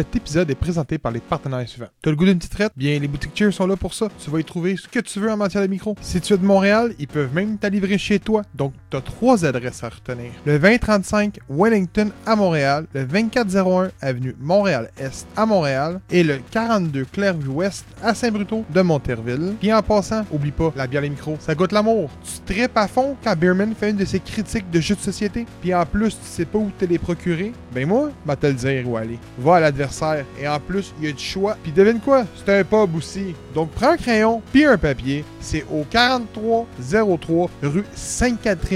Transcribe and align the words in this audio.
Cet 0.00 0.16
épisode 0.16 0.50
est 0.50 0.54
présenté 0.54 0.96
par 0.96 1.12
les 1.12 1.20
partenaires 1.20 1.68
suivants. 1.68 1.90
T'as 2.00 2.08
le 2.08 2.16
goût 2.16 2.24
d'une 2.24 2.38
petite 2.38 2.52
traite? 2.52 2.72
Bien, 2.74 2.98
les 2.98 3.06
boutiques 3.06 3.32
Cheers 3.34 3.52
sont 3.52 3.66
là 3.66 3.76
pour 3.76 3.92
ça. 3.92 4.08
Tu 4.18 4.30
vas 4.30 4.40
y 4.40 4.44
trouver 4.44 4.78
ce 4.78 4.88
que 4.88 4.98
tu 4.98 5.20
veux 5.20 5.30
en 5.30 5.36
matière 5.36 5.62
de 5.62 5.66
micro. 5.66 5.94
Si 6.00 6.22
tu 6.22 6.32
es 6.32 6.38
de 6.38 6.42
Montréal, 6.42 6.94
ils 6.98 7.06
peuvent 7.06 7.34
même 7.34 7.58
t'en 7.58 7.68
livrer 7.68 7.98
chez 7.98 8.18
toi. 8.18 8.40
Donc, 8.54 8.72
t'as 8.90 9.00
trois 9.00 9.44
adresses 9.44 9.84
à 9.84 9.88
retenir. 9.88 10.32
Le 10.44 10.58
2035 10.58 11.38
Wellington 11.48 12.10
à 12.26 12.36
Montréal, 12.36 12.86
le 12.92 13.04
2401 13.04 13.90
Avenue 14.00 14.34
Montréal-Est 14.40 15.26
à 15.36 15.46
Montréal 15.46 16.00
et 16.10 16.22
le 16.22 16.38
42 16.50 17.04
Clairvue-Ouest 17.04 17.84
à 18.02 18.14
Saint-Bruto 18.14 18.64
de 18.68 18.80
Monterville. 18.82 19.54
Puis 19.60 19.72
en 19.72 19.82
passant, 19.82 20.24
oublie 20.32 20.50
pas, 20.50 20.72
la 20.76 20.86
bière 20.86 21.02
les 21.02 21.10
micros, 21.10 21.36
ça 21.40 21.54
goûte 21.54 21.72
l'amour. 21.72 22.10
Tu 22.24 22.54
tripes 22.54 22.76
à 22.76 22.88
fond 22.88 23.16
quand 23.22 23.36
Beerman 23.36 23.74
fait 23.74 23.90
une 23.90 23.96
de 23.96 24.04
ses 24.04 24.20
critiques 24.20 24.70
de 24.70 24.80
jeux 24.80 24.96
de 24.96 25.00
société. 25.00 25.46
Puis 25.60 25.74
en 25.74 25.86
plus, 25.86 26.10
tu 26.10 26.26
sais 26.26 26.44
pas 26.44 26.58
où 26.58 26.70
te 26.78 26.84
les 26.84 26.98
procurer. 26.98 27.52
Ben 27.72 27.86
moi, 27.86 28.10
va 28.26 28.36
te 28.36 28.46
le 28.46 28.54
dire 28.54 28.88
où 28.88 28.96
aller. 28.96 29.18
Va 29.38 29.56
à 29.56 29.60
l'adversaire. 29.60 30.24
Et 30.40 30.48
en 30.48 30.58
plus, 30.58 30.92
il 30.98 31.06
y 31.06 31.10
a 31.10 31.12
du 31.12 31.22
choix. 31.22 31.56
Puis 31.62 31.72
devine 31.72 32.00
quoi? 32.00 32.24
C'est 32.36 32.60
un 32.60 32.64
pub 32.64 32.94
aussi. 32.96 33.34
Donc 33.54 33.70
prends 33.70 33.92
un 33.92 33.96
crayon 33.96 34.42
puis 34.52 34.64
un 34.64 34.78
papier. 34.78 35.24
C'est 35.40 35.64
au 35.70 35.84
4303 35.88 37.50
rue 37.62 37.84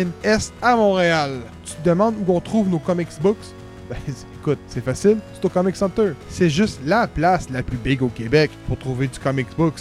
Sainte-Catherine-Est 0.05 0.53
à 0.63 0.77
Montréal. 0.77 1.41
Tu 1.65 1.75
te 1.75 1.89
demandes 1.89 2.15
où 2.27 2.33
on 2.33 2.41
trouve 2.41 2.69
nos 2.69 2.79
comics 2.79 3.09
books? 3.21 3.37
Ben, 3.89 3.97
écoute, 4.41 4.59
c'est 4.67 4.85
facile, 4.85 5.19
c'est 5.33 5.45
au 5.45 5.49
Comic 5.49 5.77
Center. 5.77 6.13
C'est 6.29 6.51
juste 6.51 6.81
la 6.85 7.07
place 7.07 7.49
la 7.51 7.63
plus 7.63 7.77
big 7.77 8.03
au 8.03 8.09
Québec 8.09 8.51
pour 8.67 8.79
trouver 8.79 9.09
du 9.09 9.19
comics 9.19 9.49
books, 9.57 9.81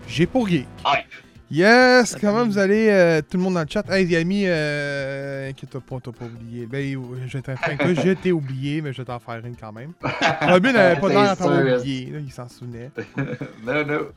J'ai 0.07 0.25
pour 0.25 0.47
Geek. 0.47 0.67
Ouais. 0.85 1.05
Yes! 1.49 2.15
Comment 2.19 2.45
vous 2.45 2.57
allez, 2.57 2.87
euh, 2.89 3.21
tout 3.21 3.37
le 3.37 3.43
monde 3.43 3.55
dans 3.55 3.61
le 3.61 3.67
chat? 3.67 3.83
Hey, 3.89 4.05
Yami, 4.05 4.43
euh, 4.45 5.49
inquiète-toi 5.49 5.81
pas, 5.81 5.97
t'as 6.01 6.11
pas 6.11 6.25
oublié. 6.25 6.65
Ben, 6.65 6.97
je 7.27 7.37
un 7.37 7.93
je 7.93 8.13
t'ai 8.13 8.31
oublié, 8.31 8.81
mais 8.81 8.93
je 8.93 8.99
vais 9.01 9.05
t'en 9.05 9.19
faire 9.19 9.45
une 9.45 9.55
quand 9.57 9.73
même. 9.73 9.91
Robin 10.41 10.71
n'avait 10.71 10.99
pas 10.99 11.09
l'air 11.09 11.35
d'avoir 11.35 11.79
oublié, 11.79 12.05
là, 12.11 12.19
il 12.19 12.31
s'en 12.31 12.47
souvenait. 12.47 12.89
non, 13.65 13.85
non. 13.85 14.07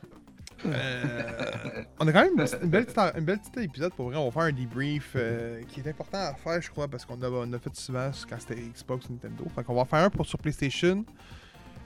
Euh, 0.65 1.83
on 1.99 2.07
a 2.07 2.11
quand 2.13 2.21
même 2.21 2.47
une, 2.63 2.69
belle 2.69 2.85
petite, 2.85 2.99
une 3.17 3.25
belle 3.25 3.39
petite 3.39 3.57
épisode 3.57 3.93
pour 3.93 4.09
vrai. 4.09 4.17
On 4.17 4.25
va 4.25 4.31
faire 4.31 4.43
un 4.43 4.51
debrief 4.51 5.11
euh, 5.15 5.61
qui 5.67 5.81
est 5.81 5.89
important 5.89 6.17
à 6.17 6.33
faire, 6.33 6.61
je 6.61 6.69
crois, 6.69 6.87
parce 6.87 7.05
qu'on 7.05 7.21
a, 7.21 7.29
on 7.29 7.51
a 7.51 7.59
fait 7.59 7.75
souvent 7.75 8.09
quand 8.29 8.37
c'était 8.39 8.61
Xbox 8.61 9.09
Nintendo. 9.09 9.45
Fait 9.53 9.63
qu'on 9.63 9.75
va 9.75 9.81
en 9.81 9.85
faire 9.85 10.05
un 10.05 10.09
pour 10.09 10.25
sur 10.25 10.39
PlayStation. 10.39 11.03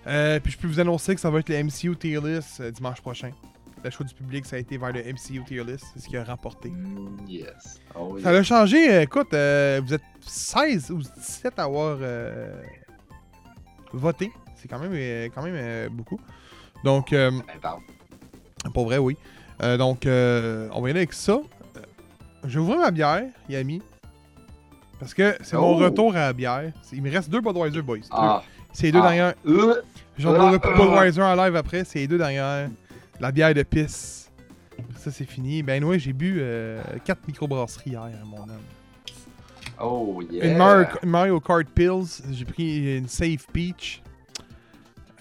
Euh, 0.08 0.40
puis 0.40 0.52
je 0.52 0.58
peux 0.58 0.68
vous 0.68 0.80
annoncer 0.80 1.14
que 1.14 1.22
ça 1.22 1.30
va 1.30 1.40
être 1.40 1.50
le 1.50 1.64
MCU 1.64 1.96
Tier 1.98 2.20
List 2.22 2.62
euh, 2.62 2.72
dimanche 2.72 3.02
prochain. 3.02 3.32
Le 3.84 3.90
choix 3.90 4.06
du 4.06 4.14
public, 4.14 4.46
ça 4.46 4.58
a 4.58 4.60
été 4.60 4.78
vers 4.78 4.92
le 4.92 5.02
MCU 5.02 5.44
Tier 5.46 5.64
List. 5.64 5.86
C'est 5.94 6.02
ce 6.02 6.08
qui 6.10 6.18
a 6.18 6.24
remporté. 6.24 6.70
Mm, 6.70 7.18
Yes. 7.28 7.80
Oh, 7.98 8.18
Ça 8.22 8.30
a 8.30 8.44
changé. 8.44 8.92
euh, 8.94 9.02
écoute, 9.04 9.34
euh, 9.34 9.80
vous 9.86 9.94
êtes 9.94 10.02
16 10.22 10.92
ou 10.92 10.98
17 10.98 11.58
à 11.60 11.64
avoir 11.64 11.98
euh, 12.02 12.62
voté. 13.94 14.32
C'est 14.56 14.68
quand 14.68 14.80
même, 14.80 14.92
quand 15.34 15.42
même 15.42 15.90
beaucoup. 15.90 16.20
Donc, 16.84 17.14
euh, 17.14 17.32
Ben, 17.62 18.72
pour 18.74 18.86
vrai, 18.86 18.98
oui. 18.98 19.18
Donc, 19.62 20.06
euh, 20.06 20.68
on 20.74 20.82
va 20.82 20.88
y 20.90 20.92
aller 20.92 21.00
avec 21.02 21.14
ça. 21.14 21.40
Je 22.46 22.60
vais 22.60 22.64
ouvrir 22.66 22.80
ma 22.80 22.92
bière, 22.92 23.24
Yami. 23.48 23.82
Parce 25.00 25.14
que 25.14 25.38
c'est 25.42 25.56
mon 25.56 25.76
Oh. 25.76 25.78
retour 25.78 26.14
à 26.16 26.20
la 26.20 26.34
bière. 26.34 26.72
Il 26.92 27.02
me 27.02 27.10
reste 27.10 27.30
deux 27.30 27.40
Budweiser, 27.40 27.82
boys. 27.82 28.00
Ah. 28.12 28.44
C'est 28.74 28.88
les 28.88 28.92
deux 28.92 29.00
Ah. 29.00 29.10
dernières. 29.10 29.34
J'en 30.18 30.34
Ah. 30.36 30.48
aurai 30.48 30.60
pas 30.60 30.74
Budweiser 30.74 31.22
en 31.22 31.36
live 31.36 31.56
après. 31.56 31.86
C'est 31.86 32.00
les 32.00 32.08
deux 32.08 32.18
dernières. 32.18 32.70
La 33.20 33.32
bière 33.32 33.54
de 33.54 33.64
pisse. 33.64 34.32
Ça, 34.98 35.12
c'est 35.12 35.26
fini. 35.26 35.62
Ben, 35.62 35.84
ouais, 35.84 36.00
j'ai 36.00 36.14
bu 36.14 36.42
4 37.04 37.28
microbrasseries 37.28 37.92
hier, 37.92 38.10
mon 38.26 38.44
homme. 38.44 38.62
Oh, 39.82 40.22
yeah. 40.30 40.46
Une 40.46 40.58
Mario, 40.58 40.88
Mario 41.04 41.40
Kart 41.40 41.68
Pills, 41.74 42.22
j'ai 42.32 42.46
pris 42.46 42.98
une 42.98 43.08
Safe 43.08 43.48
Peach. 43.52 44.02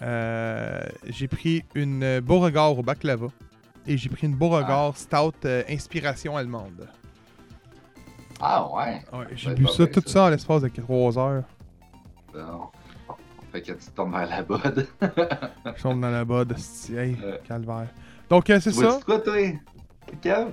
Euh, 0.01 0.81
j'ai 1.07 1.27
pris 1.27 1.63
une 1.75 2.03
euh, 2.03 2.21
Beauregard 2.21 2.77
au 2.77 2.83
baklava. 2.83 3.27
Et 3.87 3.97
j'ai 3.97 4.09
pris 4.09 4.27
une 4.27 4.35
Beauregard 4.35 4.95
Stout 4.97 5.33
euh, 5.45 5.63
Inspiration 5.69 6.37
Allemande. 6.37 6.87
Ah, 8.41 8.69
ouais. 8.73 9.01
Ouais, 9.13 9.27
j'ai 9.33 9.53
bu 9.53 9.67
ça, 9.67 9.87
tout 9.87 10.01
ça. 10.05 10.11
ça 10.11 10.23
en 10.25 10.29
l'espace 10.29 10.61
de 10.61 10.69
3 10.69 11.17
heures. 11.17 11.43
Bon. 12.33 12.67
Fait 13.51 13.61
que 13.61 13.71
tu 13.73 13.91
tombes 13.95 14.11
vers 14.13 14.29
la 14.29 14.43
bonne. 14.43 14.85
Je 15.77 15.81
tombe 15.81 16.01
dans 16.01 16.09
la 16.11 16.23
bode. 16.25 16.55
Hey, 16.89 17.13
Ouais. 17.15 17.39
calvaire. 17.47 17.87
Donc, 18.29 18.49
euh, 18.49 18.59
c'est 18.59 18.71
ça? 18.71 18.99
quoi, 19.05 19.19
toi? 19.19 19.35
Kev? 20.21 20.47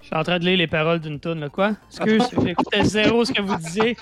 Je 0.00 0.06
suis 0.06 0.14
en 0.16 0.22
train 0.22 0.38
de 0.38 0.44
lire 0.44 0.58
les 0.58 0.66
paroles 0.68 1.00
d'une 1.00 1.18
tune, 1.18 1.40
là. 1.40 1.48
Quoi? 1.48 1.72
Excuse, 1.90 2.28
j'écoutais 2.46 2.84
zéro 2.84 3.24
ce 3.24 3.32
que 3.32 3.42
vous 3.42 3.56
disiez. 3.56 3.96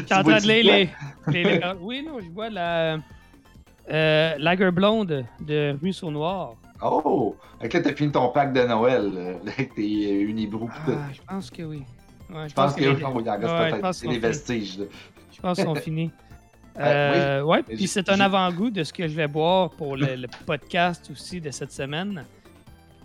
Je 0.00 0.04
suis 0.06 0.14
en 0.14 0.22
train 0.24 0.38
de 0.40 0.46
lire 0.48 0.64
les, 0.64 0.90
les, 1.28 1.44
les 1.44 1.58
paroles. 1.60 1.78
Oui, 1.80 2.04
non, 2.06 2.18
je 2.20 2.28
vois 2.30 2.50
la. 2.50 2.98
Euh, 3.90 4.34
Lager 4.38 4.70
Blonde 4.70 5.24
de 5.40 5.76
Ruisseau 5.80 6.10
Noir. 6.10 6.54
Oh! 6.82 7.36
Fait 7.60 7.68
que 7.68 7.76
là, 7.78 7.84
t'as 7.84 7.94
fini 7.94 8.10
ton 8.10 8.28
pack 8.30 8.52
de 8.52 8.62
Noël, 8.64 9.12
euh, 9.14 9.34
avec 9.46 9.74
tes 9.74 10.24
euh. 10.90 10.96
Ah, 10.98 11.08
je 11.12 11.20
pense 11.28 11.50
que 11.50 11.62
oui. 11.62 11.82
Ouais, 12.30 12.48
Je 12.48 12.54
pense 12.54 12.74
a 12.74 12.80
les- 12.80 12.86
Ouais, 13.46 13.70
je 13.70 13.76
pense 13.76 13.98
c'est 13.98 14.06
fait. 14.14 14.26
vestiges. 14.28 14.78
là. 14.78 14.84
Je 15.32 15.40
pense 15.40 15.56
qu'ils 15.56 15.64
sont 15.66 15.74
finis. 15.74 16.10
Euh, 16.78 17.40
Euh, 17.40 17.42
ouais, 17.42 17.62
Mais 17.68 17.76
puis 17.76 17.86
c'est 17.86 18.08
un 18.08 18.18
avant-goût 18.20 18.70
de 18.70 18.82
ce 18.82 18.92
que 18.92 19.06
je 19.06 19.14
vais 19.14 19.28
boire 19.28 19.70
pour 19.70 19.96
le, 19.96 20.16
le 20.16 20.28
podcast 20.46 21.08
aussi 21.12 21.40
de 21.40 21.50
cette 21.50 21.70
semaine. 21.72 22.24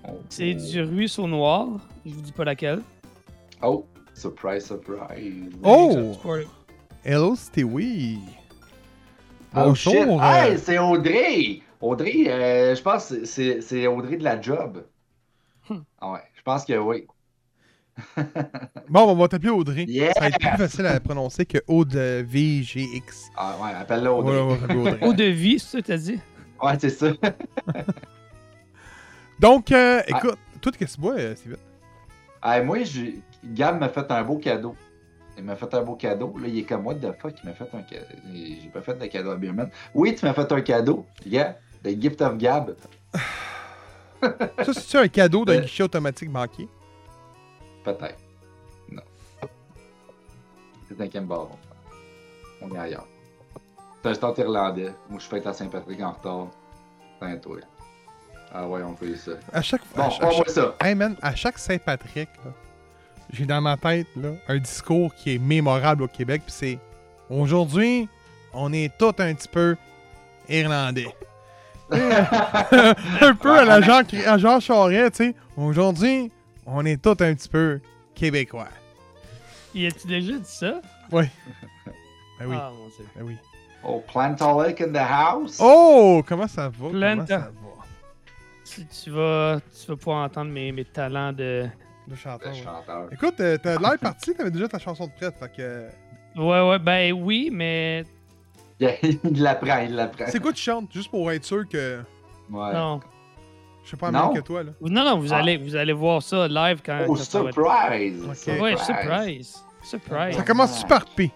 Oh. 0.08 0.20
C'est 0.30 0.54
du 0.54 0.82
Ruisseau 0.82 1.28
Noir. 1.28 1.68
Je 2.06 2.12
vous 2.14 2.22
dis 2.22 2.32
pas 2.32 2.46
laquelle. 2.46 2.82
Oh! 3.62 3.86
Surprise, 4.16 4.66
surprise. 4.66 5.50
Oh! 5.64 6.16
Hello, 7.06 7.36
c'était 7.36 7.64
oui. 7.64 8.20
Oh 9.56 9.74
shit! 9.76 9.94
Bonjour. 9.96 10.24
euh, 10.24 10.26
Hey, 10.26 10.58
c'est 10.58 10.78
Audrey! 10.80 11.62
Audrey, 11.82 12.26
euh, 12.28 12.76
je 12.76 12.82
pense 12.82 13.10
que 13.10 13.26
c'est- 13.26 13.62
c'est 13.62 13.88
Audrey 13.88 14.18
de 14.18 14.24
la 14.24 14.42
job. 14.42 14.84
Hmm. 15.70 15.80
Ah 16.02 16.12
ouais, 16.14 16.20
je 16.36 16.42
pense 16.42 16.66
que 16.66 16.74
oui. 16.78 17.06
Bon, 18.90 19.12
on 19.12 19.16
va 19.16 19.28
t'appeler 19.28 19.50
Audrey. 19.50 19.86
Yeah! 19.88 20.14
Ça 20.14 20.22
va 20.22 20.28
être 20.28 20.40
plus 20.40 20.58
facile 20.58 20.86
à 20.86 21.00
prononcer 21.00 21.46
que 21.46 21.58
O-D-V-G-X. 21.68 23.30
Ah 23.38 23.56
ouais, 23.62 23.72
appelle-la 23.80 24.14
Audrey. 24.14 24.58
T'appeler 24.60 24.80
Audrey. 24.80 25.08
Eau 25.08 25.14
de 25.14 25.24
vie, 25.26 25.60
c'est 25.60 25.78
ça 25.78 25.82
que 25.82 25.88
t'as 25.88 25.98
dit? 25.98 26.20
Ouais, 26.62 26.74
c'est 26.80 26.90
ça. 26.90 27.08
Donc, 29.40 29.72
euh, 29.72 30.02
écoute, 30.08 30.38
toi, 30.62 30.72
qu'est-ce 30.78 30.92
que 30.92 30.96
tu 30.96 31.02
bois, 31.02 31.16
euh, 31.18 31.36
Steven? 31.36 31.58
Ah, 32.42 32.62
moi, 32.62 32.84
j'ai- 32.84 33.20
Gab 33.44 33.80
m'a 33.80 33.90
fait 33.90 34.10
un 34.12 34.24
beau 34.24 34.38
cadeau. 34.38 34.76
Il 35.38 35.46
m'a 35.46 35.56
fait 35.56 35.74
un 35.74 35.82
beau 35.82 35.96
cadeau. 35.96 36.36
Là, 36.42 36.48
il 36.50 36.60
est 36.60 36.64
comme, 36.64 36.86
what 36.86 36.96
the 36.96 37.14
fuck, 37.22 37.34
il 37.42 37.48
m'a 37.48 37.54
fait 37.56 37.70
un 37.74 37.82
cadeau. 37.82 38.06
J'ai 38.34 38.70
pas 38.74 38.82
fait 38.82 38.96
de 39.00 39.06
cadeau 39.06 39.32
à 39.32 39.36
Beerman. 39.38 39.70
Oui, 39.94 40.14
tu 40.16 40.26
m'as 40.26 40.34
fait 40.34 40.52
un 40.52 40.62
cadeau. 40.62 41.06
Gab, 41.26 41.56
the 41.84 41.90
gift 42.00 42.22
of 42.22 42.38
Gab. 42.38 42.76
Ça, 44.22 44.74
c'est-tu 44.74 44.98
un 44.98 45.08
cadeau 45.08 45.46
d'un 45.46 45.54
Euh. 45.54 45.62
guichet 45.62 45.84
automatique 45.84 46.30
banquier? 46.30 46.68
Peut-être. 47.84 48.18
Non. 48.92 49.02
C'est 50.88 51.02
un 51.02 51.08
Cambaron. 51.08 51.50
On 52.62 52.74
est 52.76 52.78
ailleurs. 52.80 53.08
C'est 54.02 54.10
un 54.10 54.14
stade 54.14 54.38
irlandais. 54.38 54.92
Moi, 55.10 55.20
je 55.20 55.26
fête 55.28 55.46
à 55.48 55.54
Saint-Patrick 55.54 56.02
en 56.02 56.12
retard. 56.12 56.48
C'est 57.20 57.28
un 57.28 57.38
toi. 57.38 57.58
Ah 58.54 58.68
ouais, 58.68 58.82
on 58.84 58.96
fait 58.96 59.16
ça. 59.16 59.32
À 59.54 59.62
chaque 59.62 59.82
Bon, 59.96 60.04
à, 60.04 60.08
on 60.08 60.32
chaque- 60.32 60.50
ça. 60.50 60.76
Hey 60.82 60.96
man, 60.96 61.16
à 61.22 61.36
chaque 61.36 61.58
Saint-Patrick, 61.60 62.30
j'ai 63.32 63.46
dans 63.46 63.62
ma 63.62 63.78
tête 63.78 64.08
là, 64.16 64.30
un 64.48 64.58
discours 64.58 65.14
qui 65.14 65.36
est 65.36 65.38
mémorable 65.38 66.04
au 66.04 66.08
Québec, 66.08 66.42
puis 66.46 66.54
c'est 66.56 66.80
Aujourd'hui, 67.30 68.10
on 68.54 68.74
est 68.74 68.92
tous 68.98 69.14
un 69.20 69.36
petit 69.36 69.48
peu 69.48 69.76
irlandais. 70.48 71.14
un 71.92 73.36
peu 73.36 73.60
à 73.60 73.66
la 73.66 73.82
Jean, 73.82 74.02
à 74.26 74.38
Jean 74.40 74.60
Charest, 74.60 75.12
tu 75.16 75.26
sais. 75.26 75.36
Aujourd'hui, 75.56 76.32
on 76.66 76.86
est 76.86 77.02
tous 77.02 77.12
un 77.24 77.34
petit 77.34 77.50
peu 77.50 77.80
québécois. 78.16 78.68
Y 79.74 79.88
a-tu 79.88 80.08
déjà 80.08 80.34
dit 80.34 80.40
ça? 80.46 80.82
Oui. 81.12 81.26
Ben 82.40 82.48
oui, 82.48 82.56
Ah, 82.58 82.72
mon 82.74 82.88
Dieu. 82.88 83.06
ben 83.18 83.24
oui. 83.26 83.36
Oh, 83.84 84.02
Plantolic 84.08 84.80
in 84.80 84.94
the 84.94 84.98
house? 84.98 85.58
Oh, 85.62 86.24
comment 86.26 86.48
ça 86.48 86.70
va? 86.70 86.88
Comment 86.90 87.28
ça 87.28 87.38
va? 87.38 87.50
Tu, 88.64 88.86
tu 88.86 89.10
vas, 89.10 89.60
tu 89.78 89.88
vas 89.88 89.96
pouvoir 89.98 90.24
entendre 90.24 90.50
mes, 90.50 90.72
mes 90.72 90.86
talents 90.86 91.34
de. 91.34 91.68
Le 92.08 92.16
chanteur. 92.16 92.52
Le 92.54 92.58
ouais. 92.58 92.64
chanteur. 92.64 93.12
Écoute, 93.12 93.40
euh, 93.42 93.58
t'as 93.62 93.78
l'air 93.78 94.00
parti, 94.00 94.34
t'avais 94.34 94.52
déjà 94.52 94.70
ta 94.70 94.80
chanson 94.80 95.08
de 95.08 95.12
prête, 95.12 95.36
fait 95.38 95.52
que... 95.54 95.90
Ouais, 96.40 96.70
ouais, 96.70 96.80
ben 96.80 97.12
oui, 97.12 97.50
mais 97.52 98.06
il 98.80 99.20
l'apprend, 99.44 99.80
il 99.80 99.94
l'apprend. 99.96 100.26
C'est 100.30 100.40
quoi 100.40 100.54
tu 100.54 100.62
chantes? 100.62 100.94
Juste 100.94 101.12
pour 101.12 101.30
être 101.32 101.44
sûr 101.44 101.68
que 101.68 102.00
Ouais. 102.50 102.74
Non. 102.74 103.02
Je 103.84 103.90
sais 103.92 103.98
pas 103.98 104.12
Non. 104.12 104.34
mieux 104.34 104.42
que 104.42 104.46
toi, 104.46 104.64
là. 104.64 104.72
Non, 104.82 105.04
non, 105.04 105.18
vous, 105.20 105.34
Ah. 105.34 105.38
allez, 105.38 105.58
vous 105.58 105.76
allez 105.76 105.94
voir 105.94 106.22
ça 106.22 106.48
live 106.48 106.82
quand, 106.86 107.00
Oh, 107.08 107.14
quand 107.14 107.16
ça 107.18 107.42
va 107.44 107.50
être- 107.50 107.56
surprise! 107.56 108.26
Ouais, 108.60 108.76
surprise. 108.78 109.64
Surprise. 109.84 110.36
Ça 110.36 110.44
commence 110.44 110.80
super 110.80 111.06
P. 111.06 111.32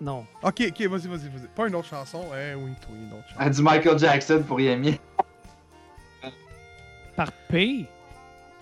Non. 0.00 0.24
Ok, 0.42 0.62
ok, 0.68 0.80
vas-y, 0.86 1.08
vas-y, 1.08 1.28
vas-y. 1.28 1.48
Pas 1.54 1.68
une 1.68 1.74
autre 1.74 1.88
chanson. 1.88 2.22
Eh 2.34 2.54
oui, 2.54 2.70
toi, 2.80 2.90
une 2.94 3.12
autre 3.12 3.28
chanson. 3.28 3.36
Ah, 3.38 3.50
du 3.50 3.60
Michael 3.62 3.98
Jackson 3.98 4.42
pour 4.46 4.60
Yami. 4.60 4.98
Par 7.16 7.32
P? 7.48 7.86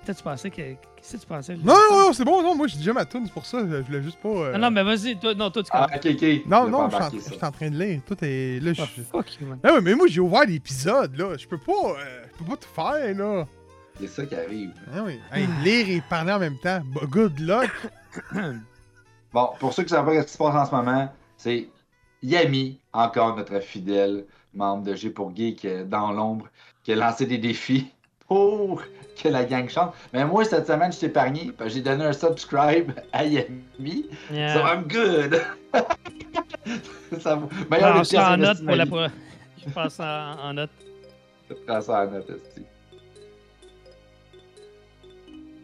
Peut-être 0.09 0.19
tu 0.19 0.25
pensais 0.25 0.51
que. 0.51 0.57
Qu'est-ce 0.57 1.17
que 1.17 1.21
tu 1.21 1.27
pensais? 1.27 1.55
Non, 1.57 1.75
non, 1.91 1.99
non, 2.07 2.13
c'est 2.15 2.25
bon, 2.25 2.43
non, 2.43 2.55
moi 2.57 2.67
j'ai 2.67 2.79
déjà 2.79 2.95
ma 2.95 3.05
tune, 3.05 3.27
c'est 3.27 3.33
pour 3.33 3.45
ça, 3.45 3.59
je 3.61 3.77
voulais 3.83 4.03
juste 4.03 4.19
pas. 4.23 4.29
euh, 4.31 4.53
Ah 4.55 4.59
non, 4.59 4.71
mais 4.71 4.83
vas-y, 4.83 5.19
toi, 5.19 5.35
non, 5.35 5.51
toi, 5.51 5.63
tu 5.63 5.69
Ah, 5.71 5.87
connais. 5.87 6.15
ok, 6.15 6.23
ok. 6.23 6.47
Non, 6.51 6.65
Je 6.65 6.71
non, 6.71 6.89
je 6.89 6.95
suis 6.95 6.95
en- 6.95 6.97
embarquer 6.99 7.17
je 7.19 7.23
ça. 7.25 7.31
suis 7.33 7.45
en 7.45 7.51
train 7.53 7.71
de 7.71 7.79
lire. 7.79 8.01
Tout 8.07 8.17
est. 8.23 8.61
Là, 8.61 8.73
je. 8.73 8.81
Ah, 8.83 8.87
fuck 9.13 9.39
you, 9.39 9.47
man. 9.47 9.59
Ah 9.63 9.75
ouais, 9.75 9.81
mais 9.83 9.95
moi 9.95 10.07
j'ai 10.09 10.21
ouvert 10.21 10.47
l'épisode, 10.47 11.15
là. 11.19 11.37
Je 11.37 11.47
peux 11.47 11.59
pas. 11.59 11.73
euh, 11.73 12.23
je 12.33 12.39
peux 12.39 12.51
pas 12.51 12.57
tout 12.57 12.69
faire, 12.75 13.15
là. 13.15 13.45
C'est 14.01 14.07
ça 14.07 14.25
qui 14.25 14.35
arrive. 14.35 14.73
Ah 14.95 15.03
oui. 15.05 15.21
Hey, 15.31 15.47
lire 15.63 15.89
et 15.91 16.03
parler 16.09 16.33
en 16.33 16.39
même 16.39 16.57
temps. 16.59 16.81
Bah, 16.95 17.03
good 17.07 17.39
luck. 17.39 17.71
Bon, 19.33 19.51
pour 19.61 19.75
ceux 19.75 19.83
qui 19.83 19.93
ne 19.93 19.99
savent 19.99 20.07
pas 20.07 20.23
ce 20.23 20.27
qui 20.27 20.33
se 20.33 20.39
passe 20.39 20.55
en 20.55 20.65
ce 20.65 20.75
moment, 20.75 21.13
c'est 21.37 21.69
Yami, 22.23 22.81
encore 22.95 23.37
notre 23.37 23.61
fidèle 23.61 24.25
membre 24.55 24.85
de 24.85 24.95
G 24.95 25.11
pour 25.11 25.37
Geek 25.37 25.67
euh, 25.67 25.85
dans 25.85 26.13
l'ombre, 26.13 26.47
qui 26.83 26.93
a 26.93 26.97
lancé 26.97 27.27
des 27.27 27.37
défis 27.37 27.89
pour 28.27 28.83
que 29.23 29.29
la 29.29 29.45
gang 29.45 29.69
chante. 29.69 29.95
Mais 30.13 30.25
moi, 30.25 30.45
cette 30.45 30.67
semaine, 30.67 30.93
je 30.93 31.01
t'ai 31.01 31.07
épargné, 31.07 31.53
j'ai 31.67 31.81
donné 31.81 32.05
un 32.05 32.13
subscribe 32.13 32.93
à 33.13 33.25
Yami. 33.25 34.07
Yeah. 34.33 34.55
So 34.55 34.61
I'm 34.61 34.85
good! 34.89 35.43
ça 37.21 37.35
vaut... 37.35 37.49
Meilleur 37.71 38.05
je 38.05 38.17
en 38.17 38.37
note 38.37 38.65
pour 38.89 39.01
la. 39.01 39.09
Je 39.65 39.71
passe 39.73 40.01
en, 40.01 40.39
en 40.41 40.55
note. 40.55 40.71
Je 41.49 41.55
prends 41.67 41.81
ça 41.81 42.03
en 42.03 42.11
note, 42.11 42.31
esti. 42.31 42.65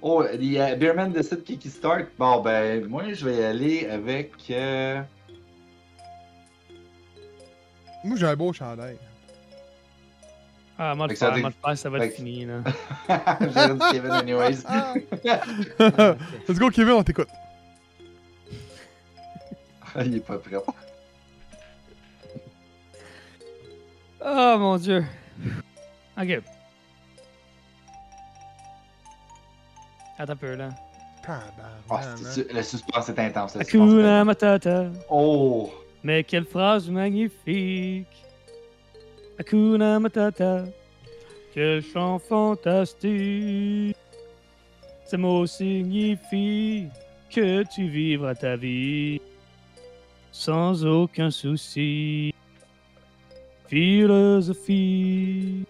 Oh, 0.02 0.22
il 0.34 0.52
y 0.52 0.60
a 0.60 0.74
Beerman 0.74 1.12
décide 1.12 1.42
qui 1.44 1.56
qui 1.56 1.70
start. 1.70 2.08
Bon, 2.18 2.42
ben, 2.42 2.84
moi, 2.86 3.04
je 3.14 3.24
vais 3.24 3.36
y 3.36 3.42
aller 3.44 3.86
avec. 3.86 4.32
euh, 4.50 5.00
Moi 8.04 8.16
j'ai 8.18 8.26
un 8.26 8.36
beau 8.36 8.52
chandail. 8.52 8.98
Ah, 10.76 10.94
ça 11.14 11.32
faire, 11.32 11.78
ça 11.78 11.88
va 11.90 11.98
fait 11.98 12.06
être 12.06 12.10
que- 12.12 12.16
fini, 12.16 12.46
là. 12.46 12.60
Dit 13.40 13.78
Kevin, 13.92 14.10
anyways. 14.10 14.64
Let's 16.48 16.58
go, 16.58 16.68
Kevin, 16.70 16.94
on 16.94 17.02
t'écoute. 17.04 17.28
il 20.04 20.16
est 20.16 20.20
pas 20.20 20.38
prêt. 20.38 20.56
Oh, 24.26 24.56
mon 24.58 24.76
Dieu. 24.78 25.04
Ok. 26.20 26.40
Attends 30.18 30.32
un 30.32 30.36
peu, 30.36 30.54
là. 30.54 30.70
Oh, 31.90 31.96
le 32.52 32.62
suspense 32.62 33.08
est 33.08 33.18
intense. 33.18 33.52
suspense 33.52 33.92
est 33.94 34.42
intense. 34.44 34.96
Oh! 35.08 35.72
Mais 36.02 36.22
quelle 36.24 36.44
phrase 36.44 36.88
magnifique. 36.90 38.06
Hakuna 39.38 39.98
Matata. 39.98 40.64
Quel 41.52 41.82
chant 41.82 42.18
fantastique. 42.18 43.96
Ces 45.04 45.16
mots 45.16 45.46
signifient 45.46 46.88
que 47.30 47.62
tu 47.74 47.88
vivras 47.88 48.34
ta 48.34 48.56
vie 48.56 49.20
sans 50.32 50.84
aucun 50.84 51.30
souci. 51.30 52.32
Philosophie. 53.68 55.64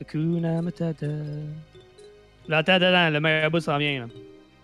Hakuna 0.00 0.62
Matata. 0.62 1.06
Là, 2.48 2.58
attends, 2.58 2.72
attends, 2.72 3.10
le 3.10 3.20
meilleur 3.20 3.50
bout 3.50 3.60
s'en 3.60 3.78
vient, 3.78 4.00
là. 4.00 4.06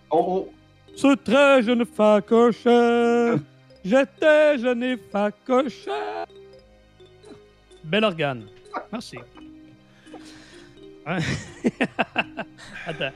Oh, 0.09 0.25
oh! 0.27 0.53
Ce 0.95 1.13
très 1.15 1.61
jeune 1.61 1.85
facocheur, 1.85 3.39
j'étais 3.83 4.57
jeune 4.57 4.81
et 4.81 4.97
facocheur. 4.97 6.25
Bel 7.85 8.03
organe. 8.03 8.45
Merci. 8.91 9.17
Hein? 11.05 11.19
Attends. 12.87 13.11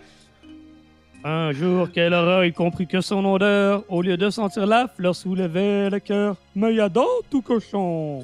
Un 1.24 1.52
jour 1.52 1.92
qu'elle 1.92 2.14
aura 2.14 2.46
y 2.46 2.54
compris 2.54 2.88
que 2.88 3.02
son 3.02 3.26
odeur, 3.26 3.84
au 3.90 4.02
lieu 4.02 4.16
de 4.16 4.30
sentir 4.30 4.66
la 4.66 4.88
fleur, 4.88 5.16
soulevait 5.16 5.90
le 5.90 6.00
cœur. 6.00 6.36
Mais 6.56 6.76
y 6.76 6.80
a 6.80 6.88
dans 6.88 7.08
tout 7.30 7.42
cochon 7.42 8.24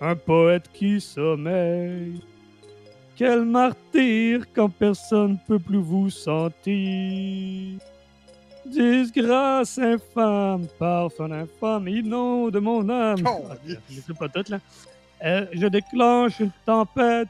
un 0.00 0.16
poète 0.16 0.64
qui 0.72 1.00
sommeille. 1.00 2.20
Quel 3.16 3.44
martyr 3.44 4.44
quand 4.54 4.68
personne 4.68 5.38
peut 5.46 5.58
plus 5.58 5.82
vous 5.82 6.10
sentir. 6.10 7.78
Disgrâce 8.64 9.78
infâme, 9.78 10.66
parfum 10.78 11.30
infâme, 11.30 11.88
nom 12.00 12.48
de 12.48 12.58
mon 12.58 12.88
âme. 12.88 13.22
Oh, 13.26 13.44
yes. 13.66 13.78
pas 14.18 14.28
tout, 14.28 14.50
là. 14.50 14.58
Euh, 15.24 15.46
je 15.52 15.66
déclenche 15.66 16.40
une 16.40 16.50
tempête 16.66 17.28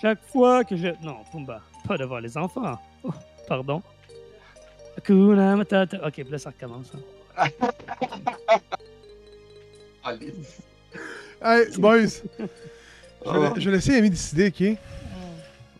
chaque 0.00 0.22
fois 0.24 0.64
que 0.64 0.76
je... 0.76 0.88
Non, 1.02 1.18
Pumba, 1.30 1.60
pas 1.86 1.96
devant 1.96 2.18
les 2.18 2.36
enfants. 2.36 2.78
Oh, 3.04 3.10
pardon. 3.46 3.82
Hakuna 4.96 5.54
Matata. 5.56 5.98
Ok, 6.06 6.14
puis 6.14 6.24
là, 6.30 6.38
ça 6.38 6.50
recommence. 6.50 6.90
hein. 7.36 7.48
Alice. 10.04 10.60
Hey, 11.40 11.66
boys, 11.78 12.06
je 12.38 12.44
Oh. 13.24 13.32
vais, 13.54 13.60
je 13.60 13.70
vais 13.70 13.76
laisser 13.76 13.94
Amy 13.96 14.10
décider, 14.10 14.48
ok? 14.48 14.76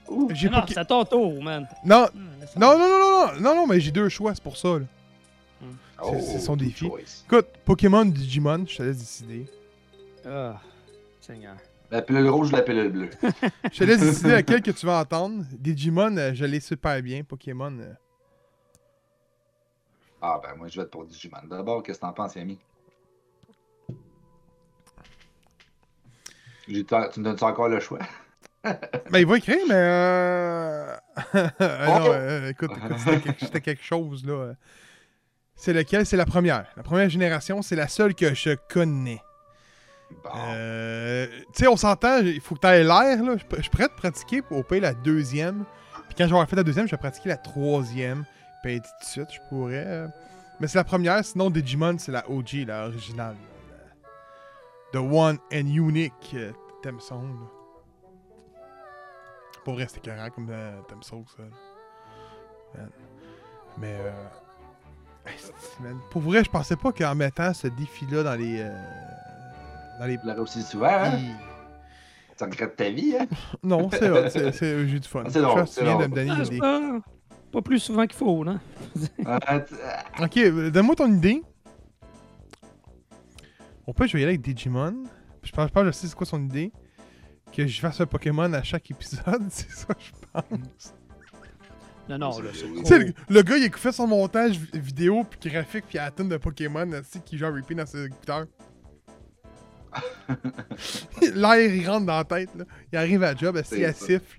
Ouh. 0.09 0.29
J'ai 0.33 0.49
Non, 0.49 0.61
pas. 0.61 0.67
c'est 0.69 0.79
à 0.79 0.85
ton 0.85 1.05
tour, 1.05 1.43
man. 1.43 1.67
Non, 1.85 2.07
Hum, 2.15 2.29
laisse 2.41 2.55
non, 2.57 2.79
non, 2.79 2.89
non, 2.89 2.89
non, 2.89 3.27
non, 3.35 3.41
non, 3.41 3.55
non, 3.57 3.67
mais 3.67 3.81
j'ai 3.81 3.91
deux 3.91 4.09
choix, 4.09 4.33
c'est 4.35 4.43
pour 4.43 4.57
ça, 4.57 4.79
là. 4.79 4.85
C'est- 6.05 6.21
c'est 6.21 6.39
son 6.39 6.53
good 6.57 6.69
défi. 6.69 6.87
choice. 6.87 7.25
Écoute, 7.27 7.47
Pokémon, 7.65 8.05
Digimon, 8.05 8.65
je 8.69 8.77
te 8.77 8.83
laisse 8.85 8.99
décider. 8.99 9.47
Ah, 10.25 10.61
Seigneur. 11.29 11.57
La 11.91 12.01
pilule 12.01 12.29
rouge, 12.31 12.53
la 12.53 12.63
pilule 12.63 12.91
bleue. 12.91 13.11
Je 13.71 13.79
te 13.79 13.85
laisse 13.85 14.01
décider 14.01 14.31
laquelle 14.33 14.63
que 14.63 14.71
tu 14.71 14.87
vas 14.87 15.01
entendre. 15.01 15.45
Digimon, 15.53 16.17
euh, 16.17 16.33
je 16.33 16.45
l'ai 16.47 16.61
super 16.61 17.03
bien. 17.03 17.23
Pokémon, 17.23 17.79
euh, 17.79 17.93
Ah, 20.23 20.41
ben, 20.43 20.55
moi, 20.57 20.69
je 20.69 20.77
vais 20.79 20.85
être 20.85 20.91
pour 20.91 21.05
Digimon. 21.05 21.47
D'abord, 21.49 21.83
qu'est-ce 21.83 21.99
que 21.99 22.07
t'en 22.07 22.13
penses, 22.15 22.35
Yami? 22.35 22.59
Tu 26.67 26.73
me 26.75 27.23
donnes 27.23 27.37
encore 27.43 27.69
le 27.69 27.81
choix? 27.81 28.01
Ben, 29.11 29.21
il 29.21 29.27
va 29.27 29.39
écrire, 29.39 29.65
mais. 29.69 29.75
Euh... 29.75 30.97
ah 31.15 31.99
non, 31.99 32.07
Oh! 32.07 32.13
euh, 32.13 32.51
écoute, 32.51 32.71
écoute, 32.73 33.37
c'était 33.39 33.61
quelque, 33.61 33.83
chose, 33.83 34.27
là. 34.27 34.55
C'est 35.55 35.73
lequel? 35.73 36.05
C'est 36.05 36.17
la 36.17 36.27
première. 36.27 36.67
La 36.77 36.83
première 36.83 37.09
génération, 37.09 37.63
c'est 37.63 37.77
la 37.77 37.89
seule 37.89 38.15
que 38.15 38.35
je 38.35 38.57
connais. 38.69 39.23
Euh, 40.35 41.27
tu 41.53 41.63
sais, 41.63 41.69
on 41.69 41.77
s'entend, 41.77 42.19
il 42.19 42.41
faut 42.41 42.55
que 42.55 42.61
tu 42.61 42.67
ailles 42.67 42.85
l'air, 42.85 43.23
là. 43.23 43.37
Je 43.37 43.69
prêt 43.69 43.85
à 43.85 43.89
pratiquer 43.89 44.43
pour 44.43 44.65
payer 44.65 44.81
la 44.81 44.95
deuxième. 44.95 45.65
Puis 46.09 46.15
quand 46.17 46.29
j'aurai 46.29 46.47
fait 46.47 46.57
la 46.57 46.63
deuxième, 46.63 46.87
je 46.87 46.93
vais 46.93 46.99
pratiquer 46.99 47.29
la 47.29 47.37
troisième. 47.37 48.25
Puis 48.63 48.75
ainsi 48.75 48.91
de 49.01 49.05
suite, 49.05 49.29
je 49.33 49.49
pourrais. 49.49 50.09
Mais 50.61 50.67
c'est 50.67 50.79
la 50.79 50.85
première, 50.85 51.25
sinon 51.25 51.51
Digimon, 51.51 51.99
c'est 51.99 52.13
la 52.13 52.29
OG, 52.29 52.65
la 52.67 52.87
originale. 52.87 53.37
The 54.93 54.97
one 54.97 55.39
and 55.53 55.67
unique 55.67 56.35
euh. 56.35 56.53
Pour 59.65 59.79
c'était 59.81 60.01
carré 60.01 60.31
comme 60.31 60.49
euh, 60.51 60.81
song, 61.03 61.25
ça. 61.37 61.43
Mais. 63.77 63.97
Euh... 64.01 64.13
Pour 66.11 66.23
vrai, 66.23 66.43
je 66.43 66.51
pensais 66.51 66.77
pas 66.77 66.91
qu'en 66.91 67.15
mettant 67.15 67.53
ce 67.53 67.69
défi-là 67.69 68.23
dans 68.23 68.35
les. 68.35 68.67
Dans 69.99 70.07
les. 70.07 70.19
Tu 70.19 70.27
l'aurais 70.27 70.39
aussi 70.41 70.63
souvent, 70.63 70.89
hein? 70.91 71.19
Tu 72.37 72.45
regrettes 72.45 72.77
ta 72.77 72.89
vie, 72.91 73.17
hein? 73.19 73.27
Non, 73.63 73.91
c'est 73.91 74.09
vrai, 74.09 74.31
c'est- 74.31 74.53
c'est- 74.53 74.87
j'ai 74.87 75.01
du 75.01 75.09
fun. 75.09 75.25
Ah, 75.27 75.31
c'est 75.31 75.41
drôle, 75.43 75.67
c'est 75.67 75.81
tu 75.81 75.85
viens 75.87 75.95
de 75.99 76.05
drôle. 76.05 76.11
me 76.11 76.15
donner 76.15 76.31
Ah, 76.31 76.39
une 76.39 76.45
c'est 76.45 76.51
idée. 76.53 76.59
pas, 76.61 77.01
pas 77.53 77.63
plus 77.63 77.81
souvent 77.81 78.07
qu'il 78.07 78.17
faut, 78.17 78.45
là. 78.45 78.59
Euh, 79.27 79.61
tu- 79.67 79.75
euh, 79.75 80.25
Ok, 80.25 80.71
donne-moi 80.73 80.95
ton 80.95 81.13
idée. 81.13 81.43
On 83.87 83.93
peut, 83.93 84.07
je 84.07 84.13
vais 84.13 84.21
y 84.21 84.23
aller 84.23 84.35
avec 84.35 84.43
Digimon. 84.43 85.05
Je 85.43 85.51
pense 85.53 85.71
pas, 85.71 85.85
je 85.85 85.91
sais 85.91 86.07
c'est 86.07 86.15
quoi 86.15 86.27
son 86.27 86.43
idée. 86.45 86.73
Que 87.57 87.67
je 87.67 87.81
fasse 87.81 88.01
un 88.01 88.07
Pokémon 88.07 88.53
à 88.53 88.63
chaque 88.63 88.91
épisode, 88.91 89.43
c'est 89.51 89.71
ça, 89.71 89.89
je 89.99 90.11
pense. 90.33 90.95
Non, 92.09 92.19
non, 92.19 92.39
là, 92.41 92.51
c'est 92.53 92.67
Tu 92.67 92.83
Tu 92.85 92.99
le, 92.99 93.13
le 93.29 93.43
gars, 93.43 93.57
il 93.57 93.73
fait 93.73 93.93
son 93.93 94.07
montage 94.07 94.59
vi- 94.59 94.79
vidéo, 94.79 95.25
puis 95.29 95.51
graphique, 95.51 95.85
puis 95.89 95.97
il 95.97 95.99
a 95.99 96.05
la 96.07 96.11
tonne 96.11 96.29
de 96.29 96.37
Pokémon, 96.37 96.89
qui 97.25 97.37
joue 97.39 97.47
à 97.47 97.51
repeat 97.51 97.77
dans 97.79 97.87
ses 97.87 98.05
écouteurs. 98.07 98.47
L'air, 101.35 101.57
il 101.57 101.89
rentre 101.89 102.07
dans 102.07 102.17
la 102.17 102.25
tête, 102.25 102.51
là. 102.55 102.65
Il 102.93 102.99
arrive 102.99 103.23
à 103.23 103.33
la 103.33 103.39
job, 103.39 103.57
il 103.57 103.65
ça. 103.65 103.93
siffle? 103.93 104.39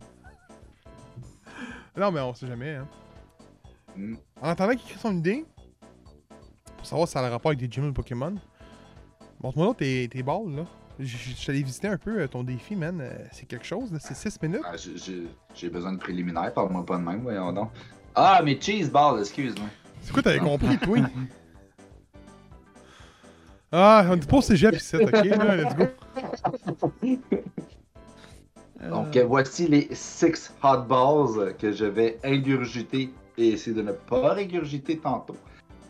Non, 1.97 2.11
mais 2.11 2.21
on 2.21 2.33
sait 2.33 2.47
jamais, 2.47 2.75
hein. 2.75 2.87
hmm. 3.95 4.15
En 4.41 4.49
attendant 4.49 4.73
qu'il 4.73 4.89
crée 4.89 4.99
son 4.99 5.17
idée, 5.17 5.45
pour 6.77 6.85
savoir 6.85 7.07
si 7.07 7.13
ça 7.13 7.19
a 7.19 7.23
le 7.27 7.31
rapport 7.31 7.49
avec 7.49 7.59
des 7.59 7.67
Digimon 7.67 7.89
ou 7.89 7.93
Pokémon, 7.93 8.35
Montre-moi 9.41 9.67
donc 9.67 9.77
tes, 9.77 10.07
tes 10.09 10.21
balles, 10.21 10.53
là. 10.53 10.65
Je 10.99 11.49
allé 11.49 11.63
visiter 11.63 11.87
un 11.87 11.97
peu 11.97 12.19
euh, 12.19 12.27
ton 12.27 12.43
défi, 12.43 12.75
man. 12.75 12.99
Euh, 12.99 13.09
C'est 13.31 13.45
quelque 13.47 13.65
chose, 13.65 13.91
là. 13.91 13.99
C'est 14.01 14.15
6 14.15 14.41
minutes. 14.41 14.61
Ah, 14.65 14.75
J'ai 15.55 15.69
besoin 15.69 15.93
de 15.93 15.97
préliminaires, 15.97 16.53
parle-moi 16.53 16.85
pas 16.85 16.97
de 16.97 17.03
même, 17.03 17.21
voyons 17.21 17.53
donc. 17.53 17.71
Ah, 18.13 18.41
mais 18.43 18.59
cheese 18.59 18.89
balls, 18.89 19.19
excuse-moi. 19.21 19.69
C'est 20.01 20.11
quoi, 20.11 20.21
t'avais 20.21 20.39
compris, 20.39 20.77
toi? 20.77 20.97
Ah, 23.71 24.05
on 24.09 24.15
est 24.15 24.29
pas 24.29 24.37
au 24.37 24.41
cégep 24.41 24.75
ici, 24.75 24.95
ok? 24.95 25.11
Là, 25.11 25.55
let's 25.57 25.75
go. 25.75 25.85
Donc, 28.89 29.15
euh, 29.15 29.25
voici 29.25 29.67
les 29.67 29.89
6 29.91 30.53
hot 30.63 30.81
balls 30.87 31.55
que 31.57 31.71
je 31.71 31.85
vais 31.85 32.17
ingurgiter 32.23 33.13
et 33.37 33.49
essayer 33.49 33.75
de 33.75 33.81
ne 33.81 33.91
pas 33.91 34.33
régurgiter 34.33 34.97
tantôt. 34.97 35.35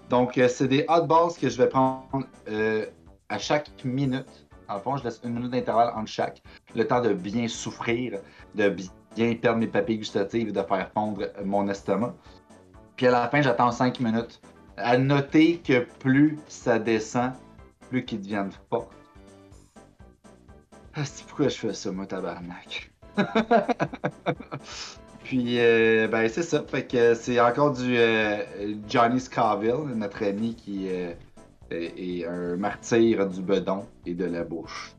Donc, 0.09 0.37
euh, 0.37 0.47
c'est 0.47 0.67
des 0.67 0.85
hot 0.89 1.05
balls 1.05 1.31
que 1.39 1.49
je 1.49 1.57
vais 1.57 1.69
prendre 1.69 2.25
euh, 2.49 2.85
à 3.29 3.37
chaque 3.37 3.69
minute. 3.85 4.47
En 4.67 4.75
le 4.75 4.79
fond, 4.81 4.97
je 4.97 5.03
laisse 5.03 5.21
une 5.23 5.33
minute 5.33 5.51
d'intervalle 5.51 5.93
entre 5.95 6.09
chaque. 6.09 6.41
Le 6.75 6.85
temps 6.85 7.01
de 7.01 7.13
bien 7.13 7.47
souffrir, 7.47 8.19
de 8.55 8.75
bien 9.15 9.35
perdre 9.35 9.59
mes 9.59 9.67
papilles 9.67 9.99
gustatives, 9.99 10.51
de 10.51 10.61
faire 10.61 10.89
fondre 10.93 11.27
mon 11.45 11.67
estomac. 11.69 12.13
Puis 12.95 13.07
à 13.07 13.11
la 13.11 13.29
fin, 13.29 13.41
j'attends 13.41 13.71
5 13.71 13.99
minutes. 13.99 14.41
À 14.77 14.97
noter 14.97 15.57
que 15.57 15.85
plus 15.99 16.37
ça 16.47 16.79
descend, 16.79 17.31
plus 17.89 18.05
qu'ils 18.05 18.21
deviennent 18.21 18.51
forts. 18.69 18.89
Ah, 20.95 21.05
c'est 21.05 21.25
pourquoi 21.25 21.47
je 21.49 21.57
fais 21.57 21.73
ça, 21.73 21.91
moi, 21.91 22.05
tabarnak? 22.05 22.91
Puis, 25.23 25.59
euh, 25.59 26.07
ben, 26.07 26.27
c'est 26.29 26.43
ça. 26.43 26.63
Fait 26.63 26.85
que 26.87 27.13
c'est 27.13 27.39
encore 27.39 27.73
du 27.73 27.97
euh, 27.97 28.43
Johnny 28.87 29.19
Scoville, 29.19 29.95
notre 29.95 30.23
ami 30.23 30.55
qui 30.55 30.87
euh, 30.89 31.13
est, 31.69 31.93
est 31.97 32.25
un 32.25 32.55
martyr 32.55 33.27
du 33.27 33.41
bedon 33.41 33.85
et 34.05 34.13
de 34.15 34.25
la 34.25 34.43
bouche. 34.43 34.95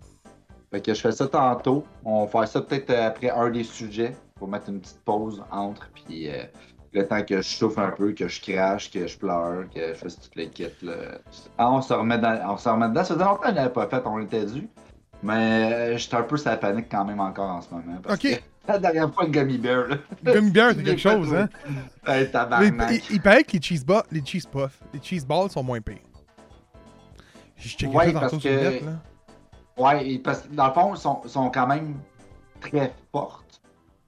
Fait 0.70 0.80
que 0.80 0.94
je 0.94 1.00
fais 1.00 1.12
ça 1.12 1.26
tantôt. 1.26 1.85
On 2.04 2.25
va 2.25 2.30
faire 2.30 2.49
ça 2.49 2.61
peut-être 2.61 2.90
après 2.90 3.30
un 3.30 3.50
des 3.50 3.64
sujets 3.64 4.14
pour 4.37 4.47
mettre 4.47 4.68
une 4.68 4.80
petite 4.80 5.00
pause 5.04 5.42
entre. 5.50 5.90
Puis, 5.92 6.28
euh, 6.28 6.44
le 6.92 7.06
temps 7.06 7.23
que 7.23 7.37
je 7.37 7.42
souffle 7.49 7.80
un 7.80 7.90
peu, 7.90 8.12
que 8.12 8.26
je 8.28 8.40
crache, 8.40 8.90
que 8.90 9.06
je 9.06 9.16
pleure, 9.18 9.64
que 9.75 9.88
je 9.88 9.94
fasse 9.94 10.18
toutes 10.20 10.35
les 10.37 10.49
kits. 10.50 10.66
Là. 10.82 10.94
Ah, 11.59 11.70
on 11.70 11.80
se 11.82 11.92
remet 11.92 12.18
dans, 12.18 12.52
on 12.52 12.56
se 12.56 12.68
remet 12.68 12.88
dedans. 12.88 13.04
Ça 13.04 13.14
faisait 13.14 13.25
longtemps 13.25 13.42
qu'on 13.42 13.52
l'avait 13.54 13.70
pas 13.73 13.87
fait, 13.88 14.02
on 14.04 14.20
était 14.20 14.44
dû. 14.47 14.68
Mais 15.23 15.73
euh, 15.73 15.97
j'étais 15.99 16.16
un 16.16 16.23
peu 16.23 16.37
sur 16.37 16.50
la 16.50 16.56
panique 16.56 16.87
quand 16.90 17.04
même 17.04 17.20
encore 17.20 17.50
en 17.50 17.61
ce 17.61 17.70
moment. 17.73 17.99
Parce 18.02 18.16
Ok. 18.16 18.23
que 18.23 18.40
la 18.68 18.78
dernière 18.78 19.12
fois, 19.14 19.25
le 19.25 19.30
gummy 19.30 19.59
bear, 19.59 19.87
là. 19.88 19.97
Gummy 20.25 20.50
bear, 20.50 20.73
c'est 20.75 20.82
quelque 20.85 21.00
chose, 21.00 21.32
hein? 21.35 21.49
Tabarnak. 22.32 22.90
il, 23.11 23.14
il 23.16 23.20
paraît 23.20 23.44
que 23.44 23.52
les 23.52 23.62
cheese, 23.62 23.85
ba- 23.85 24.04
les 24.11 24.25
cheese 24.25 24.47
puffs, 24.50 24.80
les 24.94 25.00
cheese 25.02 25.25
balls 25.26 25.50
sont 25.50 25.62
moins 25.62 25.80
pires. 25.80 25.99
J'ai 27.56 27.68
checké 27.68 27.94
Ouais, 27.94 28.12
ça 28.12 28.20
parce 28.20 28.38
que- 28.38 28.49
net, 28.49 28.82
là. 28.85 28.92
Ouais, 29.76 30.18
parce 30.18 30.40
que 30.40 30.54
dans 30.54 30.66
le 30.68 30.73
fond, 30.73 30.94
ils 30.94 30.99
sont, 31.00 31.23
sont 31.26 31.50
quand 31.50 31.66
même 31.66 31.94
très 32.61 32.92
fortes. 33.12 33.61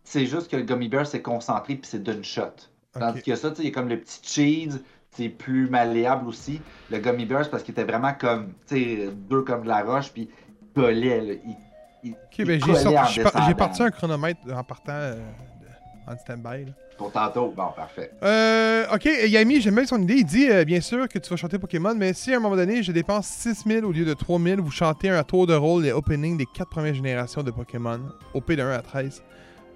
C'est 0.04 0.26
juste 0.26 0.50
que 0.50 0.56
le 0.56 0.62
gummy 0.64 0.88
bear, 0.88 1.06
c'est 1.06 1.22
concentré 1.22 1.76
puis 1.76 1.88
c'est 1.90 2.02
d'une 2.02 2.24
shot. 2.24 2.52
Tandis 2.98 3.22
que 3.22 3.34
ça, 3.36 3.50
tu 3.50 3.56
sais, 3.56 3.62
il 3.62 3.68
y 3.68 3.70
a 3.70 3.74
comme 3.74 3.88
le 3.88 3.98
petit 3.98 4.20
cheese, 4.22 4.80
c'est 5.10 5.28
plus 5.28 5.68
malléable 5.68 6.28
aussi. 6.28 6.60
Le 6.90 6.98
gummy 6.98 7.26
bear, 7.26 7.48
parce 7.50 7.62
qu'il 7.62 7.72
était 7.72 7.84
vraiment 7.84 8.12
comme, 8.18 8.52
tu 8.66 8.76
sais, 8.76 9.08
dur 9.28 9.44
comme 9.44 9.62
de 9.62 9.68
la 9.68 9.82
roche, 9.82 10.10
puis 10.12 10.28
il 10.60 10.82
collait, 10.82 11.20
là. 11.20 11.34
Il, 11.44 11.56
il, 12.04 12.44
ben 12.44 12.60
j'ai 13.08 13.22
par- 13.22 13.56
parti 13.56 13.82
un 13.82 13.90
chronomètre 13.90 14.40
en 14.52 14.64
partant 14.64 14.92
euh, 14.92 15.14
en 16.06 16.16
stand-by. 16.16 16.66
Pour 16.98 17.12
tantôt, 17.12 17.52
bon, 17.56 17.68
parfait. 17.74 18.10
Euh, 18.22 18.84
ok, 18.92 19.08
Yami, 19.26 19.60
j'aime 19.60 19.76
bien 19.76 19.86
son 19.86 20.00
idée. 20.02 20.14
Il 20.18 20.24
dit 20.24 20.50
euh, 20.50 20.64
bien 20.64 20.80
sûr 20.80 21.08
que 21.08 21.18
tu 21.18 21.30
vas 21.30 21.36
chanter 21.36 21.58
Pokémon, 21.58 21.94
mais 21.96 22.12
si 22.12 22.32
à 22.32 22.36
un 22.36 22.40
moment 22.40 22.56
donné 22.56 22.82
je 22.82 22.92
dépense 22.92 23.26
6000 23.26 23.84
au 23.84 23.92
lieu 23.92 24.04
de 24.04 24.14
3000, 24.14 24.60
vous 24.60 24.70
chantez 24.70 25.08
un 25.08 25.22
tour 25.22 25.46
de 25.46 25.54
rôle 25.54 25.84
les 25.84 25.92
openings 25.92 26.36
des 26.36 26.46
4 26.46 26.68
premières 26.68 26.94
générations 26.94 27.42
de 27.42 27.50
Pokémon, 27.50 28.00
OP 28.34 28.52
de 28.52 28.62
1 28.62 28.70
à 28.70 28.82
13. 28.82 29.22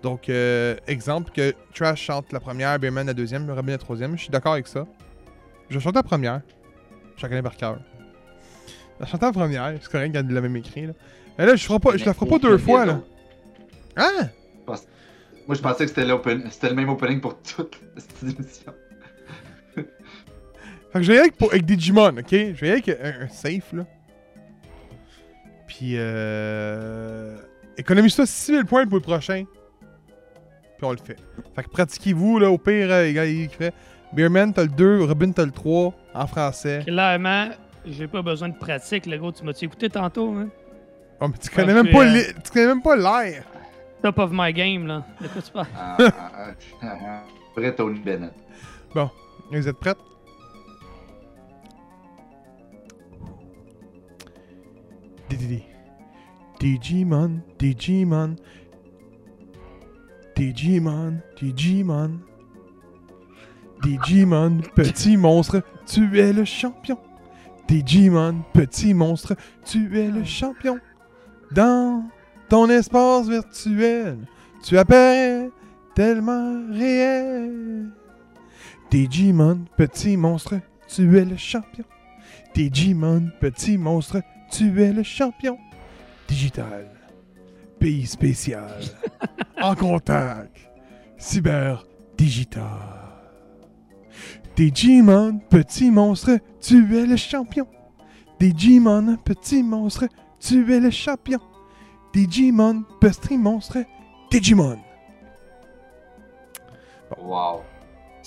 Donc, 0.03 0.29
euh, 0.29 0.77
exemple 0.87 1.31
que 1.33 1.55
Trash 1.75 2.03
chante 2.03 2.33
la 2.33 2.41
première, 2.41 2.79
Bearman 2.79 3.07
la 3.07 3.15
deuxième, 3.15 3.51
Robin 3.51 3.73
la 3.73 3.79
troisième. 3.79 4.17
Je 4.17 4.23
suis 4.23 4.31
d'accord 4.31 4.53
avec 4.53 4.69
ça. 4.69 4.87
Je 5.71 5.75
vais 5.75 5.81
chanter 5.81 5.97
la 5.97 6.03
première. 6.03 6.43
La 7.23 7.29
connais 7.29 7.43
par 7.43 7.57
cœur. 7.57 7.79
Je 8.99 9.05
vais 9.05 9.11
chanter 9.11 9.27
la 9.27 9.33
première, 9.33 9.75
c'est 9.81 9.91
correct, 9.91 10.15
il 10.15 10.35
l'a 10.35 10.41
même 10.41 10.57
écrit. 10.57 10.87
Là. 10.87 10.93
Mais 11.39 11.47
là, 11.47 11.57
je, 11.57 11.65
ferai 11.65 11.79
pas, 11.79 11.97
je 11.97 12.05
la 12.05 12.15
ferai 12.15 12.27
pas 12.29 12.39
deux 12.39 12.59
fois. 12.59 12.87
là. 12.87 13.01
Hein? 13.97 14.29
Moi, 15.47 15.55
je 15.55 15.63
pensais 15.63 15.85
que 15.85 15.91
c'était 15.91 16.05
le 16.05 16.75
même 16.75 16.89
opening 16.89 17.21
pour 17.21 17.41
toute 17.41 17.79
cette 17.97 18.23
émission. 18.23 18.73
Fait 19.77 19.85
que 20.93 21.03
je 21.03 21.07
vais 21.09 21.15
y 21.15 21.19
aller 21.19 21.21
avec, 21.21 21.37
pour- 21.37 21.51
avec 21.51 21.65
Digimon, 21.65 22.17
ok? 22.19 22.31
Je 22.31 22.37
vais 22.53 22.69
y 22.69 22.71
aller 22.71 22.83
avec 22.85 22.89
un, 22.89 23.23
un 23.25 23.29
safe, 23.29 23.73
là. 23.73 23.87
Puis, 25.69 25.93
euh... 25.95 27.37
Économise-toi 27.77 28.27
6000 28.27 28.65
points 28.65 28.87
pour 28.87 28.97
le 28.97 29.03
prochain. 29.03 29.45
Puis 30.79 30.87
on 30.87 30.91
le 30.91 30.99
fait. 30.99 31.17
Fait 31.55 31.63
que 31.63 31.69
pratiquez-vous, 31.71 32.39
là, 32.39 32.51
au 32.51 32.59
pire, 32.59 32.91
euh, 32.91 33.05
les 33.05 33.13
gars, 33.13 33.25
il 33.25 33.49
fait... 33.49 33.73
Beerman, 34.13 34.53
t'as 34.53 34.63
le 34.63 34.69
2, 34.69 35.05
Robin, 35.05 35.33
t'as 35.33 35.45
le 35.45 35.51
3, 35.51 35.93
en 36.15 36.27
français. 36.27 36.83
Clairement, 36.87 37.49
j'ai 37.85 38.07
pas 38.07 38.23
besoin 38.23 38.49
de 38.49 38.57
pratique, 38.57 39.07
le 39.07 39.19
gros. 39.19 39.33
Tu 39.33 39.45
m'as-tu 39.45 39.65
écouté 39.65 39.91
tantôt, 39.91 40.33
hein? 40.33 40.49
Oh, 41.21 41.29
mais 41.29 41.39
tu 41.39 41.51
connais 41.51 41.75
même 41.75 41.87
que, 41.87 41.93
pas 41.93 42.07
euh, 42.07 42.23
tu 42.45 42.51
connais 42.53 42.67
même 42.67 42.83
pas 42.83 42.97
l'air. 42.97 43.45
Top 44.03 44.19
of 44.19 44.31
my 44.33 44.53
game, 44.53 44.87
là. 44.87 45.05
De 45.21 45.29
quoi 45.29 45.43
tu 45.43 45.51
parles? 45.51 45.67
Ah, 45.75 45.97
ah, 46.83 47.23
ah, 47.57 47.71
Tony 47.77 47.99
Bennett. 47.99 48.33
Vous 49.51 49.69
êtes 49.69 49.79
prêtes? 49.79 49.99
Didi. 55.29 55.63
Digimon, 56.61 57.41
Digimon, 60.37 61.23
Digimon. 61.41 62.21
Digimon, 63.83 64.61
petit 64.75 65.17
monstre, 65.17 65.63
tu 65.87 66.21
es 66.21 66.33
le 66.33 66.45
champion. 66.45 66.99
Digimon, 67.67 68.45
petit 68.53 68.93
monstre, 68.93 69.35
tu 69.65 69.99
es 69.99 70.11
le 70.11 70.25
champion. 70.25 70.79
Dans 71.53 72.05
ton 72.51 72.69
espace 72.69 73.29
virtuel, 73.29 74.19
tu 74.63 74.77
apparais 74.77 75.51
tellement 75.95 76.61
réel. 76.71 77.89
Digimon, 78.91 79.65
petit 79.77 80.19
monstre, 80.19 80.61
tu 80.87 81.19
es 81.19 81.25
le 81.25 81.37
champion. 81.37 81.85
Digimon, 82.55 83.31
petit 83.41 83.79
monstre, 83.79 84.21
tu 84.51 84.83
es 84.83 84.93
le 84.93 85.03
champion. 85.03 85.59
Digital. 86.29 86.96
Pays 87.79 88.07
spécial. 88.07 88.81
en 89.61 89.75
contact. 89.75 90.57
Cyber 91.19 91.85
digital. 92.17 93.07
Digimon, 94.57 95.39
petit 95.51 95.91
monstre, 95.91 96.39
tu 96.61 96.97
es 96.97 97.07
le 97.07 97.17
champion. 97.17 97.67
Digimon, 98.41 99.17
petit 99.17 99.63
monstre, 99.63 100.09
tu 100.41 100.73
es 100.73 100.81
le 100.81 100.91
champion. 100.91 101.41
Digimon, 102.15 102.85
petit 103.01 103.37
monstre, 103.37 103.79
Digimon. 104.31 104.79
Wow. 107.19 107.63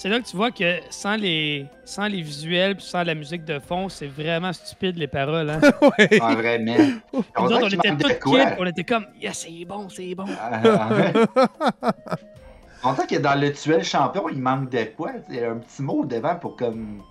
C'est 0.02 0.08
là 0.08 0.22
que 0.22 0.26
tu 0.26 0.38
vois 0.38 0.50
que 0.50 0.80
sans 0.90 1.18
les, 1.18 1.66
sans 1.84 2.08
les 2.08 2.22
visuels 2.22 2.78
puis 2.78 2.86
sans 2.86 3.04
la 3.04 3.14
musique 3.14 3.44
de 3.44 3.60
fond, 3.60 3.90
c'est 3.90 4.08
vraiment 4.08 4.54
stupide 4.54 4.98
les 4.98 5.08
paroles. 5.08 5.50
Hein? 5.50 5.60
ouais. 6.00 6.22
En 6.22 6.36
vrai, 6.36 6.58
mais. 6.58 6.78
Nous 7.14 7.22
On 7.36 7.46
autres, 7.48 7.64
on 7.64 7.68
était 7.68 7.98
tous 7.98 8.32
kids, 8.32 8.56
on 8.60 8.66
était 8.66 8.86
comme, 8.86 9.08
yes, 9.22 9.46
c'est 9.46 9.66
bon, 9.66 9.90
c'est 9.90 10.16
bon. 10.16 10.24
Ah, 10.40 10.88
ouais. 10.94 11.12
On 12.86 12.94
dirait 12.94 13.08
que 13.08 13.16
dans 13.18 13.38
le 13.38 13.52
tuel 13.52 13.84
champion, 13.84 14.30
il 14.30 14.40
manque 14.40 14.70
de 14.70 14.86
quoi? 14.96 15.12
Il 15.28 15.36
y 15.36 15.44
a 15.44 15.52
un 15.52 15.58
petit 15.58 15.82
mot 15.82 16.06
devant 16.06 16.38
pour 16.38 16.56
comme. 16.56 17.02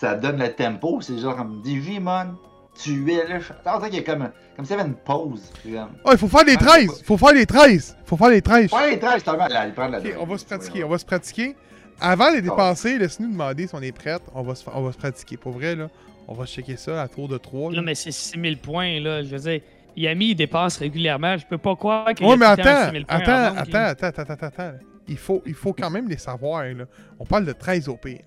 Ça 0.00 0.14
donne 0.14 0.38
le 0.38 0.50
tempo. 0.54 1.02
C'est 1.02 1.18
genre 1.18 1.36
comme 1.36 1.60
Digimon, 1.60 2.34
tu 2.82 3.12
es 3.12 3.28
le 3.28 3.40
champion. 3.40 3.72
On 3.74 3.76
dirait 3.76 3.90
qu'il 3.90 3.98
y 3.98 4.02
a 4.02 4.14
comme. 4.14 4.30
Comme 4.56 4.64
s'il 4.64 4.74
y 4.74 4.80
avait 4.80 4.88
une 4.88 4.94
pause. 4.94 5.52
Comme- 5.62 5.98
Oh, 6.02 6.12
il 6.12 6.16
faut 6.16 6.28
faire 6.28 6.44
les 6.44 6.56
13! 6.56 7.02
Faut 7.04 7.18
faire 7.18 7.34
les 7.34 7.44
13! 7.44 7.94
Faut 8.06 8.16
faire 8.16 8.30
les 8.30 8.40
13! 8.40 8.72
Ouais, 8.72 8.92
les 8.92 8.98
13, 8.98 9.14
justement. 9.16 9.48
Là, 9.48 9.66
il 9.66 9.74
prend 9.74 9.88
la 9.88 9.98
on 10.18 10.24
va 10.24 10.38
se 10.38 10.46
pratiquer, 10.46 10.82
on 10.82 10.88
va 10.88 10.96
se 10.96 11.04
pratiquer. 11.04 11.54
Avant 12.00 12.30
de 12.30 12.36
les 12.36 12.42
dépasser, 12.42 12.98
laisse-nous 12.98 13.30
demander 13.30 13.66
si 13.66 13.74
on 13.74 13.80
est 13.82 13.92
prête. 13.92 14.22
On 14.34 14.42
va 14.42 14.54
se, 14.54 14.64
on 14.72 14.82
va 14.82 14.92
se 14.92 14.98
pratiquer. 14.98 15.36
Pour 15.36 15.52
vrai, 15.52 15.74
là, 15.74 15.88
on 16.28 16.34
va 16.34 16.44
checker 16.46 16.76
ça 16.76 17.00
à 17.02 17.08
tour 17.08 17.28
de 17.28 17.38
3. 17.38 17.72
Là, 17.72 17.82
mais 17.82 17.94
c'est 17.94 18.10
6000 18.12 18.58
points, 18.58 19.00
là. 19.00 19.22
Je 19.22 19.28
veux 19.34 19.38
dire, 19.38 19.60
Yami, 19.96 20.30
il 20.30 20.34
dépasse 20.34 20.76
régulièrement. 20.78 21.36
Je 21.38 21.46
peux 21.46 21.58
pas 21.58 21.74
croire 21.76 22.12
qu'il 22.14 22.26
Ouais, 22.26 22.34
a 22.34 22.36
mais 22.36 22.46
attends, 22.46 22.84
6000 22.84 23.06
points 23.06 23.16
en 23.16 23.20
attends, 23.20 23.32
attends, 23.32 23.72
là. 23.72 23.86
attends, 23.88 24.06
attends, 24.06 24.22
attends, 24.32 24.46
attends. 24.46 24.72
Il 25.08 25.16
faut, 25.16 25.42
il 25.46 25.54
faut 25.54 25.72
quand 25.72 25.90
même 25.90 26.08
les 26.08 26.18
savoir, 26.18 26.64
là. 26.64 26.84
On 27.18 27.24
parle 27.24 27.44
de 27.46 27.52
13 27.52 27.88
au 27.88 27.96
pire. 27.96 28.20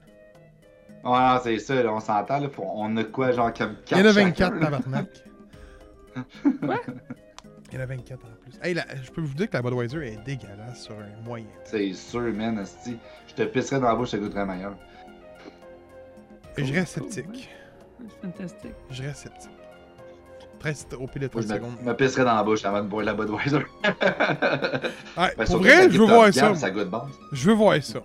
Ouais, 1.04 1.12
non, 1.12 1.40
c'est 1.44 1.60
ça, 1.60 1.82
là, 1.84 1.94
on 1.94 2.00
s'entend. 2.00 2.40
Là, 2.40 2.50
on 2.58 2.98
a 2.98 3.04
quoi, 3.04 3.32
genre 3.32 3.54
comme 3.54 3.76
4 3.86 4.00
Il 4.00 4.06
y 4.06 4.08
en 4.08 4.10
a 4.10 4.12
24, 4.14 4.60
tabarnak. 4.60 5.08
Quoi? 6.62 6.76
Il 7.72 7.76
y 7.76 7.78
en 7.78 7.82
a 7.82 7.86
24 7.86 8.20
en 8.26 8.28
plus. 8.42 8.60
Hey, 8.64 8.74
la- 8.74 8.86
je 9.04 9.12
peux 9.12 9.22
vous 9.22 9.34
dire 9.36 9.48
que 9.50 9.54
la 9.56 9.62
Budweiser 9.62 10.08
est 10.14 10.24
dégueulasse 10.26 10.84
sur 10.84 10.96
un 10.96 11.22
moyen. 11.24 11.46
C'est 11.66 11.94
sûr, 11.94 12.22
man, 12.34 12.58
esti. 12.60 12.98
Je 13.28 13.34
te 13.36 13.44
pisserais 13.44 13.80
dans 13.80 13.90
la 13.90 13.96
bouche, 13.96 14.10
ça 14.10 14.18
goûterait 14.18 14.46
meilleur. 14.46 14.76
Et 16.58 16.66
je 16.66 16.74
reste 16.74 16.94
sceptique. 16.96 17.50
C'est 18.00 18.22
fantastique. 18.22 18.74
Je 18.90 19.04
reste 19.04 19.18
sceptique. 19.24 19.52
13 20.60 20.88
au 21.00 21.08
pile 21.08 21.22
de 21.22 21.30
Moi, 21.34 21.42
30 21.42 21.44
je 21.44 21.48
secondes. 21.56 21.82
me, 21.82 21.86
me 21.92 21.96
pisserais 21.96 22.26
dans 22.26 22.36
la 22.36 22.44
bouche 22.44 22.66
avant 22.66 22.82
de 22.84 22.88
boire 22.88 23.06
la 23.06 23.14
Budweiser. 23.14 23.58
Ouais, 23.58 23.64
Ben, 25.38 25.46
pour 25.46 25.58
vrai, 25.60 25.90
je 25.90 25.98
veux 26.00 26.06
voir 26.06 26.34
ça. 26.34 26.56
Ça 26.56 26.72
goûte 26.72 26.90
bon. 26.90 27.04
Je 27.32 27.50
veux 27.50 27.56
voir 27.56 27.82
ça. 27.84 28.00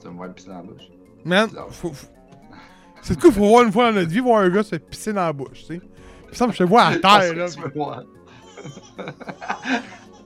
Tu 0.00 0.04
vas 0.06 0.10
me 0.10 0.16
voir 0.16 0.32
pisser 0.32 0.48
dans 0.48 0.56
la 0.56 0.62
bouche. 0.62 0.82
Man, 1.24 1.50
faut, 1.70 1.92
faut- 1.92 2.06
c'est 3.02 3.14
ce 3.14 3.18
qu'il 3.18 3.32
faut 3.32 3.46
voir 3.46 3.64
une 3.64 3.72
fois 3.72 3.90
dans 3.90 3.96
notre 4.00 4.10
vie, 4.10 4.20
voir 4.20 4.40
un 4.42 4.48
gars 4.48 4.62
se 4.62 4.76
pisser 4.76 5.12
dans 5.12 5.26
la 5.26 5.32
bouche, 5.32 5.66
tu 5.66 5.76
sais. 5.76 5.80
Il 6.28 6.32
me 6.32 6.34
semble 6.34 6.50
que 6.52 6.58
je 6.58 6.64
te 6.64 6.68
vois 6.68 6.84
à 6.84 6.96
terre, 6.96 7.34
là. 7.34 7.48
tu 7.48 7.60
veux 7.60 7.72
voir. 7.74 8.02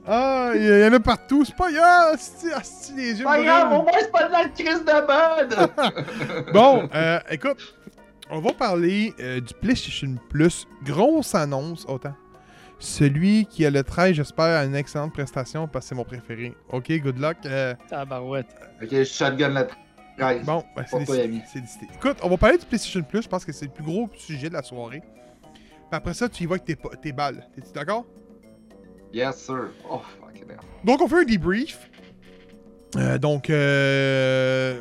Ah, 0.04 0.50
il 0.56 0.64
y, 0.64 0.84
en 0.84 0.92
a 0.92 0.98
partout. 0.98 1.44
C'est 1.44 1.54
pas 1.54 1.70
grave, 1.70 2.14
asti, 2.14 2.92
les 2.96 3.20
yeux 3.20 3.24
Pas 3.24 3.40
grave, 3.40 3.72
au 3.72 3.82
moins 3.82 3.92
c'est 4.00 4.10
pas 4.10 4.26
de 4.26 4.32
la 4.32 4.48
crise 4.48 4.84
de 4.84 4.96
mode! 5.06 6.52
Bon, 6.52 6.88
euh, 6.92 7.20
écoute, 7.30 7.76
on 8.28 8.40
va 8.40 8.52
parler 8.52 9.14
euh, 9.20 9.40
du 9.40 9.54
PlayStation 9.54 10.16
Plus. 10.28 10.66
Grosse 10.82 11.36
annonce, 11.36 11.84
autant. 11.86 12.14
Celui 12.80 13.46
qui 13.46 13.64
a 13.64 13.70
le 13.70 13.84
13, 13.84 14.14
j'espère, 14.14 14.58
a 14.58 14.64
une 14.64 14.74
excellente 14.74 15.12
prestation 15.12 15.68
parce 15.68 15.84
que 15.84 15.90
c'est 15.90 15.94
mon 15.94 16.04
préféré. 16.04 16.52
Ok, 16.70 16.90
good 16.98 17.20
luck. 17.20 17.36
Euh, 17.46 17.74
Tabarouette. 17.88 18.56
ok, 18.82 18.88
je 18.90 19.04
shotgun 19.04 19.50
le 19.50 19.68
13. 20.18 20.44
bon, 20.44 20.64
ben, 20.74 20.84
c'est 20.84 21.60
décidé. 21.60 21.86
Écoute, 21.94 22.16
on 22.24 22.28
va 22.28 22.36
parler 22.36 22.58
du 22.58 22.66
PlayStation 22.66 23.02
Plus. 23.02 23.22
Je 23.22 23.28
pense 23.28 23.44
que 23.44 23.52
c'est 23.52 23.66
le 23.66 23.70
plus 23.70 23.84
gros 23.84 24.10
sujet 24.16 24.48
de 24.48 24.54
la 24.54 24.62
soirée. 24.62 25.00
Après 25.92 26.14
ça, 26.14 26.28
tu 26.28 26.44
y 26.44 26.46
vas 26.46 26.54
avec 26.54 26.64
tes, 26.64 26.76
tes 27.02 27.12
balles. 27.12 27.46
T'es-tu 27.54 27.72
d'accord? 27.72 28.04
Yes, 29.12 29.36
sir. 29.36 29.68
Oh, 29.90 30.00
fuck 30.20 30.36
it. 30.38 30.46
Donc, 30.84 31.00
on 31.02 31.08
fait 31.08 31.20
un 31.20 31.24
debrief. 31.24 31.90
Euh, 32.96 33.18
donc, 33.18 33.50
euh, 33.50 34.80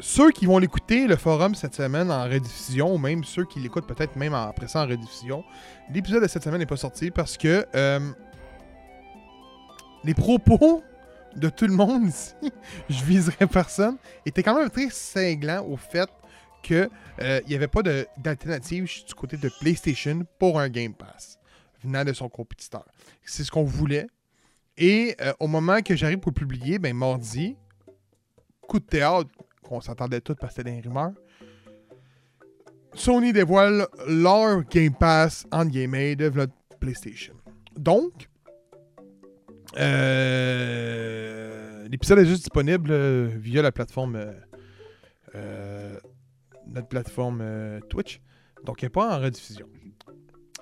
ceux 0.00 0.30
qui 0.30 0.46
vont 0.46 0.58
l'écouter, 0.58 1.06
le 1.06 1.16
forum 1.16 1.54
cette 1.54 1.74
semaine 1.74 2.10
en 2.10 2.24
rediffusion, 2.24 2.94
ou 2.94 2.98
même 2.98 3.24
ceux 3.24 3.44
qui 3.44 3.58
l'écoutent 3.60 3.86
peut-être 3.86 4.16
même 4.16 4.34
en- 4.34 4.48
après 4.48 4.68
ça 4.68 4.82
en 4.82 4.86
rediffusion, 4.86 5.44
l'épisode 5.92 6.22
de 6.22 6.28
cette 6.28 6.42
semaine 6.44 6.60
n'est 6.60 6.66
pas 6.66 6.76
sorti 6.76 7.10
parce 7.10 7.36
que 7.36 7.64
euh, 7.74 8.00
les 10.04 10.14
propos 10.14 10.82
de 11.36 11.48
tout 11.48 11.66
le 11.66 11.72
monde 11.74 12.06
ici, 12.06 12.34
je 12.88 13.02
viserai 13.04 13.46
personne, 13.46 13.96
étaient 14.26 14.42
quand 14.42 14.58
même 14.58 14.70
très 14.70 14.90
cinglants 14.90 15.64
au 15.68 15.76
fait 15.76 16.08
qu'il 16.64 16.88
n'y 17.46 17.54
avait 17.54 17.68
pas 17.68 17.82
d'alternative 17.82 18.88
du 19.06 19.14
côté 19.14 19.36
de 19.36 19.50
PlayStation 19.60 20.26
pour 20.38 20.58
un 20.58 20.68
Game 20.68 20.94
Pass 20.94 21.38
venant 21.82 22.04
de 22.04 22.12
son 22.12 22.28
compétiteur. 22.28 22.84
C'est 23.22 23.44
ce 23.44 23.50
qu'on 23.50 23.64
voulait. 23.64 24.06
Et 24.76 25.14
euh, 25.20 25.32
au 25.38 25.46
moment 25.46 25.82
que 25.82 25.94
j'arrive 25.94 26.18
pour 26.18 26.32
publier, 26.32 26.78
ben 26.78 26.96
mardi, 26.96 27.56
coup 28.62 28.80
de 28.80 28.84
théâtre, 28.84 29.30
qu'on 29.62 29.80
s'attendait 29.80 30.20
tous 30.20 30.34
parce 30.34 30.54
que 30.54 30.62
c'était 30.62 30.80
des 30.80 30.88
rumeurs, 30.88 31.12
Sony 32.94 33.32
dévoile 33.32 33.86
leur 34.08 34.64
Game 34.64 34.94
Pass 34.94 35.46
en 35.52 35.66
game 35.66 35.92
de 35.92 36.32
la 36.34 36.46
PlayStation. 36.80 37.34
Donc, 37.76 38.28
euh, 39.76 41.88
l'épisode 41.88 42.20
est 42.20 42.26
juste 42.26 42.42
disponible 42.42 42.90
euh, 42.92 43.28
via 43.36 43.62
la 43.62 43.72
plateforme 43.72 44.16
euh, 44.16 44.32
euh, 45.34 45.98
notre 46.66 46.88
plateforme 46.88 47.40
euh, 47.42 47.80
Twitch. 47.88 48.20
Donc, 48.64 48.82
il 48.82 48.86
n'est 48.86 48.90
pas 48.90 49.16
en 49.16 49.20
rediffusion. 49.20 49.66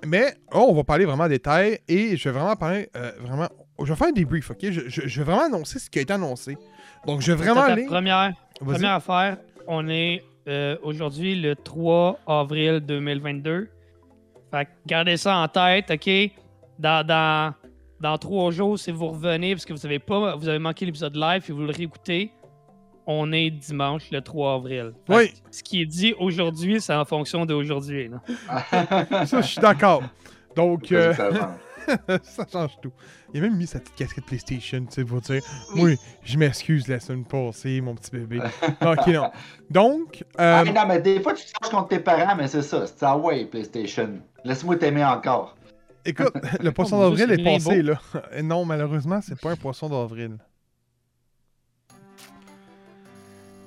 Mais 0.05 0.33
oh, 0.53 0.65
on 0.69 0.73
va 0.73 0.83
parler 0.83 1.05
vraiment 1.05 1.23
en 1.23 1.29
détail 1.29 1.79
et 1.87 2.17
je 2.17 2.29
vais 2.29 2.37
vraiment 2.37 2.55
parler 2.55 2.89
euh, 2.97 3.11
vraiment. 3.21 3.47
Je 3.79 3.85
vais 3.85 3.95
faire 3.95 4.07
un 4.09 4.11
débrief, 4.11 4.51
ok? 4.51 4.57
Je, 4.61 4.81
je- 4.87 5.07
je 5.07 5.19
vais 5.21 5.23
vraiment 5.31 5.45
annoncer 5.45 5.79
ce 5.79 5.89
qui 5.89 5.99
a 5.99 6.01
été 6.01 6.13
annoncé. 6.13 6.57
Donc, 7.07 7.21
je 7.21 7.31
vais 7.31 7.37
vraiment 7.43 7.61
aller. 7.61 7.85
Première, 7.85 8.33
première 8.59 8.91
affaire, 8.93 9.37
on 9.67 9.87
est 9.87 10.23
euh, 10.47 10.77
aujourd'hui 10.83 11.39
le 11.39 11.55
3 11.55 12.19
avril 12.27 12.81
2022. 12.81 13.69
Fait 14.51 14.65
que 14.65 14.69
gardez 14.85 15.15
ça 15.17 15.37
en 15.37 15.47
tête, 15.47 15.89
OK? 15.89 16.09
Dans, 16.79 17.05
dans, 17.05 17.53
dans 18.01 18.17
trois 18.17 18.51
jours, 18.51 18.77
si 18.77 18.91
vous 18.91 19.07
revenez, 19.07 19.53
parce 19.55 19.63
que 19.65 19.71
vous 19.73 19.85
avez 19.85 19.99
pas, 19.99 20.35
vous 20.35 20.49
avez 20.49 20.59
manqué 20.59 20.85
l'épisode 20.85 21.15
live 21.15 21.43
et 21.47 21.51
vous 21.53 21.61
le 21.63 21.71
réécoutez, 21.71 22.31
on 23.07 23.31
est 23.31 23.49
dimanche 23.51 24.09
le 24.11 24.21
3 24.21 24.55
avril. 24.55 24.93
Fait 25.07 25.15
Oui. 25.15 25.33
Ce 25.51 25.63
qui 25.63 25.81
est 25.81 25.85
dit 25.85 26.13
aujourd'hui, 26.19 26.79
c'est 26.81 26.93
en 26.93 27.05
fonction 27.05 27.45
d'aujourd'hui. 27.45 28.09
Ça, 28.71 29.41
je 29.41 29.47
suis 29.47 29.61
d'accord. 29.61 30.03
Donc, 30.55 30.91
euh, 30.91 31.13
Ça 32.23 32.45
change. 32.51 32.71
tout. 32.81 32.93
Il 33.33 33.39
a 33.39 33.43
même 33.47 33.57
mis 33.57 33.67
sa 33.67 33.79
petite 33.79 33.95
casquette 33.95 34.25
PlayStation, 34.25 34.79
tu 34.85 34.91
sais, 34.91 35.03
pour 35.03 35.19
dire 35.19 35.41
Oui, 35.75 35.97
je 36.23 36.37
m'excuse 36.37 36.87
la 36.87 36.99
semaine 36.99 37.25
passée, 37.25 37.81
mon 37.81 37.95
petit 37.95 38.11
bébé. 38.11 38.39
ok, 38.81 39.07
non. 39.07 39.31
Donc, 39.69 40.23
euh, 40.39 40.59
Ah, 40.59 40.63
mais 40.63 40.71
non, 40.71 40.85
mais 40.87 41.01
des 41.01 41.19
fois, 41.19 41.33
tu 41.33 41.43
te 41.43 41.49
changes 41.61 41.71
contre 41.71 41.89
tes 41.89 41.99
parents, 41.99 42.35
mais 42.37 42.47
c'est 42.47 42.61
ça. 42.61 42.87
C'est 42.87 42.99
ça, 42.99 43.17
ouais, 43.17 43.45
PlayStation. 43.45 44.19
Laisse-moi 44.45 44.77
t'aimer 44.77 45.03
encore. 45.03 45.57
écoute, 46.05 46.31
le 46.61 46.71
poisson 46.71 46.99
d'avril 47.01 47.31
est 47.31 47.43
passé, 47.43 47.81
là. 47.81 47.99
Et 48.33 48.43
non, 48.43 48.63
malheureusement, 48.63 49.19
c'est 49.21 49.39
pas 49.39 49.51
un 49.51 49.55
poisson 49.57 49.89
d'avril. 49.89 50.37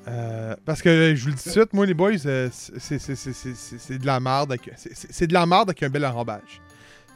Euh, 0.08 0.54
parce 0.64 0.82
que 0.82 1.14
je 1.16 1.22
vous 1.22 1.30
le 1.30 1.34
dis 1.34 1.42
tout 1.42 1.48
de 1.48 1.52
suite, 1.52 1.72
moi 1.72 1.84
les 1.84 1.94
boys, 1.94 2.12
euh, 2.26 2.48
c'est- 2.52 3.98
de 3.98 4.06
la 4.06 4.20
merde. 4.20 4.56
c'est- 4.76 5.26
de 5.26 5.32
la 5.32 5.46
merde 5.46 5.70
avec 5.70 5.82
un 5.82 5.88
bel 5.88 6.04
enrobage. 6.04 6.60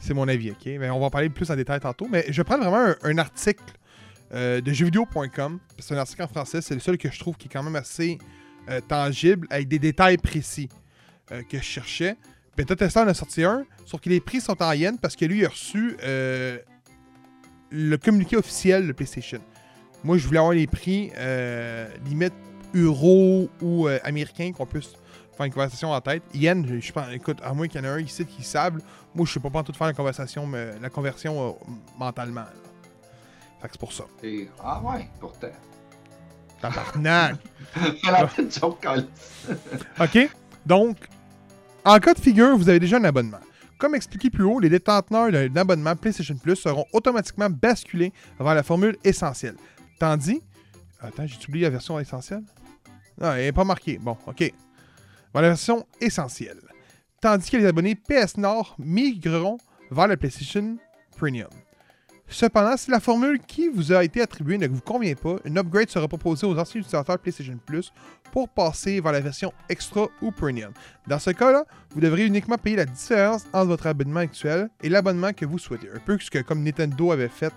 C'est 0.00 0.14
mon 0.14 0.26
avis, 0.26 0.50
ok? 0.50 0.66
Mais 0.66 0.90
on 0.90 0.98
va 0.98 1.07
en 1.07 1.11
parler 1.11 1.29
plus 1.29 1.50
en 1.50 1.57
détail 1.57 1.79
tantôt. 1.79 2.09
Mais 2.11 2.24
je 2.29 2.42
prendre 2.42 2.64
vraiment 2.68 2.94
un, 3.03 3.18
article 3.18 3.62
euh, 4.33 4.61
de 4.61 4.72
jeuxvideo.com. 4.72 5.61
C'est 5.79 5.94
un 5.94 5.98
article 5.98 6.22
en 6.22 6.29
français, 6.29 6.61
c'est 6.62 6.74
le 6.74 6.81
seul 6.81 6.98
que 6.98 7.11
je 7.11 7.18
trouve 7.18 7.37
qui 7.37 7.46
est 7.46 7.50
quand 7.50 7.62
même 7.62 7.76
assez 7.76 8.18
tangible, 8.87 9.48
avec 9.50 9.66
des 9.66 9.81
détails 9.81 10.16
précis 10.16 10.68
que 11.29 11.57
je 11.59 11.62
cherchais. 11.62 12.16
Beta 12.57 12.76
Tesla 12.76 13.03
en 13.03 13.09
a 13.09 13.14
sorti 13.14 13.42
un, 13.42 13.64
sauf 13.85 14.00
que 14.00 14.09
les 14.09 14.20
prix 14.20 14.40
sont 14.40 14.62
en 14.62 14.72
yens 14.72 14.96
parce 15.00 15.16
que 15.16 15.24
lui 15.24 15.38
il 15.40 15.44
a 15.44 15.48
reçu 15.48 15.96
le 17.72 17.96
communiqué 17.96 18.37
officiel 18.37 18.87
de 18.87 18.92
PlayStation. 18.92 19.40
Moi, 20.05 20.18
je 20.18 20.26
voulais 20.26 20.38
avoir 20.38 20.55
les 20.55 20.68
prix 20.68 21.11
limite 22.05 22.35
euro 22.74 23.48
ou 23.61 23.88
euh, 23.88 23.98
américain 24.04 24.52
qu'on 24.52 24.66
puisse 24.66 24.92
faire 25.37 25.46
une 25.46 25.52
conversation 25.52 25.90
en 25.92 26.00
tête. 26.00 26.22
Yen, 26.35 26.66
je, 26.66 26.80
je 26.80 26.92
pense, 26.92 27.06
écoute, 27.12 27.38
à 27.42 27.52
moins 27.54 27.68
qu'il 27.68 27.80
y 27.80 27.83
en 27.83 27.87
ait 27.87 27.92
un 27.92 27.98
ici 28.00 28.24
qui 28.26 28.42
sable, 28.42 28.83
moi 29.14 29.26
je 29.26 29.33
sais 29.33 29.40
pas 29.40 29.50
pas 29.50 29.62
tout 29.62 29.72
faire 29.72 29.87
la 29.87 29.92
conversation, 29.94 30.46
mais, 30.46 30.78
la 30.80 30.90
conversion 30.90 31.48
euh, 31.48 31.52
mentalement. 31.98 32.42
là. 32.42 32.52
Fait 33.61 33.68
que 33.68 33.72
c'est 33.74 33.80
pour 33.80 33.92
ça. 33.92 34.04
Et- 34.22 34.48
Ah 34.62 34.80
ouais, 34.83 35.09
pourtant. 35.20 35.48
Tabarnak! 36.61 37.37
OK? 40.00 40.30
Donc, 40.66 40.96
en 41.85 41.98
cas 41.98 42.14
de 42.14 42.20
figure, 42.20 42.56
vous 42.56 42.68
avez 42.68 42.80
déjà 42.80 42.98
un 42.98 43.04
abonnement. 43.04 43.38
Comme 43.78 43.94
expliqué 43.94 44.28
plus 44.28 44.44
haut, 44.44 44.61
les 44.61 44.68
détenteurs 44.68 45.33
d'un 45.33 45.56
abonnement 45.56 45.96
PlayStation 45.96 46.37
Plus 46.37 46.56
seront 46.56 46.85
automatiquement 46.92 47.48
basculés 47.48 48.12
vers 48.38 48.54
la 48.54 48.62
formule 48.62 48.98
essentielle. 49.04 49.56
Tandis. 49.98 50.42
Attends, 51.00 51.26
j'ai 51.26 51.37
oublié 51.48 51.64
la 51.64 51.70
version 51.70 51.98
essentielle? 51.98 52.42
Non, 53.20 53.33
elle 53.33 53.44
n'est 53.44 53.52
pas 53.52 53.64
marquée. 53.64 53.98
Bon, 53.98 54.16
OK. 54.26 54.52
Version 55.35 55.87
essentielle. 56.00 56.61
Tandis 57.20 57.50
que 57.50 57.56
les 57.59 57.66
abonnés 57.66 57.94
PS 57.94 58.37
Nord 58.38 58.76
migreront 58.78 59.59
vers 59.90 60.09
la 60.09 60.16
PlayStation 60.16 60.78
Premium. 61.16 61.50
Cependant, 62.33 62.76
si 62.76 62.92
la 62.92 63.00
formule 63.00 63.40
qui 63.40 63.68
vous 63.68 63.92
a 63.92 64.04
été 64.04 64.22
attribuée 64.22 64.56
ne 64.56 64.68
vous 64.68 64.80
convient 64.80 65.16
pas, 65.16 65.37
une 65.44 65.59
upgrade 65.59 65.90
sera 65.90 66.06
proposée 66.06 66.46
aux 66.46 66.56
anciens 66.56 66.80
utilisateurs 66.80 67.18
PlayStation 67.18 67.59
Plus 67.66 67.92
pour 68.33 68.48
passer 68.48 69.00
vers 69.00 69.11
la 69.11 69.20
version 69.20 69.52
Extra 69.68 70.06
ou 70.22 70.30
Premium. 70.30 70.72
Dans 71.09 71.18
ce 71.18 71.30
cas-là, 71.30 71.64
vous 71.90 72.00
devrez 72.00 72.24
uniquement 72.24 72.56
payer 72.56 72.76
la 72.76 72.85
différence 72.85 73.44
entre 73.52 73.66
votre 73.66 73.88
abonnement 73.88 74.20
actuel 74.20 74.70
et 74.80 74.88
l'abonnement 74.88 75.33
que 75.33 75.44
vous 75.44 75.59
souhaitez. 75.59 75.88
Un 75.92 75.98
peu 75.98 76.16
ce 76.20 76.30
que 76.30 76.38
comme 76.38 76.62
Nintendo 76.62 77.11
avait 77.11 77.28
fait 77.28 77.52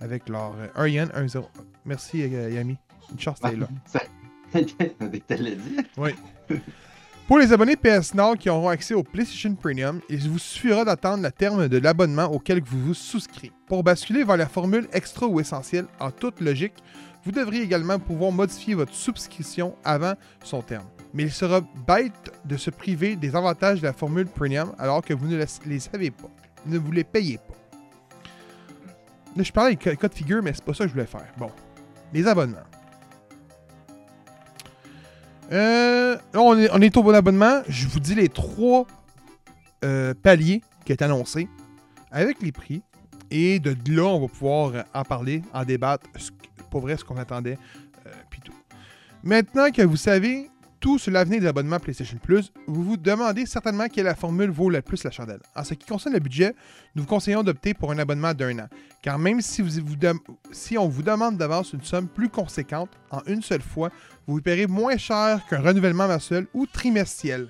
avec 0.00 0.28
leur 0.30 0.54
euh, 0.58 0.68
1 0.76 0.88
yen, 0.88 1.10
1 1.14 1.28
0. 1.28 1.50
Merci 1.84 2.22
euh, 2.22 2.50
Yami. 2.50 2.78
Une 3.12 3.20
chance 3.20 3.38
t'es 3.40 3.54
là. 3.54 3.68
Dit. 4.54 4.76
Pour 7.26 7.38
les 7.38 7.52
abonnés 7.52 7.76
PS 7.76 8.14
Nord 8.14 8.36
qui 8.36 8.50
auront 8.50 8.68
accès 8.68 8.92
au 8.94 9.02
PlayStation 9.02 9.54
Premium, 9.54 10.00
il 10.10 10.28
vous 10.28 10.38
suffira 10.38 10.84
d'attendre 10.84 11.22
le 11.22 11.30
terme 11.32 11.68
de 11.68 11.78
l'abonnement 11.78 12.26
auquel 12.26 12.62
vous 12.62 12.78
vous 12.80 12.94
souscrivez. 12.94 13.52
Pour 13.66 13.82
basculer 13.82 14.24
vers 14.24 14.36
la 14.36 14.46
formule 14.46 14.86
extra 14.92 15.26
ou 15.26 15.40
essentielle, 15.40 15.86
en 16.00 16.10
toute 16.10 16.40
logique, 16.42 16.74
vous 17.24 17.32
devriez 17.32 17.62
également 17.62 17.98
pouvoir 17.98 18.30
modifier 18.30 18.74
votre 18.74 18.92
subscription 18.92 19.74
avant 19.84 20.12
son 20.42 20.60
terme. 20.60 20.84
Mais 21.14 21.22
il 21.22 21.32
sera 21.32 21.62
bête 21.86 22.32
de 22.44 22.56
se 22.58 22.68
priver 22.68 23.16
des 23.16 23.34
avantages 23.34 23.80
de 23.80 23.86
la 23.86 23.94
formule 23.94 24.26
Premium 24.26 24.74
alors 24.78 25.00
que 25.00 25.14
vous 25.14 25.26
ne 25.26 25.42
les- 25.64 25.78
savez 25.80 26.10
pas. 26.10 26.28
Ne 26.66 26.76
vous 26.76 26.92
les 26.92 27.04
payez 27.04 27.38
pas. 27.38 27.54
Là, 29.36 29.42
je 29.42 29.50
parlais 29.52 29.74
de 29.74 29.94
cas 29.94 30.08
de 30.08 30.14
figure, 30.14 30.42
mais 30.42 30.52
c'est 30.52 30.64
pas 30.64 30.74
ça 30.74 30.84
que 30.84 30.88
je 30.88 30.92
voulais 30.94 31.06
faire. 31.06 31.26
Bon. 31.38 31.50
Les 32.12 32.26
abonnements. 32.26 32.58
Euh, 35.52 36.16
on 36.34 36.58
est, 36.58 36.68
on 36.72 36.80
est 36.80 36.96
au 36.96 37.02
bon 37.02 37.14
abonnement. 37.14 37.62
Je 37.68 37.86
vous 37.86 38.00
dis 38.00 38.14
les 38.14 38.28
trois 38.28 38.86
euh, 39.84 40.14
paliers 40.14 40.62
qui 40.84 40.92
ont 40.92 40.94
été 40.94 41.04
annoncés 41.04 41.48
avec 42.10 42.40
les 42.42 42.52
prix. 42.52 42.82
Et 43.30 43.58
de 43.58 43.74
là, 43.94 44.04
on 44.04 44.20
va 44.20 44.28
pouvoir 44.28 44.84
en 44.94 45.02
parler, 45.02 45.42
en 45.52 45.64
débattre. 45.64 46.06
Pour 46.70 46.80
vrai, 46.80 46.96
ce 46.96 47.04
qu'on 47.04 47.16
attendait. 47.16 47.58
euh, 48.06 48.10
puis 48.30 48.40
tout. 48.40 48.52
Maintenant 49.22 49.70
que 49.70 49.82
vous 49.82 49.96
savez 49.96 50.50
tout 50.84 50.98
sur 50.98 51.12
l'avenir 51.12 51.40
de 51.40 51.46
l'abonnement 51.46 51.80
PlayStation 51.80 52.18
Plus, 52.22 52.52
vous 52.66 52.84
vous 52.84 52.98
demandez 52.98 53.46
certainement 53.46 53.88
quelle 53.88 54.04
la 54.04 54.14
formule 54.14 54.50
vaut 54.50 54.68
le 54.68 54.82
plus 54.82 55.02
la 55.02 55.10
chandelle. 55.10 55.40
En 55.56 55.64
ce 55.64 55.72
qui 55.72 55.86
concerne 55.86 56.12
le 56.12 56.20
budget, 56.20 56.54
nous 56.94 57.04
vous 57.04 57.08
conseillons 57.08 57.42
d'opter 57.42 57.72
pour 57.72 57.90
un 57.90 57.98
abonnement 57.98 58.34
d'un 58.34 58.58
an, 58.58 58.68
car 59.00 59.18
même 59.18 59.40
si, 59.40 59.62
vous, 59.62 59.80
vous 59.82 59.96
on 60.76 60.88
vous 60.88 61.02
demande 61.02 61.38
d'avance 61.38 61.72
une 61.72 61.82
somme 61.82 62.06
plus 62.06 62.28
conséquente 62.28 62.90
en 63.10 63.22
une 63.26 63.40
seule 63.40 63.62
fois, 63.62 63.88
vous 64.26 64.42
paierez 64.42 64.66
moins 64.66 64.98
cher 64.98 65.40
qu'un 65.48 65.62
renouvellement 65.62 66.06
mensuel 66.06 66.48
ou 66.52 66.66
trimestriel. 66.66 67.48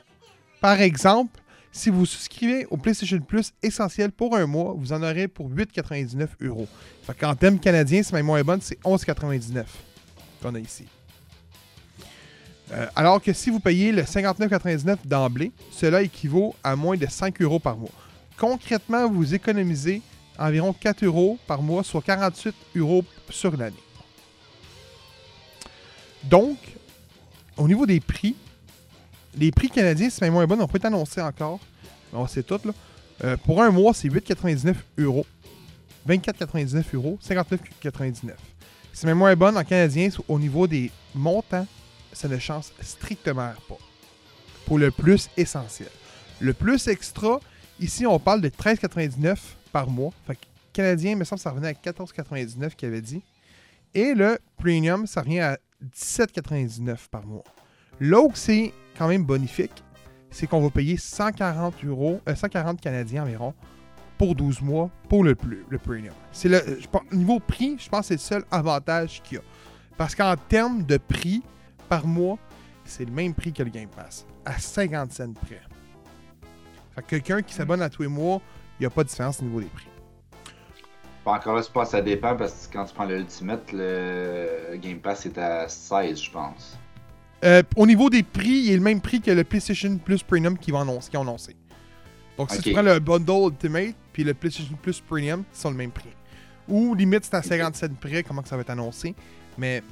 Par 0.60 0.80
exemple, 0.80 1.40
si 1.72 1.90
vous 1.90 2.06
souscrivez 2.06 2.66
au 2.70 2.76
PlayStation 2.76 3.18
Plus 3.18 3.50
essentiel 3.64 4.12
pour 4.12 4.36
un 4.36 4.46
mois, 4.46 4.76
vous 4.78 4.92
en 4.92 5.02
aurez 5.02 5.26
pour 5.26 5.50
8,99 5.50 6.28
euros. 6.42 6.68
Fait 7.02 7.18
qu'en 7.18 7.34
thème 7.34 7.58
canadien, 7.58 8.04
c'est 8.04 8.12
même 8.12 8.26
moins 8.26 8.44
bonne, 8.44 8.60
c'est 8.60 8.80
11,99 8.84 9.64
qu'on 10.40 10.54
a 10.54 10.60
ici. 10.60 10.84
Euh, 12.72 12.86
alors 12.96 13.20
que 13.20 13.32
si 13.32 13.50
vous 13.50 13.60
payez 13.60 13.92
le 13.92 14.02
59,99 14.02 14.98
d'emblée, 15.04 15.52
cela 15.70 16.02
équivaut 16.02 16.54
à 16.64 16.76
moins 16.76 16.96
de 16.96 17.06
5 17.06 17.40
euros 17.42 17.58
par 17.58 17.76
mois. 17.76 17.90
Concrètement, 18.38 19.08
vous 19.08 19.34
économisez 19.34 20.02
environ 20.38 20.72
4 20.72 21.04
euros 21.04 21.38
par 21.46 21.62
mois, 21.62 21.84
soit 21.84 22.02
48 22.02 22.54
euros 22.76 23.04
sur 23.30 23.56
l'année. 23.56 23.76
Donc, 26.24 26.56
au 27.56 27.68
niveau 27.68 27.86
des 27.86 28.00
prix, 28.00 28.34
les 29.36 29.50
prix 29.50 29.68
canadiens, 29.68 30.08
c'est 30.10 30.22
même 30.22 30.32
moins 30.32 30.46
bon, 30.46 30.60
on 30.60 30.66
peut 30.66 30.80
annoncé 30.82 31.20
encore. 31.20 31.60
On 32.12 32.26
sait 32.26 32.42
tout, 32.42 32.60
là. 32.64 32.72
Euh, 33.22 33.36
pour 33.36 33.62
un 33.62 33.70
mois, 33.70 33.94
c'est 33.94 34.08
8,99 34.08 34.74
euros. 34.98 35.26
24,99 36.08 36.84
euros. 36.94 37.18
59,99. 37.22 38.32
C'est 38.92 39.06
même 39.06 39.18
moins 39.18 39.34
bon 39.34 39.56
en 39.56 39.64
canadien 39.64 40.08
au 40.28 40.38
niveau 40.38 40.66
des 40.66 40.90
montants. 41.14 41.66
Ça 42.14 42.28
ne 42.28 42.38
change 42.38 42.66
strictement 42.80 43.52
pas. 43.68 43.78
Pour 44.66 44.78
le 44.78 44.90
plus 44.90 45.28
essentiel. 45.36 45.90
Le 46.40 46.54
plus 46.54 46.88
extra, 46.88 47.38
ici, 47.78 48.06
on 48.06 48.18
parle 48.18 48.40
de 48.40 48.48
13,99 48.48 49.36
par 49.72 49.90
mois. 49.90 50.10
Fait 50.26 50.36
que 50.36 50.40
canadien, 50.72 51.12
il 51.12 51.16
me 51.18 51.24
semble 51.24 51.38
que 51.38 51.42
ça 51.42 51.50
revenait 51.50 51.68
à 51.68 51.72
14,99 51.72 52.74
qu'il 52.74 52.88
avait 52.88 53.02
dit. 53.02 53.22
Et 53.94 54.14
le 54.14 54.38
premium, 54.56 55.06
ça 55.06 55.20
revient 55.20 55.40
à 55.40 55.58
17,99 55.94 57.08
par 57.10 57.26
mois. 57.26 57.44
Où 58.00 58.32
c'est 58.34 58.72
quand 58.98 59.08
même 59.08 59.24
bonifique, 59.24 59.84
c'est 60.30 60.46
qu'on 60.46 60.60
va 60.60 60.70
payer 60.70 60.96
140 60.96 61.84
euros, 61.84 62.20
euh, 62.28 62.34
140 62.34 62.80
canadiens 62.80 63.22
environ 63.22 63.54
pour 64.18 64.34
12 64.34 64.62
mois 64.62 64.90
pour 65.08 65.22
le, 65.24 65.34
plus, 65.34 65.64
le 65.68 65.78
premium. 65.78 66.14
C'est 66.32 66.48
le, 66.48 66.80
niveau 67.12 67.38
prix, 67.38 67.76
je 67.78 67.88
pense 67.88 68.00
que 68.00 68.06
c'est 68.06 68.14
le 68.14 68.20
seul 68.20 68.44
avantage 68.50 69.22
qu'il 69.22 69.36
y 69.36 69.40
a. 69.40 69.44
Parce 69.96 70.14
qu'en 70.14 70.34
termes 70.36 70.84
de 70.84 70.96
prix 70.96 71.42
par 71.88 72.06
mois, 72.06 72.38
c'est 72.84 73.04
le 73.04 73.12
même 73.12 73.34
prix 73.34 73.52
que 73.52 73.62
le 73.62 73.70
Game 73.70 73.88
Pass, 73.88 74.26
à 74.44 74.58
50 74.58 75.12
cents 75.12 75.32
près. 75.32 75.60
Fait 76.94 77.02
que 77.02 77.06
quelqu'un 77.08 77.42
qui 77.42 77.54
s'abonne 77.54 77.82
à 77.82 77.88
tous 77.88 78.02
les 78.02 78.08
mois, 78.08 78.40
il 78.78 78.82
n'y 78.82 78.86
a 78.86 78.90
pas 78.90 79.02
de 79.02 79.08
différence 79.08 79.40
au 79.40 79.44
niveau 79.44 79.60
des 79.60 79.66
prix. 79.66 79.86
Bon, 81.24 81.32
encore 81.32 81.56
là, 81.56 81.62
je 81.62 81.70
pense 81.70 81.86
que 81.86 81.92
ça 81.92 82.02
dépend 82.02 82.36
parce 82.36 82.66
que 82.66 82.72
quand 82.74 82.84
tu 82.84 82.94
prends 82.94 83.06
le 83.06 83.18
Ultimate, 83.18 83.72
le 83.72 84.76
Game 84.76 84.98
Pass 84.98 85.24
est 85.26 85.38
à 85.38 85.68
16, 85.68 86.22
je 86.22 86.30
pense. 86.30 86.78
Euh, 87.44 87.62
au 87.76 87.86
niveau 87.86 88.10
des 88.10 88.22
prix, 88.22 88.64
il 88.66 88.72
est 88.72 88.76
le 88.76 88.82
même 88.82 89.00
prix 89.00 89.20
que 89.20 89.30
le 89.30 89.44
PlayStation 89.44 89.96
Plus 89.96 90.22
Premium 90.22 90.56
qu'ils 90.58 90.74
vont 90.74 90.80
annoncer. 90.80 91.10
annoncé. 91.14 91.56
Donc, 92.36 92.50
si 92.50 92.60
tu 92.60 92.72
prends 92.72 92.82
le 92.82 92.98
bundle 92.98 93.52
Ultimate 93.52 93.94
puis 94.12 94.24
le 94.24 94.34
PlayStation 94.34 94.76
Plus 94.80 95.00
Premium, 95.00 95.44
ils 95.52 95.58
sont 95.58 95.70
le 95.70 95.76
même 95.76 95.90
prix. 95.90 96.10
Ou 96.68 96.94
limite, 96.94 97.24
c'est 97.24 97.34
à 97.34 97.42
57 97.42 97.92
près, 97.98 98.22
comment 98.22 98.42
que 98.42 98.48
ça 98.48 98.56
va 98.56 98.62
être 98.62 98.70
annoncé. 98.70 99.14
Mais 99.56 99.82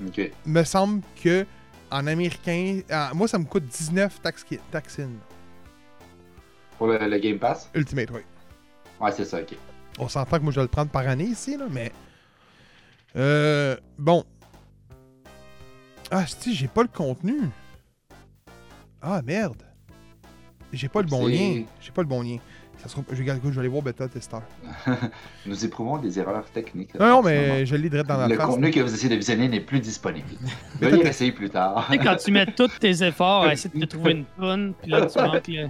me 0.45 0.65
semble 0.65 1.03
que 1.23 1.47
en 1.93 2.07
américain, 2.07 2.81
moi, 3.15 3.29
ça 3.29 3.39
me 3.39 3.45
coûte 3.45 3.67
19 3.67 4.21
tax, 4.23 4.45
taxin. 4.71 5.11
Pour 6.79 6.87
le, 6.87 6.99
le 6.99 7.19
Game 7.19 7.39
Pass? 7.39 7.71
Ultimate, 7.75 8.11
oui. 8.11 8.21
Ouais, 9.01 9.13
c'est 9.13 9.25
ça, 9.25 9.41
ok. 9.41 9.55
On 9.99 10.09
s'entend 10.09 10.39
que 10.39 10.43
moi, 10.43 10.51
je 10.53 10.57
dois 10.57 10.65
le 10.65 10.69
prendre 10.69 10.91
par 10.91 11.07
année 11.07 11.25
ici, 11.25 11.57
là, 11.57 11.67
mais. 11.71 11.93
Euh. 13.15 13.77
Bon. 13.99 14.25
Ah, 16.11 16.27
si, 16.27 16.55
j'ai 16.55 16.69
pas 16.69 16.83
le 16.83 16.89
contenu. 16.89 17.41
Ah, 19.01 19.21
merde. 19.23 19.63
J'ai 20.73 20.89
pas 20.89 21.03
le 21.03 21.09
bon 21.09 21.27
lien. 21.27 21.65
J'ai 21.81 21.93
pas 21.93 22.03
le 22.03 22.09
bon 22.09 22.23
lien. 22.23 22.39
Ça 22.83 22.89
sera... 22.89 23.03
je, 23.13 23.17
regarde, 23.17 23.41
je 23.45 23.51
vais 23.51 23.59
aller 23.61 23.69
voir 23.69 23.83
Beta 23.83 24.09
Tester. 24.09 24.39
Nous 25.47 25.65
éprouvons 25.65 25.99
des 25.99 26.19
erreurs 26.19 26.45
techniques. 26.51 26.99
Non, 26.99 27.23
mais 27.23 27.65
je 27.65 27.77
lis 27.77 27.89
direct 27.89 28.09
dans 28.09 28.17
la 28.17 28.27
Le 28.27 28.37
face. 28.37 28.47
contenu 28.47 28.71
que 28.73 28.81
vous 28.81 28.93
essayez 28.93 29.09
de 29.09 29.15
visionner 29.15 29.49
n'est 29.49 29.61
plus 29.61 29.79
disponible. 29.79 30.27
Veuillez 30.81 31.07
essayer 31.07 31.31
plus 31.31 31.49
tard. 31.49 31.87
Tu 31.87 31.93
sais, 31.93 32.03
quand 32.03 32.17
tu 32.17 32.33
mets 32.33 32.47
tous 32.47 32.79
tes 32.81 33.05
efforts 33.05 33.45
à 33.45 33.53
essayer 33.53 33.73
de 33.73 33.85
te 33.85 33.91
trouver 33.91 34.13
une 34.13 34.25
toune, 34.25 34.75
puis 34.83 34.91
là, 34.91 35.07
tu 35.07 35.19
manques 35.19 35.47
le. 35.47 35.69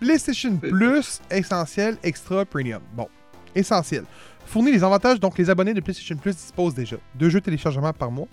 PlayStation 0.00 0.56
Plus, 0.56 1.20
essentiel, 1.30 1.98
extra, 2.02 2.46
premium. 2.46 2.80
Bon, 2.94 3.06
essentiel. 3.54 4.04
Fournit 4.46 4.72
les 4.72 4.82
avantages 4.82 5.20
dont 5.20 5.30
les 5.36 5.50
abonnés 5.50 5.74
de 5.74 5.80
PlayStation 5.80 6.16
Plus 6.16 6.34
disposent 6.34 6.74
déjà. 6.74 6.96
Deux 7.14 7.28
jeux 7.28 7.42
téléchargements 7.42 7.92
par 7.92 8.10
mois, 8.10 8.26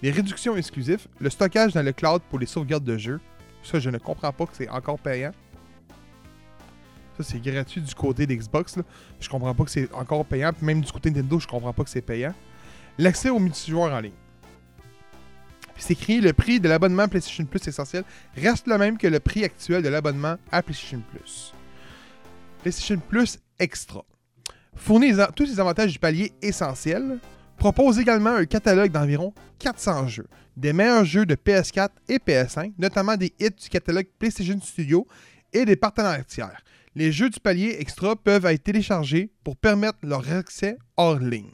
les 0.00 0.12
réductions 0.12 0.56
exclusives, 0.56 1.08
le 1.18 1.28
stockage 1.28 1.72
dans 1.72 1.82
le 1.82 1.92
cloud 1.92 2.22
pour 2.30 2.38
les 2.38 2.46
sauvegardes 2.46 2.84
de 2.84 2.96
jeux. 2.96 3.20
Ça, 3.64 3.80
je 3.80 3.90
ne 3.90 3.98
comprends 3.98 4.32
pas 4.32 4.46
que 4.46 4.52
c'est 4.54 4.68
encore 4.68 5.00
payant. 5.00 5.32
Ça, 7.18 7.24
c'est 7.24 7.40
gratuit 7.40 7.80
du 7.80 7.94
côté 7.94 8.26
d'Xbox. 8.26 8.76
Je 9.18 9.28
comprends 9.28 9.54
pas 9.54 9.64
que 9.64 9.70
c'est 9.70 9.92
encore 9.92 10.24
payant. 10.24 10.52
Puis 10.52 10.64
même 10.64 10.80
du 10.80 10.92
côté 10.92 11.10
Nintendo, 11.10 11.40
je 11.40 11.48
comprends 11.48 11.72
pas 11.72 11.82
que 11.82 11.90
c'est 11.90 12.00
payant. 12.00 12.32
L'accès 12.96 13.28
au 13.28 13.40
multijoueur 13.40 13.92
en 13.92 14.00
ligne. 14.00 14.12
C'est 15.76 15.92
écrit 15.92 16.20
le 16.20 16.32
prix 16.32 16.60
de 16.60 16.68
l'abonnement 16.68 17.08
PlayStation 17.08 17.44
Plus 17.44 17.66
essentiel 17.66 18.04
reste 18.36 18.66
le 18.66 18.78
même 18.78 18.98
que 18.98 19.06
le 19.06 19.20
prix 19.20 19.44
actuel 19.44 19.82
de 19.82 19.88
l'abonnement 19.88 20.36
à 20.50 20.62
PlayStation 20.62 21.00
Plus. 21.10 21.52
PlayStation 22.62 23.00
Plus 23.08 23.38
Extra. 23.58 24.04
Fournit 24.76 25.12
tous 25.34 25.44
les 25.44 25.58
avantages 25.58 25.92
du 25.92 25.98
palier 25.98 26.32
essentiel. 26.40 27.18
Propose 27.56 27.98
également 27.98 28.30
un 28.30 28.44
catalogue 28.44 28.92
d'environ 28.92 29.34
400 29.58 30.06
jeux. 30.06 30.28
Des 30.56 30.72
meilleurs 30.72 31.04
jeux 31.04 31.26
de 31.26 31.34
PS4 31.34 31.88
et 32.08 32.18
PS5, 32.18 32.74
notamment 32.78 33.16
des 33.16 33.32
hits 33.40 33.50
du 33.50 33.68
catalogue 33.68 34.06
PlayStation 34.18 34.60
Studio 34.60 35.06
et 35.52 35.64
des 35.64 35.76
partenaires 35.76 36.24
tiers. 36.26 36.62
Les 36.98 37.12
jeux 37.12 37.30
du 37.30 37.38
palier 37.38 37.76
extra 37.78 38.16
peuvent 38.16 38.44
être 38.46 38.64
téléchargés 38.64 39.30
pour 39.44 39.56
permettre 39.56 39.98
leur 40.02 40.28
accès 40.32 40.76
hors 40.96 41.20
ligne. 41.20 41.46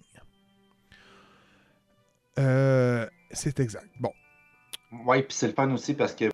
Euh, 2.39 3.07
c'est 3.31 3.61
exact. 3.61 3.87
Bon. 4.01 4.11
Ouais, 5.05 5.23
puis 5.23 5.37
c'est 5.37 5.49
le 5.49 5.53
fun 5.53 5.71
aussi 5.73 5.93
parce 5.93 6.15
que 6.15 6.31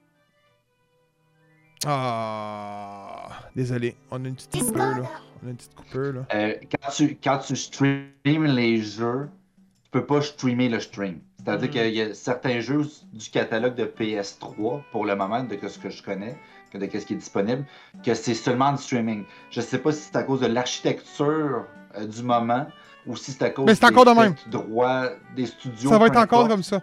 Ah, 1.86 3.26
désolé, 3.56 3.96
on 4.12 4.24
a 4.24 4.28
une 4.28 4.36
petite 4.36 4.52
coupure 4.52 4.76
là. 4.78 5.10
On 5.42 5.46
a 5.46 5.50
une 5.50 5.56
petite 5.56 5.74
coupure 5.74 6.12
là. 6.12 6.26
euh, 6.34 6.54
quand, 6.80 6.90
tu, 6.92 7.16
quand 7.16 7.38
tu 7.38 7.56
streams 7.56 8.12
les 8.44 8.80
jeux, 8.80 9.28
tu 9.82 9.90
peux 9.90 10.06
pas 10.06 10.20
streamer 10.22 10.68
le 10.68 10.78
stream. 10.78 11.18
C'est-à-dire 11.44 11.68
Mm. 11.68 11.72
qu'il 11.72 11.94
y 11.94 12.02
a 12.02 12.14
certains 12.14 12.60
jeux 12.60 12.84
du 13.12 13.28
catalogue 13.30 13.74
de 13.74 13.86
PS3, 13.86 14.82
pour 14.92 15.04
le 15.04 15.16
moment, 15.16 15.42
de 15.42 15.56
ce 15.66 15.78
que 15.80 15.90
je 15.90 16.00
connais, 16.02 16.38
de 16.78 16.88
ce 16.98 17.04
qui 17.06 17.12
est 17.14 17.16
disponible, 17.16 17.64
que 18.04 18.14
c'est 18.14 18.34
seulement 18.34 18.72
du 18.72 18.82
streaming. 18.82 19.24
Je 19.50 19.60
sais 19.60 19.78
pas 19.78 19.92
si 19.92 20.02
c'est 20.02 20.16
à 20.16 20.22
cause 20.22 20.40
de 20.40 20.46
l'architecture 20.46 21.64
euh, 21.98 22.06
du 22.06 22.22
moment 22.22 22.66
ou 23.06 23.16
si 23.16 23.32
c'est 23.32 23.42
à 23.44 23.50
cause 23.50 23.66
Mais 23.66 23.74
c'est 23.74 23.84
encore 23.86 24.04
de 24.04 24.12
des 24.12 24.20
même. 24.20 24.34
droits 24.48 25.10
des 25.36 25.46
studios. 25.46 25.90
Ça 25.90 25.98
va 25.98 26.06
être 26.06 26.16
encore 26.18 26.40
importe. 26.40 26.50
comme 26.50 26.62
ça. 26.62 26.82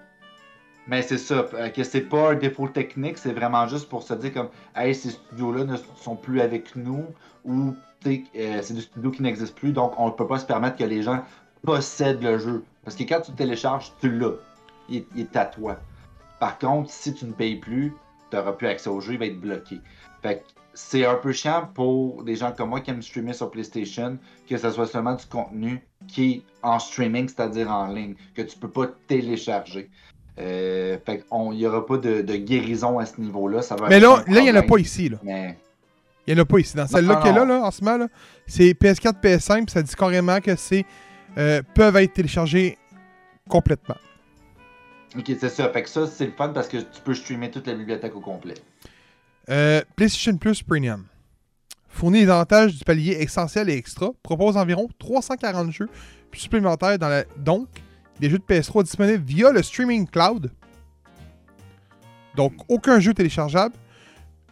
Mais 0.88 1.02
c'est 1.02 1.18
ça, 1.18 1.46
euh, 1.54 1.70
que 1.70 1.84
c'est 1.84 2.02
pas 2.02 2.32
un 2.32 2.36
défaut 2.36 2.68
technique, 2.70 3.18
c'est 3.18 3.34
vraiment 3.34 3.68
juste 3.68 3.90
pour 3.90 4.04
se 4.04 4.14
dire 4.14 4.34
comme, 4.34 4.50
hey, 4.76 4.96
ces 4.96 5.10
studios-là 5.12 5.66
ne 5.66 5.76
sont 6.02 6.16
plus 6.16 6.40
avec 6.42 6.76
nous 6.78 7.06
ou 7.44 7.74
euh, 8.06 8.60
c'est 8.62 8.74
des 8.74 8.82
studios 8.82 9.12
qui 9.12 9.22
n'existent 9.22 9.54
plus, 9.56 9.74
donc 9.74 10.00
on 10.00 10.06
ne 10.06 10.12
peut 10.12 10.28
pas 10.28 10.40
se 10.40 10.46
permettre 10.46 10.78
que 10.78 10.86
les 10.86 11.02
gens 11.02 11.24
possèdent 11.66 12.24
le 12.24 12.38
jeu. 12.38 12.64
Parce 12.86 12.96
que 12.96 13.04
quand 13.04 13.20
tu 13.20 13.32
le 13.32 13.38
télécharges, 13.38 13.92
tu 14.00 14.10
l'as. 14.10 14.32
Il, 14.88 14.98
est- 14.98 15.08
il 15.16 15.22
est 15.24 15.36
à 15.36 15.44
toi. 15.46 15.76
Par 16.40 16.58
contre, 16.58 16.90
si 16.90 17.14
tu 17.14 17.26
ne 17.26 17.34
payes 17.34 17.58
plus, 17.58 17.94
n'auras 18.36 18.54
plus 18.54 18.68
accès 18.68 18.90
au 18.90 19.00
jeu, 19.00 19.14
il 19.14 19.20
va 19.20 19.26
être 19.26 19.40
bloqué. 19.40 19.80
Fait 20.22 20.40
que 20.40 20.44
c'est 20.74 21.06
un 21.06 21.16
peu 21.16 21.32
chiant 21.32 21.70
pour 21.74 22.24
des 22.24 22.36
gens 22.36 22.52
comme 22.52 22.70
moi 22.70 22.82
qui 22.82 22.92
aiment 22.92 23.02
streamer 23.02 23.34
sur 23.34 23.50
PlayStation, 23.50 24.18
que 24.48 24.58
ce 24.58 24.70
soit 24.70 24.86
seulement 24.86 25.16
du 25.16 25.26
contenu 25.26 25.82
qui 26.08 26.32
est 26.32 26.42
en 26.62 26.78
streaming, 26.78 27.28
c'est-à-dire 27.28 27.72
en 27.72 27.88
ligne, 27.88 28.16
que 28.36 28.44
tu 28.44 28.58
peux 28.58 28.70
pas 28.70 28.88
télécharger. 29.08 29.90
Euh, 30.40 30.98
fait 31.04 31.26
n'y 31.32 31.66
aura 31.66 31.84
pas 31.84 31.98
de, 31.98 32.22
de 32.22 32.36
guérison 32.36 33.00
à 33.00 33.08
ce 33.08 33.20
niveau-là. 33.20 33.64
Ça 33.64 33.76
va 33.76 33.90
Mais 33.90 34.00
là, 34.00 34.24
là, 34.28 34.40
il 34.40 34.44
n'y 34.44 34.52
en 34.52 34.56
a 34.56 34.62
pas 34.62 34.78
ici 34.78 35.10
là. 35.10 35.18
Mais 35.24 35.58
Il 36.28 36.36
n'y 36.36 36.40
en 36.40 36.44
a 36.44 36.46
pas 36.46 36.60
ici. 36.60 36.78
Dans 36.78 36.86
celle-là 36.86 37.16
qui 37.18 37.30
est 37.30 37.34
là, 37.34 37.44
là, 37.44 37.62
en 37.62 37.72
ce 37.72 37.84
moment, 37.84 38.08
c'est 38.46 38.72
PS4, 38.80 39.20
PS5, 39.20 39.66
puis 39.66 39.72
ça 39.72 39.82
dit 39.82 39.96
carrément 39.96 40.40
que 40.40 40.56
c'est 40.56 40.86
euh, 41.40 41.64
peuvent 41.74 41.96
être 41.96 42.14
téléchargés 42.14 42.78
complètement. 43.50 43.98
Ok, 45.16 45.32
c'est 45.40 45.50
ça. 45.50 45.70
Fait 45.70 45.84
que 45.84 45.90
ça, 45.90 46.08
c'est 46.08 46.26
le 46.26 46.32
fun 46.32 46.50
parce 46.50 46.68
que 46.68 46.78
tu 46.78 47.02
peux 47.04 47.14
streamer 47.14 47.52
toute 47.52 47.68
la 47.68 47.74
bibliothèque 47.74 48.16
au 48.16 48.22
complet. 48.22 48.56
Euh, 49.50 49.82
PlayStation 49.96 50.38
Plus 50.38 50.64
Premium. 50.64 51.06
Fournit 51.88 52.22
les 52.22 52.30
avantages 52.30 52.76
du 52.76 52.84
palier 52.84 53.14
essentiel 53.14 53.70
et 53.70 53.78
extra. 53.78 54.12
Propose 54.22 54.58
environ 54.58 54.88
340 55.00 55.72
jeux 55.72 55.90
supplémentaires 56.34 57.00
dans 57.00 57.10
la... 57.10 57.24
Donc, 57.38 57.68
des 58.20 58.30
jeux 58.30 58.40
de 58.40 58.44
PS3 58.44 58.84
disponibles 58.84 59.24
via 59.24 59.52
le 59.52 59.64
streaming 59.64 60.08
cloud. 60.08 60.52
Donc, 62.36 62.54
aucun 62.68 63.00
jeu 63.00 63.14
téléchargeable. 63.14 63.76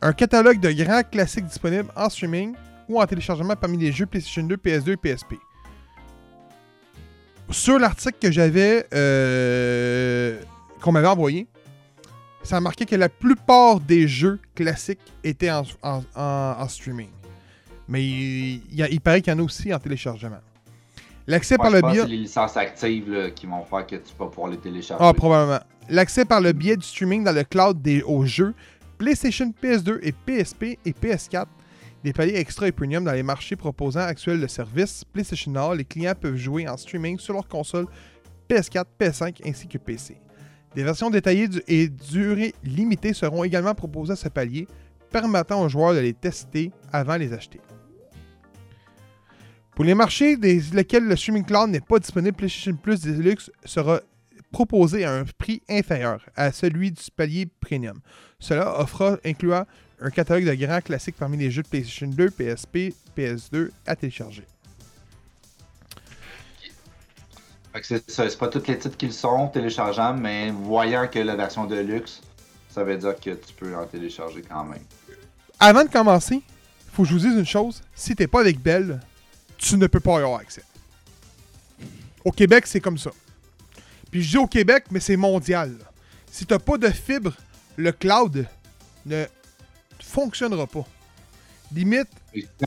Un 0.02 0.14
catalogue 0.14 0.60
de 0.60 0.72
grands 0.72 1.04
classiques 1.04 1.46
disponibles 1.46 1.90
en 1.96 2.10
streaming 2.10 2.56
ou 2.90 3.02
en 3.02 3.06
téléchargement 3.06 3.56
parmi 3.56 3.78
les 3.78 3.92
jeux 3.92 4.06
PlayStation 4.06 4.44
2, 4.44 4.56
PS2 4.56 4.92
et 4.92 4.98
PSP. 4.98 5.34
Sur 7.52 7.80
l'article 7.80 8.18
que 8.20 8.32
j'avais, 8.32 8.86
euh, 8.94 10.40
qu'on 10.82 10.92
m'avait 10.92 11.08
envoyé, 11.08 11.48
ça 12.44 12.58
a 12.58 12.60
marqué 12.60 12.86
que 12.86 12.96
la 12.96 13.10
plupart 13.10 13.80
des 13.80 14.08
jeux 14.08 14.40
classiques 14.56 15.00
étaient 15.24 15.52
en, 15.52 15.64
en- 15.84 16.04
en- 16.16 16.56
en 16.60 16.68
streaming. 16.68 17.10
Mais 17.88 18.04
il, 18.04 19.00
paraît 19.04 19.22
qu'il 19.22 19.32
y 19.32 19.36
en 19.36 19.40
a 19.40 19.44
aussi 19.44 19.72
en 19.74 19.78
téléchargement. 19.80 20.40
L'accès 21.28 21.58
par 21.58 21.70
je 21.72 21.76
le 21.76 21.82
pense 21.82 21.92
biais. 21.94 22.02
c'est 22.02 22.08
les 22.08 22.18
licences 22.18 22.58
actives 22.58 23.12
là, 23.12 23.30
qui 23.32 23.46
vont 23.48 23.64
faire 23.64 23.86
que 23.86 23.96
tu 23.96 24.14
vas 24.18 24.26
pouvoir 24.28 24.50
les 24.52 24.58
télécharger. 24.58 25.04
Ah, 25.08 25.14
probablement. 25.14 25.60
L'accès 25.90 26.26
par 26.26 26.42
le 26.42 26.52
biais 26.52 26.78
du 26.78 26.86
streaming 26.86 27.24
dans 27.24 27.32
le 27.34 27.44
cloud 27.44 27.80
des, 27.82 28.02
aux 28.04 28.26
jeux 28.26 28.54
PlayStation, 28.98 29.54
PS2 29.62 30.00
et 30.02 30.12
PSP 30.12 30.78
et 30.86 30.92
PS4. 30.92 31.46
Des 32.06 32.14
paliers 32.14 32.36
extra 32.36 32.68
et 32.68 32.72
premium 32.72 33.04
dans 33.04 33.14
les 33.14 33.24
marchés 33.24 33.56
proposant 33.56 34.02
actuels 34.02 34.40
de 34.40 34.46
services 34.46 35.04
PlayStation 35.12 35.52
Now, 35.52 35.74
les 35.74 35.86
clients 35.86 36.14
peuvent 36.14 36.36
jouer 36.36 36.70
en 36.70 36.78
streaming 36.78 37.18
sur 37.18 37.34
leur 37.34 37.48
console 37.48 37.88
PS4, 38.48 38.86
PS5 39.00 39.42
ainsi 39.44 39.68
que 39.68 39.80
PC. 39.80 40.22
Des 40.76 40.84
versions 40.84 41.10
détaillées 41.10 41.50
et 41.68 41.88
durée 41.88 42.54
limitée 42.64 43.14
seront 43.14 43.44
également 43.44 43.74
proposées 43.74 44.14
à 44.14 44.16
ce 44.16 44.30
palier, 44.30 44.68
permettant 45.10 45.64
aux 45.64 45.68
joueurs 45.68 45.96
de 45.96 46.00
les 46.00 46.14
tester 46.14 46.72
avant 46.94 47.16
de 47.16 47.22
les 47.22 47.34
acheter. 47.34 47.60
Pour 49.74 49.84
les 49.84 49.96
marchés 49.96 50.38
des 50.38 50.60
lesquels 50.74 51.06
le 51.06 51.16
streaming 51.16 51.44
cloud 51.44 51.72
n'est 51.72 51.82
pas 51.82 51.98
disponible, 51.98 52.38
PlayStation 52.38 52.76
Plus 52.76 53.02
Deluxe 53.02 53.50
sera 53.64 54.00
proposé 54.52 55.06
à 55.06 55.12
un 55.12 55.24
prix 55.40 55.64
inférieur 55.68 56.24
à 56.36 56.52
celui 56.52 56.92
du 56.92 57.02
palier 57.16 57.48
premium. 57.60 58.00
Cela 58.38 58.80
offrira, 58.80 59.18
incluant 59.26 59.66
un 60.02 60.10
catalogue 60.10 60.46
de 60.46 60.54
grands 60.54 60.82
classiques 60.82 61.16
parmi 61.18 61.38
les 61.38 61.52
jeux 61.52 61.64
de 61.64 61.68
PlayStation 61.68 62.08
2, 62.08 62.32
PSP, 62.32 62.94
PS2 63.18 63.70
à 63.86 63.96
télécharger. 63.96 64.46
C'est 67.82 68.10
ça, 68.10 68.30
c'est 68.30 68.38
pas 68.38 68.48
tous 68.48 68.68
les 68.68 68.78
titres 68.78 68.96
qui 68.96 69.08
le 69.08 69.12
sont 69.12 69.50
téléchargeables, 69.50 70.20
mais 70.20 70.50
voyant 70.50 71.08
que 71.08 71.20
la 71.20 71.36
version 71.36 71.66
de 71.66 71.76
luxe, 71.76 72.22
ça 72.70 72.84
veut 72.84 72.98
dire 72.98 73.16
que 73.20 73.32
tu 73.32 73.54
peux 73.58 73.76
en 73.76 73.86
télécharger 73.86 74.42
quand 74.42 74.64
même. 74.64 74.82
Avant 75.60 75.84
de 75.84 75.90
commencer, 75.90 76.42
faut 76.94 77.04
que 77.04 77.10
je 77.10 77.14
vous 77.14 77.20
dise 77.20 77.38
une 77.38 77.46
chose. 77.46 77.82
Si 77.94 78.16
t'es 78.16 78.28
pas 78.28 78.40
avec 78.40 78.60
Bell, 78.60 79.02
tu 79.58 79.76
ne 79.78 79.88
peux 79.88 80.00
pas 80.00 80.20
y 80.20 80.24
avoir 80.24 80.40
accès. 80.40 80.64
Au 82.24 82.32
Québec, 82.32 82.66
c'est 82.66 82.80
comme 82.80 82.98
ça. 82.98 83.12
Puis 84.10 84.24
je 84.24 84.30
dis 84.30 84.38
au 84.38 84.48
Québec, 84.48 84.86
mais 84.92 85.02
c'est 85.02 85.18
mondial. 85.18 85.76
Si 86.32 86.46
t'as 86.46 86.60
pas 86.60 86.78
de 86.78 86.90
fibre, 86.90 87.34
le 87.76 87.92
cloud 87.92 88.48
ne 89.06 89.26
fonctionnera 90.06 90.68
pas. 90.68 90.86
Limite, 91.74 92.08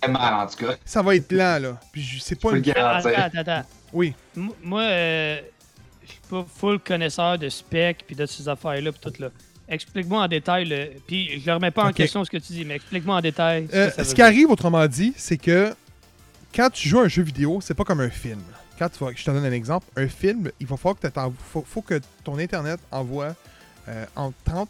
très 0.01 0.11
mal 0.11 0.35
en 0.35 0.47
tout 0.47 0.57
cas. 0.67 0.75
ça 0.85 1.03
va 1.03 1.15
être 1.17 1.31
lent, 1.33 1.59
là. 1.63 1.81
Puis 1.93 2.03
je- 2.03 2.19
c'est 2.21 2.35
pas 2.35 2.51
peux 2.51 2.57
une... 2.57 2.63
le 2.65 2.73
garantir. 2.73 3.11
Attends, 3.19 3.39
attends, 3.39 3.51
attends. 3.53 3.69
Oui. 3.93 4.15
M- 4.37 4.51
Moi, 4.63 4.83
euh, 4.83 5.41
je 6.05 6.11
suis 6.13 6.21
pas 6.29 6.45
full 6.57 6.79
connaisseur 6.81 7.39
de 7.39 7.49
spec 7.49 8.05
puis 8.07 8.17
de 8.17 8.27
ces 8.27 8.49
affaires-là 8.49 8.91
puis 8.93 9.01
tout 9.01 9.23
là. 9.23 9.29
Explique-moi 9.69 10.23
en 10.25 10.29
détail, 10.29 10.65
le... 10.65 10.91
puis 11.07 11.41
je 11.41 11.49
ne 11.49 11.55
remets 11.55 11.71
pas 11.71 11.85
en 11.85 11.93
question 11.93 12.25
ce 12.25 12.31
que 12.31 12.39
tu 12.39 12.53
dis, 12.55 12.65
mais 12.65 12.75
explique-moi 12.77 13.17
en 13.17 13.21
détail. 13.21 13.69
Euh, 13.73 13.87
ce, 13.87 13.91
que 13.91 13.97
ça 13.97 14.05
ce 14.05 14.09
veut 14.09 14.09
qui 14.09 14.15
dire. 14.17 14.25
arrive, 14.25 14.51
autrement 14.51 14.87
dit, 14.87 15.13
c'est 15.17 15.37
que 15.39 15.75
quand 16.55 16.71
tu 16.71 16.89
joues 16.89 17.01
à 17.01 17.05
un 17.05 17.09
jeu 17.09 17.23
vidéo, 17.23 17.61
c'est 17.63 17.75
pas 17.75 17.85
comme 17.85 18.01
un 18.01 18.11
film. 18.11 18.41
Quand 18.79 18.89
tu 18.89 19.05
vas, 19.05 19.11
je 19.15 19.25
te 19.25 19.31
donne 19.31 19.45
un 19.45 19.53
exemple, 19.53 19.87
un 19.97 20.09
film, 20.09 20.51
il 20.59 20.67
va 20.67 20.77
falloir 20.77 20.99
que, 20.99 21.09
faut, 21.53 21.65
faut 21.67 21.83
que 21.83 22.01
ton 22.25 22.39
internet 22.39 22.81
envoie 22.91 23.35
euh, 23.89 24.05
en 24.17 24.33
30. 24.45 24.69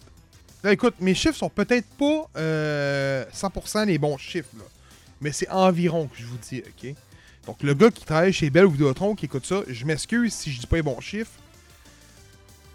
Là, 0.64 0.72
écoute, 0.72 0.94
mes 1.00 1.14
chiffres 1.14 1.36
sont 1.36 1.48
peut-être 1.50 1.86
pas 1.96 2.28
euh, 2.36 3.24
100% 3.32 3.86
les 3.86 3.98
bons 3.98 4.16
chiffres, 4.18 4.48
là. 4.56 4.64
mais 5.20 5.30
c'est 5.32 5.48
environ 5.50 6.08
que 6.08 6.16
je 6.18 6.24
vous 6.24 6.38
dis, 6.38 6.62
ok? 6.66 6.94
Donc, 7.46 7.62
le 7.62 7.74
gars 7.74 7.90
qui 7.90 8.04
travaille 8.04 8.32
chez 8.32 8.50
Bell 8.50 8.66
ou 8.66 8.70
Vidéotron 8.72 9.14
qui 9.14 9.26
écoute 9.26 9.46
ça, 9.46 9.62
je 9.68 9.84
m'excuse 9.86 10.34
si 10.34 10.52
je 10.52 10.60
dis 10.60 10.66
pas 10.66 10.76
les 10.76 10.82
bons 10.82 11.00
chiffres, 11.00 11.30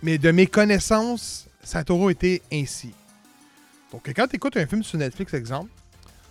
mais 0.02 0.18
de 0.18 0.32
mes 0.32 0.48
connaissances, 0.48 1.48
ça 1.62 1.80
a 1.80 2.10
été 2.10 2.42
ainsi. 2.52 2.92
Donc, 3.92 4.12
quand 4.16 4.28
tu 4.28 4.38
écoutes 4.38 4.58
un 4.58 4.66
film 4.66 4.82
sur 4.84 4.98
Netflix, 4.98 5.34
exemple, 5.34 5.70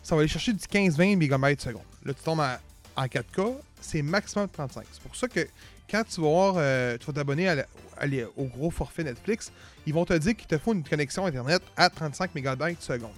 ça 0.02 0.14
va 0.16 0.22
aller 0.22 0.28
chercher 0.28 0.52
du 0.52 0.64
15-20 0.66 1.16
MB 1.16 1.58
seconde. 1.60 1.82
Là, 2.04 2.12
tu 2.14 2.22
tombes 2.22 2.40
à- 2.40 2.60
en 2.96 3.04
4K, 3.06 3.54
c'est 3.80 4.02
maximum 4.02 4.48
35. 4.48 4.84
C'est 4.92 5.02
pour 5.02 5.14
ça 5.14 5.28
que 5.28 5.46
quand 5.88 6.02
tu 6.04 6.20
vas, 6.20 6.28
voir, 6.28 6.54
euh, 6.56 6.98
tu 6.98 7.06
vas 7.06 7.12
t'abonner 7.12 7.48
à 7.48 7.54
la- 7.54 7.66
les- 8.06 8.26
au 8.36 8.44
gros 8.44 8.70
forfait 8.70 9.04
Netflix, 9.04 9.52
ils 9.86 9.94
vont 9.94 10.04
te 10.04 10.14
dire 10.14 10.36
qu'il 10.36 10.46
te 10.46 10.58
faut 10.58 10.72
une 10.72 10.82
connexion 10.84 11.26
Internet 11.26 11.62
à 11.76 11.88
35 11.90 12.34
MB 12.34 12.76
seconde. 12.80 13.10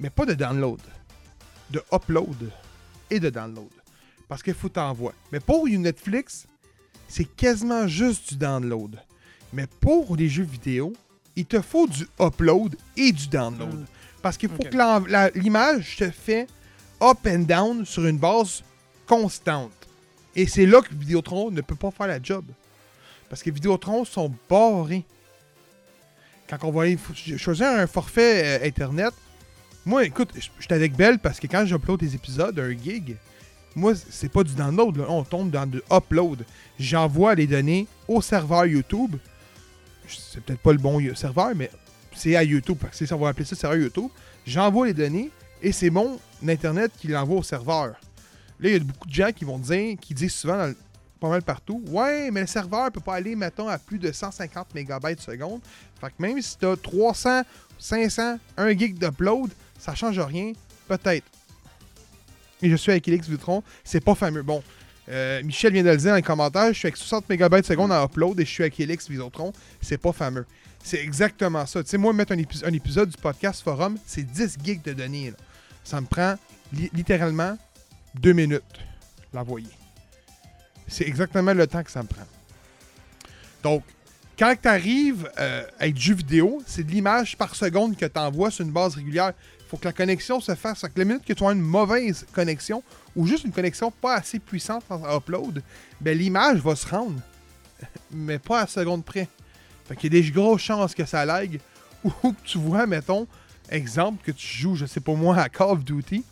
Mais 0.00 0.10
pas 0.10 0.26
de 0.26 0.34
download. 0.34 0.80
De 1.70 1.82
upload 1.92 2.50
et 3.10 3.20
de 3.20 3.30
download. 3.30 3.68
Parce 4.28 4.42
qu'il 4.42 4.54
faut 4.54 4.68
t'envoyer. 4.68 5.16
Mais 5.32 5.40
pour 5.40 5.66
une 5.66 5.82
Netflix, 5.82 6.46
c'est 7.08 7.24
quasiment 7.24 7.86
juste 7.86 8.30
du 8.30 8.36
download. 8.36 8.98
Mais 9.52 9.66
pour 9.66 10.16
les 10.16 10.28
jeux 10.28 10.44
vidéo, 10.44 10.92
il 11.36 11.46
te 11.46 11.60
faut 11.60 11.86
du 11.86 12.06
upload 12.20 12.76
et 12.96 13.12
du 13.12 13.28
download. 13.28 13.80
Mm. 13.80 13.86
Parce 14.22 14.36
qu'il 14.36 14.48
faut 14.48 14.62
que 14.62 15.38
l'image 15.38 15.96
se 15.98 16.10
fait 16.10 16.46
up 17.02 17.18
and 17.26 17.40
down 17.40 17.84
sur 17.84 18.06
une 18.06 18.18
base 18.18 18.62
constante. 19.06 19.72
Et 20.34 20.46
c'est 20.46 20.66
là 20.66 20.80
que 20.80 20.92
Vidéotron 20.94 21.50
ne 21.50 21.60
peut 21.60 21.76
pas 21.76 21.90
faire 21.90 22.06
la 22.06 22.20
job. 22.22 22.44
Parce 23.34 23.42
que 23.42 23.50
Vidéotron 23.50 24.04
sont 24.04 24.32
barrés. 24.48 25.02
Quand 26.48 26.56
on 26.62 26.70
va 26.70 26.82
aller 26.82 26.96
choisir 27.36 27.66
un 27.66 27.88
forfait 27.88 28.60
euh, 28.62 28.68
Internet, 28.68 29.12
moi, 29.84 30.04
écoute, 30.04 30.30
suis 30.38 30.52
avec 30.72 30.94
Belle 30.94 31.18
parce 31.18 31.40
que 31.40 31.48
quand 31.48 31.66
j'upload 31.66 31.98
des 31.98 32.14
épisodes, 32.14 32.56
un 32.56 32.70
gig, 32.70 33.16
moi, 33.74 33.92
c'est 34.08 34.28
pas 34.28 34.44
du 34.44 34.54
download, 34.54 34.98
là. 34.98 35.06
on 35.08 35.24
tombe 35.24 35.50
dans 35.50 35.66
du 35.66 35.82
upload. 35.90 36.46
J'envoie 36.78 37.34
les 37.34 37.48
données 37.48 37.88
au 38.06 38.22
serveur 38.22 38.66
YouTube. 38.66 39.16
C'est 40.06 40.40
peut-être 40.40 40.60
pas 40.60 40.70
le 40.70 40.78
bon 40.78 41.00
serveur, 41.16 41.56
mais 41.56 41.72
c'est 42.14 42.36
à 42.36 42.44
YouTube. 42.44 42.78
Fait 42.82 42.86
que 42.86 42.94
c'est- 42.94 43.12
on 43.12 43.18
va 43.18 43.30
appeler 43.30 43.46
ça 43.46 43.56
serveur 43.56 43.80
YouTube. 43.80 44.10
J'envoie 44.46 44.86
les 44.86 44.94
données 44.94 45.32
et 45.60 45.72
c'est 45.72 45.90
mon 45.90 46.20
Internet 46.46 46.92
qui 47.00 47.08
l'envoie 47.08 47.38
au 47.38 47.42
serveur. 47.42 47.96
Là, 48.60 48.68
il 48.68 48.72
y 48.74 48.76
a 48.76 48.78
beaucoup 48.78 49.08
de 49.08 49.12
gens 49.14 49.32
qui 49.32 49.44
vont 49.44 49.58
dire, 49.58 49.96
qui 50.00 50.14
disent 50.14 50.34
souvent 50.34 50.56
dans 50.56 50.74
partout, 51.44 51.82
ouais, 51.88 52.30
mais 52.30 52.40
le 52.42 52.46
serveur 52.46 52.90
peut 52.92 53.00
pas 53.00 53.14
aller, 53.14 53.34
mettons, 53.36 53.68
à 53.68 53.78
plus 53.78 53.98
de 53.98 54.10
150 54.12 54.74
MB 54.74 55.18
seconde. 55.18 55.60
Fait 56.00 56.08
que 56.08 56.14
même 56.18 56.40
si 56.42 56.56
tu 56.58 56.66
as 56.66 56.76
300, 56.76 57.42
500, 57.78 58.38
1 58.56 58.70
gig 58.78 58.98
d'upload, 58.98 59.50
ça 59.78 59.94
change 59.94 60.18
rien, 60.20 60.52
peut-être. 60.88 61.26
Et 62.62 62.70
je 62.70 62.76
suis 62.76 62.90
avec 62.92 63.06
Elix 63.08 63.28
Vitron, 63.28 63.62
c'est 63.82 64.00
pas 64.02 64.14
fameux. 64.14 64.42
Bon, 64.42 64.62
euh, 65.08 65.42
Michel 65.42 65.72
vient 65.72 65.82
de 65.82 65.90
le 65.90 65.96
dire 65.96 66.10
dans 66.10 66.16
les 66.16 66.22
commentaires, 66.22 66.68
je 66.72 66.78
suis 66.78 66.86
avec 66.86 66.96
60 66.96 67.28
MB 67.28 67.62
seconde 67.62 67.92
en 67.92 68.04
upload 68.04 68.40
et 68.40 68.44
je 68.44 68.50
suis 68.50 68.62
avec 68.62 68.78
Elix 68.80 69.08
Vidéotron, 69.08 69.52
c'est 69.82 69.98
pas 69.98 70.12
fameux. 70.12 70.46
C'est 70.82 70.98
exactement 71.02 71.64
ça. 71.66 71.82
Tu 71.82 71.90
sais, 71.90 71.98
moi, 71.98 72.12
mettre 72.12 72.32
un, 72.32 72.36
épis- 72.36 72.64
un 72.64 72.72
épisode 72.72 73.08
du 73.10 73.16
podcast 73.16 73.62
forum, 73.62 73.96
c'est 74.06 74.22
10 74.22 74.56
gigs 74.62 74.82
de 74.82 74.92
données. 74.92 75.32
Ça 75.82 76.00
me 76.00 76.06
prend 76.06 76.34
li- 76.72 76.90
littéralement 76.94 77.56
deux 78.14 78.32
minutes 78.32 78.62
l'envoyer. 79.32 79.68
C'est 80.86 81.06
exactement 81.06 81.54
le 81.54 81.66
temps 81.66 81.82
que 81.82 81.90
ça 81.90 82.02
me 82.02 82.08
prend. 82.08 82.26
Donc, 83.62 83.82
quand 84.38 84.54
tu 84.60 84.68
arrives 84.68 85.30
avec 85.78 85.94
du 85.94 86.00
jeu 86.00 86.14
vidéo, 86.14 86.62
c'est 86.66 86.84
de 86.84 86.90
l'image 86.90 87.36
par 87.36 87.54
seconde 87.54 87.96
que 87.96 88.04
tu 88.06 88.18
envoies 88.18 88.50
sur 88.50 88.64
une 88.64 88.72
base 88.72 88.96
régulière. 88.96 89.32
Il 89.60 89.64
faut 89.68 89.76
que 89.76 89.84
la 89.84 89.92
connexion 89.92 90.40
se 90.40 90.54
fasse. 90.54 90.82
Que 90.82 90.88
la 90.96 91.04
minute 91.04 91.24
que 91.24 91.32
tu 91.32 91.44
as 91.44 91.52
une 91.52 91.60
mauvaise 91.60 92.26
connexion 92.32 92.82
ou 93.16 93.26
juste 93.26 93.44
une 93.44 93.52
connexion 93.52 93.90
pas 93.90 94.16
assez 94.16 94.38
puissante 94.38 94.84
en 94.90 95.16
upload, 95.16 95.62
ben 96.00 96.18
l'image 96.18 96.58
va 96.58 96.74
se 96.74 96.86
rendre, 96.86 97.20
mais 98.10 98.38
pas 98.38 98.62
à 98.62 98.66
seconde 98.66 99.04
près. 99.04 99.28
Fait 99.86 99.96
qu'il 99.96 100.14
y 100.14 100.18
a 100.18 100.22
des 100.22 100.30
grosses 100.30 100.62
chances 100.62 100.94
que 100.94 101.04
ça 101.04 101.24
lag 101.24 101.60
ou 102.04 102.32
que 102.32 102.44
tu 102.44 102.58
vois, 102.58 102.86
mettons, 102.86 103.26
exemple, 103.70 104.24
que 104.24 104.32
tu 104.32 104.46
joues, 104.46 104.76
je 104.76 104.86
sais 104.86 105.00
pas 105.00 105.14
moi, 105.14 105.36
à 105.36 105.48
Call 105.48 105.70
of 105.70 105.84
Duty, 105.84 106.24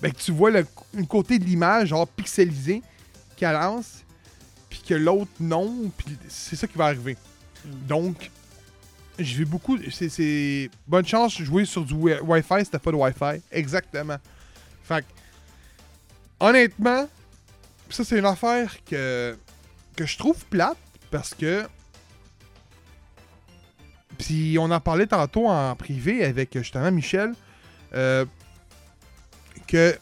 ben 0.00 0.12
que 0.12 0.18
tu 0.18 0.32
vois 0.32 0.50
le, 0.50 0.66
côté 1.08 1.38
de 1.38 1.44
l'image, 1.44 1.88
genre 1.88 2.08
pixelisé, 2.08 2.82
lance, 3.50 4.04
puis 4.70 4.80
que 4.86 4.94
l'autre 4.94 5.30
non, 5.40 5.90
puis 5.96 6.16
c'est 6.28 6.54
ça 6.56 6.66
qui 6.68 6.78
va 6.78 6.86
arriver. 6.86 7.16
Donc, 7.64 8.30
je 9.18 9.36
vais 9.38 9.44
beaucoup. 9.44 9.78
c'est-. 9.90 10.70
Bonne 10.86 11.06
chance 11.06 11.36
jouer 11.38 11.64
sur 11.64 11.84
du 11.84 11.94
wi- 11.94 12.20
Wi-Fi 12.20 12.64
si 12.64 12.70
t'as 12.70 12.78
pas 12.78 12.90
de 12.92 12.96
Wi-Fi. 12.96 13.42
Exactement. 13.50 14.16
Fait 14.84 15.02
que, 15.02 15.06
honnêtement, 16.40 17.08
ça 17.90 18.04
c'est 18.04 18.18
une 18.18 18.26
affaire 18.26 18.74
que, 18.84 19.36
que 19.96 20.06
je 20.06 20.16
trouve 20.18 20.44
plate 20.46 20.78
parce 21.10 21.34
que. 21.34 21.66
Puis 24.18 24.56
on 24.58 24.70
en 24.70 24.80
parlait 24.80 25.06
tantôt 25.06 25.48
en 25.48 25.74
privé 25.76 26.24
avec 26.24 26.56
justement 26.58 26.90
Michel. 26.90 27.34
euh, 27.94 28.24
que 29.66 29.96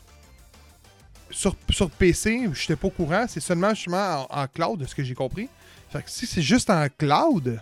sur, 1.30 1.54
PC, 1.90 2.48
je 2.52 2.60
n'étais 2.60 2.76
pas 2.76 2.88
au 2.88 2.90
courant, 2.90 3.26
c'est 3.28 3.40
seulement 3.40 3.70
justement 3.70 4.26
en, 4.30 4.42
en 4.42 4.46
cloud, 4.46 4.80
de 4.80 4.86
ce 4.86 4.94
que 4.94 5.02
j'ai 5.02 5.14
compris. 5.14 5.48
Fait 5.90 6.02
que 6.02 6.10
si 6.10 6.26
c'est 6.26 6.42
juste 6.42 6.70
en 6.70 6.86
cloud, 6.96 7.60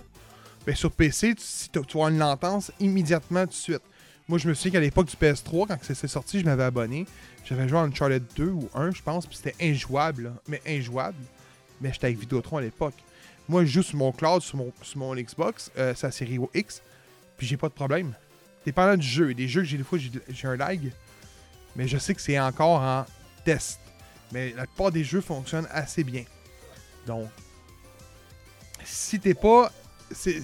Ben, 0.66 0.74
sur 0.74 0.90
PC, 0.90 1.35
tu, 1.35 1.42
si 1.42 1.70
tu 1.70 1.81
une 1.98 2.18
latence 2.18 2.70
immédiatement 2.78 3.44
tout 3.44 3.52
de 3.52 3.54
suite. 3.54 3.83
Moi, 4.28 4.38
je 4.38 4.46
me 4.46 4.52
souviens 4.52 4.72
qu'à 4.72 4.81
l'époque 4.81 5.07
du 5.07 5.16
PS3, 5.16 5.66
quand 5.66 5.78
c'est 5.83 6.07
sorti, 6.07 6.40
je 6.40 6.44
m'avais 6.44 6.64
abonné. 6.64 7.07
J'avais 7.46 7.66
joué 7.66 7.78
à 7.78 7.83
Uncharted 7.83 8.22
2 8.37 8.44
ou 8.44 8.68
1, 8.74 8.90
je 8.90 9.00
pense, 9.00 9.26
puis 9.26 9.38
c'était 9.42 9.54
injouable, 9.64 10.35
mais 10.46 10.61
injouable. 10.66 11.16
Mais 11.81 11.90
j'étais 11.90 12.09
avec 12.09 12.18
Vidéotron 12.18 12.59
à 12.59 12.61
l'époque. 12.61 12.96
Moi, 13.48 13.64
je 13.64 13.70
joue 13.70 13.83
sur 13.83 13.96
mon 13.96 14.12
cloud, 14.12 14.42
sur 14.42 14.59
mon, 14.96 15.14
Xbox, 15.14 15.70
euh, 15.78 15.94
la 16.02 16.11
série 16.11 16.38
X, 16.52 16.83
puis 17.38 17.46
j'ai 17.46 17.57
pas 17.57 17.68
de 17.68 17.72
problème. 17.72 18.12
Dépendant 18.66 18.98
du 18.98 19.07
jeu. 19.07 19.33
Des 19.33 19.48
jeux 19.48 19.62
que 19.62 19.66
j'ai 19.66 19.78
des 19.78 19.85
fois, 19.85 19.98
j'ai 19.98 20.48
un 20.48 20.57
lag, 20.57 20.92
mais 21.74 21.88
je 21.88 21.96
sais 21.96 22.14
que 22.14 22.20
c'est 22.20 22.38
encore 22.38 22.83
en 22.83 23.07
Mais 24.32 24.52
la 24.56 24.66
plupart 24.66 24.90
des 24.90 25.04
jeux 25.04 25.20
fonctionnent 25.20 25.68
assez 25.70 26.04
bien. 26.04 26.24
Donc, 27.06 27.28
si 28.84 29.18
t'es 29.18 29.34
pas. 29.34 29.72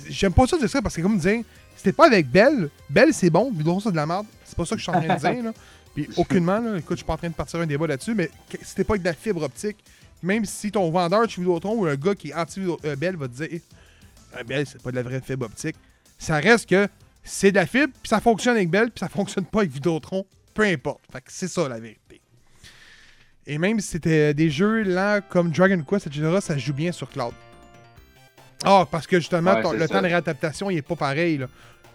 J'aime 0.09 0.33
pas 0.33 0.47
ça 0.47 0.57
de 0.57 0.63
dire 0.63 0.71
ça 0.71 0.83
parce 0.83 0.95
que, 0.95 1.01
comme 1.01 1.19
dire, 1.19 1.43
si 1.77 1.83
t'es 1.83 1.93
pas 1.93 2.07
avec 2.07 2.29
Belle, 2.29 2.69
Belle 2.89 3.15
c'est 3.15 3.31
bon, 3.31 3.51
Vidéotron 3.51 3.81
c'est 3.81 3.91
de 3.91 3.97
la 3.97 4.07
merde. 4.07 4.27
C'est 4.45 4.57
pas 4.57 4.65
ça 4.65 4.75
que 4.75 4.81
je 4.81 4.85
suis 4.85 4.97
en 4.97 5.03
train 5.03 5.15
de 5.15 5.21
dire, 5.21 5.45
là. 5.45 5.53
Puis 5.95 6.09
aucunement, 6.17 6.59
là, 6.59 6.77
écoute, 6.79 6.91
je 6.91 6.97
suis 6.97 7.05
pas 7.05 7.13
en 7.13 7.19
train 7.19 7.29
de 7.29 7.35
partir 7.35 7.61
un 7.61 7.67
débat 7.67 7.87
là-dessus, 7.87 8.15
mais 8.15 8.29
si 8.63 8.75
t'es 8.75 8.83
pas 8.83 8.95
avec 8.95 9.03
de 9.03 9.09
la 9.09 9.15
fibre 9.15 9.43
optique, 9.43 9.77
même 10.25 10.45
si 10.45 10.73
ton 10.73 10.91
vendeur 10.91 11.29
chez 11.31 11.41
Vidéotron 11.41 11.75
ou 11.75 11.87
un 11.87 11.95
gars 11.95 12.17
qui 12.17 12.31
est 12.31 12.35
anti-Belle 12.35 13.17
va 13.17 13.29
te 13.29 13.35
dire 13.35 13.61
Ah, 14.33 14.43
Belle, 14.43 14.67
c'est 14.67 14.83
pas 14.83 14.91
de 14.91 14.97
la 14.97 15.05
vraie 15.05 15.21
fibre 15.21 15.47
optique, 15.47 15.77
ça 16.19 16.41
reste 16.41 16.69
que 16.69 16.89
c'est 17.23 17.53
de 17.53 17.57
la 17.57 17.67
fibre, 17.67 17.93
puis 18.03 18.09
ça 18.09 18.21
fonctionne 18.21 18.57
avec 18.57 18.71
Belle, 18.71 18.91
puis 18.91 19.01
ça 19.01 19.09
fonctionne 19.09 19.45
pas 19.45 19.61
avec 19.61 19.71
Vidéotron, 19.71 20.27
peu 20.53 20.65
importe. 20.65 21.01
Fait 21.13 21.21
que 21.21 21.31
c'est 21.31 21.49
ça 21.49 21.69
la 21.69 21.79
vérité. 21.79 22.01
Et 23.47 23.59
même 23.59 23.79
si 23.81 23.89
c'était 23.89 24.33
des 24.35 24.49
jeux 24.51 24.83
lents 24.83 25.21
comme 25.29 25.51
Dragon 25.51 25.83
Quest, 25.83 26.07
etc., 26.07 26.39
ça 26.41 26.57
joue 26.57 26.73
bien 26.73 26.93
sur 26.93 27.11
cloud. 27.11 27.35
Ah, 28.65 28.87
parce 28.91 29.07
que 29.07 29.19
justement, 29.19 29.55
Ouais, 29.55 29.63
ton- 29.63 29.73
le 29.73 29.81
ça. 29.81 29.89
temps 29.89 30.01
de 30.03 30.07
réadaptation, 30.07 30.71
il 30.71 30.79
est 30.79 30.83
pas 30.83 30.97
pareil. 30.97 31.37
Là. 31.39 31.47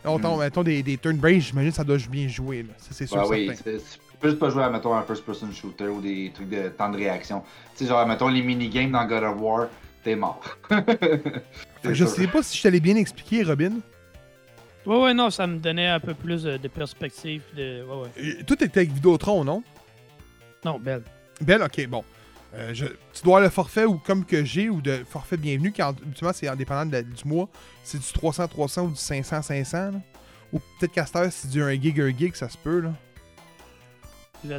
Mettons, 0.06 0.38
Mm. 0.38 0.40
mettons 0.40 0.64
des, 0.64 0.84
des 0.84 0.98
turn 0.98 1.18
based 1.18 1.42
j'imagine 1.48 1.72
que 1.72 1.76
ça 1.78 1.84
doit 1.84 1.98
bien 2.10 2.28
jouer. 2.28 2.64
Là. 2.64 2.74
Ça, 2.78 2.90
c'est 2.92 3.08
sûr 3.08 3.18
Bah 3.18 3.24
certain. 3.24 3.38
oui, 3.72 3.80
tu 4.14 4.18
peux 4.20 4.28
juste 4.30 4.40
pas 4.40 4.50
jouer 4.50 4.64
à 4.64 4.70
mettons, 4.70 4.94
un 4.94 5.02
first-person 5.04 5.52
shooter 5.52 5.88
ou 5.88 6.00
des 6.02 6.32
trucs 6.34 6.50
de 6.50 6.70
temps 6.70 6.90
de 6.90 6.98
réaction. 6.98 7.42
Tu 7.76 7.84
sais, 7.84 7.90
genre, 7.90 8.06
mettons 8.06 8.28
les 8.28 8.42
minigames 8.44 8.92
dans 8.92 9.06
God 9.06 9.24
of 9.24 9.42
War, 9.42 9.68
t'es 10.04 10.16
mort. 10.16 10.42
Je 11.84 12.06
sais 12.06 12.28
pas 12.28 12.44
si 12.44 12.58
je 12.58 12.64
t'allais 12.64 12.80
bien 12.80 12.96
expliquer, 12.98 13.44
Robin. 13.44 13.80
Ouais, 14.86 15.02
ouais, 15.02 15.14
non, 15.14 15.30
ça 15.30 15.48
me 15.48 15.58
donnait 15.58 15.88
un 15.88 16.00
peu 16.00 16.14
plus 16.14 16.44
de 16.44 16.68
perspective. 16.68 17.42
De... 17.56 17.84
Ouais, 17.84 18.08
ouais. 18.22 18.44
Tout 18.46 18.62
était 18.64 18.80
avec 18.82 18.92
Vidéotron, 18.92 19.44
non? 19.44 19.64
Non, 20.64 20.80
belle. 20.80 21.04
Belle, 21.42 21.64
ok, 21.64 21.88
bon. 21.88 22.04
Euh, 22.56 22.72
je- 22.74 22.86
tu 22.86 23.22
dois 23.24 23.38
avoir 23.38 23.42
le 23.42 23.50
forfait 23.50 23.86
ou 23.86 23.98
comme 24.00 24.26
que 24.26 24.44
j'ai 24.44 24.70
ou 24.70 24.82
de 24.82 25.04
forfait 25.08 25.38
bienvenu, 25.38 25.72
quand 25.72 25.94
ultimement 26.06 26.34
c'est 26.34 26.48
indépendant 26.48 26.86
de 26.88 26.92
la- 26.94 27.04
du 27.04 27.24
mois. 27.26 27.48
C'est 27.84 28.00
du 28.00 28.06
300-300 28.12 28.82
ou 28.86 28.90
du 28.90 28.96
500-500. 28.96 29.92
là. 29.92 30.00
Ou 30.52 30.60
peut-être 30.80 30.92
qu'à 30.94 31.06
cette 31.06 31.32
c'est 31.32 31.48
du 31.50 31.62
1 31.62 31.80
gig, 31.80 32.00
1 32.02 32.18
gig, 32.18 32.36
ça 32.36 32.50
se 32.50 32.58
peut. 32.58 32.80
là. 32.80 32.92
Je 34.44 34.52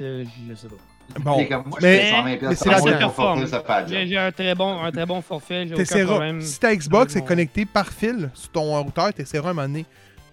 euh, 0.00 0.24
je 0.48 0.54
sais 0.54 0.68
pas. 0.68 0.74
Bon, 1.18 1.36
moi, 1.66 1.78
mais- 1.82 1.96
je 1.96 2.06
fais 2.06 2.10
120 2.10 2.48
mais 2.48 2.54
c'est 2.54 2.68
la 2.68 2.80
la 2.80 4.06
J'ai 4.06 4.16
un 4.16 4.30
très 4.32 4.54
bon, 4.54 4.80
un 4.80 4.92
très 4.92 5.04
bon 5.04 5.20
forfait, 5.20 5.66
j'ai 5.66 5.74
aucun 5.74 6.06
problème. 6.06 6.40
Si 6.40 6.60
ta 6.60 6.74
Xbox 6.74 7.16
est 7.16 7.24
connectée 7.26 7.66
par 7.66 7.88
fil 7.88 8.30
sur 8.34 8.50
ton 8.52 8.80
routeur, 8.82 9.12
t'essaieras 9.12 9.48
à 9.48 9.50
un 9.50 9.54
moment 9.54 9.66
donné 9.66 9.84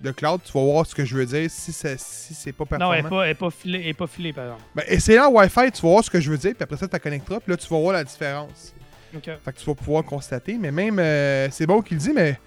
le 0.01 0.13
cloud, 0.13 0.41
tu 0.45 0.51
vas 0.53 0.62
voir 0.63 0.85
ce 0.85 0.95
que 0.95 1.03
je 1.05 1.15
veux 1.15 1.25
dire. 1.25 1.49
Si, 1.51 1.73
ça- 1.73 1.97
si 1.97 2.33
c'est 2.33 2.51
pas 2.53 2.63
Non, 2.63 2.89
performant. 2.91 2.93
elle 2.93 3.05
est 3.05 3.09
pas, 3.09 3.23
elle 3.25 3.31
est 3.31 3.35
pas 3.35 3.49
filée, 3.49 3.79
elle 3.81 3.88
est 3.88 3.93
pas 3.93 4.07
filée, 4.07 4.33
par 4.33 4.45
exemple. 4.45 4.63
Ben, 4.75 4.83
essaye 4.88 5.19
en 5.19 5.29
Wi-Fi, 5.31 5.71
tu 5.71 5.81
vas 5.81 5.89
voir 5.89 6.03
ce 6.03 6.09
que 6.09 6.19
je 6.21 6.31
veux 6.31 6.38
dire, 6.38 6.53
puis 6.55 6.63
après 6.63 6.77
ça, 6.77 6.88
tu 6.88 6.93
la 6.93 6.99
connecteras, 6.99 7.39
puis 7.39 7.51
là, 7.51 7.57
tu 7.57 7.67
vas 7.67 7.79
voir 7.79 7.93
la 7.93 8.03
différence. 8.03 8.73
Ok. 9.15 9.23
Fait 9.25 9.53
que 9.53 9.57
tu 9.59 9.65
vas 9.65 9.75
pouvoir 9.75 10.03
constater. 10.05 10.57
Mais 10.59 10.71
même, 10.71 10.99
euh, 10.99 11.47
c'est 11.51 11.65
bon 11.65 11.81
qu'il 11.81 11.97
le 11.97 12.03
dit, 12.03 12.13
mais 12.13 12.39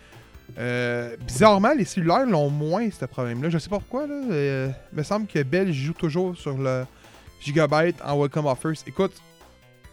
euh, 0.59 1.17
bizarrement, 1.27 1.73
les 1.77 1.85
cellulaires 1.85 2.27
l'ont 2.27 2.51
moins, 2.51 2.89
ce 2.91 3.05
problème-là. 3.05 3.51
Je 3.51 3.59
sais 3.59 3.69
pas 3.69 3.79
pourquoi. 3.79 4.07
Là. 4.07 4.15
Euh, 4.31 4.69
il 4.93 4.99
me 4.99 5.03
semble 5.03 5.27
que 5.27 5.43
Bell 5.43 5.73
joue 5.73 5.93
toujours 5.95 6.37
sur 6.37 6.57
le 6.57 6.85
gigabyte 7.41 7.97
en 8.05 8.19
Welcome 8.21 8.47
Offers. 8.47 8.75
Écoute, 8.87 9.13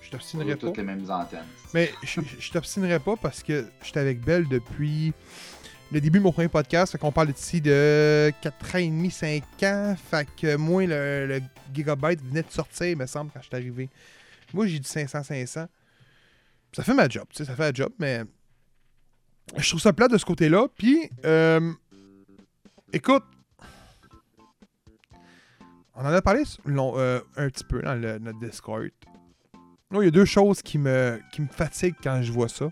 je 0.02 0.12
t'obstinerai 0.12 0.56
pas. 0.56 0.68
Toutes 0.68 0.78
les 0.78 0.84
mêmes 0.84 1.10
antennes. 1.10 1.40
Mais 1.74 1.92
je, 2.04 2.22
je 2.40 2.52
t'obstinerai 2.52 3.00
pas 3.00 3.16
parce 3.16 3.42
que 3.44 3.68
j'étais 3.84 4.00
avec 4.00 4.22
Belle 4.22 4.48
depuis 4.48 5.14
le 5.92 6.02
début 6.02 6.20
de 6.20 6.24
mon 6.24 6.32
premier 6.32 6.48
podcast. 6.48 6.92
Fait 6.92 6.98
qu'on 6.98 7.12
parle 7.12 7.32
ici 7.32 7.62
de 7.62 8.32
4 8.42 8.76
ans 8.76 8.78
et 8.80 8.88
demi, 8.88 9.12
5 9.12 9.44
ans. 9.64 9.96
Fait 10.10 10.28
que 10.36 10.56
moi, 10.56 10.86
le, 10.86 11.42
gigabyte 11.74 12.22
venait 12.22 12.44
de 12.44 12.52
sortir, 12.52 12.88
il 12.88 12.98
me 12.98 13.06
semble, 13.06 13.32
quand 13.32 13.42
je 13.42 13.48
suis 13.48 13.56
arrivé. 13.56 13.90
Moi, 14.54 14.68
j'ai 14.68 14.80
du 14.80 14.88
500-500. 14.88 15.68
Ça 16.74 16.84
fait 16.84 16.94
ma 16.94 17.10
job, 17.10 17.26
tu 17.30 17.38
sais, 17.38 17.46
ça 17.46 17.56
fait 17.56 17.64
la 17.64 17.74
job, 17.74 17.92
mais 17.98 18.24
je 19.58 19.68
trouve 19.68 19.82
ça 19.82 19.92
plat 19.92 20.08
de 20.08 20.18
ce 20.18 20.26
côté-là. 20.26 20.68
Puis, 20.78 21.10
euh, 21.26 21.74
écoute, 22.94 23.24
on 25.96 26.02
en 26.02 26.14
a 26.14 26.22
parlé 26.22 26.44
euh, 26.68 27.22
un 27.36 27.50
petit 27.50 27.64
peu 27.64 27.82
dans 27.82 27.96
le- 27.96 28.20
notre 28.20 28.40
Discord. 28.40 28.90
Là, 29.92 30.02
il 30.02 30.06
y 30.06 30.08
a 30.08 30.12
deux 30.12 30.26
choses 30.26 30.62
qui 30.62 30.78
me, 30.78 31.20
qui 31.32 31.42
me 31.42 31.48
fatiguent 31.48 31.96
quand 32.04 32.22
je 32.22 32.32
vois 32.32 32.48
ça. 32.50 32.70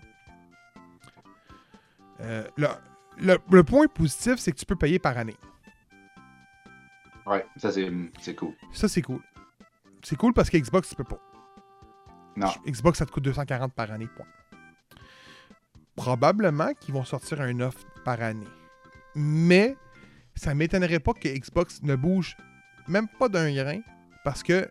Euh, 2.20 2.44
le, 2.56 2.68
le- 3.20 3.38
le 3.50 3.64
point 3.64 3.86
positif, 3.88 4.36
c'est 4.36 4.52
que 4.52 4.56
tu 4.58 4.66
peux 4.66 4.76
payer 4.76 4.98
par 4.98 5.16
année. 5.18 5.36
Ouais, 7.26 7.44
ça 7.56 7.70
c'est 7.72 7.90
c'est 8.20 8.34
cool. 8.34 8.54
Ça, 8.72 8.88
c'est 8.88 9.02
cool. 9.02 9.20
C'est 10.02 10.16
cool 10.16 10.32
parce 10.32 10.48
que 10.50 10.56
Xbox, 10.56 10.88
tu 10.90 10.94
peux 10.94 11.04
pas. 11.04 11.20
Non. 12.36 12.48
Xbox, 12.66 12.98
ça 12.98 13.06
te 13.06 13.10
coûte 13.10 13.24
240 13.24 13.72
par 13.74 13.90
année, 13.90 14.06
point. 14.16 14.26
Probablement 15.96 16.72
qu'ils 16.74 16.94
vont 16.94 17.04
sortir 17.04 17.40
un 17.40 17.60
offre 17.60 17.84
par 18.04 18.22
année. 18.22 18.46
Mais 19.16 19.76
ça 20.36 20.54
m'étonnerait 20.54 21.00
pas 21.00 21.12
que 21.12 21.28
Xbox 21.28 21.82
ne 21.82 21.96
bouge 21.96 22.36
même 22.86 23.08
pas 23.18 23.28
d'un 23.28 23.52
grain 23.52 23.80
parce 24.24 24.42
que 24.42 24.70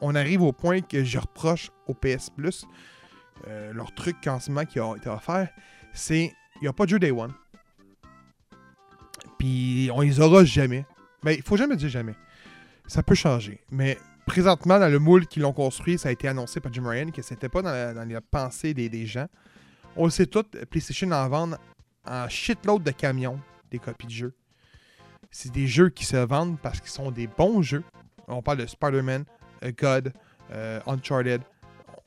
on 0.00 0.14
arrive 0.14 0.40
au 0.42 0.52
point 0.52 0.80
que 0.80 1.04
je 1.04 1.18
reproche 1.18 1.70
au 1.86 1.94
PS 1.94 2.30
Plus 2.30 2.64
euh, 3.46 3.72
leur 3.72 3.94
truc 3.94 4.26
en 4.26 4.40
ce 4.40 4.50
moment 4.50 4.64
qui 4.66 4.80
a 4.80 4.94
été 4.96 5.08
offert, 5.10 5.48
c'est 5.92 6.32
il 6.56 6.62
n'y 6.62 6.68
a 6.68 6.72
pas 6.72 6.84
de 6.84 6.90
jeu 6.90 6.98
Day 6.98 7.10
One. 7.10 7.34
Puis 9.42 9.90
on 9.92 10.02
les 10.02 10.20
aura 10.20 10.44
jamais. 10.44 10.86
Mais 11.24 11.34
il 11.34 11.42
faut 11.42 11.56
jamais 11.56 11.74
dire 11.74 11.88
jamais. 11.88 12.14
Ça 12.86 13.02
peut 13.02 13.16
changer. 13.16 13.60
Mais 13.72 13.98
présentement, 14.24 14.78
dans 14.78 14.88
le 14.88 15.00
moule 15.00 15.26
qu'ils 15.26 15.42
l'ont 15.42 15.52
construit, 15.52 15.98
ça 15.98 16.10
a 16.10 16.12
été 16.12 16.28
annoncé 16.28 16.60
par 16.60 16.72
Jim 16.72 16.86
Ryan 16.86 17.10
que 17.10 17.22
c'était 17.22 17.48
pas 17.48 17.60
dans 17.60 18.08
la, 18.08 18.20
pensée 18.20 18.72
des, 18.72 19.04
gens. 19.04 19.26
On 19.96 20.04
le 20.04 20.12
sait 20.12 20.26
tout, 20.26 20.44
PlayStation 20.70 21.10
en 21.10 21.28
vend 21.28 21.50
en 22.06 22.28
shitload 22.28 22.84
de 22.84 22.92
camions 22.92 23.40
des 23.68 23.80
copies 23.80 24.06
de 24.06 24.12
jeux. 24.12 24.32
C'est 25.32 25.50
des 25.50 25.66
jeux 25.66 25.88
qui 25.88 26.04
se 26.04 26.18
vendent 26.18 26.60
parce 26.60 26.80
qu'ils 26.80 26.92
sont 26.92 27.10
des 27.10 27.26
bons 27.26 27.62
jeux. 27.62 27.82
On 28.28 28.42
parle 28.42 28.58
de 28.58 28.66
Spider-Man, 28.66 29.24
euh, 29.64 29.72
God, 29.76 30.12
euh, 30.52 30.78
Uncharted. 30.86 31.42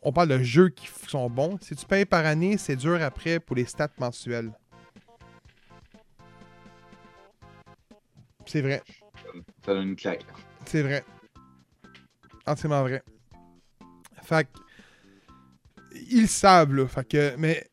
On 0.01 0.13
parle 0.13 0.29
de 0.29 0.41
jeux 0.41 0.69
qui 0.69 0.87
sont 1.09 1.29
bons. 1.29 1.57
Si 1.59 1.75
tu 1.75 1.85
payes 1.85 2.05
par 2.05 2.25
année, 2.25 2.57
c'est 2.57 2.77
dur 2.77 3.03
après 3.03 3.41
pour 3.41 3.57
les 3.57 3.65
stats 3.65 3.89
mensuelles. 3.99 4.53
C'est 8.55 8.61
vrai. 8.61 8.81
Ça 9.65 9.73
donne 9.73 9.89
une 9.89 9.95
claque. 9.97 10.25
C'est 10.63 10.81
vrai. 10.81 11.03
Entièrement 12.47 12.83
vrai. 12.83 13.03
Fait 14.23 14.45
que, 14.45 14.59
Ils 16.09 16.29
savent, 16.29 16.73
là. 16.73 16.87
Fait 16.87 17.05
que. 17.05 17.35
Mais. 17.37 17.67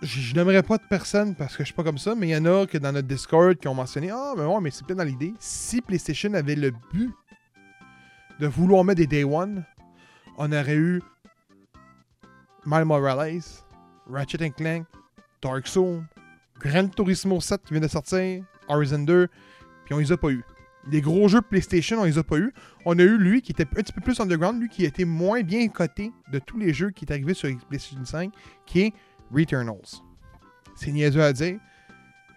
Je, 0.00 0.20
je 0.20 0.34
n'aimerais 0.34 0.62
pas 0.62 0.78
de 0.78 0.84
personne 0.88 1.34
parce 1.34 1.58
que 1.58 1.62
je 1.62 1.66
suis 1.66 1.74
pas 1.74 1.84
comme 1.84 1.98
ça, 1.98 2.14
mais 2.14 2.28
il 2.28 2.30
y 2.30 2.36
en 2.38 2.46
a 2.46 2.66
que 2.66 2.78
dans 2.78 2.90
notre 2.90 3.06
Discord 3.06 3.54
qui 3.58 3.68
ont 3.68 3.74
mentionné 3.74 4.08
Ah, 4.10 4.32
mais 4.34 4.46
ouais, 4.46 4.60
mais 4.62 4.70
c'est 4.70 4.86
peut-être 4.86 4.96
dans 4.96 5.04
l'idée. 5.04 5.34
Si 5.38 5.82
PlayStation 5.82 6.32
avait 6.32 6.54
le 6.54 6.72
but 6.90 7.12
de 8.40 8.46
vouloir 8.46 8.82
mettre 8.82 8.96
des 8.96 9.06
Day 9.06 9.24
One, 9.24 9.62
on 10.38 10.50
aurait 10.52 10.74
eu 10.76 11.02
Miles 12.64 12.86
Morales, 12.86 13.42
Ratchet 14.08 14.48
Clank, 14.56 14.86
Dark 15.42 15.66
Souls, 15.66 16.02
Gran 16.60 16.88
Turismo 16.88 17.42
7 17.42 17.62
qui 17.64 17.74
vient 17.74 17.82
de 17.82 17.88
sortir, 17.88 18.42
Horizon 18.68 19.00
2, 19.00 19.28
puis 19.84 19.94
on 19.94 19.98
les 19.98 20.12
a 20.12 20.16
pas 20.16 20.30
eu. 20.30 20.44
Les 20.90 21.00
gros 21.00 21.28
jeux 21.28 21.42
PlayStation, 21.42 22.00
on 22.00 22.04
les 22.04 22.18
a 22.18 22.22
pas 22.22 22.38
eu. 22.38 22.52
On 22.84 22.98
a 22.98 23.02
eu 23.02 23.18
lui 23.18 23.42
qui 23.42 23.52
était 23.52 23.64
un 23.64 23.82
petit 23.82 23.92
peu 23.92 24.00
plus 24.00 24.18
underground, 24.20 24.60
lui 24.60 24.68
qui 24.68 24.84
était 24.84 25.04
moins 25.04 25.42
bien 25.42 25.68
coté 25.68 26.12
de 26.32 26.38
tous 26.38 26.58
les 26.58 26.72
jeux 26.72 26.90
qui 26.90 27.04
est 27.04 27.12
arrivé 27.12 27.34
sur 27.34 27.50
PlayStation 27.68 28.04
5, 28.04 28.32
qui 28.64 28.80
est 28.80 28.92
Returnals. 29.30 30.02
C'est 30.76 30.92
niaiseux 30.92 31.22
à 31.22 31.32
dire. 31.32 31.58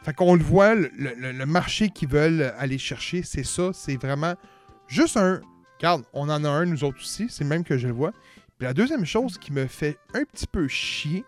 Fait 0.03 0.13
qu'on 0.13 0.35
le 0.35 0.43
voit, 0.43 0.73
le, 0.75 1.45
marché 1.45 1.89
qu'ils 1.89 2.09
veulent 2.09 2.53
aller 2.57 2.79
chercher, 2.79 3.21
c'est 3.21 3.43
ça. 3.43 3.71
C'est 3.73 4.01
vraiment 4.01 4.33
juste 4.87 5.15
un. 5.15 5.41
Regarde, 5.77 6.03
on 6.13 6.29
en 6.29 6.43
a 6.43 6.49
un, 6.49 6.65
nous 6.65 6.83
autres 6.83 6.99
aussi. 6.99 7.27
C'est 7.29 7.43
même 7.43 7.63
que 7.63 7.77
je 7.77 7.87
le 7.87 7.93
vois. 7.93 8.11
Puis 8.57 8.65
la 8.65 8.73
deuxième 8.73 9.05
chose 9.05 9.37
qui 9.37 9.53
me 9.53 9.67
fait 9.67 9.97
un 10.13 10.23
petit 10.23 10.47
peu 10.47 10.67
chier, 10.67 11.23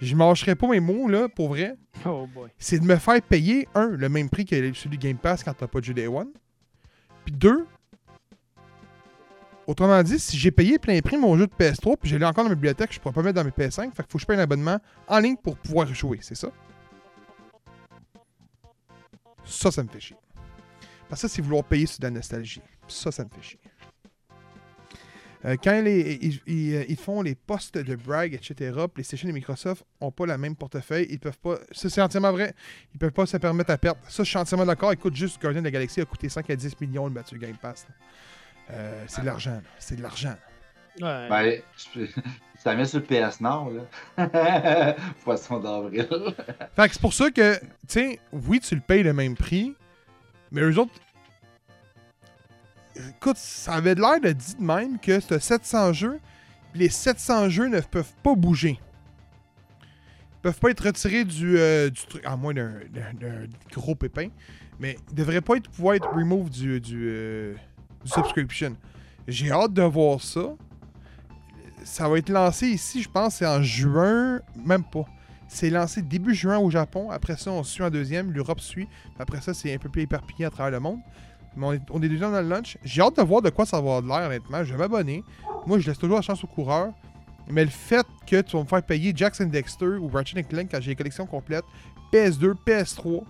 je 0.00 0.14
mâcherai 0.14 0.54
pas 0.54 0.68
mes 0.68 0.80
mots, 0.80 1.08
là, 1.08 1.28
pour 1.28 1.48
vrai, 1.48 1.76
Oh 2.06 2.26
boy. 2.32 2.50
c'est 2.58 2.78
de 2.78 2.84
me 2.84 2.96
faire 2.96 3.20
payer, 3.22 3.68
un, 3.74 3.88
le 3.88 4.08
même 4.08 4.30
prix 4.30 4.44
que 4.44 4.54
celui 4.72 4.90
du 4.90 4.98
Game 4.98 5.18
Pass 5.18 5.42
quand 5.42 5.54
t'as 5.54 5.66
pas 5.66 5.80
de 5.80 5.84
jeu 5.84 5.94
Day 5.94 6.06
One. 6.06 6.28
Puis 7.24 7.34
deux, 7.34 7.66
Autrement 9.68 10.02
dit, 10.02 10.18
si 10.18 10.38
j'ai 10.38 10.50
payé 10.50 10.78
plein 10.78 10.98
prix 11.02 11.18
mon 11.18 11.36
jeu 11.36 11.46
de 11.46 11.52
PS3 11.52 11.98
puis 11.98 12.08
j'ai 12.08 12.18
l'ai 12.18 12.24
encore 12.24 12.42
dans 12.44 12.48
ma 12.48 12.54
bibliothèque, 12.54 12.90
je 12.90 12.98
pourrais 12.98 13.12
pas 13.12 13.22
mettre 13.22 13.34
dans 13.34 13.44
mes 13.44 13.50
PS5, 13.50 13.90
fait 13.90 14.02
qu'il 14.02 14.04
faut 14.08 14.16
que 14.16 14.20
je 14.22 14.26
paye 14.26 14.38
un 14.38 14.40
abonnement 14.40 14.78
en 15.06 15.18
ligne 15.18 15.36
pour 15.36 15.58
pouvoir 15.58 15.86
jouer, 15.92 16.20
c'est 16.22 16.34
ça? 16.34 16.48
Ça, 19.44 19.70
ça 19.70 19.82
me 19.82 19.88
fait 19.88 20.00
chier. 20.00 20.16
Parce 21.06 21.20
que 21.20 21.28
ça, 21.28 21.34
c'est 21.34 21.42
vouloir 21.42 21.64
payer 21.64 21.84
sur 21.84 21.98
de 21.98 22.04
la 22.04 22.10
nostalgie. 22.12 22.62
Ça, 22.86 23.12
ça 23.12 23.24
me 23.24 23.28
fait 23.28 23.42
chier. 23.42 23.60
Euh, 25.44 25.56
quand 25.62 25.80
les- 25.82 26.18
ils, 26.20 26.40
ils, 26.46 26.74
euh, 26.74 26.84
ils 26.88 26.96
font 26.96 27.22
les 27.22 27.34
postes 27.36 27.78
de 27.78 27.94
brag, 27.94 28.34
etc., 28.34 28.72
PlayStation 28.92 29.28
et 29.28 29.32
Microsoft 29.32 29.84
n'ont 30.00 30.10
pas 30.10 30.26
la 30.26 30.36
même 30.36 30.56
portefeuille. 30.56 31.06
Ils 31.10 31.20
peuvent 31.20 31.38
pas. 31.38 31.58
Ça, 31.70 31.88
c'est 31.88 32.02
entièrement 32.02 32.32
vrai. 32.32 32.54
Ils 32.92 32.98
peuvent 32.98 33.12
pas 33.12 33.24
se 33.26 33.36
permettre 33.36 33.70
à 33.70 33.78
perdre. 33.78 34.00
Ça, 34.08 34.24
je 34.24 34.28
suis 34.28 34.38
entièrement 34.38 34.66
d'accord. 34.66 34.90
Écoute, 34.92 35.14
juste 35.14 35.40
Guardian 35.40 35.60
de 35.60 35.66
la 35.66 35.70
Galaxie 35.70 36.00
a 36.00 36.04
coûté 36.04 36.28
5 36.28 36.50
à 36.50 36.56
10 36.56 36.80
millions 36.80 37.04
le 37.06 37.12
battu 37.12 37.38
Game 37.38 37.56
Pass. 37.56 37.86
là. 37.88 37.94
Euh, 38.74 39.04
c'est 39.06 39.20
de 39.20 39.26
l'argent. 39.26 39.52
là. 39.52 39.62
C'est 39.78 39.96
de 39.96 40.02
l'argent. 40.02 40.34
Ouais. 41.00 41.28
Ben, 41.28 41.60
je 41.94 42.06
ça 42.58 42.74
met 42.74 42.84
sur 42.84 42.98
le 42.98 43.04
PS 43.04 43.40
Nord, 43.40 43.70
là. 44.16 44.96
Poisson 45.24 45.60
d'avril. 45.60 46.08
Fait 46.74 46.88
que 46.88 46.94
c'est 46.94 47.00
pour 47.00 47.12
ça 47.14 47.30
que, 47.30 47.54
tu 47.58 47.64
sais, 47.86 48.18
oui, 48.32 48.58
tu 48.58 48.74
le 48.74 48.80
payes 48.80 49.04
le 49.04 49.12
même 49.12 49.36
prix, 49.36 49.74
mais 50.50 50.62
eux 50.62 50.76
autres. 50.78 50.92
Écoute, 52.98 53.36
ça 53.36 53.74
avait 53.74 53.94
l'air 53.94 54.20
de 54.20 54.32
dit 54.32 54.54
de 54.56 54.62
même 54.62 54.98
que 54.98 55.20
c'est 55.20 55.40
700 55.40 55.92
jeux, 55.92 56.20
les 56.74 56.88
700 56.88 57.48
jeux 57.48 57.68
ne 57.68 57.80
peuvent 57.80 58.12
pas 58.22 58.34
bouger. 58.34 58.80
Ils 59.82 60.40
peuvent 60.42 60.58
pas 60.58 60.70
être 60.70 60.84
retirés 60.84 61.24
du, 61.24 61.58
euh, 61.58 61.90
truc, 61.90 62.24
à 62.24 62.36
moins 62.36 62.54
d'un 62.54 62.74
gros 63.72 63.94
pépin, 63.94 64.28
mais 64.78 64.96
ils 65.10 65.14
devraient 65.14 65.40
pas 65.40 65.56
être, 65.56 65.70
pouvoir 65.70 65.94
être 65.94 66.08
remove 66.08 66.50
du, 66.50 66.80
du, 66.80 67.08
euh, 67.08 67.54
du 68.04 68.10
subscription. 68.10 68.76
J'ai 69.26 69.50
hâte 69.50 69.72
de 69.72 69.82
voir 69.82 70.20
ça. 70.20 70.54
Ça 71.84 72.08
va 72.08 72.18
être 72.18 72.30
lancé 72.30 72.66
ici, 72.66 73.02
je 73.02 73.08
pense, 73.08 73.36
c'est 73.36 73.46
en 73.46 73.62
juin, 73.62 74.40
même 74.64 74.84
pas. 74.84 75.04
C'est 75.48 75.70
lancé 75.70 76.02
début 76.02 76.34
juin 76.34 76.58
au 76.58 76.70
Japon. 76.70 77.10
Après 77.10 77.36
ça, 77.36 77.50
on 77.50 77.62
suit 77.62 77.82
en 77.82 77.90
deuxième. 77.90 78.30
L'Europe 78.32 78.60
suit. 78.60 78.86
Après 79.18 79.40
ça, 79.40 79.54
c'est 79.54 79.72
un 79.72 79.78
peu 79.78 79.88
plus 79.88 80.02
éparpillé 80.02 80.44
à 80.44 80.50
travers 80.50 80.72
le 80.72 80.80
monde. 80.80 81.00
On 81.60 82.02
est, 82.02 82.08
déjà 82.08 82.30
dans 82.30 82.40
le 82.40 82.48
launch. 82.48 82.78
J'ai 82.84 83.02
hâte 83.02 83.16
de 83.16 83.22
voir 83.22 83.42
de 83.42 83.50
quoi 83.50 83.66
ça 83.66 83.80
va 83.80 83.96
avoir 83.96 84.02
de 84.02 84.08
l'air, 84.08 84.26
honnêtement. 84.26 84.64
Je 84.64 84.72
vais 84.72 84.78
m'abonner. 84.78 85.24
Moi, 85.66 85.78
je 85.78 85.88
laisse 85.88 85.98
toujours 85.98 86.16
la 86.16 86.22
chance 86.22 86.42
aux 86.44 86.48
coureurs. 86.48 86.92
Mais 87.50 87.64
le 87.64 87.70
fait 87.70 88.06
que 88.26 88.40
tu 88.42 88.56
vas 88.56 88.62
me 88.62 88.68
faire 88.68 88.82
payer 88.82 89.12
Jackson 89.14 89.46
Dexter 89.46 89.96
ou 89.96 90.08
Ratchet 90.08 90.42
Clank 90.42 90.68
quand 90.70 90.80
j'ai 90.80 90.90
les 90.90 90.96
collections 90.96 91.26
complètes, 91.26 91.64
PS2, 92.12 92.54
PS3, 92.66 93.22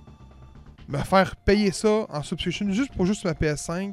me 0.88 0.98
faire 0.98 1.36
payer 1.36 1.70
ça 1.70 2.06
en 2.08 2.22
subscription 2.22 2.70
juste 2.72 2.92
pour 2.94 3.06
juste 3.06 3.24
ma 3.24 3.32
PS5. 3.32 3.92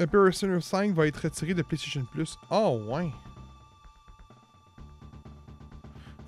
Emperor 0.00 0.32
Sinner 0.32 0.60
5 0.60 0.92
va 0.94 1.06
être 1.06 1.16
retiré 1.16 1.54
de 1.54 1.62
PlayStation 1.62 2.04
Plus. 2.12 2.36
Oh, 2.50 2.82
ouais. 2.88 3.10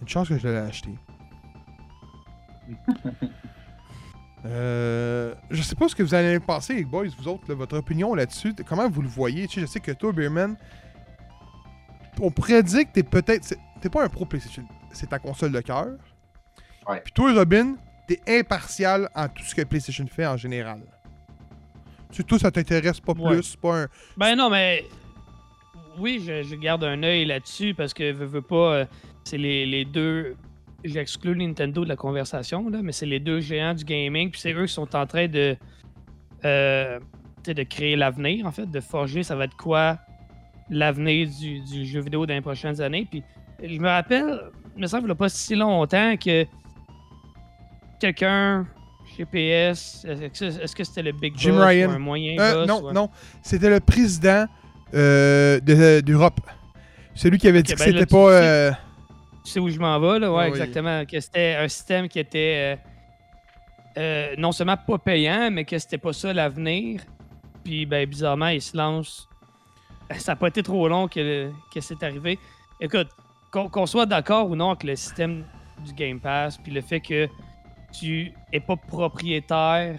Une 0.00 0.09
chance 0.09 0.28
que 0.28 0.38
je 0.38 0.48
l'ai 0.48 0.56
acheté. 0.56 0.90
Euh, 4.47 5.35
je 5.51 5.62
sais 5.62 5.75
pas 5.75 5.89
ce 5.89 5.95
que 5.97 6.03
vous 6.03 6.14
allez 6.14 6.39
penser, 6.41 6.75
les 6.75 6.85
boys, 6.85 7.07
vous 7.19 7.29
autres, 7.29 7.45
là, 7.49 7.55
votre 7.55 7.77
opinion 7.77 8.14
là-dessus. 8.14 8.55
Comment 8.66 8.89
vous 8.89 9.03
le 9.03 9.09
voyez? 9.09 9.47
Tu 9.49 9.55
sais, 9.57 9.61
je 9.62 9.66
sais 9.66 9.81
que 9.81 9.93
toi, 9.93 10.12
Beerman, 10.12 10.57
on 12.21 12.31
pourrait 12.31 12.62
dire 12.62 12.85
que 12.85 12.93
t'es 12.93 13.03
peut-être. 13.03 13.55
T'es 13.81 13.89
pas 13.89 14.05
un 14.05 14.09
pro 14.09 14.25
PlayStation. 14.25 14.64
C'est 14.93 15.09
ta 15.09 15.19
console 15.19 15.53
de 15.53 15.61
cœur. 15.61 15.89
Ouais. 16.89 17.01
Puis 17.03 17.12
toi, 17.12 17.33
Robin, 17.33 17.75
t'es 18.07 18.21
impartial 18.29 19.09
en 19.14 19.29
tout 19.29 19.43
ce 19.45 19.55
que 19.55 19.62
PlayStation 19.62 20.07
fait 20.07 20.27
en 20.27 20.37
général. 20.37 20.81
Tu 22.11 22.16
sais, 22.19 22.23
toi, 22.23 22.39
ça 22.39 22.51
t'intéresse 22.51 23.01
pas 23.01 23.12
Ouais. 23.12 23.35
plus. 23.37 23.57
Pas 23.57 23.83
un. 23.83 23.87
Ben 24.16 24.35
non, 24.35 24.49
mais 24.51 24.85
oui, 25.99 26.23
je, 26.27 26.43
je 26.43 26.55
garde 26.55 26.85
un 26.85 27.03
œil 27.03 27.25
là-dessus 27.27 27.75
parce 27.75 27.93
que 27.93 28.12
veux, 28.12 28.25
veux 28.27 28.43
pas, 28.43 28.73
euh, 28.75 28.85
c'est 29.25 29.37
les, 29.39 29.66
les 29.66 29.85
deux. 29.85 30.37
J'exclus 30.85 31.35
Nintendo 31.37 31.83
de 31.85 31.89
la 31.89 31.97
conversation, 31.97 32.68
là, 32.70 32.79
mais 32.83 32.93
c'est 32.93 33.07
les 33.07 33.18
deux 33.18 33.41
géants 33.41 33.74
du 33.74 33.85
gaming, 33.85 34.31
puis 34.31 34.41
c'est 34.41 34.53
eux 34.53 34.66
qui 34.66 34.72
sont 34.72 34.95
en 34.95 35.07
train 35.07 35.26
de, 35.26 35.57
euh, 36.45 37.01
de 37.45 37.62
créer 37.64 37.97
l'avenir, 37.97 38.47
en 38.47 38.53
fait, 38.53 38.70
de 38.70 38.81
forger 38.81 39.22
ça 39.24 39.35
va 39.35 39.45
être 39.45 39.57
quoi 39.57 39.99
l'avenir 40.70 41.29
du, 41.41 41.61
du 41.61 41.85
jeu 41.85 42.01
vidéo 42.01 42.26
dans 42.26 42.35
les 42.35 42.41
prochaines 42.41 42.81
années. 42.81 43.09
Puis 43.11 43.24
je 43.62 43.79
me 43.81 43.89
rappelle, 43.89 44.41
il 44.76 44.83
me 44.83 44.87
semble, 44.87 45.07
il 45.07 45.09
y 45.09 45.12
a 45.12 45.14
pas 45.16 45.29
si 45.29 45.57
longtemps 45.57 46.14
que 46.16 46.45
quelqu'un 47.99 48.66
chez 49.16 49.24
PS, 49.24 50.05
est-ce 50.09 50.29
que- 50.29 50.74
que 50.76 50.85
c'était 50.85 51.03
le 51.03 51.12
Big 51.12 51.35
Jim 51.37 51.55
Boss 51.55 51.66
Ryan. 51.66 51.89
ou 51.89 51.93
un 51.93 51.99
moyen 51.99 52.37
Euh, 52.39 52.55
boss, 52.55 52.68
non, 52.68 52.89
un- 52.89 52.93
non. 52.93 53.11
C'était 53.43 53.70
le 53.70 53.81
président 53.81 54.47
euh, 54.95 55.59
de- 55.61 56.01
d'Europe. 56.03 56.41
Celui 57.14 57.39
qui 57.39 57.49
avait 57.49 57.62
dit 57.64 57.72
que 57.74 57.79
ben 57.79 57.93
là, 57.93 58.01
c'était 58.01 58.07
pas. 58.07 58.79
Tu 59.49 59.55
sais 59.55 59.61
où 59.61 59.70
je 59.70 59.78
m'en 59.78 59.99
vais, 59.99 60.18
là? 60.18 60.30
Ouais, 60.30 60.42
Ah 60.44 60.51
oui. 60.51 60.59
exactement. 60.59 61.07
Que 61.07 61.18
c'était 61.20 61.55
un 61.59 61.68
système 61.68 62.07
qui 62.07 62.18
était 62.18 62.76
euh, 63.96 64.01
euh, 64.01 64.34
non 64.36 64.53
seulement 64.53 64.76
pas 64.76 64.99
payant, 64.99 65.51
mais 65.51 65.64
que 65.64 65.78
c'était 65.78 65.96
pas 65.96 66.12
ça 66.12 66.34
l'avenir. 66.34 67.01
Puis, 67.64 67.86
ben, 67.86 68.07
bizarrement, 68.07 68.49
il 68.49 68.61
se 68.61 68.76
lance. 68.76 69.26
Ça 70.18 70.32
n'a 70.32 70.36
pas 70.36 70.49
été 70.49 70.62
trop 70.62 70.86
long 70.86 71.09
que, 71.09 71.51
que 71.72 71.80
c'est 71.80 72.03
arrivé. 72.03 72.38
Écoute, 72.78 73.09
qu'on 73.51 73.86
soit 73.86 74.05
d'accord 74.05 74.51
ou 74.51 74.55
non 74.57 74.68
avec 74.70 74.84
le 74.84 74.96
système 74.96 75.44
du 75.82 75.94
Game 75.94 76.20
Pass, 76.20 76.59
puis 76.59 76.70
le 76.70 76.82
fait 76.82 77.01
que 77.01 77.26
tu 77.99 78.32
es 78.53 78.61
pas 78.61 78.76
propriétaire 78.76 79.99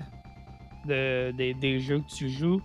de- 0.85 1.31
des- 1.31 1.55
des 1.55 1.79
jeux 1.79 1.99
que 2.01 2.15
tu 2.15 2.29
joues, 2.29 2.61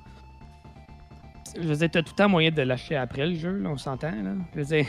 je 1.56 1.62
veux 1.66 1.76
dire, 1.76 1.90
t'as 1.90 2.02
tout 2.02 2.12
le 2.12 2.16
temps 2.16 2.28
moyen 2.28 2.50
de 2.50 2.60
lâcher 2.62 2.96
après 2.96 3.26
le 3.26 3.34
jeu, 3.36 3.52
là, 3.58 3.70
on 3.70 3.76
s'entend, 3.78 4.10
là. 4.10 4.32
Je 4.54 4.58
veux 4.60 4.64
dire, 4.66 4.86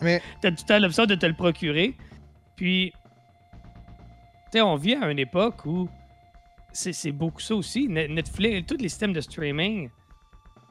Mais 0.00 0.20
t'as 0.40 0.50
tout 0.50 0.58
le 0.62 0.66
temps 0.68 0.78
l'option 0.78 1.06
de 1.06 1.14
te 1.14 1.26
le 1.26 1.34
procurer. 1.34 1.96
Puis, 2.56 2.92
tu 2.92 4.52
sais, 4.52 4.60
on 4.60 4.76
vit 4.76 4.94
à 4.94 5.10
une 5.10 5.18
époque 5.18 5.64
où 5.66 5.88
c'est 6.72 7.12
beaucoup 7.12 7.40
ça 7.40 7.54
aussi. 7.54 7.88
Ne- 7.88 8.06
Netflix, 8.06 8.66
tous 8.66 8.76
les 8.76 8.88
systèmes 8.88 9.12
de 9.14 9.20
streaming, 9.20 9.88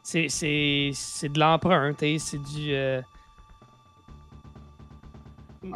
c'est- 0.03 0.29
c'est 0.29 0.91
c'est 0.93 1.29
de 1.29 1.39
l'emprunt, 1.39 1.93
c'est 1.99 2.37
du. 2.37 2.73
euh, 2.73 3.01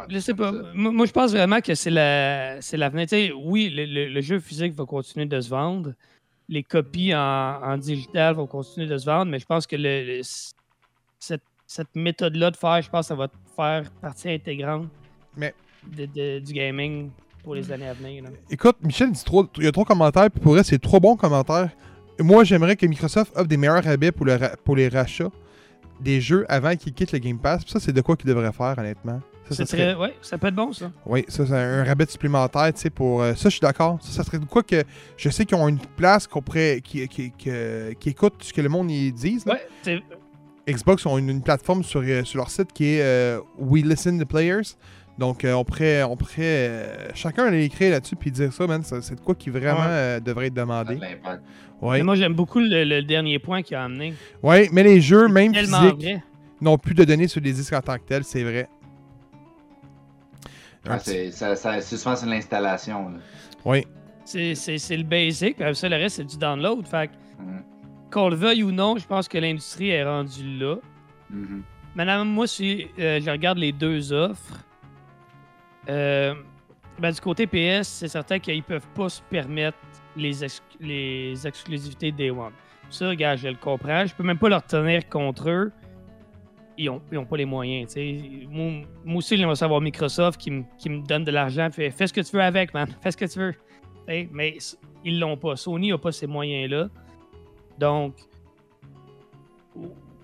Je 0.08 0.18
sais 0.20 0.34
pas. 0.34 0.52
Moi, 0.72 1.04
je 1.06 1.10
pense 1.10 1.32
vraiment 1.32 1.60
que 1.60 1.74
c'est 1.74 1.90
la, 1.90 2.62
c'est 2.62 2.76
l'avenir. 2.76 3.08
Sais, 3.08 3.32
oui, 3.32 3.70
le, 3.70 3.84
le- 3.86 4.08
le 4.08 4.20
jeu 4.20 4.38
physique 4.38 4.72
va 4.74 4.84
continuer 4.86 5.26
de 5.26 5.40
se 5.40 5.48
vendre. 5.50 5.94
Les 6.48 6.62
copies 6.62 7.12
en, 7.14 7.18
en 7.18 7.76
digital 7.76 8.34
vont 8.36 8.46
continuer 8.46 8.86
de 8.86 8.96
se 8.96 9.06
vendre, 9.06 9.30
mais 9.32 9.40
je 9.40 9.46
pense 9.46 9.66
que 9.66 9.74
le, 9.76 10.04
le- 10.04 10.20
cette, 11.18 11.42
cette 11.72 11.94
méthode-là 11.94 12.50
de 12.50 12.56
faire, 12.56 12.82
je 12.82 12.90
pense 12.90 13.02
que 13.06 13.08
ça 13.08 13.14
va 13.14 13.28
faire 13.54 13.88
partie 14.00 14.28
intégrante 14.28 14.88
Mais- 15.36 15.54
de- 15.86 16.06
de- 16.06 16.38
du 16.40 16.52
gaming 16.52 17.10
pour 17.44 17.54
les 17.54 17.70
années 17.70 17.86
à 17.86 17.92
venir. 17.92 18.24
là. 18.24 18.30
écoute, 18.50 18.76
Michel 18.82 19.12
dit 19.12 19.24
trop. 19.24 19.46
Il 19.56 19.62
y 19.64 19.66
a 19.68 19.72
trois 19.72 19.84
commentaires, 19.84 20.28
puis 20.32 20.40
pour 20.40 20.52
vrai, 20.54 20.64
c'est 20.64 20.80
trois 20.80 20.98
bons 20.98 21.14
commentaires. 21.16 21.70
Moi, 22.18 22.42
j'aimerais 22.42 22.74
que 22.74 22.84
Microsoft 22.86 23.30
offre 23.36 23.46
des 23.46 23.56
meilleurs 23.56 23.84
rabais 23.84 24.10
pour, 24.10 24.26
le 24.26 24.34
ra- 24.34 24.56
pour 24.64 24.74
les 24.74 24.88
rachats 24.88 25.30
des 26.00 26.20
jeux 26.20 26.44
avant 26.48 26.74
qu'ils 26.74 26.92
quittent 26.92 27.12
le 27.12 27.18
Game 27.20 27.38
Pass. 27.38 27.62
Puis 27.62 27.72
ça, 27.72 27.78
c'est 27.78 27.92
de 27.92 28.00
quoi 28.00 28.16
qu'ils 28.16 28.28
devraient 28.28 28.52
faire, 28.52 28.74
honnêtement. 28.76 29.20
Ça, 29.48 29.54
ça 29.54 29.66
serait- 29.66 29.94
très- 29.94 30.02
ouais, 30.02 30.14
ça 30.22 30.38
peut 30.38 30.48
être 30.48 30.54
bon, 30.56 30.72
ça. 30.72 30.90
Oui, 31.06 31.24
ça, 31.28 31.46
c'est 31.46 31.54
un 31.54 31.84
rabais 31.84 32.06
supplémentaire, 32.06 32.72
tu 32.74 32.80
sais, 32.80 32.90
pour... 32.90 33.22
euh, 33.22 33.34
ça, 33.34 33.48
je 33.48 33.54
suis 33.54 33.60
d'accord. 33.60 33.98
Ça, 34.02 34.10
ça 34.10 34.24
serait 34.24 34.38
de 34.40 34.44
quoi 34.44 34.62
que... 34.64 34.82
Je 35.16 35.30
sais 35.30 35.44
qu'ils 35.46 35.56
ont 35.56 35.68
une 35.68 35.78
place 35.78 36.26
qu'on 36.26 36.42
pourrait... 36.42 36.80
Qui, 36.82 37.06
qui, 37.08 37.30
qui- 37.30 37.50
qui 37.98 38.08
écoute 38.10 38.34
ce 38.40 38.52
que 38.52 38.60
le 38.60 38.68
monde 38.68 38.90
y 38.90 39.12
dise, 39.12 39.46
là. 39.46 39.54
Ouais, 39.54 39.66
c'est- 39.82 40.00
Xbox 40.72 41.04
ont 41.06 41.18
une, 41.18 41.28
une 41.30 41.42
plateforme 41.42 41.82
sur, 41.82 42.00
euh, 42.04 42.24
sur 42.24 42.38
leur 42.38 42.50
site 42.50 42.72
qui 42.72 42.94
est 42.94 43.02
euh, 43.02 43.40
We 43.58 43.84
Listen 43.84 44.18
to 44.18 44.26
Players. 44.26 44.74
Donc, 45.18 45.44
euh, 45.44 45.52
on 45.52 45.64
pourrait... 45.64 46.02
On 46.04 46.16
pourrait 46.16 46.34
euh, 46.38 47.08
chacun 47.14 47.44
aller 47.46 47.64
écrire 47.64 47.90
là-dessus 47.92 48.16
puis 48.16 48.30
dire 48.30 48.52
ça, 48.52 48.66
man. 48.66 48.82
C'est 48.82 49.14
de 49.16 49.20
quoi 49.20 49.34
qui 49.34 49.50
vraiment 49.50 49.80
Ouais. 49.80 49.86
euh, 49.88 50.20
devrait 50.20 50.46
être 50.46 50.54
Ça 50.56 50.62
a 50.62 50.64
demandé. 50.84 50.98
Oui, 51.82 51.96
mais 51.98 52.02
Moi, 52.02 52.14
j'aime 52.14 52.34
beaucoup 52.34 52.58
le, 52.60 52.84
le 52.84 53.02
dernier 53.02 53.38
point 53.38 53.62
qu'il 53.62 53.76
a 53.76 53.84
amené. 53.84 54.14
ouais, 54.42 54.68
mais 54.72 54.82
les 54.82 55.00
jeux, 55.00 55.28
même 55.28 55.52
Tellement 55.52 55.90
physiques, 55.96 56.18
n'ont 56.60 56.78
plus 56.78 56.94
de 56.94 57.04
données 57.04 57.28
sur 57.28 57.40
les 57.40 57.52
disques 57.52 57.72
en 57.72 57.80
tant 57.80 57.96
que 57.96 58.04
tel, 58.06 58.24
c'est 58.24 58.42
vrai. 58.44 58.68
Ah, 60.88 60.98
c'est 60.98 61.30
ça- 61.30 61.56
ça- 61.56 61.80
c'est 61.80 61.96
souvent 61.96 62.16
c'est 62.16 62.26
l'installation. 62.26 63.10
là. 63.10 63.18
Oui, 63.64 63.86
C'est 64.24 64.54
c'est- 64.54 64.78
c'est 64.78 64.96
le 64.96 65.02
basic, 65.04 65.56
puis 65.56 65.74
ça, 65.76 65.88
le 65.88 65.96
reste, 65.96 66.16
c'est 66.16 66.24
du 66.24 66.38
download. 66.38 66.86
Fait 66.86 67.08
que, 67.08 67.42
Mhm. 67.42 67.62
Qu'on 68.10 68.28
le 68.28 68.36
veuille 68.36 68.62
ou 68.62 68.72
non, 68.72 68.96
je 68.98 69.06
pense 69.06 69.28
que 69.28 69.38
l'industrie 69.38 69.90
est 69.90 70.04
rendue 70.04 70.58
là. 70.58 70.76
Mhm. 71.30 71.62
Maintenant, 71.94 72.24
moi, 72.24 72.46
si 72.46 72.86
euh, 72.98 73.20
je 73.20 73.30
regarde 73.30 73.58
les 73.58 73.72
deux 73.72 74.12
offres, 74.12 74.64
euh, 75.88 76.34
ben, 76.98 77.10
du 77.12 77.20
côté 77.20 77.46
PS, 77.46 77.88
c'est 77.88 78.08
certain 78.08 78.38
qu'ils 78.38 78.62
peuvent 78.62 78.86
pas 78.94 79.08
se 79.08 79.22
permettre 79.22 79.78
les, 80.16 80.44
ex- 80.44 80.62
les 80.80 81.46
exclusivités 81.46 82.12
Day 82.12 82.30
One. 82.30 82.52
Ça, 82.90 83.14
gars, 83.14 83.36
je 83.36 83.48
le 83.48 83.54
comprends. 83.54 84.04
Je 84.06 84.14
peux 84.14 84.22
même 84.24 84.38
pas 84.38 84.48
leur 84.48 84.62
tenir 84.64 85.08
contre 85.08 85.48
eux. 85.48 85.72
Ils 86.76 86.88
ont, 86.90 87.00
ils 87.12 87.18
ont 87.18 87.24
pas 87.26 87.36
les 87.36 87.44
moyens. 87.44 87.94
Moi, 88.48 88.82
moi 89.04 89.16
aussi, 89.18 89.36
j'aimerais 89.36 89.54
savoir 89.56 89.80
Microsoft 89.80 90.40
qui, 90.40 90.50
me- 90.50 90.64
qui 90.78 90.88
me 90.90 91.06
donne 91.06 91.24
de 91.24 91.30
l'argent. 91.30 91.68
Fait, 91.70 91.90
fais 91.90 92.06
ce 92.06 92.12
que 92.12 92.20
tu 92.20 92.34
veux 92.36 92.42
avec, 92.42 92.72
man. 92.74 92.88
Fais 93.02 93.10
ce 93.10 93.16
que 93.16 93.24
tu 93.26 93.38
veux. 93.38 93.54
T'sais, 94.06 94.28
Mais 94.32 94.56
ils 95.04 95.18
l'ont 95.20 95.36
pas. 95.36 95.56
Sony 95.56 95.90
n'a 95.90 95.98
pas 95.98 96.12
ces 96.12 96.26
moyens-là. 96.26 96.88
Donc, 97.80 98.12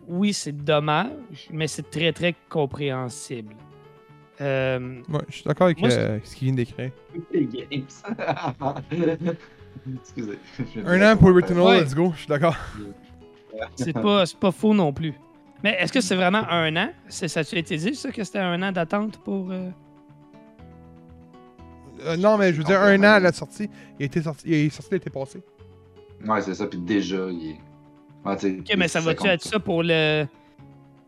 oui, 0.07 0.33
c'est 0.35 0.53
dommage, 0.53 1.49
mais 1.51 1.67
c'est 1.67 1.91
très, 1.91 2.13
très 2.13 2.35
compréhensible. 2.51 3.55
Euh, 4.43 5.01
Ouais, 5.09 5.21
je 5.31 5.35
suis 5.37 5.45
d'accord 5.45 5.65
avec 5.67 5.81
Moi, 5.81 5.89
euh, 5.91 6.19
ce 6.23 6.37
qu'il 6.37 6.49
vient 6.49 6.55
d'écrire. 6.55 6.91
Excusez. 10.03 10.39
Un 10.85 11.13
an 11.13 11.17
pour 11.17 11.35
Returnal, 11.35 11.65
Ouais. 11.65 11.81
let's 11.81 11.95
go, 11.95 12.13
je 12.15 12.19
suis 12.21 12.29
d'accord. 12.29 12.57
c'est 13.75 13.93
pas, 14.03 14.27
c'est 14.27 14.39
pas 14.39 14.53
faux 14.53 14.75
non 14.75 14.93
plus. 14.93 15.15
Mais 15.65 15.77
est-ce 15.81 15.93
que 15.93 16.03
c'est 16.03 16.17
vraiment 16.17 16.47
un 16.51 16.77
an? 16.77 16.91
C'est, 17.09 17.29
ça 17.29 17.41
a 17.41 17.57
été 17.57 17.77
dit, 17.79 17.95
ça, 17.95 18.13
que 18.13 18.23
c'était 18.23 18.39
un 18.41 18.63
an 18.63 18.73
d'attente 18.73 19.17
pour... 19.25 19.51
euh, 19.51 19.71
Euh, 22.05 22.17
non, 22.19 22.37
mais 22.37 22.53
je 22.53 22.59
veux 22.59 22.65
dire, 22.65 22.81
un 22.83 22.99
an 23.01 23.13
à 23.15 23.21
la 23.21 23.33
sortie, 23.33 23.71
il 23.99 24.03
a 24.03 24.07
été 24.07 24.21
sorti, 24.21 24.43
il 24.47 24.55
est 24.67 24.69
sorti 24.71 24.91
l'été 24.93 25.09
passé. 25.09 25.41
Ouais, 26.25 26.41
c'est 26.43 26.55
ça, 26.55 26.67
puis 26.67 26.79
déjà, 26.79 27.17
il 27.31 27.51
est. 27.51 27.61
Ouais, 28.29 28.59
Ok, 28.61 28.75
mais 28.77 28.89
ça 28.89 29.01
va-tu 29.01 29.27
être 29.27 29.43
ça 29.43 29.59
pour 29.61 29.83
le... 29.83 30.27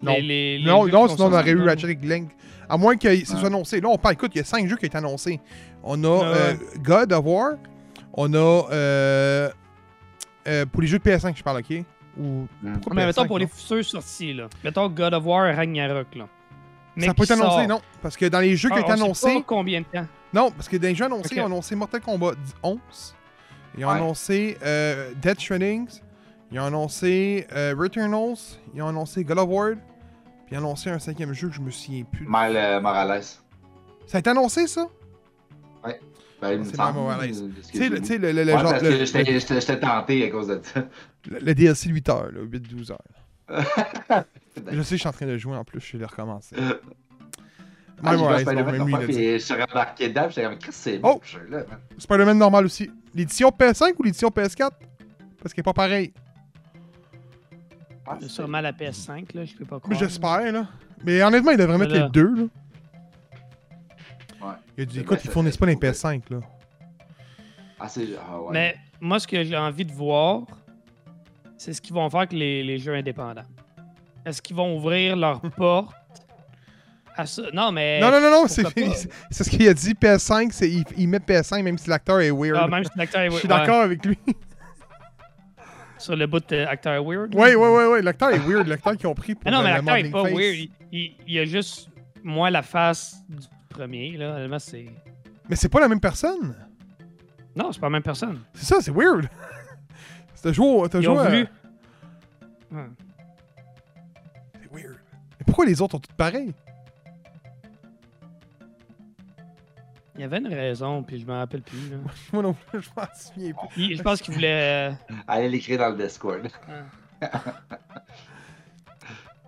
Non. 0.00 0.12
les- 0.14 0.22
les- 0.22 0.58
les 0.58 0.64
Non, 0.64 0.86
sinon 1.08 1.26
on 1.26 1.32
aurait 1.32 1.50
eu? 1.50 1.60
Ratchet 1.62 1.90
et 1.90 1.96
Clank. 1.96 2.28
À 2.68 2.76
moins 2.76 2.96
que 2.96 3.08
ce 3.08 3.18
Ouais. 3.18 3.24
soit 3.38 3.46
annoncé. 3.48 3.80
Là, 3.80 3.88
on 3.88 3.98
parle, 3.98 4.14
écoute, 4.14 4.30
il 4.34 4.38
y 4.38 4.40
a 4.40 4.44
5 4.44 4.68
jeux 4.68 4.76
qui 4.76 4.84
ont 4.84 4.88
été 4.88 4.96
annoncés. 4.98 5.40
On 5.82 6.02
a 6.04 6.24
euh. 6.24 6.54
God 6.80 7.12
of 7.12 7.24
War. 7.24 7.52
On 8.12 8.32
a. 8.34 8.36
Euh, 8.70 9.50
euh, 10.46 10.66
pour 10.66 10.82
les 10.82 10.86
jeux 10.86 10.98
de 10.98 11.02
PS5, 11.02 11.36
je 11.36 11.42
parle, 11.42 11.58
ok? 11.58 11.82
Ou. 12.18 12.46
Mm. 12.62 12.74
Mais 12.94 13.06
mettons 13.06 13.22
PS5, 13.22 13.26
pour 13.26 13.38
les 13.38 13.46
futurs 13.48 13.84
sorties, 13.84 14.34
là. 14.34 14.48
Mettons 14.62 14.88
God 14.88 15.14
of 15.14 15.24
War 15.24 15.52
Ragnarok, 15.56 16.14
là. 16.14 16.28
Mais 16.94 17.02
Ça 17.02 17.06
n'a 17.08 17.14
pas 17.14 17.24
qui 17.24 17.32
été 17.32 17.40
annoncé, 17.40 17.58
sort? 17.60 17.68
non. 17.68 17.80
Parce 18.02 18.16
que 18.16 18.26
dans 18.26 18.40
les 18.40 18.54
jeux 18.56 18.68
qui 18.68 18.74
Ah, 18.76 18.80
ont 18.80 18.82
été 18.82 18.92
on 18.92 18.96
sait 18.96 19.02
annoncés. 19.02 19.34
pas 19.34 19.44
combien 19.46 19.80
de 19.80 19.86
temps? 19.86 20.06
Non, 20.32 20.50
parce 20.50 20.68
que 20.68 20.76
dans 20.76 20.88
les 20.88 20.94
jeux 20.94 21.04
annoncés, 21.06 21.28
Ok. 21.30 21.36
ils 21.36 21.40
ont 21.40 21.46
annoncé 21.46 21.74
Mortal 21.74 22.00
Kombat 22.00 22.32
11. 22.62 22.78
Ils 23.78 23.84
ont 23.84 23.88
Ouais. 23.88 23.94
annoncé 23.96 24.58
euh, 24.62 25.12
Death 25.22 25.40
Stranding. 25.40 25.88
Ils 26.50 26.58
ont 26.60 26.64
annoncé 26.64 27.46
euh, 27.52 27.74
Returnals. 27.78 28.36
Ils 28.74 28.82
ont 28.82 28.88
annoncé 28.88 29.22
God 29.24 29.38
of 29.38 29.48
War. 29.48 29.70
Puis 30.46 30.54
ils 30.54 30.56
ont 30.56 30.60
annoncé 30.60 30.90
un 30.90 30.98
cinquième 30.98 31.32
jeu 31.32 31.48
que 31.48 31.54
je 31.54 31.60
me 31.60 31.70
souviens 31.70 32.04
plus. 32.04 32.26
Miles 32.28 32.56
euh, 32.56 32.80
Morales. 32.80 33.22
Ça 34.06 34.16
a 34.16 34.18
été 34.18 34.30
annoncé, 34.30 34.66
ça? 34.66 34.88
Ben, 36.40 36.52
il 36.52 36.58
me 36.60 36.64
C'est 36.64 36.76
semble, 36.76 36.92
Miles 36.98 37.02
Morales. 37.02 37.30
euh, 37.34 37.48
que 37.48 37.66
Tu 37.72 37.78
sais, 37.78 37.88
le, 37.88 37.94
lu. 37.96 38.00
tu 38.00 38.06
sais, 38.06 38.18
le, 38.18 38.30
le, 38.32 38.44
le 38.44 38.52
Ouais, 38.54 38.60
genre. 38.60 38.70
parce 38.70 38.82
le- 38.84 38.90
que 38.90 39.58
j'étais 39.58 39.80
tenté 39.80 40.24
à 40.24 40.30
cause 40.30 40.46
de 40.46 40.60
ça. 40.62 40.84
le- 41.30 41.52
DLC 41.54 41.88
8 41.90 42.08
heures, 42.10 42.30
là, 42.32 42.40
8-12 42.44 42.92
heures. 42.92 42.98
Je 44.72 44.82
sais, 44.82 44.96
je 44.96 45.00
suis 45.00 45.08
en 45.08 45.12
train 45.12 45.26
de 45.26 45.36
jouer 45.36 45.56
en 45.56 45.64
plus, 45.64 45.80
je 45.80 45.92
vais 45.92 45.98
le 45.98 46.06
recommencer. 46.06 46.54
Ah, 48.04 48.16
Morales, 48.16 48.40
Spider-Man 48.42 48.94
a 48.94 48.98
puis 48.98 49.14
je 49.14 49.38
suis 49.38 49.54
rembarqué 49.54 50.08
dedans, 50.08 50.28
j'étais 50.28 50.44
comme, 50.44 50.58
Chris, 50.58 50.72
c'est 50.72 50.98
bon, 50.98 51.14
Oh! 51.16 51.20
ce 51.24 51.32
jeu-là, 51.32 51.58
man. 51.68 51.78
Spider-Man 51.98 52.38
normal 52.38 52.64
aussi. 52.66 52.90
L'édition 53.14 53.48
PS5 53.50 53.94
ou 53.98 54.02
l'édition 54.04 54.28
PS4? 54.28 54.70
Parce 55.42 55.52
qu'il 55.52 55.60
est 55.60 55.64
pas 55.64 55.72
pareil. 55.72 56.12
Ah, 58.06 58.18
sûrement 58.26 58.60
la 58.60 58.72
PS5, 58.72 59.34
là, 59.34 59.44
je 59.44 59.54
peux 59.54 59.64
pas 59.64 59.76
Mais 59.76 59.80
croire. 59.94 59.98
J'espère, 59.98 60.52
là. 60.52 60.66
Mais 61.04 61.22
honnêtement, 61.22 61.50
ils 61.50 61.58
devraient 61.58 61.78
mettre 61.78 61.92
les 61.94 62.08
deux, 62.08 62.34
là. 62.34 62.42
Ouais. 64.40 64.54
Il 64.76 64.82
a 64.82 64.84
dit, 64.86 64.94
C'est 64.94 65.00
écoute, 65.00 65.20
ils 65.24 65.30
fournissent 65.30 65.56
pas 65.56 65.66
les 65.66 65.74
beaucoup. 65.74 65.86
PS5, 65.86 66.22
là. 66.30 66.38
Ah, 67.80 67.88
c'est. 67.88 68.06
Ah, 68.18 68.40
ouais. 68.40 68.48
Mais 68.52 68.76
moi, 69.00 69.20
ce 69.20 69.26
que 69.26 69.42
j'ai 69.44 69.56
envie 69.56 69.84
de 69.84 69.92
voir, 69.92 70.42
c'est 71.56 71.72
ce 71.72 71.80
qu'ils 71.80 71.94
vont 71.94 72.08
faire 72.10 72.20
avec 72.20 72.32
les, 72.32 72.62
les 72.62 72.78
jeux 72.78 72.94
indépendants. 72.94 73.42
Est-ce 74.24 74.40
qu'ils 74.40 74.56
vont 74.56 74.76
ouvrir 74.76 75.16
leurs 75.16 75.40
portes 75.56 75.94
à 77.18 77.26
ça? 77.26 77.42
Non, 77.52 77.72
mais... 77.72 78.00
Non, 78.00 78.10
non, 78.10 78.20
non, 78.20 78.30
non, 78.30 78.46
c'est 78.48 78.64
ce 78.64 79.50
qu'il 79.50 79.68
a 79.68 79.74
dit. 79.74 79.92
PS5, 79.94 80.50
c'est 80.52 80.70
il, 80.70 80.84
il 80.96 81.08
met 81.08 81.18
PS5 81.18 81.62
même 81.62 81.78
si 81.78 81.88
l'acteur 81.90 82.20
est 82.20 82.30
weird. 82.30 82.58
Ah, 82.60 82.68
même 82.68 82.84
si 82.84 82.90
l'acteur 82.96 83.22
est 83.22 83.30
Je 83.30 83.36
suis 83.36 83.48
ouais, 83.48 83.48
d'accord 83.48 83.82
avec 83.82 84.04
lui. 84.04 84.18
Sur 85.98 86.14
le 86.14 86.26
bout 86.26 86.40
de 86.48 86.64
acteur 86.64 87.02
weird. 87.04 87.34
Ouais, 87.34 87.56
ouais, 87.56 87.68
ouais, 87.68 87.86
ouais. 87.86 88.02
L'acteur 88.02 88.30
est 88.30 88.38
weird. 88.38 88.68
L'acteur 88.68 88.96
qu'ils 88.96 89.08
ont 89.08 89.14
pris 89.14 89.34
pour 89.34 89.42
Mais 89.44 89.50
non, 89.50 89.58
euh, 89.58 89.64
mais 89.64 89.70
l'acteur 89.70 89.96
est 89.96 90.10
pas 90.10 90.22
face. 90.22 90.32
weird. 90.32 90.54
Il, 90.54 90.70
il, 90.92 91.16
il 91.26 91.38
a 91.40 91.44
juste, 91.44 91.88
moi, 92.22 92.50
la 92.50 92.62
face 92.62 93.16
du 93.28 93.46
premier, 93.68 94.16
là. 94.16 94.58
C'est... 94.60 94.86
Mais 95.48 95.56
c'est 95.56 95.68
pas 95.68 95.80
la 95.80 95.88
même 95.88 96.00
personne. 96.00 96.54
Non, 97.56 97.72
c'est 97.72 97.80
pas 97.80 97.86
la 97.86 97.90
même 97.90 98.02
personne. 98.02 98.40
C'est 98.54 98.66
ça, 98.66 98.80
c'est 98.80 98.92
weird. 98.92 99.28
T'as 100.40 100.52
joué, 100.52 100.88
t'as 100.88 101.00
joué 101.00 101.08
ont 101.08 101.18
à-. 101.18 101.30
C'est 101.30 101.48
weird. 104.70 104.96
Mais 105.40 105.44
pourquoi 105.44 105.66
les 105.66 105.80
autres 105.82 105.92
sont 105.92 106.00
tous 106.00 106.14
pareils? 106.14 106.54
Il 110.18 110.22
y 110.22 110.24
avait 110.24 110.38
une 110.38 110.48
raison, 110.48 111.02
puis 111.02 111.20
je 111.20 111.26
me 111.26 111.32
rappelle 111.32 111.62
plus. 111.62 111.90
Là. 111.90 111.96
Moi 112.32 112.42
non 112.42 112.52
plus, 112.52 112.82
je 112.82 112.88
m'en 112.96 113.06
souviens 113.14 113.52
plus. 113.52 113.82
Il- 113.82 113.96
je 113.96 114.02
pense 114.02 114.20
qu'il 114.20 114.34
voulait... 114.34 114.90
euh, 114.90 114.92
Allez 115.26 115.48
l'écrire 115.48 115.78
dans 115.78 115.90
le 115.90 115.96
Discord. 115.96 116.48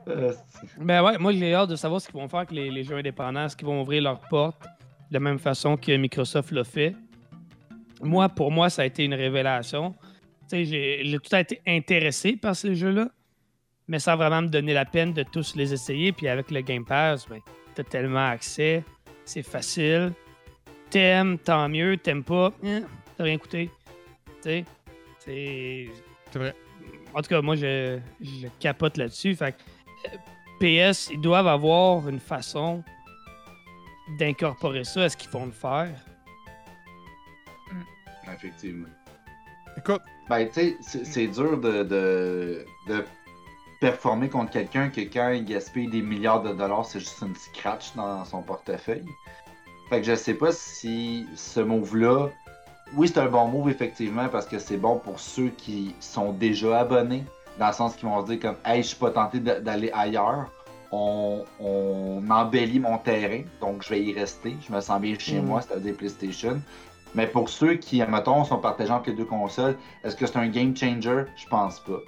Euh, 0.08 0.32
Ben 0.78 1.02
ouais, 1.02 1.18
moi 1.18 1.32
j'ai 1.32 1.54
hâte 1.54 1.70
de 1.70 1.76
savoir 1.76 2.00
ce 2.00 2.06
qu'ils 2.08 2.18
vont 2.20 2.28
faire 2.28 2.40
avec 2.40 2.50
les, 2.52 2.70
les 2.70 2.82
jeux 2.84 2.96
indépendants, 2.96 3.44
est-ce 3.46 3.56
qu'ils 3.56 3.66
vont 3.66 3.80
ouvrir 3.82 4.02
leurs 4.02 4.20
portes 4.28 4.60
de 4.62 5.14
la 5.14 5.20
même 5.20 5.38
façon 5.38 5.76
que 5.76 5.96
Microsoft 5.96 6.50
l'a 6.52 6.64
fait? 6.64 6.94
Moi, 8.02 8.28
pour 8.28 8.50
moi, 8.50 8.70
ça 8.70 8.82
a 8.82 8.84
été 8.86 9.04
une 9.04 9.14
révélation. 9.14 9.92
Tu 9.92 9.96
sais, 10.48 10.64
j'ai 10.64 11.00
j'ai 11.04 11.18
tout 11.18 11.34
à 11.34 11.40
été 11.40 11.60
intéressé 11.66 12.36
par 12.36 12.56
ces 12.56 12.74
jeux-là, 12.74 13.08
mais 13.88 13.98
sans 13.98 14.16
vraiment 14.16 14.42
me 14.42 14.48
donner 14.48 14.72
la 14.74 14.84
peine 14.84 15.12
de 15.12 15.22
tous 15.22 15.54
les 15.54 15.72
essayer. 15.72 16.12
Puis 16.12 16.28
avec 16.28 16.50
le 16.50 16.60
Game 16.62 16.84
Pass, 16.84 17.26
ben, 17.28 17.40
t'as 17.74 17.84
tellement 17.84 18.26
accès, 18.28 18.82
c'est 19.24 19.42
facile. 19.42 20.12
T'aimes, 20.90 21.38
tant 21.38 21.68
mieux. 21.68 21.96
T'aimes 21.96 22.24
pas, 22.24 22.52
hein, 22.64 22.82
t'as 23.16 23.24
rien 23.24 23.38
coûté. 23.38 23.70
Tu 24.26 24.32
sais, 24.42 24.64
c'est 25.18 25.88
C'est 26.32 26.38
vrai. 26.38 26.54
en 27.14 27.22
tout 27.22 27.28
cas, 27.28 27.40
moi, 27.42 27.56
je, 27.56 27.98
je 28.20 28.46
capote 28.58 28.96
là-dessus. 28.96 29.34
Fait 29.36 29.52
que, 29.52 30.08
euh, 30.08 30.90
PS, 30.92 31.10
ils 31.12 31.20
doivent 31.20 31.46
avoir 31.48 32.08
une 32.08 32.20
façon 32.20 32.82
d'incorporer 34.18 34.84
ça. 34.84 35.02
Est-ce 35.04 35.16
qu'ils 35.16 35.30
vont 35.30 35.46
le 35.46 35.52
faire? 35.52 35.88
Effectivement. 38.32 38.88
Écoute, 39.76 40.02
Ben, 40.28 40.46
tu 40.46 40.54
sais, 40.54 40.76
c'est- 40.80 41.04
c'est 41.04 41.26
dur 41.26 41.58
de, 41.58 41.82
de, 41.82 42.64
de 42.86 43.04
performer 43.80 44.28
contre 44.28 44.52
quelqu'un 44.52 44.88
que 44.88 45.00
quand 45.00 45.30
il 45.30 45.44
gaspille 45.44 45.88
des 45.88 46.02
milliards 46.02 46.42
de 46.42 46.52
dollars, 46.52 46.84
c'est 46.84 47.00
juste 47.00 47.20
une 47.22 47.34
scratch 47.34 47.94
dans 47.96 48.24
son 48.24 48.40
portefeuille. 48.42 49.04
Fait 49.90 50.00
que 50.00 50.06
je 50.06 50.14
sais 50.14 50.34
pas 50.34 50.52
si 50.52 51.26
ce 51.34 51.60
move-là. 51.60 52.28
Oui, 52.96 53.08
c'est 53.08 53.18
un 53.20 53.26
bon 53.26 53.46
move, 53.48 53.68
effectivement, 53.68 54.28
parce 54.28 54.46
que 54.46 54.58
c'est 54.58 54.76
bon 54.76 54.98
pour 54.98 55.20
ceux 55.20 55.48
qui 55.48 55.94
sont 56.00 56.32
déjà 56.32 56.80
abonnés, 56.80 57.24
dans 57.58 57.66
le 57.68 57.72
sens 57.72 57.94
qu'ils 57.96 58.08
vont 58.08 58.24
se 58.24 58.32
dire 58.32 58.40
comme 58.40 58.56
Hey, 58.64 58.82
je 58.82 58.88
suis 58.88 58.96
pas 58.96 59.10
tenté 59.10 59.38
d'aller 59.40 59.90
ailleurs. 59.92 60.46
On, 60.92 61.44
on 61.60 62.22
embellit 62.30 62.80
mon 62.80 62.98
terrain, 62.98 63.42
donc 63.60 63.84
je 63.84 63.90
vais 63.90 64.02
y 64.02 64.12
rester. 64.12 64.56
Je 64.66 64.72
me 64.72 64.80
sens 64.80 65.00
bien 65.00 65.14
chez 65.18 65.40
Mhm. 65.40 65.46
moi, 65.46 65.60
c'est-à-dire 65.60 65.94
PlayStation. 65.96 66.60
Mais 67.14 67.26
pour 67.26 67.48
ceux 67.48 67.74
qui, 67.74 68.00
admettons, 68.02 68.44
sont 68.44 68.58
partagés 68.58 68.92
entre 68.92 69.10
les 69.10 69.16
deux 69.16 69.24
consoles, 69.24 69.76
est-ce 70.04 70.14
que 70.16 70.26
c'est 70.26 70.36
un 70.38 70.48
game 70.48 70.76
changer? 70.76 71.24
Je 71.36 71.46
pense 71.48 71.80
pas. 71.80 71.98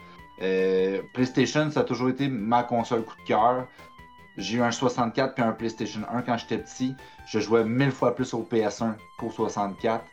Euh, 0.42 1.00
PlayStation, 1.14 1.70
ça 1.70 1.80
a 1.80 1.84
toujours 1.84 2.08
été 2.08 2.28
ma 2.28 2.62
console 2.64 3.04
coup 3.04 3.14
de 3.22 3.26
cœur. 3.28 3.66
J'ai 4.38 4.58
eu 4.58 4.62
un 4.62 4.70
64 4.70 5.34
puis 5.34 5.42
un 5.42 5.52
PlayStation 5.52 6.00
1 6.10 6.22
quand 6.22 6.38
j'étais 6.38 6.58
petit. 6.58 6.94
Je 7.26 7.38
jouais 7.38 7.64
mille 7.64 7.90
fois 7.90 8.14
plus 8.14 8.32
au 8.34 8.42
PS1 8.42 8.94
qu'au 9.18 9.30
64. 9.30 10.04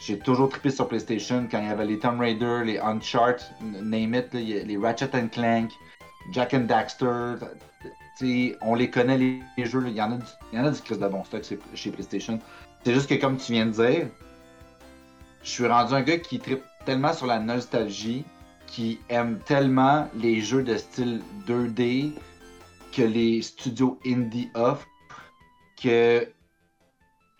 J'ai 0.00 0.18
toujours 0.18 0.48
trippé 0.48 0.70
sur 0.70 0.88
PlayStation 0.88 1.46
quand 1.50 1.60
il 1.60 1.68
y 1.68 1.70
avait 1.70 1.86
les 1.86 1.98
Tomb 1.98 2.20
Raider, 2.20 2.62
les 2.64 2.78
Uncharted, 2.78 3.44
name 3.60 4.14
it, 4.14 4.32
les 4.32 4.76
Ratchet 4.76 5.10
Clank, 5.32 5.70
Jack 6.30 6.54
and 6.54 6.66
Daxter. 6.66 7.36
on 8.62 8.74
les 8.74 8.90
connaît 8.90 9.18
les, 9.18 9.42
jeux. 9.64 9.82
Il 9.86 9.94
y 9.94 10.02
en 10.02 10.12
a 10.12 10.16
du, 10.16 10.24
il 10.52 10.58
y 10.58 10.62
en 10.62 10.66
a 10.66 10.72
Chris 10.72 10.98
de 10.98 11.08
bon 11.08 11.24
stock 11.24 11.44
c'est- 11.44 11.58
chez 11.74 11.90
PlayStation. 11.90 12.38
C'est 12.84 12.94
juste 12.94 13.08
que 13.08 13.14
comme 13.14 13.36
tu 13.36 13.52
viens 13.52 13.66
de 13.66 13.72
dire, 13.72 14.08
je 15.42 15.50
suis 15.50 15.66
rendu 15.66 15.94
un 15.94 16.02
gars 16.02 16.18
qui 16.18 16.38
tripe 16.38 16.62
tellement 16.84 17.12
sur 17.12 17.26
la 17.26 17.38
nostalgie, 17.38 18.24
qui 18.66 18.98
aime 19.08 19.38
tellement 19.46 20.08
les 20.16 20.40
jeux 20.40 20.62
de 20.62 20.76
style 20.76 21.22
2D 21.46 22.12
que 22.94 23.02
les 23.02 23.42
studios 23.42 23.98
indie 24.06 24.50
offrent, 24.54 24.86
que 25.82 26.28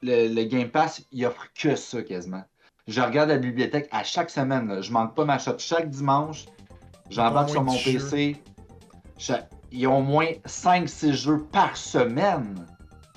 le, 0.02 0.28
le 0.34 0.44
Game 0.44 0.68
Pass, 0.68 1.02
il 1.12 1.24
offre 1.26 1.46
que 1.54 1.76
ça 1.76 2.02
quasiment. 2.02 2.42
Je 2.86 3.00
regarde 3.00 3.30
la 3.30 3.38
bibliothèque 3.38 3.88
à 3.92 4.02
chaque 4.04 4.30
semaine. 4.30 4.68
là. 4.68 4.80
Je 4.82 4.92
manque 4.92 5.14
pas 5.14 5.24
ma 5.24 5.38
shot 5.38 5.58
chaque 5.58 5.88
dimanche. 5.88 6.44
J'embarque 7.10 7.50
sur 7.50 7.62
mon. 7.62 7.72
PC. 8.00 8.42
Cha- 9.16 9.48
Ils 9.72 9.86
ont 9.86 9.98
au 9.98 10.02
moins 10.02 10.26
5-6 10.46 11.12
jeux 11.12 11.44
par 11.52 11.76
semaine 11.76 12.66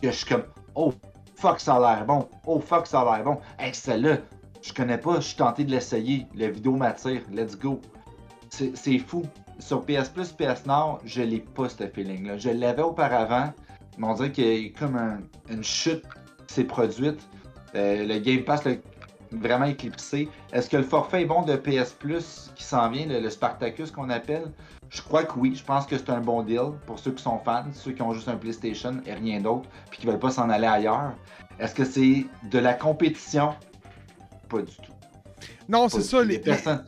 que 0.02 0.10
je 0.12 0.16
suis 0.16 0.26
comme 0.26 0.44
Oh 0.76 0.94
fuck 1.36 1.60
ça 1.60 1.76
a 1.76 1.80
l'air 1.96 2.06
bon. 2.06 2.30
Oh 2.46 2.60
fuck 2.60 2.88
ça 2.88 3.02
a 3.02 3.16
l'air 3.18 3.26
bon. 3.26 3.40
Hey, 3.60 3.74
celle-là, 3.74 4.18
je 4.62 4.72
connais 4.74 4.98
pas, 4.98 5.16
je 5.16 5.28
suis 5.28 5.36
tenté 5.38 5.64
de 5.66 5.72
l'essayer. 5.72 6.28
La 6.36 6.50
vidéo 6.50 6.74
m'attire. 6.76 7.22
Let's 7.32 7.58
go. 7.58 7.82
C'est 8.50 9.00
fou. 9.00 9.24
Sur 9.60 9.84
PS 9.86 10.10
Plus, 10.10 10.32
PS 10.32 10.66
Nord, 10.66 11.00
je 11.06 11.22
l'ai 11.22 11.40
pas 11.40 11.68
ce 11.70 11.88
feeling-là. 11.88 12.38
Je 12.38 12.50
l'avais 12.50 12.84
auparavant, 12.84 13.54
mais 13.98 14.08
on 14.08 14.14
dirait 14.14 14.32
qu'il 14.32 14.46
y 14.46 14.68
a 14.68 14.70
comme 14.80 14.96
un- 14.96 15.20
une 15.50 15.64
chute 15.64 16.04
qui 16.48 16.54
s'est 16.54 16.64
produite. 16.64 17.20
Euh, 17.76 18.06
le 18.06 18.20
Game 18.20 18.44
Pass, 18.44 18.64
le- 18.66 18.80
vraiment 19.32 19.66
éclipsé. 19.66 20.30
Est-ce 20.54 20.70
que 20.70 20.78
le 20.78 20.84
forfait 20.84 21.24
est 21.24 21.26
bon 21.26 21.42
de 21.42 21.56
PS 21.56 21.92
Plus 21.92 22.52
qui 22.56 22.64
s'en 22.64 22.90
vient, 22.90 23.06
le, 23.08 23.20
le 23.20 23.30
Spartacus 23.30 23.92
qu'on 23.92 24.10
appelle? 24.10 24.52
Je 24.90 25.02
crois 25.02 25.24
que 25.26 25.38
oui. 25.38 25.54
Je 25.56 25.64
pense 25.66 25.86
que 25.86 25.98
c'est 25.98 26.10
un 26.12 26.22
bon 26.22 26.44
deal 26.44 26.72
pour 26.86 26.98
ceux 27.00 27.12
qui 27.12 27.22
sont 27.22 27.40
fans, 27.40 27.66
ceux 27.74 27.92
qui 27.92 28.02
ont 28.02 28.14
juste 28.14 28.30
un 28.30 28.38
PlayStation 28.38 29.02
et 29.06 29.14
rien 29.14 29.42
d'autre, 29.42 29.68
puis 29.90 30.00
qui 30.00 30.06
veulent 30.08 30.20
pas 30.20 30.32
s'en 30.32 30.50
aller 30.50 30.68
ailleurs. 30.68 31.14
Est-ce 31.60 31.76
que 31.76 31.84
c'est 31.84 32.26
de 32.50 32.60
la 32.60 32.74
compétition? 32.74 33.54
Pas 34.48 34.62
du 34.62 34.76
tout. 34.78 34.94
Non, 35.68 35.90
c'est 35.90 36.02
ça. 36.04 36.24
Les, 36.24 36.40
personnes. 36.40 36.86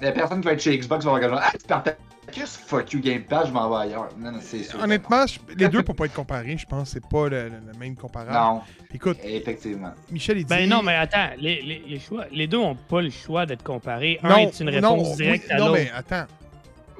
Les 0.00 0.12
personnes 0.12 0.40
qui 0.40 0.46
vont 0.48 0.54
être 0.54 0.62
chez 0.62 0.76
Xbox 0.78 1.04
vont 1.04 1.12
regarder 1.12 1.36
Ah, 1.40 1.52
Spartacus, 1.58 2.56
fuck 2.66 2.92
you 2.92 3.00
Game 3.00 3.22
Pass, 3.22 3.48
je 3.48 3.52
m'en 3.52 3.68
vais 3.70 3.88
ailleurs. 3.88 4.08
Non, 4.18 4.32
non, 4.32 4.38
c'est 4.40 4.62
sûr. 4.64 4.80
honnêtement, 4.82 5.26
je- 5.26 5.38
les 5.56 5.68
deux 5.68 5.82
pour 5.82 5.94
pas 5.96 6.06
être 6.06 6.14
comparés, 6.14 6.56
je 6.56 6.66
pense 6.66 6.84
que 6.94 7.00
c'est 7.00 7.06
pas 7.08 7.28
le, 7.28 7.48
le- 7.48 7.72
le 7.72 7.78
même 7.78 7.94
comparable. 7.96 8.32
Non, 8.32 8.62
Écoute, 8.94 9.18
effectivement. 9.22 9.92
Michel, 10.10 10.38
il 10.38 10.44
dit. 10.44 10.48
Ben 10.48 10.68
non, 10.68 10.82
mais 10.82 10.94
attends, 10.94 11.30
les, 11.38 11.60
les, 11.62 11.82
les 11.86 11.98
choix, 11.98 12.24
les 12.32 12.46
deux 12.46 12.56
ont 12.58 12.74
pas 12.76 13.00
le 13.02 13.10
choix 13.10 13.46
d'être 13.46 13.62
comparés. 13.62 14.18
Un 14.22 14.28
Non, 14.28 14.36
est 14.38 14.60
une 14.60 14.68
réponse 14.70 15.08
non, 15.10 15.14
directe 15.16 15.44
oui, 15.48 15.52
à 15.54 15.58
Non, 15.58 15.66
l'autre. 15.68 15.78
mais 15.80 15.90
attends. 15.94 16.26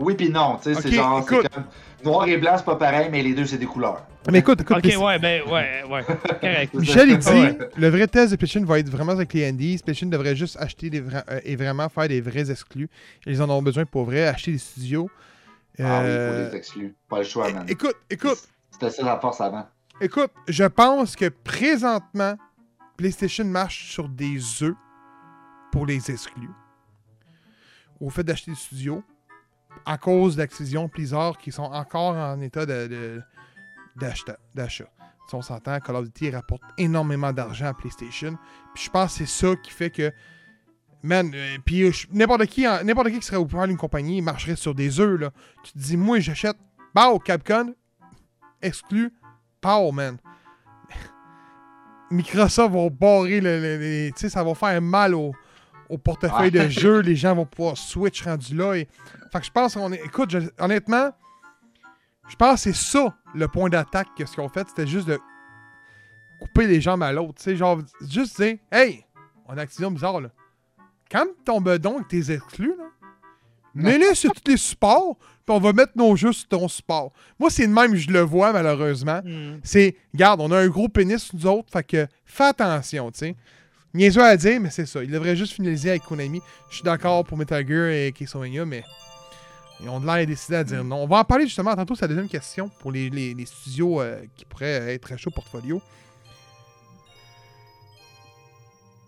Oui 0.00 0.14
puis 0.14 0.30
non, 0.30 0.56
tu 0.56 0.74
sais, 0.74 0.80
c'est 0.80 0.90
genre, 0.92 1.22
c'est 1.28 1.34
écoute. 1.36 1.48
comme 1.52 1.64
noir 2.04 2.26
et 2.26 2.36
blanc, 2.38 2.54
c'est 2.56 2.64
pas 2.64 2.76
pareil, 2.76 3.08
mais 3.12 3.22
les 3.22 3.34
deux 3.34 3.44
c'est 3.44 3.58
des 3.58 3.66
couleurs. 3.66 4.06
Mais 4.30 4.38
écoute, 4.38 4.60
écoute. 4.62 4.78
Ok, 4.78 4.84
ouais, 4.84 5.18
ben, 5.18 5.42
ouais, 5.42 5.82
ouais. 5.90 6.04
Correct. 6.40 6.74
Michel, 6.74 7.10
il 7.10 7.18
dit 7.18 7.28
Ouais. 7.28 7.58
le 7.76 7.88
vrai 7.88 8.06
test 8.06 8.32
de 8.32 8.36
PlayStation 8.36 8.64
va 8.66 8.78
être 8.78 8.88
vraiment 8.88 9.12
avec 9.12 9.32
les 9.34 9.46
indies. 9.48 9.78
PlayStation 9.82 10.06
devrait 10.08 10.34
juste 10.36 10.56
acheter 10.58 10.88
des 10.90 11.00
vra- 11.02 11.24
euh, 11.30 11.40
et 11.44 11.54
vraiment 11.54 11.88
faire 11.88 12.08
des 12.08 12.20
vrais 12.20 12.50
exclus. 12.50 12.88
Ils 13.26 13.42
en 13.42 13.50
ont 13.50 13.62
besoin 13.62 13.84
pour 13.84 14.04
vrai, 14.04 14.26
acheter 14.26 14.52
des 14.52 14.58
studios. 14.58 15.10
Ah 15.78 16.00
oui, 16.02 16.08
il 16.10 16.28
faut 16.48 16.50
les 16.50 16.56
exclure. 16.56 16.90
Pas 17.08 17.18
le 17.18 17.24
choix, 17.24 17.52
man. 17.52 17.64
écoute, 17.68 17.96
écoute, 18.10 18.38
C'était 18.70 18.90
ça 18.90 19.02
la 19.04 19.18
force 19.20 19.40
avant. 19.40 19.66
écoute, 20.00 20.30
je 20.48 20.64
pense 20.64 21.14
que 21.16 21.28
présentement, 21.28 22.36
PlayStation 22.96 23.44
marche 23.44 23.90
sur 23.92 24.08
des 24.08 24.38
œufs 24.62 24.74
pour 25.72 25.84
les 25.86 26.10
exclus. 26.10 26.50
Au 28.00 28.08
fait 28.10 28.22
d'acheter 28.24 28.50
des 28.50 28.56
studios, 28.56 29.02
à 29.86 29.98
cause 29.98 30.36
d'Activision 30.36 30.86
Blizzard 30.92 31.38
qui 31.38 31.52
sont 31.52 31.62
encore 31.64 32.16
en 32.16 32.40
état 32.40 32.66
de- 32.66 32.86
de- 32.86 33.22
d'achat. 33.96 34.38
d'achat. 34.54 34.88
Si 35.28 35.34
on 35.34 35.42
s'entend, 35.42 35.78
Call 35.80 35.96
of 35.96 36.04
Duty 36.06 36.30
rapporte 36.30 36.62
énormément 36.76 37.32
d'argent 37.32 37.66
à 37.66 37.74
PlayStation. 37.74 38.36
Puis 38.74 38.84
je 38.84 38.90
pense 38.90 39.12
que 39.16 39.24
c'est 39.24 39.46
ça 39.48 39.54
qui 39.56 39.70
fait 39.70 39.90
que. 39.90 40.12
Man, 41.02 41.30
euh, 41.34 41.56
puis 41.64 41.90
n'importe 42.12 42.46
qui, 42.46 42.66
qui 42.66 43.22
serait 43.22 43.36
au 43.38 43.46
pouvoir 43.46 43.66
d'une 43.66 43.76
compagnie 43.78 44.18
il 44.18 44.22
marcherait 44.22 44.56
sur 44.56 44.74
des 44.74 45.00
œufs, 45.00 45.18
là. 45.20 45.30
Tu 45.62 45.72
te 45.72 45.78
dis, 45.78 45.96
moi, 45.96 46.18
j'achète. 46.20 46.56
Pow, 46.94 47.18
Capcom, 47.20 47.74
exclu. 48.60 49.12
Pow, 49.60 49.92
man. 49.92 50.18
Microsoft 52.10 52.74
va 52.74 52.90
barrer 52.90 53.40
le. 53.40 54.10
tu 54.10 54.14
sais, 54.16 54.28
ça 54.28 54.42
va 54.42 54.54
faire 54.54 54.82
mal 54.82 55.14
au, 55.14 55.32
au 55.90 55.98
portefeuille 55.98 56.50
Ouais. 56.56 56.64
de 56.66 56.68
jeux. 56.68 57.00
Les 57.00 57.16
gens 57.16 57.34
vont 57.34 57.46
pouvoir 57.46 57.76
switch 57.76 58.22
rendu 58.22 58.54
là. 58.56 58.74
Et... 58.74 58.88
Fait 59.32 59.40
que 59.40 59.46
je 59.46 59.50
pense 59.50 59.74
qu'on 59.74 59.92
est. 59.92 60.02
Écoute, 60.04 60.30
je- 60.30 60.48
honnêtement, 60.58 61.10
je 62.28 62.36
pense 62.36 62.64
que 62.64 62.72
c'est 62.72 62.76
ça 62.76 63.14
le 63.34 63.48
point 63.48 63.68
d'attaque 63.68 64.08
que 64.16 64.24
ce 64.24 64.32
qu'ils 64.34 64.42
ont 64.44 64.48
fait. 64.48 64.66
C'était 64.68 64.86
juste 64.86 65.08
de 65.08 65.18
couper 66.40 66.66
les 66.66 66.80
jambes 66.80 67.02
à 67.02 67.12
l'autre. 67.12 67.34
Tu 67.34 67.42
sais, 67.44 67.56
genre, 67.56 67.80
juste 68.08 68.40
dire, 68.40 68.56
hey, 68.72 69.04
on 69.46 69.56
a 69.58 69.62
Activision 69.62 69.90
bizarre, 69.90 70.20
là. 70.20 70.30
Quand 71.10 71.26
ton 71.44 71.60
bedon 71.60 71.96
avec 71.96 72.08
tes 72.08 72.32
exclus, 72.32 72.74
là, 72.78 72.84
mets-les 73.74 74.14
sur 74.14 74.32
tous 74.32 74.48
les 74.50 74.56
supports, 74.56 75.16
puis 75.18 75.56
on 75.56 75.58
va 75.58 75.72
mettre 75.72 75.92
nos 75.96 76.14
jeux 76.16 76.32
sur 76.32 76.46
ton 76.48 76.68
support. 76.68 77.12
Moi, 77.38 77.50
c'est 77.50 77.66
de 77.66 77.72
même, 77.72 77.94
je 77.96 78.10
le 78.10 78.20
vois, 78.20 78.52
malheureusement. 78.52 79.20
Hmm. 79.24 79.58
C'est, 79.64 79.96
regarde, 80.14 80.40
on 80.40 80.50
a 80.52 80.58
un 80.58 80.68
gros 80.68 80.88
pénis, 80.88 81.32
nous 81.34 81.46
autres, 81.46 81.70
fait 81.72 81.82
que 81.84 82.06
fais 82.24 82.44
attention, 82.44 83.10
tu 83.10 83.18
sais. 83.18 83.36
Niaiseux 83.94 84.22
à 84.24 84.36
dire, 84.36 84.60
mais 84.60 84.70
c'est 84.70 84.86
ça. 84.86 85.02
Il 85.02 85.10
devrait 85.10 85.34
juste 85.36 85.52
finaliser 85.54 85.90
avec 85.90 86.04
Konami. 86.04 86.40
Je 86.68 86.76
suis 86.76 86.84
d'accord 86.84 87.24
pour 87.24 87.36
Metal 87.36 87.66
Gear 87.66 87.88
et 87.88 88.12
Castlevania, 88.16 88.64
mais 88.64 88.84
ils 89.80 89.88
ont 89.88 89.98
de 89.98 90.06
l'air 90.06 90.24
décidé 90.26 90.56
à 90.56 90.64
dire 90.64 90.84
non. 90.84 91.02
On 91.02 91.06
va 91.06 91.18
en 91.18 91.24
parler 91.24 91.44
justement 91.46 91.74
tantôt, 91.74 91.94
c'est 91.96 92.02
la 92.02 92.08
deuxième 92.08 92.28
question 92.28 92.68
pour 92.80 92.92
les, 92.92 93.10
les- 93.10 93.34
les 93.34 93.46
studios 93.46 94.00
euh, 94.00 94.22
qui 94.36 94.44
pourraient 94.44 94.94
être 94.94 95.16
chauds 95.18 95.30
au 95.30 95.32
portfolio. 95.32 95.82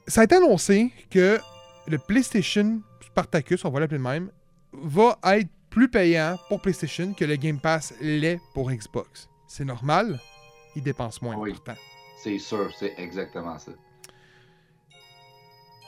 Ça 0.08 0.22
a 0.22 0.24
été 0.24 0.34
annoncé 0.34 0.90
que 1.10 1.38
le 1.86 1.98
PlayStation 1.98 2.80
Spartacus, 3.06 3.64
on 3.64 3.70
va 3.70 3.80
l'appeler 3.80 3.98
de 3.98 4.02
même, 4.02 4.30
va 4.72 5.16
être 5.36 5.48
plus 5.70 5.88
payant 5.88 6.38
pour 6.48 6.60
PlayStation 6.60 7.14
que 7.14 7.24
le 7.24 7.36
Game 7.36 7.60
Pass 7.60 7.94
l'est 8.00 8.40
pour 8.52 8.70
Xbox. 8.70 9.28
C'est 9.46 9.64
normal, 9.64 10.18
ils 10.74 10.82
dépensent 10.82 11.20
moins 11.22 11.36
Oui. 11.36 11.52
pourtant. 11.52 11.74
C'est 12.22 12.38
sûr, 12.38 12.70
c'est 12.78 12.94
exactement 12.98 13.58
ça. 13.58 13.72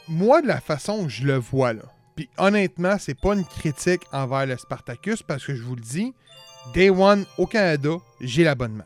Moi, 0.08 0.42
de 0.42 0.46
la 0.46 0.60
façon 0.60 1.04
que 1.04 1.10
je 1.10 1.24
le 1.24 1.36
vois, 1.36 1.72
là, 1.72 1.82
puis 2.14 2.28
honnêtement, 2.38 2.96
c'est 2.98 3.18
pas 3.18 3.34
une 3.34 3.44
critique 3.44 4.02
envers 4.12 4.46
le 4.46 4.56
Spartacus 4.56 5.22
parce 5.22 5.44
que 5.44 5.54
je 5.54 5.62
vous 5.62 5.74
le 5.74 5.82
dis, 5.82 6.14
Day 6.72 6.90
One 6.90 7.24
au 7.38 7.46
Canada, 7.46 7.96
j'ai 8.20 8.44
l'abonnement. 8.44 8.84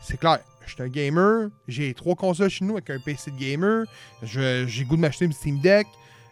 C'est 0.00 0.18
clair, 0.18 0.40
je 0.66 0.72
suis 0.72 0.82
un 0.82 0.88
gamer, 0.88 1.50
j'ai 1.68 1.94
trois 1.94 2.14
consoles 2.14 2.50
chez 2.50 2.64
nous 2.64 2.74
avec 2.74 2.90
un 2.90 2.98
PC 2.98 3.30
de 3.30 3.38
gamer, 3.38 3.86
j'ai 4.22 4.84
goût 4.84 4.96
de 4.96 5.00
m'acheter 5.00 5.24
une 5.24 5.32
Steam 5.32 5.60
Deck, 5.60 5.86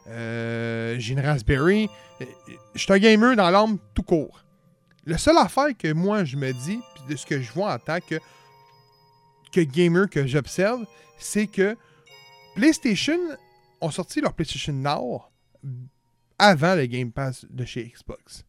euh, 0.08 0.96
j'ai 0.98 1.14
une 1.14 1.20
Raspberry. 1.20 1.88
Je 2.74 2.80
suis 2.80 2.92
un 2.92 2.98
gamer 2.98 3.36
dans 3.36 3.50
l'âme 3.50 3.78
tout 3.94 4.02
court. 4.02 4.44
La 5.06 5.18
seule 5.18 5.38
affaire 5.38 5.76
que 5.78 5.92
moi 5.92 6.24
je 6.24 6.36
me 6.36 6.52
dis, 6.52 6.80
puis 6.94 7.04
de 7.08 7.16
ce 7.16 7.26
que 7.26 7.40
je 7.40 7.52
vois 7.52 7.74
en 7.74 7.78
tant 7.78 7.98
que 8.00 9.60
gamer 9.60 10.08
que 10.10 10.26
j'observe, 10.26 10.84
c'est 11.18 11.46
que 11.46 11.76
PlayStation 12.54 13.18
ont 13.84 13.90
sorti 13.90 14.20
leur 14.20 14.32
PlayStation 14.32 14.72
Now 14.72 15.22
avant 16.38 16.74
le 16.74 16.86
Game 16.86 17.12
Pass 17.12 17.46
de 17.48 17.64
chez 17.64 17.84
Xbox. 17.84 18.44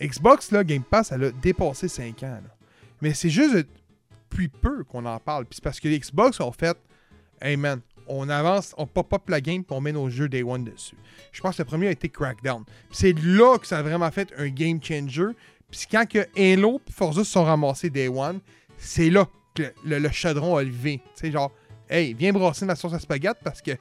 Xbox, 0.00 0.50
là, 0.50 0.64
Game 0.64 0.82
Pass, 0.82 1.12
elle 1.12 1.24
a 1.24 1.30
dépassé 1.30 1.88
5 1.88 2.22
ans. 2.24 2.40
Mais 3.00 3.14
c'est 3.14 3.30
juste 3.30 3.54
depuis 3.54 4.48
peu 4.48 4.84
qu'on 4.84 5.06
en 5.06 5.18
parle. 5.18 5.46
Puis 5.46 5.56
c'est 5.56 5.64
parce 5.64 5.80
que 5.80 5.88
les 5.88 5.98
Xbox 5.98 6.40
ont 6.40 6.52
fait 6.52 6.76
Hey 7.40 7.56
man, 7.56 7.80
on 8.06 8.28
avance, 8.28 8.74
on 8.78 8.86
pop 8.86 9.12
up 9.12 9.28
la 9.28 9.40
game 9.40 9.64
puis 9.64 9.76
on 9.76 9.80
met 9.80 9.92
nos 9.92 10.08
jeux 10.08 10.28
Day 10.28 10.42
One 10.42 10.64
dessus. 10.64 10.96
Je 11.32 11.40
pense 11.40 11.56
que 11.56 11.62
le 11.62 11.66
premier 11.66 11.88
a 11.88 11.90
été 11.90 12.08
Crackdown. 12.08 12.64
C'est 12.90 13.12
là 13.12 13.58
que 13.58 13.66
ça 13.66 13.78
a 13.78 13.82
vraiment 13.82 14.10
fait 14.10 14.32
un 14.38 14.48
game 14.48 14.82
changer. 14.82 15.28
Puis 15.70 15.86
quand 15.90 16.08
que 16.08 16.26
Halo 16.36 16.80
et 16.86 16.92
Forza 16.92 17.24
sont 17.24 17.44
ramassés 17.44 17.90
Day 17.90 18.08
One, 18.08 18.40
c'est 18.78 19.10
là 19.10 19.28
que 19.54 19.72
le, 19.84 20.08
chaudron 20.10 20.56
a 20.56 20.62
levé. 20.62 21.00
Tu 21.16 21.26
sais, 21.26 21.30
genre, 21.30 21.52
hey, 21.88 22.14
viens 22.14 22.32
brasser 22.32 22.64
ma 22.64 22.76
sauce 22.76 22.92
à 22.92 22.98
spaghette 22.98 23.38
parce 23.42 23.62
que 23.62 23.72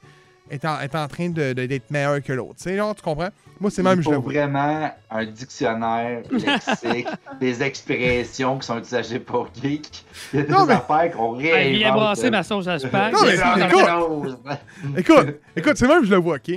est 0.50 0.66
en, 0.66 0.80
est 0.82 0.94
en 0.96 1.08
train 1.08 1.30
de- 1.30 1.54
de- 1.54 1.66
d'être 1.66 1.90
meilleur 1.90 2.22
que 2.22 2.34
l'autre. 2.34 2.56
Tu 2.58 2.64
sais, 2.64 2.76
genre, 2.78 2.94
tu 2.96 3.02
comprends? 3.02 3.30
Moi, 3.60 3.72
c'est 3.72 3.82
même, 3.84 4.00
Il 4.00 4.04
je 4.04 4.10
le 4.10 4.16
faut 4.18 4.22
vraiment 4.22 4.92
un 5.10 5.26
dictionnaire 5.26 6.24
lexique, 6.32 7.08
des 7.40 7.64
expressions 7.64 8.60
qui 8.60 8.68
sont 8.68 8.80
utilisées 8.80 9.20
pour 9.20 9.50
geek. 9.54 10.04
Il 10.34 10.40
y 10.40 10.42
a 10.42 10.46
des 10.46 10.52
Non, 10.52 10.66
mais- 10.66 10.74
affaires 10.74 11.12
qu'on 11.12 11.32
réinvente. 11.32 11.74
viens 11.78 11.94
brasser 11.94 12.30
ma 12.30 12.44
sauce 12.44 12.68
à 12.68 12.78
spag. 12.80 13.14
Non, 13.14 13.20
mais 13.24 13.38
C'est 13.38 13.68
écoute. 13.68 14.40
Écoute, 14.98 15.40
écoute, 15.56 15.78
c'est 15.78 15.88
même 15.88 16.04
je 16.06 16.10
le 16.12 16.18
vois, 16.18 16.36
ok? 16.36 16.56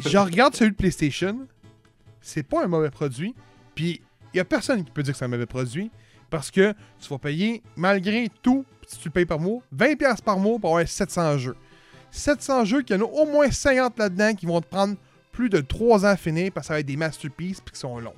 Je 0.00 0.18
regarde 0.18 0.54
celui 0.54 0.72
de 0.72 0.76
PlayStation, 0.76 1.38
c'est 2.20 2.42
pas 2.42 2.64
un 2.64 2.66
mauvais 2.66 2.90
produit, 2.90 3.34
puis 3.74 4.02
il 4.34 4.36
y 4.36 4.40
a 4.40 4.44
personne 4.44 4.84
qui 4.84 4.90
peut 4.90 5.02
dire 5.02 5.14
que 5.14 5.18
c'est 5.18 5.24
un 5.24 5.28
mauvais 5.28 5.46
produit, 5.46 5.90
parce 6.28 6.50
que 6.50 6.74
tu 7.00 7.08
vas 7.08 7.18
payer, 7.18 7.62
malgré 7.76 8.28
tout, 8.42 8.64
si 8.86 8.98
tu 8.98 9.08
le 9.08 9.12
payes 9.12 9.24
par 9.26 9.38
mois, 9.40 9.60
20$ 9.74 10.20
par 10.22 10.38
mois 10.38 10.58
pour 10.58 10.70
avoir 10.76 10.86
700 10.86 11.38
jeux. 11.38 11.56
700 12.16 12.64
jeux, 12.64 12.82
qu'il 12.82 12.96
y 12.96 12.98
en 12.98 13.02
a 13.02 13.08
au 13.08 13.26
moins 13.26 13.50
50 13.50 13.98
là-dedans 13.98 14.34
qui 14.34 14.46
vont 14.46 14.60
te 14.60 14.66
prendre 14.66 14.96
plus 15.32 15.48
de 15.48 15.60
3 15.60 16.04
ans 16.04 16.08
à 16.08 16.16
finir, 16.16 16.50
parce 16.52 16.66
que 16.66 16.68
ça 16.68 16.74
va 16.74 16.80
être 16.80 16.86
des 16.86 16.96
masterpieces 16.96 17.60
puis 17.60 17.72
qui 17.72 17.80
sont 17.80 17.98
longs. 17.98 18.14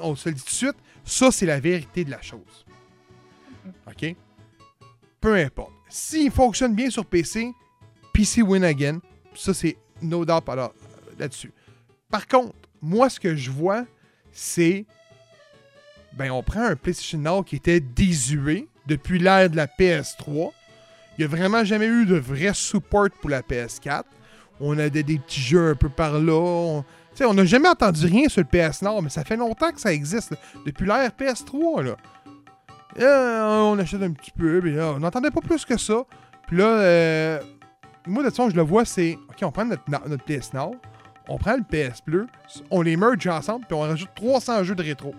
On 0.00 0.16
se 0.16 0.28
le 0.28 0.34
dit 0.34 0.42
tout 0.42 0.50
de 0.50 0.54
suite, 0.54 0.76
ça 1.04 1.30
c'est 1.30 1.46
la 1.46 1.60
vérité 1.60 2.04
de 2.04 2.10
la 2.10 2.20
chose. 2.20 2.66
OK? 3.86 4.14
Peu 5.20 5.34
importe. 5.34 5.72
S'il 5.88 6.30
fonctionne 6.30 6.74
bien 6.74 6.90
sur 6.90 7.06
PC, 7.06 7.52
PC 8.12 8.42
win 8.42 8.64
again. 8.64 8.98
Ça, 9.34 9.52
c'est 9.52 9.76
no 10.00 10.24
doubt 10.24 10.48
euh, 10.48 10.68
là-dessus. 11.18 11.52
Par 12.10 12.26
contre, 12.26 12.54
moi, 12.80 13.10
ce 13.10 13.20
que 13.20 13.36
je 13.36 13.50
vois, 13.50 13.84
c'est. 14.32 14.86
Ben, 16.14 16.30
on 16.30 16.42
prend 16.42 16.62
un 16.62 16.76
PlayStation 16.76 17.18
Now 17.18 17.42
qui 17.42 17.56
était 17.56 17.80
désuet 17.80 18.68
depuis 18.86 19.18
l'ère 19.18 19.50
de 19.50 19.56
la 19.56 19.66
PS3. 19.66 20.50
Il 21.18 21.24
n'y 21.26 21.32
a 21.32 21.36
vraiment 21.36 21.64
jamais 21.64 21.86
eu 21.86 22.04
de 22.06 22.16
vrai 22.16 22.52
support 22.54 23.08
pour 23.20 23.30
la 23.30 23.42
PS4. 23.42 24.02
On 24.60 24.78
a 24.78 24.88
des, 24.88 25.02
des 25.02 25.18
petits 25.18 25.40
jeux 25.40 25.70
un 25.70 25.74
peu 25.74 25.88
par 25.88 26.18
là. 26.18 26.32
On- 26.34 26.82
tu 26.82 27.18
sais, 27.22 27.24
on 27.24 27.32
n'a 27.34 27.44
jamais 27.46 27.68
entendu 27.68 28.04
rien 28.06 28.28
sur 28.28 28.42
le 28.42 28.46
PS 28.46 28.82
Nord, 28.82 29.02
mais 29.02 29.08
ça 29.08 29.24
fait 29.24 29.36
longtemps 29.36 29.70
que 29.72 29.80
ça 29.80 29.92
existe. 29.92 30.32
là. 30.32 30.36
Depuis 30.66 30.84
l'ère 30.86 31.10
PS3, 31.10 31.82
là. 31.82 31.96
Euh, 32.98 33.60
on 33.72 33.78
achète 33.78 34.02
un 34.02 34.12
petit 34.12 34.30
peu, 34.30 34.60
mais 34.62 34.72
là, 34.72 34.92
on 34.96 34.98
n'entendait 34.98 35.30
pas 35.30 35.40
plus 35.40 35.64
que 35.64 35.76
ça. 35.78 36.04
Puis 36.46 36.56
là, 36.58 36.64
euh, 36.64 37.40
moi, 38.06 38.22
de 38.22 38.28
toute 38.28 38.36
façon, 38.36 38.50
je 38.50 38.56
le 38.56 38.62
vois, 38.62 38.84
c'est 38.84 39.18
OK, 39.30 39.36
on 39.42 39.50
prend 39.50 39.64
notre, 39.64 39.82
notre 39.88 40.24
PS 40.24 40.52
Now, 40.52 40.76
on 41.28 41.38
prend 41.38 41.56
le 41.56 41.62
PS 41.62 42.00
Plus, 42.02 42.26
on 42.70 42.82
les 42.82 42.96
merge 42.96 43.26
ensemble, 43.26 43.64
puis 43.66 43.74
on 43.74 43.80
rajoute 43.80 44.10
300 44.14 44.62
jeux 44.64 44.74
de 44.74 44.82
rétro. 44.82 45.14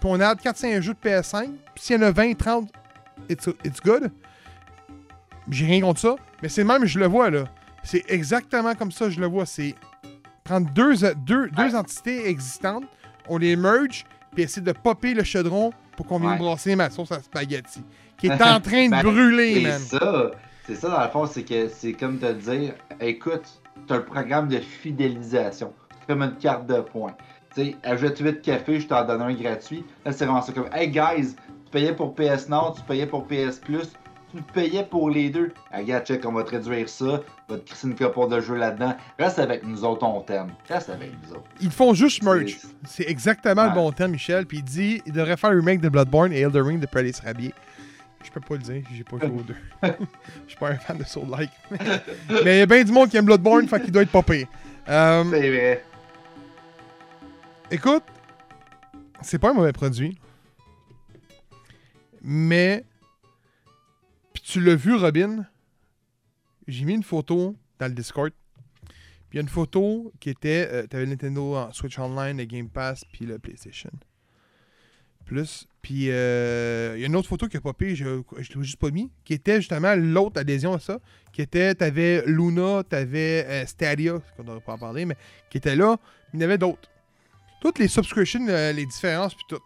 Puis 0.00 0.08
on 0.08 0.18
add 0.20 0.40
400 0.40 0.80
jeux 0.80 0.94
de 0.94 0.98
PS5, 1.08 1.44
puis 1.74 1.84
s'il 1.84 1.96
y 1.96 1.98
en 1.98 2.02
a 2.06 2.10
20, 2.10 2.34
30, 2.36 2.70
it's, 3.28 3.48
it's 3.64 3.80
good. 3.80 4.10
J'ai 5.50 5.66
rien 5.66 5.80
contre 5.80 6.00
ça, 6.00 6.16
mais 6.42 6.48
c'est 6.48 6.64
même, 6.64 6.84
je 6.84 6.98
le 6.98 7.06
vois, 7.06 7.30
là. 7.30 7.44
C'est 7.82 8.04
exactement 8.08 8.74
comme 8.74 8.92
ça, 8.92 9.08
je 9.10 9.20
le 9.20 9.26
vois. 9.26 9.46
C'est 9.46 9.74
prendre 10.44 10.70
deux, 10.72 10.94
deux, 11.16 11.48
deux 11.50 11.74
entités 11.74 12.28
existantes, 12.28 12.84
on 13.28 13.38
les 13.38 13.56
merge, 13.56 14.04
puis 14.34 14.44
essayer 14.44 14.62
de 14.62 14.72
popper 14.72 15.14
le 15.14 15.24
chaudron 15.24 15.72
pour 15.96 16.06
qu'on 16.06 16.18
vienne 16.18 16.32
Ouais. 16.32 16.38
brasser 16.38 16.76
ma 16.76 16.90
sauce 16.90 17.10
à 17.12 17.20
spaghetti. 17.22 17.82
Qui 18.18 18.26
est 18.28 18.32
en 18.42 18.60
train 18.60 18.86
de 18.86 18.90
Ben, 18.90 19.02
brûler, 19.02 19.54
C'est 19.54 19.60
man. 19.62 19.78
ça. 19.80 20.30
C'est 20.66 20.74
ça, 20.76 20.88
dans 20.88 21.02
le 21.02 21.08
fond, 21.10 21.26
c'est 21.26 21.42
que 21.42 21.68
c'est 21.68 21.94
comme 21.94 22.18
te 22.18 22.30
dire 22.32 22.74
écoute, 23.00 23.42
t'as 23.88 23.96
un 23.96 24.00
programme 24.00 24.48
de 24.48 24.58
fidélisation. 24.58 25.72
C'est 26.00 26.06
comme 26.06 26.22
une 26.22 26.36
carte 26.36 26.66
de 26.66 26.80
points. 26.80 27.16
Tu 27.54 27.62
sais, 27.64 27.76
ajoute 27.82 28.18
8 28.18 28.40
cafés, 28.42 28.78
je 28.78 28.86
t'en 28.86 29.04
donne 29.04 29.22
un 29.22 29.32
gratuit. 29.34 29.84
Là, 30.04 30.12
c'est 30.12 30.24
vraiment 30.26 30.42
ça 30.42 30.52
comme 30.52 30.68
Hey 30.72 30.88
guys, 30.88 31.34
tu 31.70 31.78
payais 31.78 31.92
pour 31.94 32.14
PS 32.14 32.48
Nord, 32.48 32.74
tu 32.76 32.82
payais 32.82 33.06
pour 33.06 33.26
PS 33.26 33.58
Plus, 33.64 33.90
tu 34.34 34.42
payais 34.54 34.84
pour 34.84 35.08
les 35.10 35.30
deux. 35.30 35.52
Ah, 35.70 35.82
gars, 35.82 36.00
check, 36.00 36.24
on 36.26 36.32
va 36.32 36.42
te 36.44 36.50
réduire 36.50 36.88
ça. 36.88 37.20
Va 37.48 37.58
te 37.58 37.66
crisser 37.66 37.86
une 37.88 37.94
copote 37.94 38.30
de 38.30 38.40
jeu 38.40 38.54
là-dedans. 38.56 38.94
Reste 39.18 39.38
avec 39.38 39.64
nous 39.64 39.84
autres, 39.84 40.04
on 40.06 40.20
t'aime. 40.20 40.52
Reste 40.68 40.90
avec 40.90 41.10
nous 41.22 41.32
autres. 41.32 41.44
Ils 41.60 41.70
font 41.70 41.94
juste 41.94 42.22
merge. 42.22 42.58
C'est- 42.86 43.08
exactement 43.08 43.66
le 43.66 43.72
bon 43.74 43.90
terme, 43.92 44.12
Michel. 44.12 44.46
Puis 44.46 44.58
il 44.58 44.64
dit 44.64 45.02
il 45.06 45.12
devrait 45.12 45.36
faire 45.36 45.50
un 45.50 45.54
remake 45.54 45.80
de 45.80 45.88
Bloodborne 45.88 46.32
et 46.32 46.40
Elder 46.40 46.60
Ring 46.60 46.80
de 46.80 46.86
Prellis 46.86 47.14
Rabier. 47.24 47.54
Je 48.22 48.30
peux 48.30 48.40
pas 48.40 48.54
le 48.54 48.60
dire, 48.60 48.82
j'ai 48.94 49.02
pas 49.04 49.16
joué 49.18 49.28
aux 49.36 49.42
deux. 49.42 49.56
Je 49.82 50.48
suis 50.50 50.58
pas 50.58 50.70
un 50.70 50.76
fan 50.76 50.98
de 50.98 51.04
Soul 51.04 51.28
Like. 51.30 51.50
Mais 52.44 52.56
il 52.56 52.58
y 52.58 52.62
a 52.62 52.66
bien 52.66 52.84
du 52.84 52.92
monde 52.92 53.08
qui 53.08 53.16
aime 53.16 53.24
Bloodborne, 53.24 53.66
fait 53.66 53.80
qu'il 53.80 53.90
doit 53.92 54.02
être 54.02 54.10
pas 54.10 54.22
pire. 54.22 54.46
Euh, 54.88 55.24
C'est 55.30 55.48
vrai. 55.50 55.84
écoute, 57.70 58.02
c'est 59.22 59.38
pas 59.38 59.50
un 59.50 59.54
mauvais 59.54 59.72
produit. 59.72 60.18
Mais. 62.22 62.84
Puis 64.32 64.42
tu 64.42 64.60
l'as 64.60 64.74
vu, 64.76 64.94
Robin. 64.94 65.46
J'ai 66.66 66.84
mis 66.84 66.94
une 66.94 67.02
photo 67.02 67.56
dans 67.78 67.86
le 67.86 67.94
Discord. 67.94 68.30
Puis 68.84 69.32
il 69.32 69.36
y 69.36 69.38
a 69.38 69.42
une 69.42 69.48
photo 69.48 70.12
qui 70.20 70.30
était. 70.30 70.68
euh, 70.70 70.86
T'avais 70.86 71.06
Nintendo 71.06 71.56
en 71.56 71.72
Switch 71.72 71.98
Online, 71.98 72.36
le 72.36 72.44
Game 72.44 72.68
Pass, 72.68 73.04
puis 73.12 73.26
le 73.26 73.38
PlayStation. 73.38 73.90
Plus. 75.24 75.66
Puis 75.80 76.10
euh, 76.10 76.94
il 76.96 77.00
y 77.00 77.04
a 77.04 77.06
une 77.06 77.14
autre 77.16 77.28
photo 77.28 77.46
qui 77.46 77.56
a 77.56 77.60
popé, 77.60 77.94
je, 77.94 78.22
je 78.38 78.52
l'ai 78.52 78.62
juste 78.64 78.78
pas 78.78 78.90
mis, 78.90 79.10
qui 79.24 79.32
était 79.32 79.56
justement 79.56 79.94
l'autre 79.94 80.40
adhésion 80.40 80.74
à 80.74 80.80
ça. 80.80 80.98
Qui 81.32 81.42
était, 81.42 81.74
t'avais 81.76 82.24
Luna, 82.26 82.82
t'avais 82.82 83.46
euh, 83.46 83.66
Stadia, 83.66 84.18
qu'on 84.36 84.42
devrait 84.42 84.60
pas 84.60 84.72
en 84.72 84.78
parler, 84.78 85.04
mais 85.04 85.16
qui 85.48 85.58
était 85.58 85.76
là. 85.76 85.96
mais 86.32 86.40
Il 86.40 86.42
y 86.42 86.44
en 86.44 86.46
avait 86.46 86.58
d'autres. 86.58 86.90
Toutes 87.60 87.78
les 87.78 87.88
subscriptions, 87.88 88.46
euh, 88.48 88.72
les 88.72 88.84
différences, 88.86 89.34
puis 89.34 89.44
tout. 89.48 89.60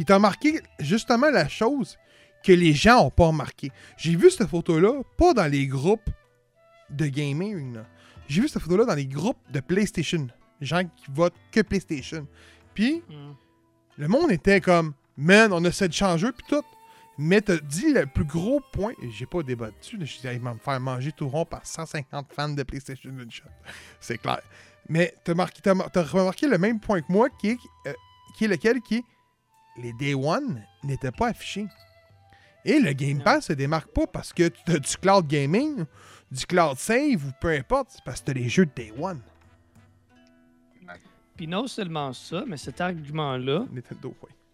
Puis 0.00 0.06
t'as 0.06 0.14
remarqué 0.14 0.62
justement 0.78 1.28
la 1.28 1.46
chose 1.46 1.98
que 2.42 2.52
les 2.52 2.72
gens 2.72 3.04
ont 3.04 3.10
pas 3.10 3.26
remarqué. 3.26 3.70
J'ai 3.98 4.16
vu 4.16 4.30
cette 4.30 4.48
photo-là, 4.48 5.02
pas 5.18 5.34
dans 5.34 5.44
les 5.44 5.66
groupes 5.66 6.08
de 6.88 7.04
gaming. 7.06 7.76
J'ai 8.26 8.40
vu 8.40 8.48
cette 8.48 8.62
photo-là 8.62 8.86
dans 8.86 8.94
les 8.94 9.04
groupes 9.04 9.36
de 9.50 9.60
PlayStation. 9.60 10.26
Les 10.58 10.66
gens 10.66 10.84
qui 10.84 11.10
votent 11.10 11.34
que 11.52 11.60
PlayStation. 11.60 12.26
Puis, 12.72 13.02
Hmm. 13.10 13.34
le 13.98 14.08
monde 14.08 14.32
était 14.32 14.62
comme, 14.62 14.94
man, 15.18 15.52
on 15.52 15.62
a 15.66 15.70
cette 15.70 15.92
changeur, 15.92 16.32
puis 16.32 16.46
tout. 16.48 16.64
Mais 17.18 17.42
t'as 17.42 17.58
dit 17.58 17.92
le 17.92 18.06
plus 18.06 18.24
gros 18.24 18.62
point, 18.72 18.94
et 19.02 19.10
j'ai 19.10 19.26
pas 19.26 19.42
débattu, 19.42 19.98
je 20.00 20.06
suis 20.06 20.26
allé 20.26 20.38
me 20.38 20.54
faire 20.54 20.80
manger 20.80 21.12
tout 21.12 21.28
rond 21.28 21.44
par 21.44 21.66
150 21.66 22.32
fans 22.32 22.48
de 22.48 22.62
PlayStation 22.62 23.10
d'une 23.12 23.30
shot. 23.30 23.44
C'est 24.00 24.16
clair. 24.16 24.40
Mais 24.88 25.12
t'as, 25.24 25.34
marqué, 25.34 25.60
t'as, 25.62 25.74
t'as 25.90 26.04
remarqué 26.04 26.48
le 26.48 26.56
même 26.56 26.80
point 26.80 27.02
que 27.02 27.12
moi, 27.12 27.28
qui 27.38 27.50
est, 27.50 27.58
euh, 27.86 27.92
qui 28.38 28.46
est 28.46 28.48
lequel 28.48 28.80
qui 28.80 28.94
est 28.96 29.04
les 29.76 29.92
Day 29.94 30.14
One 30.14 30.62
n'étaient 30.84 31.12
pas 31.12 31.28
affichés. 31.28 31.66
Et 32.64 32.78
le 32.78 32.92
Game 32.92 33.22
Pass 33.22 33.46
se 33.46 33.52
démarque 33.54 33.90
pas 33.92 34.06
parce 34.06 34.32
que 34.32 34.48
tu 34.48 34.72
as 34.72 34.78
du 34.78 34.96
cloud 34.96 35.26
gaming, 35.26 35.84
du 36.30 36.46
cloud 36.46 36.76
save 36.76 37.24
ou 37.26 37.32
peu 37.40 37.48
importe, 37.48 37.88
c'est 37.90 38.04
parce 38.04 38.20
que 38.20 38.26
tu 38.26 38.30
as 38.32 38.34
les 38.34 38.48
jeux 38.48 38.66
de 38.66 38.72
Day 38.74 38.92
One. 38.98 39.20
Puis 41.36 41.46
non 41.46 41.66
seulement 41.66 42.12
ça, 42.12 42.44
mais 42.46 42.58
cet 42.58 42.82
argument-là 42.82 43.64
oui. 43.72 44.10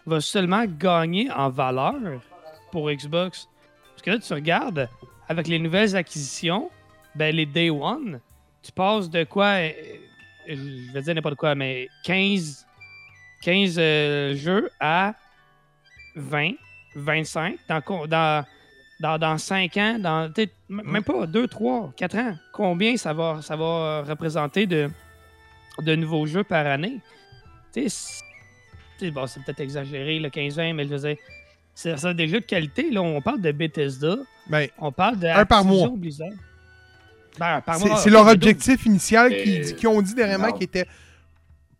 va 0.06 0.20
seulement 0.20 0.64
gagner 0.66 1.28
en 1.32 1.50
valeur 1.50 2.22
pour 2.70 2.88
Xbox. 2.88 3.48
Parce 3.90 4.02
que 4.02 4.10
là, 4.10 4.18
tu 4.20 4.32
regardes, 4.32 4.88
avec 5.28 5.48
les 5.48 5.58
nouvelles 5.58 5.96
acquisitions, 5.96 6.70
ben 7.16 7.34
les 7.34 7.46
Day 7.46 7.70
One, 7.70 8.20
tu 8.62 8.70
passes 8.70 9.10
de 9.10 9.24
quoi, 9.24 9.46
euh, 9.46 9.72
je 10.46 10.92
vais 10.92 11.02
dire 11.02 11.14
n'importe 11.14 11.36
quoi, 11.36 11.56
mais 11.56 11.88
15, 12.04 12.65
15 13.43 13.76
euh, 13.78 14.34
jeux 14.37 14.70
à 14.80 15.14
20, 16.16 16.53
25 16.95 17.59
dans, 17.68 17.80
co- 17.80 18.07
dans, 18.07 18.45
dans, 19.01 19.18
dans 19.18 19.39
5 19.39 19.76
ans, 19.76 19.99
dans 19.99 20.32
même 20.68 21.03
pas 21.05 21.26
2, 21.26 21.47
3, 21.47 21.93
4 21.97 22.16
ans. 22.18 22.37
Combien 22.53 22.97
ça 22.97 23.12
va, 23.12 23.41
ça 23.43 23.57
va 23.57 24.03
représenter 24.03 24.66
de, 24.66 24.91
de 25.80 25.95
nouveaux 25.95 26.26
jeux 26.26 26.45
par 26.45 26.66
année? 26.66 27.01
Tu 27.74 27.89
sais, 27.89 29.11
bon, 29.11 29.26
c'est 29.26 29.43
peut-être 29.45 29.61
exagéré, 29.61 30.18
le 30.18 30.30
15-20, 30.30 30.72
mais 30.74 30.84
je 30.84 30.95
veux 30.95 30.99
dire, 31.09 31.16
c'est 31.74 32.14
des 32.14 32.26
jeux 32.28 32.41
de 32.41 32.47
qualité. 32.47 32.91
Là, 32.91 33.03
on 33.03 33.20
parle 33.20 33.43
de 33.43 33.53
Bethesda, 33.53 34.16
Ben, 34.47 34.68
on 34.78 34.91
parle 34.91 35.18
de 35.18 35.26
Un 35.26 35.45
par 35.45 35.62
mois. 35.64 35.91
Blizzard. 35.95 36.28
Ben, 37.39 37.62
c'est, 37.99 38.09
leur 38.09 38.26
objectif 38.28 38.87
initial 38.87 39.28
qui, 39.30 39.61
Euh, 39.61 39.72
qui 39.74 39.87
ont 39.87 40.01
dit 40.01 40.14
dernièrement 40.14 40.53
qui 40.53 40.64
était 40.64 40.87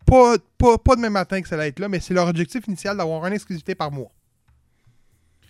pas, 0.07 0.37
pas, 0.59 0.79
pas 0.79 0.97
demain 0.97 1.11
matin 1.11 1.41
que 1.43 1.49
ça 1.49 1.57
allait 1.57 1.69
être 1.69 1.79
là, 1.81 1.89
mais 1.89 2.01
c'est 2.01 2.15
leur 2.15 2.29
objectif 2.29 2.67
initial 2.67 2.97
d'avoir 2.97 3.27
une 3.27 3.33
exclusivité 3.35 3.75
par 3.75 3.91
mois. 3.91 4.11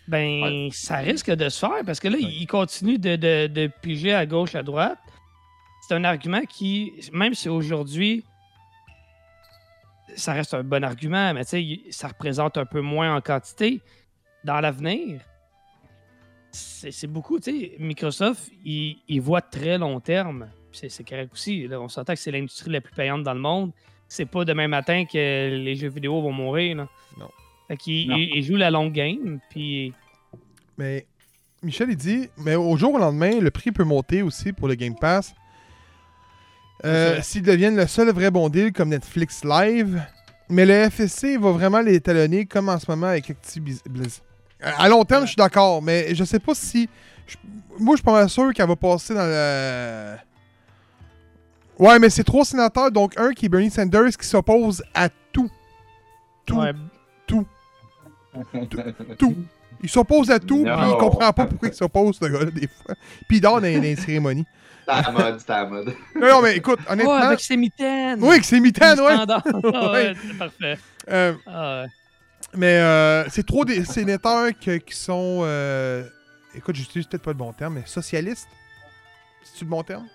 Ben, 0.09 0.43
Ouais. 0.43 0.69
ça 0.73 0.99
risque 0.99 1.31
de 1.31 1.49
se 1.49 1.59
faire 1.59 1.83
parce 1.85 1.99
que 2.01 2.09
là, 2.09 2.17
ils 2.19 2.47
continuent 2.47 2.99
de, 2.99 3.17
de, 3.17 3.47
de 3.49 3.71
piger 3.83 4.15
à 4.15 4.25
gauche, 4.25 4.55
à 4.55 4.63
droite. 4.63 4.99
C'est 5.87 5.95
un 5.95 6.05
argument 6.05 6.43
qui, 6.49 6.93
même 7.13 7.35
si 7.35 7.49
aujourd'hui, 7.49 8.25
ça 10.17 10.33
reste 10.33 10.55
un 10.55 10.63
bon 10.65 10.83
argument, 10.85 11.35
mais 11.35 11.45
tu 11.45 11.51
sais, 11.51 11.81
ça 11.91 12.09
représente 12.09 12.57
un 12.57 12.65
peu 12.65 12.81
moins 12.81 13.15
en 13.17 13.21
quantité. 13.21 13.81
Dans 14.45 14.61
l'avenir, 14.61 15.21
c'est 16.53 17.07
beaucoup, 17.09 17.39
tu 17.41 17.51
sais, 17.51 17.73
Microsoft, 17.79 18.51
il, 18.65 18.99
il 19.09 19.21
voit 19.21 19.43
très 19.43 19.77
long 19.77 20.01
terme. 20.01 20.49
C'est 20.73 20.89
c'est 20.89 21.05
correct 21.05 21.33
aussi. 21.33 21.67
là. 21.67 21.81
on 21.81 21.89
s'entend 21.89 22.15
que 22.15 22.19
c'est 22.21 22.31
l'industrie 22.31 22.71
la 22.71 22.81
plus 22.81 22.95
payante 22.95 23.23
dans 23.25 23.35
le 23.35 23.41
monde. 23.41 23.73
C'est 24.09 24.27
pas 24.27 24.45
demain 24.45 24.69
matin 24.69 25.05
que 25.05 25.17
les 25.57 25.75
jeux 25.77 25.89
vidéo 25.89 26.21
vont 26.23 26.33
mourir. 26.33 26.77
Là. 26.77 26.89
Non. 27.19 27.29
Fait 27.69 27.77
qu'il 27.77 28.09
Non. 28.09 28.17
il- 28.17 28.37
il 28.37 28.43
joue 28.45 28.57
la 28.57 28.71
longue 28.71 28.93
game, 28.93 29.39
puis 29.51 29.93
Mais 30.79 31.07
Michel, 31.63 31.89
il 31.91 31.97
dit, 31.97 32.29
mais 32.37 32.55
au 32.55 32.77
jour 32.77 32.95
au 32.95 32.99
lendemain, 32.99 33.41
le 33.41 33.51
prix 33.51 33.73
peut 33.73 33.83
monter 33.85 34.23
aussi 34.23 34.53
pour 34.53 34.69
le 34.69 34.75
Game 34.75 34.95
Pass. 34.95 35.35
Euh. 36.85 37.19
S'ils 37.23 37.43
deviennent 37.43 37.77
le 37.77 37.87
seul 37.87 38.11
vrai 38.11 38.31
bon 38.31 38.49
deal 38.49 38.73
comme 38.73 38.91
Netflix 38.91 39.43
Live. 39.45 40.03
Mais 40.49 40.65
le 40.67 40.89
FSC 40.91 41.39
va 41.39 41.51
vraiment 41.51 41.81
les 41.81 42.01
talonner 42.01 42.45
comme 42.47 42.69
en 42.69 42.79
ce 42.79 42.89
moment 42.91 43.09
avec 43.09 43.29
Activision. 43.31 43.83
À 44.61 44.89
long 44.89 45.05
terme, 45.05 45.23
je 45.23 45.29
suis 45.29 45.37
d'accord, 45.37 45.83
mais 45.83 46.15
je 46.15 46.23
sais 46.25 46.39
pas 46.39 46.55
si. 46.55 46.89
je- 47.27 47.37
Moi, 47.79 47.95
je 47.95 47.99
suis 47.99 48.05
pas 48.05 48.13
mal 48.13 48.29
sûr 48.31 48.53
qu'elle 48.55 48.69
va 48.69 48.77
passer 48.77 49.13
dans 49.15 49.27
le. 49.27 50.17
Ouais, 51.79 51.99
mais 51.99 52.09
c'est 52.11 52.25
trois 52.25 52.45
sénateurs, 52.45 52.91
donc 52.91 53.19
un 53.19 53.33
qui 53.33 53.47
est 53.47 53.49
Bernie 53.49 53.71
Sanders 53.71 54.17
qui 54.19 54.27
s'oppose 54.27 54.83
à 54.95 55.09
tout. 55.33 55.51
Tout. 56.47 56.57
Ouais, 56.59 56.73
Tout. 57.27 57.47
Il 59.83 59.91
s'oppose 59.91 60.31
à 60.31 60.39
tout, 60.39 60.63
puis 60.65 60.73
il 60.91 60.97
comprend 60.97 61.33
pas 61.33 61.45
pourquoi 61.47 61.69
il 61.69 61.75
s'oppose, 61.75 62.17
ce 62.19 62.25
gars-là, 62.27 62.51
des 62.51 62.67
fois. 62.69 62.95
Puis 63.29 63.37
il 63.39 63.41
dort 63.41 63.61
dans, 63.61 63.73
dans 63.73 63.83
les 63.83 63.97
cérémonies. 63.97 64.47
C'est 64.87 64.91
à 64.93 65.03
la 65.03 65.11
mode, 65.11 65.41
c'est 65.41 65.51
à 65.51 65.63
la 65.65 65.69
mode. 65.69 65.95
Non, 66.15 66.29
non, 66.29 66.43
mais 66.43 66.57
écoute, 66.57 66.79
Oh, 66.89 66.93
honnêtement. 66.93 67.13
avec 67.15 67.41
ses 67.41 67.57
mitaines! 67.57 68.19
Oui, 68.23 68.39
que 68.39 68.47
c'est 68.47 68.61
mitaine, 68.61 68.99
ouais. 69.01 69.15
Standard. 69.15 69.43
Ah, 69.65 69.93
Ouais. 69.93 69.93
ouais, 69.93 70.15
c'est 70.27 70.39
parfait. 70.39 70.79
Euh, 71.11 71.35
Ah, 71.47 71.83
ouais. 71.83 71.89
mais 72.55 72.79
euh, 72.79 73.29
c'est 73.29 73.45
trop 73.45 73.65
des 73.67 73.85
sénateurs 73.85 74.51
que- 74.59 74.77
qui 74.79 74.95
sont. 74.97 75.41
euh, 75.45 76.05
écoute, 76.55 76.77
j'utilise 76.77 77.07
peut-être 77.07 77.23
pas 77.25 77.33
le 77.33 77.37
bon 77.39 77.53
terme, 77.53 77.75
mais 77.75 77.83
socialistes. 77.85 78.49
C'est-tu 79.45 79.65
le 79.65 79.71
bon 79.71 79.83
terme? 79.83 80.07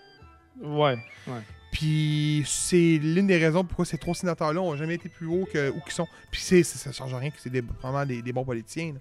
Ouais, 0.60 0.98
ouais. 1.28 1.42
Puis 1.72 2.44
c'est 2.46 2.98
l'une 3.02 3.28
des 3.28 3.38
raisons 3.38 3.64
pourquoi 3.64 3.86
ces 3.86 3.98
trois 3.98 4.14
sénateurs-là 4.14 4.60
ont 4.62 4.76
jamais 4.76 4.96
été 4.96 5.08
plus 5.08 5.28
hauts 5.28 5.48
que 5.52 5.70
où 5.70 5.80
qu'ils 5.82 5.94
sont. 5.94 6.08
Puis 6.30 6.42
c'est, 6.42 6.64
c'est- 6.64 6.78
ça 6.78 6.92
change 6.92 7.14
rien 7.14 7.30
que 7.30 7.40
c'est 7.40 7.50
des, 7.50 7.62
vraiment 7.62 8.06
des, 8.06 8.22
des 8.22 8.34
bons 8.34 8.44
politiciens. 8.44 8.94
là. 8.94 9.00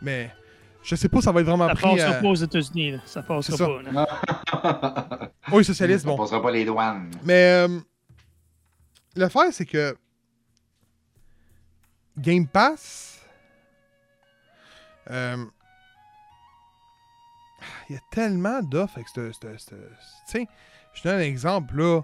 Mais 0.00 0.30
je 0.84 0.94
sais 0.94 1.08
pas, 1.08 1.20
ça 1.20 1.32
va 1.32 1.40
être 1.40 1.46
vraiment 1.46 1.68
Ça 1.68 1.74
pris. 1.74 1.82
passera 1.96 2.10
à- 2.16 2.20
pas 2.22 2.28
aux 2.28 2.34
États-Unis. 2.36 2.92
là. 2.92 2.98
Ça 3.04 3.22
passera 3.22 3.56
C'est 3.56 3.56
ça. 3.56 3.66
pas. 3.66 3.82
là. 3.82 5.32
Oui, 5.52 5.64
socialistes, 5.64 6.06
On 6.06 6.10
bon. 6.10 6.16
passera 6.18 6.40
pas 6.40 6.50
les 6.52 6.64
douanes. 6.64 7.10
Mais 7.24 7.66
euh, 7.68 7.80
l'affaire, 9.16 9.52
c'est 9.52 9.66
que 9.66 9.96
Game 12.16 12.46
Pass, 12.46 13.20
euh, 15.10 15.44
il 17.88 17.94
y 17.94 17.98
a 17.98 18.02
tellement 18.10 18.62
d'offres 18.62 18.94
avec 18.96 19.08
Tu 19.12 19.20
sais, 20.26 20.46
je 20.94 21.02
te 21.02 21.08
donne 21.08 21.18
un 21.18 21.24
exemple, 21.24 21.76
là. 21.76 22.02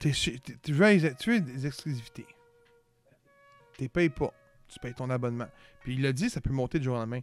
Tu, 0.00 0.10
veux, 0.72 1.40
des 1.40 1.66
exclusivités. 1.66 2.26
Tu 3.78 3.88
payes 3.88 4.10
pas. 4.10 4.32
Tu 4.68 4.78
payes 4.78 4.94
ton 4.94 5.08
abonnement. 5.08 5.48
Puis 5.80 5.94
il 5.94 6.02
l'a 6.02 6.12
dit, 6.12 6.28
ça 6.28 6.40
peut 6.40 6.52
monter 6.52 6.78
du 6.78 6.84
jour 6.84 6.94
au 6.94 6.98
lendemain. 6.98 7.20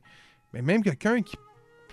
Mais 0.53 0.61
même 0.61 0.83
quelqu'un 0.83 1.21
qui 1.21 1.37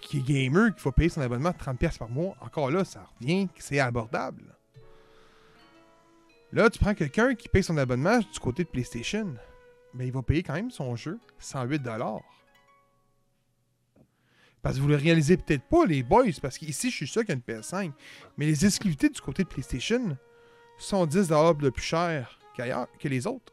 qui 0.01 0.19
est 0.19 0.23
gamer, 0.23 0.73
qu'il 0.73 0.81
faut 0.81 0.93
payer 0.93 1.09
son 1.09 1.21
abonnement 1.21 1.51
de 1.51 1.57
30$ 1.57 1.99
par 1.99 2.09
mois, 2.09 2.37
encore 2.41 2.71
là, 2.71 2.85
ça 2.85 3.07
revient 3.21 3.49
c'est 3.59 3.81
abordable. 3.81 4.55
Là, 6.53 6.71
tu 6.71 6.79
prends 6.79 6.95
quelqu'un 6.95 7.35
qui 7.35 7.49
paye 7.49 7.63
son 7.63 7.77
abonnement 7.77 8.19
du 8.19 8.41
côté 8.41 8.65
de 8.65 8.69
PlayStation, 8.69 9.35
mais 9.93 10.07
il 10.07 10.13
va 10.13 10.23
payer 10.23 10.43
quand 10.43 10.55
même 10.55 10.71
son 10.71 10.97
jeu 10.97 11.19
108$. 11.43 12.23
Parce 14.63 14.77
que 14.77 14.81
vous 14.83 14.89
le 14.89 14.97
réalisez 14.97 15.37
peut-être 15.37 15.63
pas, 15.63 15.87
les 15.87 16.03
boys, 16.03 16.25
parce 16.43 16.59
qu'ici, 16.59 16.91
je 16.91 16.97
suis 16.97 17.07
sûr 17.07 17.23
qu'il 17.25 17.31
y 17.31 17.33
a 17.33 17.35
une 17.37 17.61
PS5. 17.61 17.93
Mais 18.37 18.47
les 18.47 18.65
exclusivités 18.67 19.09
du 19.09 19.21
côté 19.21 19.45
de 19.45 19.49
PlayStation 19.49 20.17
sont 20.79 21.07
10$ 21.07 21.57
de 21.61 21.71
plus 21.71 21.83
cher 21.83 22.39
qu'ailleurs, 22.57 22.89
que 22.99 23.09
les 23.09 23.27
autres. 23.27 23.53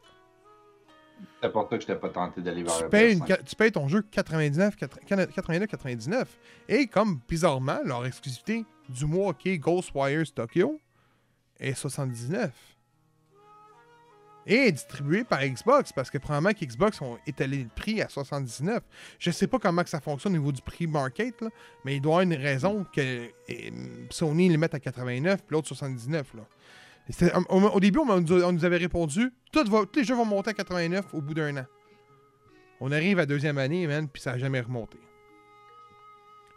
C'est 1.42 1.50
pour 1.50 1.62
ça 1.70 1.78
que 1.78 1.82
je 1.84 1.88
n'étais 1.88 2.00
pas 2.00 2.08
tenté 2.10 2.40
d'aller 2.42 2.62
vers 2.62 2.76
Tu 2.76 2.88
payes, 2.88 3.12
une 3.14 3.20
PS5. 3.20 3.26
ca- 3.28 3.36
tu 3.42 3.56
payes 3.56 3.72
ton 3.72 3.88
jeu 3.88 4.02
99, 4.10 4.76
89, 4.76 5.66
99. 5.68 6.38
Et 6.68 6.86
comme 6.88 7.20
bizarrement, 7.28 7.78
leur 7.84 8.04
exclusivité 8.04 8.64
du 8.88 9.06
mois 9.06 9.32
qui 9.32 9.50
est 9.50 9.58
Ghostwires 9.58 10.30
Tokyo 10.34 10.78
est 11.58 11.72
79. 11.74 12.50
Et 14.46 14.68
est 14.68 14.72
distribuée 14.72 15.24
par 15.24 15.44
Xbox, 15.44 15.92
parce 15.92 16.08
que 16.08 16.18
probablement 16.18 16.52
qu'Xbox 16.52 17.00
ont 17.02 17.18
étalé 17.26 17.64
le 17.64 17.68
prix 17.74 18.00
à 18.00 18.08
79. 18.08 18.80
Je 19.18 19.30
sais 19.32 19.48
pas 19.48 19.58
comment 19.58 19.82
que 19.82 19.90
ça 19.90 20.00
fonctionne 20.00 20.34
au 20.34 20.38
niveau 20.38 20.52
du 20.52 20.62
prix 20.62 20.86
market, 20.86 21.40
là, 21.40 21.48
mais 21.84 21.96
il 21.96 22.00
doit 22.00 22.22
y 22.22 22.22
avoir 22.22 22.38
une 22.38 22.44
raison 22.44 22.86
que 22.92 23.28
eh, 23.48 23.72
Sony 24.10 24.48
le 24.48 24.58
mette 24.58 24.74
à 24.74 24.80
89 24.80 25.42
puis 25.42 25.54
l'autre 25.54 25.68
79. 25.68 26.34
Là. 26.34 26.42
Au, 27.48 27.80
début, 27.80 28.00
on, 28.00 28.20
nous 28.20 28.64
avait 28.64 28.76
répondu 28.76 29.32
tous 29.52 29.88
les 29.94 30.04
jeux 30.04 30.14
vont 30.14 30.24
monter 30.24 30.50
à 30.50 30.54
89 30.54 31.14
au 31.14 31.20
bout 31.20 31.34
d'un 31.34 31.56
an. 31.56 31.66
On 32.80 32.92
arrive 32.92 33.18
à 33.18 33.22
la 33.22 33.26
deuxième 33.26 33.58
année, 33.58 33.86
man, 33.86 34.08
puis 34.08 34.20
ça 34.20 34.32
n'a 34.32 34.38
jamais 34.38 34.60
remonté. 34.60 34.98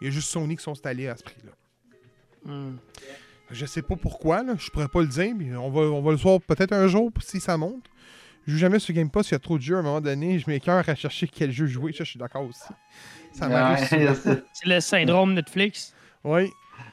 Il 0.02 0.06
y 0.06 0.08
a 0.08 0.12
juste 0.12 0.30
Sony 0.30 0.58
qui 0.58 0.64
sont 0.64 0.72
installés 0.72 1.08
à 1.08 1.16
ce 1.16 1.24
prix-là. 1.24 1.52
Hmm. 2.46 2.78
Je 3.52 3.66
sais 3.66 3.82
pas 3.82 3.96
pourquoi, 3.96 4.44
là. 4.44 4.54
je 4.58 4.70
pourrais 4.70 4.88
pas 4.88 5.02
le 5.02 5.08
dire, 5.08 5.34
mais 5.36 5.56
on 5.56 5.70
va, 5.70 5.82
on 5.82 6.02
va 6.02 6.12
le 6.12 6.18
voir 6.18 6.40
peut-être 6.42 6.72
un 6.74 6.88
jour 6.88 7.12
si 7.22 7.40
ça 7.40 7.58
monte. 7.58 7.84
Je 8.46 8.54
joue 8.54 8.58
jamais 8.60 8.80
sur 8.80 8.94
Game 8.94 9.10
Pass, 9.10 9.30
il 9.30 9.34
y 9.34 9.36
a 9.36 9.40
trop 9.40 9.58
de 9.58 9.64
jeux 9.64 9.76
à 9.76 9.80
un 9.80 9.84
moment 9.84 10.02
donné, 10.02 10.40
je 10.40 10.50
m'écœure 10.50 10.84
à 10.88 10.96
chercher 10.96 11.28
quel 11.28 11.52
jeu 11.52 11.66
jouer, 11.68 11.92
ça 11.94 12.04
je 12.04 12.12
suis 12.12 12.20
d'accord 12.20 12.44
aussi. 12.46 12.62
Ça 13.32 13.48
m'arrive 13.48 13.86
c'est- 14.24 14.44
le 14.66 14.80
syndrome 14.80 15.34
Netflix. 15.34 15.94
Oui. 16.24 16.50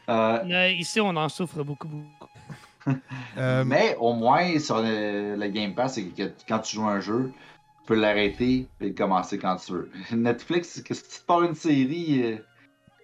euh, 0.08 0.42
Là, 0.44 0.70
ici, 0.70 1.00
on 1.00 1.14
en 1.16 1.28
souffre 1.28 1.62
beaucoup, 1.62 1.88
beaucoup. 1.88 2.30
euh, 3.38 3.64
Mais 3.64 3.96
au 3.98 4.12
moins, 4.12 4.58
sur 4.58 4.80
le, 4.82 5.36
le 5.36 5.48
Game 5.48 5.74
Pass, 5.74 5.94
c'est 5.94 6.04
que 6.04 6.32
quand 6.48 6.60
tu 6.60 6.76
joues 6.76 6.86
un 6.86 7.00
jeu, 7.00 7.32
tu 7.80 7.86
peux 7.86 7.94
l'arrêter 7.94 8.66
et 8.80 8.88
le 8.88 8.94
commencer 8.94 9.38
quand 9.38 9.56
tu 9.56 9.72
veux. 9.72 9.90
Netflix, 10.12 10.80
que 10.82 10.94
si 10.94 11.02
tu 11.02 11.20
pars 11.26 11.42
une 11.42 11.54
série, 11.54 12.22
euh, 12.24 12.36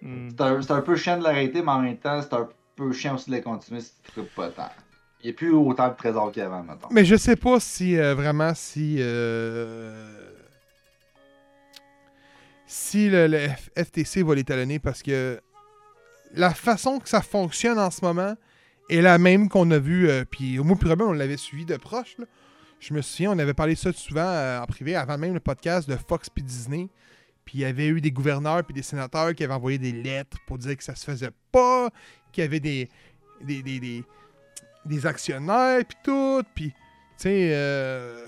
Hmm. 0.05 0.27
c'est 0.31 0.41
un, 0.41 0.61
c'est 0.61 0.71
un 0.73 0.81
peu 0.81 0.97
chiant 0.97 1.17
de 1.17 1.23
l'arrêter, 1.23 1.61
mais 1.61 1.71
en 1.71 1.79
même 1.79 1.95
temps, 1.95 2.21
c'est 2.21 2.33
un 2.33 2.49
peu 2.75 2.91
chiant 2.91 3.15
aussi 3.15 3.29
de 3.29 3.35
la 3.35 3.41
continuer 3.41 3.81
si 3.81 3.91
tu 4.13 4.19
ne 4.19 4.25
pas. 4.25 4.51
Il 5.23 5.27
n'y 5.27 5.29
a 5.31 5.33
plus 5.33 5.53
autant 5.53 5.87
de 5.87 5.95
trésors 5.95 6.31
qu'avant, 6.31 6.63
maintenant. 6.63 6.89
Mais 6.91 7.05
je 7.05 7.15
sais 7.15 7.37
pas 7.37 7.59
si 7.59 7.97
euh, 7.97 8.13
vraiment 8.13 8.53
si 8.53 8.97
euh, 8.99 10.31
si 12.65 13.09
le, 13.09 13.47
FTC 13.77 14.23
va 14.23 14.35
l'étalonner 14.35 14.79
parce 14.79 15.01
que 15.01 15.39
la 16.33 16.53
façon 16.53 16.99
que 16.99 17.07
ça 17.07 17.21
fonctionne 17.21 17.79
en 17.79 17.89
ce 17.89 18.03
moment 18.03 18.35
est 18.89 19.01
la 19.01 19.17
même 19.17 19.47
qu'on 19.47 19.69
a 19.71 19.79
vu 19.79 20.09
euh, 20.09 20.25
puis 20.29 20.57
moi 20.59 20.75
puis 20.77 20.89
Robin 20.89 21.05
on 21.05 21.13
l'avait 21.13 21.37
suivi 21.37 21.65
de 21.65 21.77
proche. 21.77 22.17
Je 22.81 22.93
me 22.93 23.01
souviens, 23.01 23.31
on 23.31 23.39
avait 23.39 23.53
parlé 23.53 23.75
ça 23.75 23.93
souvent 23.93 24.61
en 24.61 24.65
privé 24.65 24.97
avant 24.97 25.17
même 25.17 25.33
le 25.33 25.39
podcast 25.39 25.87
de 25.89 25.95
Fox 25.95 26.29
puis 26.29 26.43
Disney. 26.43 26.89
Puis 27.45 27.59
il 27.59 27.61
y 27.61 27.65
avait 27.65 27.87
eu 27.87 28.01
des 28.01 28.11
gouverneurs 28.11 28.63
puis 28.63 28.73
des 28.73 28.83
sénateurs 28.83 29.33
qui 29.33 29.43
avaient 29.43 29.53
envoyé 29.53 29.77
des 29.77 29.91
lettres 29.91 30.37
pour 30.47 30.57
dire 30.57 30.77
que 30.77 30.83
ça 30.83 30.95
se 30.95 31.03
faisait 31.03 31.31
pas, 31.51 31.89
qu'il 32.31 32.43
y 32.43 32.45
avait 32.45 32.59
des 32.59 32.89
des, 33.41 33.61
des, 33.61 34.03
des, 34.85 35.05
actionnaires 35.05 35.83
puis 35.85 35.97
tout, 36.03 36.43
puis 36.55 36.69
tu 36.69 36.75
sais 37.17 37.49
euh, 37.53 38.25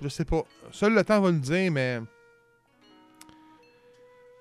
je 0.00 0.08
sais 0.08 0.24
pas. 0.24 0.42
Seul 0.72 0.94
le 0.94 1.04
temps 1.04 1.20
va 1.20 1.30
le 1.30 1.38
dire 1.38 1.70
mais 1.70 2.00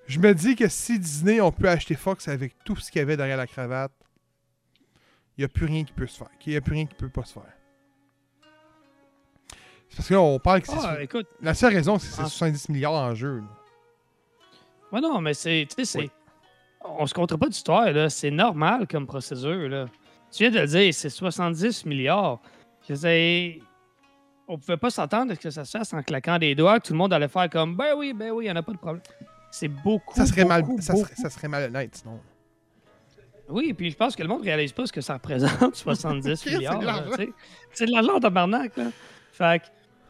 je 0.07 0.19
me 0.19 0.33
dis 0.33 0.55
que 0.55 0.67
si 0.67 0.99
Disney 0.99 1.39
on 1.39 1.51
peut 1.51 1.69
acheter 1.69 1.95
Fox 1.95 2.27
avec 2.27 2.55
tout 2.65 2.75
ce 2.75 2.91
qu'il 2.91 2.99
y 2.99 3.03
avait 3.03 3.17
derrière 3.17 3.37
la 3.37 3.47
cravate, 3.47 3.93
il 5.37 5.41
n'y 5.41 5.45
a 5.45 5.47
plus 5.47 5.65
rien 5.65 5.83
qui 5.83 5.93
peut 5.93 6.07
se 6.07 6.17
faire. 6.17 6.29
Il 6.45 6.51
n'y 6.51 6.57
a 6.57 6.61
plus 6.61 6.73
rien 6.73 6.85
qui 6.85 6.95
peut 6.95 7.09
pas 7.09 7.23
se 7.23 7.33
faire. 7.33 7.53
Parce 9.95 10.07
que 10.07 10.13
là, 10.13 10.21
on 10.21 10.39
parle 10.39 10.61
que 10.61 10.67
c'est 10.67 10.77
Ah, 10.83 11.01
écoute, 11.01 11.27
la 11.41 11.53
seule 11.53 11.73
raison, 11.73 11.99
c'est 11.99 12.07
que 12.09 12.13
c'est 12.15 12.21
Ah. 12.21 12.25
70 12.27 12.69
milliards 12.69 12.93
en 12.93 13.13
jeu. 13.15 13.37
là. 13.37 13.43
ouais, 14.91 15.01
non, 15.01 15.21
mais 15.21 15.33
c'est. 15.33 15.67
Tu 15.69 15.75
sais, 15.75 15.85
c'est. 15.85 15.99
Oui. 15.99 16.11
On 16.85 17.05
se 17.05 17.13
compte 17.13 17.35
pas 17.35 17.47
d'histoire, 17.47 17.91
là. 17.91 18.09
C'est 18.09 18.31
normal 18.31 18.87
comme 18.87 19.05
procédure, 19.07 19.69
là. 19.69 19.85
Tu 20.31 20.43
viens 20.43 20.51
de 20.51 20.59
le 20.59 20.67
dire, 20.67 20.93
c'est 20.93 21.09
70 21.09 21.85
milliards. 21.85 22.39
Je 22.89 22.95
sais. 22.95 23.59
On 24.47 24.57
pouvait 24.57 24.77
pas 24.77 24.89
s'attendre 24.89 25.31
à 25.31 25.35
ce 25.35 25.39
que 25.39 25.49
ça 25.49 25.63
se 25.63 25.77
fasse 25.77 25.93
en 25.93 26.01
claquant 26.03 26.37
des 26.37 26.53
doigts, 26.55 26.79
que 26.79 26.87
tout 26.87 26.93
le 26.93 26.97
monde 26.97 27.13
allait 27.13 27.29
faire 27.29 27.49
comme 27.49 27.77
ben 27.77 27.93
oui, 27.95 28.11
ben 28.13 28.31
oui, 28.31 28.45
il 28.45 28.47
n'y 28.47 28.51
en 28.51 28.55
a 28.57 28.63
pas 28.63 28.73
de 28.73 28.77
problème. 28.77 29.01
C'est 29.51 29.69
beaucoup. 29.69 30.15
Ça 30.15 30.25
serait, 30.25 30.43
mal, 30.43 30.63
beaucoup, 30.63 30.81
ça, 30.81 30.95
serait, 30.95 31.15
ça 31.15 31.29
serait 31.29 31.47
malhonnête 31.47 31.95
sinon. 31.95 32.19
Oui, 33.47 33.73
puis 33.73 33.91
je 33.91 33.95
pense 33.95 34.15
que 34.15 34.21
le 34.23 34.27
monde 34.27 34.39
ne 34.39 34.45
réalise 34.45 34.71
pas 34.73 34.85
ce 34.85 34.91
que 34.91 34.99
ça 35.01 35.13
représente, 35.13 35.75
70 35.75 36.35
C'est 36.43 36.49
de 36.51 36.57
milliards. 36.57 37.03
C'est 37.71 37.85
de 37.85 37.91
l'argent 37.91 38.15
en 38.15 38.19
tabarnak, 38.19 38.75
là. 38.75 38.85
Fait 39.31 39.61
que 39.61 39.65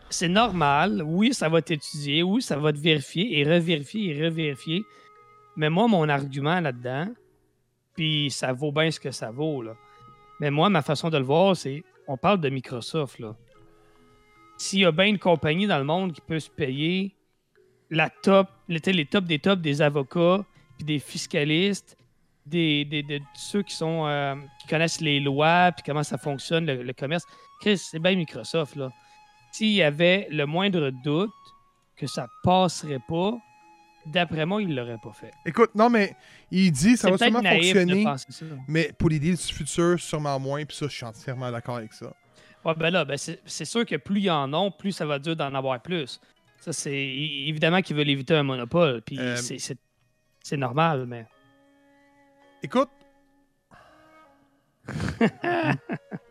c'est 0.09 0.27
normal. 0.29 1.01
Oui, 1.05 1.33
ça 1.33 1.49
va 1.49 1.59
être 1.59 1.71
étudié. 1.71 2.23
Oui, 2.23 2.41
ça 2.41 2.57
va 2.57 2.69
être 2.69 2.77
vérifié 2.77 3.39
et 3.39 3.43
revérifié 3.43 4.15
et 4.15 4.23
revérifié. 4.25 4.83
Mais 5.55 5.69
moi, 5.69 5.87
mon 5.87 6.07
argument 6.09 6.59
là-dedans, 6.59 7.09
puis 7.95 8.29
ça 8.31 8.53
vaut 8.53 8.71
bien 8.71 8.89
ce 8.91 8.99
que 8.99 9.11
ça 9.11 9.31
vaut, 9.31 9.61
là. 9.61 9.75
Mais 10.39 10.49
moi, 10.51 10.69
ma 10.69 10.81
façon 10.81 11.09
de 11.09 11.17
le 11.17 11.23
voir, 11.23 11.55
c'est 11.55 11.83
on 12.07 12.17
parle 12.17 12.41
de 12.41 12.49
Microsoft, 12.49 13.19
là. 13.19 13.35
S'il 14.57 14.79
y 14.79 14.85
a 14.85 14.91
bien 14.91 15.05
une 15.05 15.19
compagnie 15.19 15.67
dans 15.67 15.77
le 15.77 15.83
monde 15.83 16.13
qui 16.13 16.21
peut 16.21 16.39
se 16.39 16.49
payer 16.49 17.15
la 17.89 18.09
top, 18.09 18.47
les, 18.67 18.79
les 18.79 19.05
tops 19.05 19.27
des 19.27 19.39
tops 19.39 19.61
des 19.61 19.81
avocats, 19.81 20.45
puis 20.77 20.85
des 20.85 20.99
fiscalistes, 20.99 21.97
des, 22.45 22.83
des- 22.85 23.03
de 23.03 23.19
ceux 23.35 23.61
qui 23.63 23.75
sont 23.75 24.05
euh, 24.07 24.35
qui 24.61 24.67
connaissent 24.67 24.99
les 25.01 25.19
lois 25.19 25.71
puis 25.71 25.83
comment 25.85 26.03
ça 26.03 26.17
fonctionne 26.17 26.65
le, 26.65 26.83
le 26.83 26.93
commerce. 26.93 27.23
Chris, 27.61 27.77
c'est 27.77 27.99
bien 27.99 28.15
Microsoft 28.15 28.75
là. 28.75 28.91
S'il 29.53 29.69
y 29.71 29.83
avait 29.83 30.27
le 30.31 30.45
moindre 30.45 30.89
doute 31.03 31.29
que 31.95 32.07
ça 32.07 32.27
passerait 32.43 33.01
pas, 33.07 33.37
d'après 34.07 34.45
moi, 34.45 34.61
il 34.61 34.75
l'aurait 34.75 34.97
pas 35.01 35.13
fait. 35.13 35.31
Écoute, 35.45 35.75
non, 35.75 35.89
mais 35.89 36.15
il 36.51 36.71
dit 36.71 36.97
ça 36.97 37.11
va 37.11 37.17
sûrement 37.17 37.41
fonctionner, 37.41 38.03
ça. 38.03 38.45
mais 38.67 38.91
pour 38.97 39.09
les 39.09 39.19
deals 39.19 39.37
futurs, 39.37 39.99
sûrement 39.99 40.39
moins, 40.39 40.65
puis 40.65 40.75
ça, 40.75 40.87
je 40.87 40.95
suis 40.95 41.05
entièrement 41.05 41.51
d'accord 41.51 41.77
avec 41.77 41.93
ça. 41.93 42.11
Ouais, 42.65 42.73
ben 42.75 42.89
là, 42.89 43.05
ben 43.05 43.15
c'est 43.17 43.39
c'est 43.45 43.65
sûr 43.65 43.85
que 43.85 43.95
plus 43.97 44.21
il 44.21 44.25
y 44.25 44.29
en 44.31 44.51
ont, 44.53 44.71
plus 44.71 44.91
ça 44.91 45.05
va 45.05 45.19
dur 45.19 45.35
d'en 45.35 45.53
avoir 45.53 45.81
plus. 45.81 46.19
Ça, 46.57 46.71
c'est 46.73 46.95
évidemment 46.97 47.81
qu'ils 47.81 47.95
veulent 47.95 48.09
éviter 48.09 48.33
un 48.35 48.43
monopole, 48.43 49.01
puis 49.01 49.19
Euh, 49.19 49.35
c'est- 49.35 50.57
normal, 50.57 51.05
mais. 51.05 51.25
Écoute, 52.63 52.89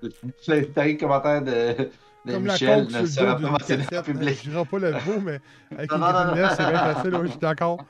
Le 0.03 0.67
dernier 0.75 0.97
commentaire 0.97 1.43
de, 1.43 1.91
comme 2.31 2.43
Michel 2.45 2.69
la 2.69 2.77
coke 2.85 2.93
ne 2.93 3.07
sur 3.07 3.09
sera 3.09 3.25
le 3.25 3.31
dos 3.31 3.33
pas 3.33 3.39
d'une 3.39 3.51
mentionné 3.51 3.83
en 3.83 3.87
cassette, 3.89 4.05
public. 4.05 4.39
je 4.45 4.51
dirai 4.51 4.65
pas 4.65 4.79
le 4.79 4.93
mot, 4.93 5.21
mais 5.21 5.41
avec 5.77 5.91
Non, 5.91 5.97
une 5.97 6.03
non, 6.03 6.13
non, 6.13 6.25
non. 6.37 6.49
c'est 6.57 6.71
bien 6.71 6.95
facile, 6.95 7.15
ouais, 7.17 7.23
je 7.25 7.31
suis 7.31 7.39
d'accord. 7.41 7.85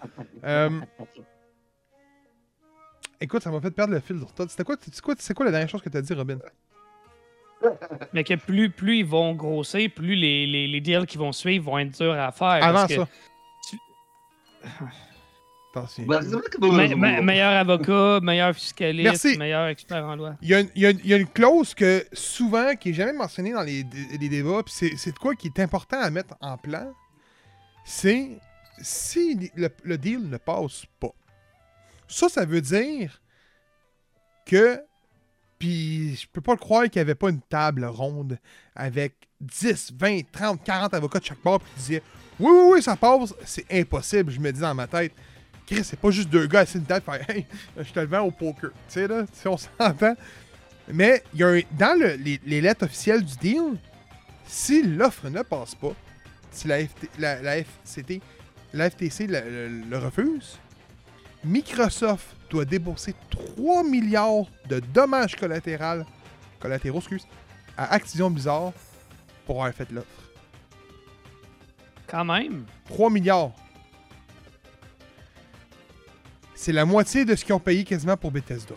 Euh, 0.45 0.71
écoute, 3.21 3.43
ça 3.43 3.51
m'a 3.51 3.61
fait 3.61 3.71
perdre 3.71 3.93
le 3.95 4.01
fil. 4.01 4.19
C'était 4.49 4.65
quoi, 4.65 4.77
c'est 4.81 5.01
quoi, 5.01 5.15
c'est 5.19 5.35
quoi 5.35 5.45
la 5.45 5.51
dernière 5.53 5.69
chose 5.69 5.83
que 5.83 5.89
tu 5.89 5.97
as 5.97 6.03
dit, 6.03 6.15
Robin? 6.15 6.39
Mais 8.13 8.25
que 8.25 8.35
plus, 8.35 8.71
plus 8.71 8.99
ils 8.99 9.07
vont 9.07 9.35
grossir, 9.35 9.89
plus 9.95 10.17
les, 10.17 10.47
les, 10.47 10.67
les 10.67 10.81
deals 10.81 11.07
qui 11.07 11.17
vont 11.19 11.31
suivre 11.33 11.67
vont 11.71 11.79
être 11.79 11.93
durs 11.97 12.19
à 12.19 12.33
faire. 12.33 12.49
Avant 12.49 12.73
parce 12.81 12.87
que 12.89 12.95
ça. 12.97 13.09
tu-. 13.69 13.79
Ben, 16.07 16.21
me- 16.23 16.95
me- 16.97 17.23
meilleur 17.23 17.53
avocat, 17.53 18.21
meilleur 18.23 18.55
fiscaliste, 18.55 19.05
Merci. 19.05 19.39
meilleur 19.39 19.67
expert 19.69 20.05
en 20.05 20.17
loi. 20.17 20.35
Il 20.43 20.49
y, 20.49 20.55
a 20.55 20.61
une, 20.61 20.69
il 20.75 20.83
y 20.83 20.87
a 20.87 20.91
une- 20.91 21.01
il 21.05 21.11
y 21.11 21.15
a 21.15 21.17
une 21.17 21.27
clause 21.29 21.75
que 21.75 22.05
souvent, 22.13 22.75
qui 22.77 22.91
est 22.91 22.95
jamais 22.95 23.13
mentionnée 23.13 23.53
dans 23.53 23.63
les, 23.63 23.83
dé- 23.85 24.19
les 24.21 24.29
débats, 24.29 24.63
puis 24.65 24.75
c'est, 24.77 24.97
c'est 24.97 25.13
de 25.13 25.19
quoi 25.19 25.35
qui 25.35 25.49
est 25.49 25.61
important 25.61 25.99
à 26.01 26.11
mettre 26.11 26.35
en 26.41 26.57
plan, 26.59 26.93
c'est 27.85 28.31
si 28.81 29.51
le, 29.57 29.69
le 29.85 29.99
deal 29.99 30.29
ne 30.29 30.37
passe 30.37 30.85
pas. 31.01 31.13
Ça, 32.09 32.29
ça 32.29 32.45
veut 32.45 32.61
dire 32.61 33.21
que, 34.47 34.81
puis 35.59 36.17
je 36.17 36.27
peux 36.33 36.41
pas 36.41 36.53
le 36.53 36.59
croire 36.59 36.83
qu'il 36.85 36.97
n'y 36.97 37.03
avait 37.03 37.15
pas 37.15 37.31
une 37.31 37.41
table 37.41 37.85
ronde 37.85 38.39
avec 38.75 39.15
10, 39.41 39.93
20, 39.99 40.21
30, 40.31 40.63
40 40.65 40.95
avocats 40.95 41.19
de 41.21 41.25
chaque 41.25 41.39
part 41.39 41.59
qui 41.61 41.75
disaient 41.77 42.03
oui, 42.41 42.51
oui, 42.53 42.71
oui, 42.75 42.83
ça 42.83 42.97
passe, 42.97 43.35
c'est 43.45 43.67
impossible, 43.73 44.33
je 44.33 44.41
me 44.41 44.51
dis 44.53 44.61
dans 44.61 44.75
ma 44.75 44.87
tête. 44.87 45.13
Chris, 45.67 45.85
c'est 45.85 45.99
pas 45.99 46.11
juste 46.11 46.29
deux 46.29 46.47
gars 46.47 46.61
assis 46.61 46.79
une 46.79 46.85
table 46.85 47.05
faire 47.05 47.31
Hey, 47.31 47.47
je 47.79 47.93
te 47.93 48.01
le 48.01 48.07
vends 48.07 48.21
au 48.23 48.31
poker. 48.31 48.71
Tu 48.71 48.95
sais, 48.95 49.07
là, 49.09 49.25
si 49.33 49.47
on 49.49 49.57
s'entend. 49.79 50.15
Mais 50.89 51.23
il 51.33 51.41
y 51.41 51.45
a 51.45 51.49
un- 51.49 51.61
dans 51.73 51.99
le- 51.99 52.15
les, 52.15 52.41
les 52.45 52.61
lettres 52.61 52.85
officielles 52.85 53.25
du 53.25 53.37
deal, 53.37 53.79
si 54.47 54.83
l'offre 54.83 55.29
ne 55.29 55.43
passe 55.43 55.75
pas, 55.75 55.93
si 56.51 56.69
la, 56.69 56.85
FT 56.85 57.09
la, 57.19 57.41
la 57.41 57.57
FCT, 57.63 58.21
la 58.75 58.91
FTC 58.91 59.27
le, 59.29 59.41
le- 59.41 59.83
le 59.89 59.99
refuse, 59.99 60.59
Microsoft 61.45 62.27
doit 62.51 62.65
débourser 62.65 63.15
3 63.31 63.85
milliards 63.85 64.45
de 64.69 64.81
dommages 64.81 65.37
collatéraux, 65.37 66.05
collatéraux 66.61 66.99
excuse, 66.99 67.27
à 67.77 67.93
Activision 67.95 68.31
Blizzard 68.31 68.73
pour 69.47 69.57
avoir 69.63 69.73
fait 69.75 69.91
l'offre. 69.93 70.07
Quand 72.07 72.25
même. 72.25 72.65
3 72.89 73.09
milliards. 73.11 73.53
C'est 76.63 76.71
la 76.71 76.85
moitié 76.85 77.25
de 77.25 77.35
ce 77.35 77.45
qu'ils 77.45 77.55
ont 77.55 77.59
payé 77.59 77.83
quasiment 77.83 78.17
pour 78.17 78.31
Bethesda. 78.31 78.77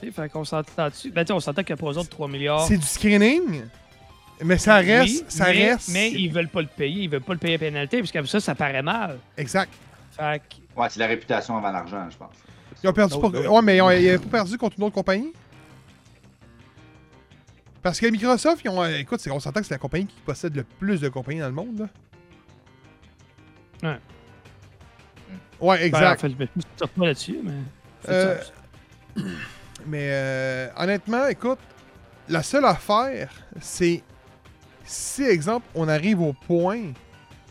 Tu 0.00 0.06
sais, 0.06 0.10
fait 0.12 0.28
qu'on 0.28 0.44
s'entend 0.44 0.88
dessus. 0.88 1.12
Ben, 1.12 1.24
on 1.30 1.38
s'entend 1.38 1.62
qu'il 1.62 1.70
y 1.70 1.72
a 1.74 1.76
pas 1.76 1.86
eux 1.92 1.98
autres 1.98 2.08
3 2.08 2.26
milliards. 2.26 2.66
C'est 2.66 2.78
du 2.78 2.84
screening, 2.84 3.62
mais 4.44 4.58
ça 4.58 4.78
reste. 4.78 5.04
Oui, 5.04 5.24
ça 5.28 5.44
mais, 5.52 5.70
reste. 5.74 5.88
Mais 5.92 6.10
ils 6.10 6.32
veulent 6.32 6.48
pas 6.48 6.62
le 6.62 6.66
payer. 6.66 7.04
Ils 7.04 7.08
veulent 7.08 7.22
pas 7.22 7.34
le 7.34 7.38
payer 7.38 7.54
à 7.54 7.58
pénalité, 7.58 7.98
parce 8.00 8.10
que 8.10 8.24
ça, 8.26 8.40
ça 8.40 8.56
paraît 8.56 8.82
mal. 8.82 9.20
Exact. 9.36 9.72
Fait 10.16 10.40
que- 10.40 10.80
Ouais, 10.80 10.88
c'est 10.90 10.98
la 10.98 11.06
réputation 11.06 11.56
avant 11.56 11.70
l'argent, 11.70 12.10
je 12.10 12.16
pense. 12.16 12.34
Ils 12.82 12.88
ont 12.88 12.92
perdu 12.92 13.14
Oh, 13.16 13.20
pour... 13.20 13.30
là. 13.30 13.48
Ouais, 13.52 13.62
mais 13.62 13.76
ils 13.76 14.16
ont 14.16 14.18
pas 14.22 14.38
perdu 14.38 14.58
contre 14.58 14.78
une 14.78 14.84
autre 14.84 14.96
compagnie. 14.96 15.32
Parce 17.84 18.00
que 18.00 18.06
Microsoft, 18.08 18.62
ils 18.64 18.68
ont... 18.68 18.84
écoute, 18.84 19.20
c'est- 19.20 19.30
on 19.30 19.38
s'entend 19.38 19.60
que 19.60 19.66
c'est 19.66 19.74
la 19.74 19.78
compagnie 19.78 20.06
qui 20.06 20.20
possède 20.26 20.56
le 20.56 20.64
plus 20.64 21.00
de 21.00 21.08
compagnies 21.08 21.38
dans 21.38 21.46
le 21.46 21.52
monde. 21.52 21.88
Là. 23.82 23.90
Ouais. 23.92 23.98
Ouais, 25.62 25.78
Ben, 25.78 25.86
exact. 25.86 26.12
en 26.12 26.20
fait, 26.20 26.28
je 26.28 26.36
me 26.36 26.46
suis 26.46 27.00
là-dessus, 27.06 27.38
mais. 27.42 27.52
Euh. 28.08 28.38
Mais 29.86 30.08
euh, 30.12 30.68
honnêtement, 30.76 31.26
écoute, 31.26 31.58
la 32.28 32.42
seule 32.44 32.64
affaire, 32.64 33.32
c'est 33.60 34.02
si, 34.84 35.24
exemple, 35.24 35.66
on 35.74 35.88
arrive 35.88 36.20
aux 36.20 36.34
points 36.34 36.92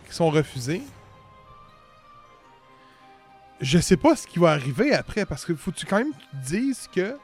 qui 0.07 0.15
sont 0.15 0.29
refusés, 0.29 0.81
je 3.59 3.77
sais 3.79 3.97
pas 3.97 4.15
ce 4.15 4.25
qui 4.27 4.39
va 4.39 4.51
arriver 4.51 4.93
après, 4.93 5.25
parce 5.25 5.45
que 5.45 5.53
faut-tu 5.55 5.85
quand 5.85 5.97
même 5.97 6.13
que 6.13 6.19
tu 6.19 6.27
te 6.37 6.45
dises 6.47 6.87
que 6.93 7.17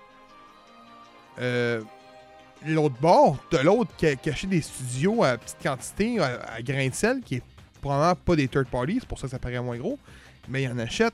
euh, 1.40 1.82
l'autre 2.66 2.96
bord, 3.00 3.38
de 3.52 3.58
l'autre 3.60 3.92
qui 3.98 4.08
a 4.08 4.16
caché 4.16 4.48
des 4.48 4.62
studios 4.62 5.24
à 5.24 5.38
petite 5.38 5.58
quantité, 5.62 6.20
à, 6.20 6.42
à 6.56 6.62
grain 6.62 6.88
de 6.90 6.94
sel, 6.94 7.22
qui 7.22 7.36
est 7.36 7.44
probablement 7.82 8.16
pas 8.16 8.36
des 8.36 8.48
third 8.48 8.68
parties, 8.68 8.98
c'est 9.00 9.08
pour 9.08 9.20
ça 9.20 9.28
que 9.28 9.32
ça 9.32 9.40
paraît 9.40 9.62
moins 9.62 9.78
gros, 9.78 9.98
mais 10.50 10.64
ils 10.64 10.72
en 10.72 10.78
achètent. 10.80 11.14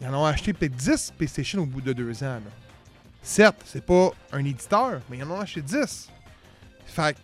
Ils 0.00 0.06
en 0.08 0.14
ont 0.14 0.24
acheté 0.24 0.52
peut-être 0.52 0.74
10 0.76 1.12
PlayStation 1.16 1.60
au 1.62 1.66
bout 1.66 1.80
de 1.80 1.92
deux 1.92 2.22
ans. 2.24 2.34
là. 2.34 2.40
Certes, 3.22 3.62
c'est 3.64 3.84
pas 3.84 4.10
un 4.32 4.44
éditeur, 4.44 5.00
mais 5.08 5.18
ils 5.18 5.24
en 5.24 5.30
ont 5.30 5.40
acheté 5.40 5.62
10. 5.62 6.10
Fait 6.86 7.14
que 7.14 7.18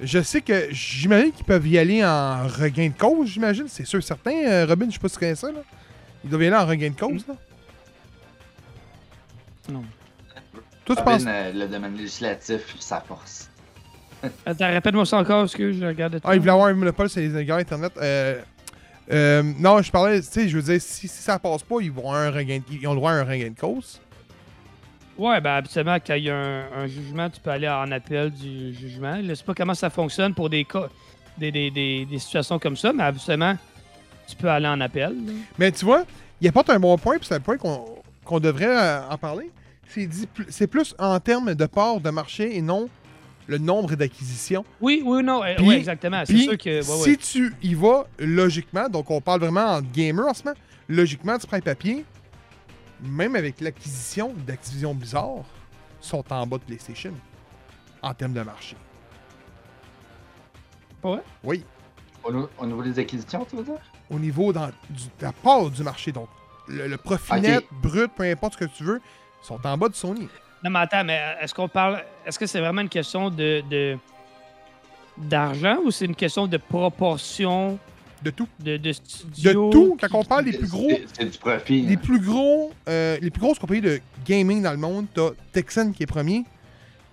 je 0.00 0.22
sais 0.22 0.40
que 0.40 0.68
j'imagine 0.70 1.32
qu'ils 1.32 1.44
peuvent 1.44 1.66
y 1.66 1.76
aller 1.78 2.04
en 2.04 2.46
regain 2.48 2.88
de 2.88 2.94
cause, 2.98 3.28
j'imagine. 3.28 3.66
C'est 3.68 3.84
sûr, 3.84 4.02
certain. 4.02 4.32
Euh, 4.32 4.66
Robin, 4.66 4.86
je 4.88 4.92
sais 4.94 4.98
pas 4.98 5.08
si 5.08 5.14
tu 5.14 5.20
connais 5.20 5.34
ça. 5.34 5.50
Là. 5.52 5.60
Ils 6.24 6.30
doivent 6.30 6.42
y 6.42 6.46
aller 6.46 6.56
en 6.56 6.66
regain 6.66 6.90
de 6.90 6.96
cause. 6.98 7.26
Là. 7.28 7.34
Non. 9.70 9.84
Toi, 10.84 10.96
tu 10.96 11.02
Robin, 11.02 11.12
penses. 11.18 11.24
euh, 11.26 11.52
le 11.52 11.68
domaine 11.68 11.96
législatif, 11.96 12.60
sa 12.80 13.00
force. 13.00 13.50
Attends, 14.46 14.66
répète-moi 14.68 15.04
ça 15.06 15.18
encore, 15.18 15.42
parce 15.42 15.54
que 15.54 15.72
je 15.72 15.84
regarde. 15.84 16.20
Ah, 16.24 16.34
ils 16.34 16.40
voulaient 16.40 16.52
avoir 16.52 16.68
un 16.68 16.74
monopole 16.74 17.08
sur 17.10 17.20
les 17.20 17.44
gars 17.44 17.56
Internet. 17.56 17.92
Euh, 17.98 18.40
euh, 19.10 19.42
non, 19.58 19.80
je 19.82 19.90
parlais, 19.90 20.20
tu 20.20 20.26
sais, 20.26 20.48
je 20.48 20.56
veux 20.56 20.62
dire, 20.62 20.80
si, 20.80 21.08
si 21.08 21.22
ça 21.22 21.38
passe 21.38 21.62
pas, 21.62 21.76
ils, 21.80 21.90
vont 21.90 22.12
un 22.12 22.30
regain, 22.30 22.60
ils 22.70 22.86
ont 22.86 22.92
le 22.92 22.96
droit 22.98 23.12
à 23.12 23.14
un 23.14 23.24
regain 23.24 23.50
de 23.50 23.58
cause. 23.58 24.00
Ouais, 25.16 25.40
ben 25.40 25.54
habituellement, 25.54 25.96
quand 26.04 26.14
il 26.14 26.24
y 26.24 26.30
a 26.30 26.36
un, 26.36 26.72
un 26.82 26.86
jugement, 26.86 27.28
tu 27.28 27.40
peux 27.40 27.50
aller 27.50 27.68
en 27.68 27.90
appel 27.90 28.30
du 28.30 28.72
jugement. 28.72 29.20
Je 29.26 29.34
sais 29.34 29.44
pas 29.44 29.54
comment 29.54 29.74
ça 29.74 29.90
fonctionne 29.90 30.32
pour 30.32 30.48
des 30.48 30.64
cas, 30.64 30.88
des, 31.36 31.50
des, 31.50 31.70
des, 31.70 32.04
des 32.04 32.18
situations 32.18 32.58
comme 32.58 32.76
ça, 32.76 32.92
mais 32.92 33.02
habituellement, 33.02 33.56
tu 34.28 34.36
peux 34.36 34.48
aller 34.48 34.68
en 34.68 34.80
appel. 34.80 35.10
là. 35.26 35.32
Mais 35.58 35.72
tu 35.72 35.84
vois, 35.84 36.04
il 36.40 36.46
apporte 36.48 36.70
un 36.70 36.78
bon 36.78 36.96
point, 36.98 37.16
puis 37.16 37.26
c'est 37.26 37.34
un 37.34 37.40
point 37.40 37.56
qu'on 37.56 38.40
devrait 38.40 38.66
euh, 38.66 39.08
en 39.08 39.18
parler. 39.18 39.50
C'est 40.50 40.66
plus 40.66 40.94
en 40.98 41.18
termes 41.18 41.54
de 41.54 41.66
part 41.66 42.00
de 42.00 42.10
marché 42.10 42.56
et 42.56 42.62
non 42.62 42.88
le 43.48 43.58
nombre 43.58 43.94
d'acquisitions. 43.96 44.64
Oui, 44.80 45.02
oui, 45.04 45.22
non, 45.24 45.42
euh, 45.42 45.54
Puis- 45.56 45.66
ouais, 45.66 45.78
exactement. 45.78 46.22
C'est 46.26 46.36
sûr 46.36 46.56
que. 46.58 46.78
ouais, 46.78 46.82
si 46.82 47.10
ouais. 47.10 47.16
tu 47.16 47.54
y 47.62 47.74
vas 47.74 48.06
logiquement, 48.18 48.88
donc 48.88 49.10
on 49.10 49.20
parle 49.20 49.40
vraiment 49.40 49.64
en 49.76 49.80
gamer 49.82 50.26
en 50.28 50.34
ce 50.34 50.44
moment, 50.44 50.56
logiquement, 50.88 51.36
tu 51.38 51.46
prends 51.46 51.56
un 51.56 51.60
papier, 51.60 52.04
même 53.02 53.34
avec 53.34 53.60
l'acquisition 53.60 54.34
d'Activision 54.46 54.94
Blizzard, 54.94 55.44
sont 56.00 56.24
en 56.32 56.46
bas 56.46 56.58
de 56.58 56.62
PlayStation 56.64 57.12
en 58.02 58.14
termes 58.14 58.34
de 58.34 58.42
marché. 58.42 58.76
Vrai? 61.02 61.22
Oui, 61.42 61.64
Au, 62.24 62.66
niveau 62.66 62.82
des 62.82 62.98
acquisitions, 62.98 63.44
tu 63.48 63.56
veux 63.56 63.64
dire? 63.64 63.78
au 64.10 64.18
niveau 64.18 64.52
dans, 64.52 64.66
du- 64.90 65.04
de 65.04 65.22
la 65.22 65.32
part 65.32 65.70
du 65.70 65.82
marché, 65.82 66.12
donc 66.12 66.28
le, 66.66 66.86
le 66.86 66.96
profit 66.96 67.40
net, 67.40 67.64
brut, 67.82 68.10
peu 68.14 68.24
importe 68.24 68.54
ce 68.54 68.58
que 68.58 68.64
tu 68.66 68.84
veux, 68.84 69.00
sont 69.42 69.58
en 69.64 69.78
bas 69.78 69.88
de 69.88 69.94
Sony. 69.94 70.28
Non, 70.64 70.70
mais 70.70 70.78
attends, 70.80 71.04
mais 71.04 71.20
est-ce 71.40 71.54
qu'on 71.54 71.68
parle. 71.68 72.02
Est-ce 72.26 72.38
que 72.38 72.46
c'est 72.46 72.60
vraiment 72.60 72.80
une 72.82 72.88
question 72.88 73.30
de. 73.30 73.62
de- 73.70 73.96
d'argent 75.16 75.78
ou 75.84 75.90
c'est 75.90 76.04
une 76.04 76.14
question 76.14 76.46
de 76.46 76.56
proportion? 76.56 77.78
De 78.22 78.30
tout. 78.30 78.48
de, 78.60 78.76
de 78.76 78.90
De 78.90 79.70
tout, 79.70 79.96
quand 80.00 80.08
on 80.18 80.24
parle 80.24 80.44
des 80.44 80.56
plus 80.58 80.68
gros, 80.68 80.90
c'est- 81.12 81.24
du 81.24 81.38
profit. 81.38 81.82
les 81.82 81.94
hein. 81.94 82.00
plus 82.02 82.20
gros, 82.20 82.72
euh, 82.88 83.16
les 83.20 83.30
plus 83.30 83.40
grosses 83.40 83.58
compagnies 83.60 83.80
de 83.80 84.00
gaming 84.26 84.60
dans 84.62 84.72
le 84.72 84.76
monde, 84.76 85.06
t'as 85.14 85.30
Texan 85.52 85.92
qui 85.92 86.02
est 86.02 86.06
premier, 86.06 86.44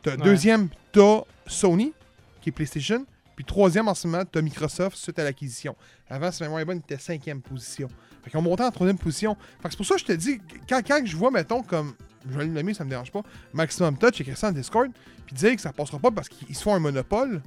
t'as 0.01 0.11
Ouais. 0.11 0.17
deuxième, 0.17 0.69
t'as 0.91 1.21
Sony 1.45 1.93
qui 2.41 2.49
est 2.49 2.51
PlayStation, 2.51 3.05
puis 3.35 3.45
troisième 3.45 3.87
en 3.87 3.93
ce 3.93 4.07
moment, 4.07 4.23
t'as 4.31 4.41
Microsoft 4.41 4.97
suite 4.97 5.19
à 5.19 5.23
l'acquisition. 5.23 5.75
Avant, 6.09 6.31
si 6.31 6.41
mémoire 6.41 6.61
est 6.61 6.65
bonne, 6.65 6.81
il 6.87 6.93
était 6.93 7.01
cinquième 7.01 7.41
position. 7.41 7.87
Fait 8.23 8.35
ont 8.35 8.41
monté 8.41 8.63
en 8.63 8.71
troisième 8.71 8.97
position. 8.97 9.35
Fait 9.61 9.67
que 9.67 9.69
c'est 9.71 9.77
pour 9.77 9.85
ça 9.85 9.93
que 9.95 10.01
je 10.01 10.05
te 10.05 10.11
dis, 10.13 10.39
quand, 10.67 10.81
quand 10.87 11.01
je 11.05 11.15
vois, 11.15 11.29
mettons, 11.29 11.61
comme, 11.61 11.93
je 12.29 12.37
vais 12.37 12.45
le 12.45 12.51
nommer, 12.51 12.73
ça 12.73 12.83
me 12.83 12.89
dérange 12.89 13.11
pas, 13.11 13.21
Maximum 13.53 13.97
Touch 13.97 14.21
écrit 14.21 14.35
ça 14.35 14.49
en 14.49 14.51
Discord, 14.51 14.89
puis 15.25 15.35
dire 15.35 15.55
que 15.55 15.61
ça 15.61 15.71
passera 15.73 15.99
pas 15.99 16.11
parce 16.11 16.29
qu'ils 16.29 16.55
se 16.55 16.63
font 16.63 16.73
un 16.75 16.79
monopole, 16.79 17.41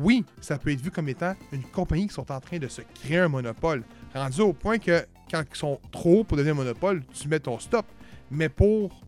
oui, 0.00 0.24
ça 0.40 0.58
peut 0.58 0.72
être 0.72 0.80
vu 0.80 0.90
comme 0.90 1.08
étant 1.08 1.34
une 1.52 1.62
compagnie 1.62 2.08
qui 2.08 2.14
sont 2.14 2.30
en 2.32 2.40
train 2.40 2.58
de 2.58 2.66
se 2.66 2.82
créer 3.02 3.18
un 3.18 3.28
monopole. 3.28 3.84
Rendu 4.14 4.40
au 4.40 4.52
point 4.52 4.78
que 4.78 5.06
quand 5.30 5.42
ils 5.48 5.56
sont 5.56 5.78
trop 5.92 6.20
hauts 6.20 6.24
pour 6.24 6.36
devenir 6.36 6.54
un 6.54 6.56
monopole, 6.58 7.04
tu 7.12 7.28
mets 7.28 7.38
ton 7.38 7.58
stop. 7.60 7.86
Mais 8.30 8.48
pour. 8.48 9.00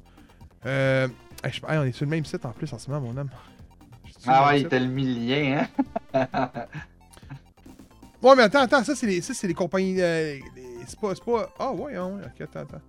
Euh, 0.66 1.08
hey, 1.42 1.52
je- 1.52 1.60
hey, 1.66 1.78
on 1.78 1.82
est 1.82 1.90
sur 1.90 2.04
le 2.04 2.10
même 2.10 2.24
site 2.24 2.44
en 2.44 2.52
plus 2.52 2.72
en 2.72 2.78
ce 2.78 2.88
moment, 2.90 3.08
mon 3.12 3.16
homme. 3.20 3.30
Ah 4.26 4.48
ouais, 4.48 4.60
il 4.60 4.68
t'a 4.68 4.78
le 4.78 4.86
mis 4.86 5.04
le 5.14 5.20
lien, 5.26 5.66
hein? 6.14 6.68
Ouais, 8.22 8.34
mais 8.36 8.42
attends, 8.44 8.60
attends, 8.62 8.82
ça 8.84 8.94
c'est 8.94 9.06
les, 9.06 9.20
ça, 9.20 9.32
c'est 9.34 9.46
les 9.48 9.54
compagnies. 9.54 10.00
euh, 10.00 10.38
c'est 10.86 10.98
pas, 11.00 11.14
c'est 11.14 11.24
pas. 11.24 11.50
Ah 11.58 11.72
ouais, 11.72 11.94
ah 11.96 12.06
ouais, 12.06 12.22
ok, 12.24 12.40
attends, 12.40 12.60
attends. 12.60 12.80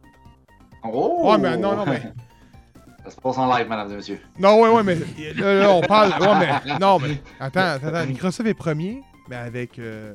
Oh! 0.84 1.32
Ouais, 1.32 1.38
mais 1.38 1.58
non, 1.58 1.76
non, 1.76 1.86
mais. 1.86 2.02
Ça 3.04 3.12
se 3.12 3.22
passe 3.22 3.38
en 3.38 3.48
live, 3.56 3.68
mesdames 3.70 3.92
et 3.92 3.96
messieurs. 3.96 4.20
Non, 4.38 4.62
ouais, 4.62 4.70
ouais, 4.70 4.84
mais. 4.84 4.96
Là, 5.36 5.54
là, 5.56 5.72
on 5.72 5.82
parle. 5.82 6.12
Ouais, 6.22 6.40
mais. 6.66 6.78
Non, 6.80 7.00
mais. 7.00 7.22
Attends, 7.40 7.60
attends, 7.62 7.88
attends. 7.88 8.06
Microsoft 8.08 8.48
est 8.48 8.54
premier, 8.54 9.02
mais 9.30 9.36
avec. 9.38 9.80
Euh, 9.80 10.14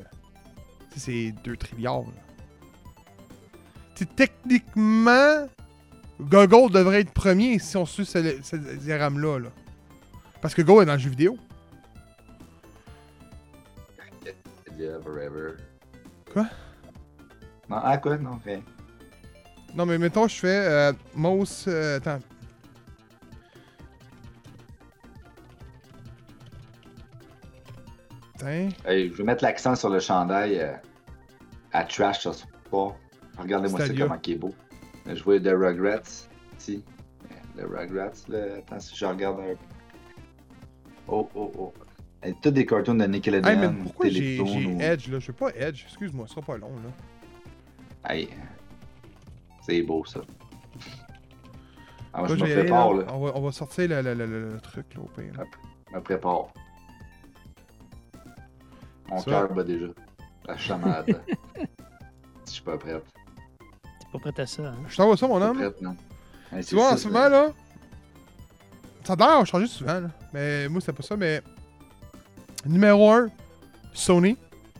tu 0.92 1.00
sais, 1.00 1.32
c'est 1.34 1.42
2 1.44 1.56
trilliards. 1.56 2.02
là. 2.02 2.22
Tu 3.94 4.04
sais, 4.04 4.10
techniquement, 4.14 5.46
Google 6.20 6.70
devrait 6.72 7.00
être 7.00 7.12
premier 7.12 7.58
si 7.58 7.76
on 7.76 7.86
suit 7.86 8.04
ce, 8.06 8.42
ce 8.42 8.56
diagramme-là. 8.56 9.38
Là. 9.40 9.48
Parce 10.40 10.54
que 10.54 10.62
Go 10.62 10.82
est 10.82 10.86
dans 10.86 10.92
le 10.94 10.98
jeu 10.98 11.10
vidéo. 11.10 11.38
Yeah, 14.78 15.00
forever. 15.02 15.56
Quoi? 16.32 16.46
Non, 17.70 17.78
ah 17.82 17.96
quoi? 17.98 18.18
Non, 18.18 18.40
rien. 18.44 18.60
Non, 19.74 19.86
mais 19.86 19.98
mettons, 19.98 20.28
je 20.28 20.36
fais 20.36 20.66
euh, 20.66 20.92
Mouse. 21.14 21.64
euh, 21.66 21.96
attends. 21.96 22.20
Hey, 28.44 29.08
je 29.10 29.14
vais 29.14 29.24
mettre 29.24 29.42
l'accent 29.42 29.74
sur 29.74 29.88
le 29.88 30.00
chandail 30.00 30.58
euh, 30.60 30.72
à 31.72 31.84
trash 31.84 32.20
ce 32.20 32.30
soir. 32.68 32.94
Regardez-moi 33.38 33.80
ça 33.80 33.88
comment 33.88 34.18
il 34.26 34.32
est 34.32 34.36
beau. 34.36 34.54
Je 35.06 35.22
vois 35.22 35.40
The 35.40 35.52
Rugrats 35.54 36.28
ici. 36.58 36.84
Le 37.56 37.66
Rugrats, 37.66 38.10
là. 38.28 38.56
Attends, 38.58 38.80
si 38.80 38.94
je 38.96 39.04
regarde 39.06 39.40
un 39.40 39.54
peu. 39.54 39.56
Oh, 41.08 41.28
oh, 41.34 41.52
oh. 41.58 41.72
Et 42.22 42.34
tous 42.42 42.50
des 42.50 42.66
cartoons 42.66 42.94
de 42.94 43.04
Nickelodeon. 43.04 43.48
Hey, 43.48 43.56
mais 43.56 43.82
pourquoi 43.82 44.08
j'ai 44.08 44.40
ou- 44.40 44.80
Edge 44.80 45.08
là? 45.08 45.18
Je 45.20 45.26
veux 45.28 45.32
pas 45.32 45.50
Edge, 45.54 45.84
excuse-moi, 45.86 46.26
ce 46.26 46.34
sera 46.34 46.44
pas 46.44 46.58
long 46.58 46.72
là. 46.82 48.10
Hey, 48.10 48.28
c'est 49.66 49.82
beau 49.82 50.04
ça. 50.04 50.20
Ah, 52.12 52.20
moi, 52.20 52.28
Là, 52.28 52.34
je 52.36 52.40
me 52.40 52.44
vais 52.44 52.50
y 52.50 52.52
aller, 52.52 52.62
prépare, 52.62 52.94
là. 52.94 53.04
là. 53.04 53.12
On, 53.14 53.24
va, 53.24 53.32
on 53.34 53.40
va 53.40 53.52
sortir 53.52 53.88
le, 53.88 54.00
le- 54.02 54.14
le- 54.14 54.26
le- 54.26 54.52
le 54.54 54.60
truc 54.60 54.86
là 54.94 55.00
au 55.02 55.06
pire. 55.20 55.32
là. 55.36 55.44
Je 55.90 55.96
me 55.96 56.00
prépare. 56.02 56.46
Mon 59.08 59.22
cœur 59.22 59.52
bat 59.52 59.64
déjà. 59.64 59.86
La 60.46 60.56
chamade. 60.56 61.20
si 61.56 61.64
je 62.46 62.52
suis 62.52 62.62
pas 62.62 62.78
prête. 62.78 63.04
T'es 64.00 64.06
pas 64.12 64.18
prêt 64.32 64.42
à 64.42 64.46
ça, 64.46 64.62
hein? 64.68 64.74
Je 64.88 64.96
t'envoie 64.96 65.16
ça 65.16 65.26
mon 65.26 65.40
homme. 65.42 65.56
prête, 65.56 65.80
non. 65.82 65.96
Tu 66.50 66.62
c'est 66.62 66.76
vois, 66.76 66.92
en 66.92 66.96
ce 66.96 67.08
moment 67.08 67.28
là, 67.28 67.48
ça 69.02 69.14
a 69.14 69.16
l'air 69.16 69.40
de 69.40 69.46
changer 69.46 69.66
souvent 69.66 70.00
là. 70.00 70.10
Mais 70.32 70.68
moi 70.68 70.80
c'est 70.80 70.92
pas 70.92 71.02
ça, 71.02 71.16
mais. 71.16 71.42
Numéro 72.66 73.10
1, 73.10 73.26
Sony. 73.92 74.36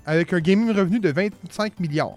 avec 0.07 0.33
un 0.33 0.41
gaming 0.41 0.71
revenu 0.73 1.01
de 1.01 1.11
25 1.11 1.81
milliards. 1.81 2.17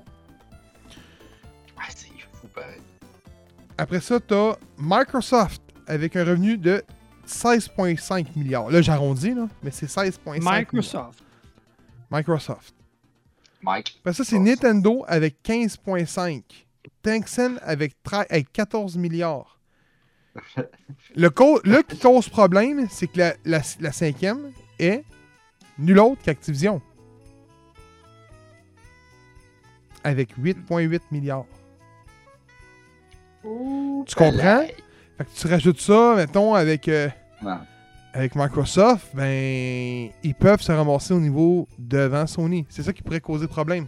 Après 3.77 3.99
ça, 4.01 4.19
t'as 4.19 4.55
Microsoft 4.77 5.61
avec 5.85 6.15
un 6.15 6.23
revenu 6.25 6.57
de 6.57 6.83
16,5 7.27 8.27
milliards. 8.35 8.69
Là, 8.71 8.81
j'arrondis, 8.81 9.33
là, 9.33 9.47
mais 9.63 9.71
c'est 9.71 9.85
16,5 9.87 10.33
milliards. 10.39 10.53
Microsoft. 10.59 11.23
Microsoft. 12.09 12.73
Mike. 13.61 13.97
Après 13.99 14.13
ça, 14.13 14.23
c'est. 14.23 14.39
Nintendo 14.39 15.03
avec 15.07 15.37
15,5. 15.43 16.41
Tencent 17.03 17.57
avec, 17.61 18.01
13 18.03 18.25
avec 18.29 18.51
14 18.53 18.97
milliards. 18.97 19.59
Le 21.15 21.29
co- 21.29 21.59
là 21.63 21.83
qui 21.83 21.97
cause 21.97 22.29
problème, 22.29 22.87
c'est 22.89 23.07
que 23.07 23.17
la, 23.19 23.33
la- 23.45 23.61
la 23.79 23.91
cinquième 23.91 24.51
est 24.79 25.03
nul 25.77 25.99
autre 25.99 26.21
qu'Activision. 26.23 26.81
Avec 30.03 30.37
8,8 30.37 30.99
milliards. 31.11 31.45
Tu 34.05 34.15
comprends? 34.15 34.63
Fait 35.17 35.23
que 35.23 35.29
tu 35.35 35.47
rajoutes 35.47 35.79
ça, 35.79 36.13
mettons, 36.15 36.53
avec, 36.53 36.87
euh, 36.87 37.09
avec 38.13 38.35
Microsoft, 38.35 39.07
ben, 39.13 40.09
ils 40.23 40.35
peuvent 40.35 40.61
se 40.61 40.71
ramasser 40.71 41.13
au 41.13 41.19
niveau 41.19 41.67
devant 41.79 42.27
Sony. 42.27 42.65
C'est 42.69 42.83
ça 42.83 42.93
qui 42.93 43.01
pourrait 43.01 43.19
causer 43.19 43.47
problème. 43.47 43.85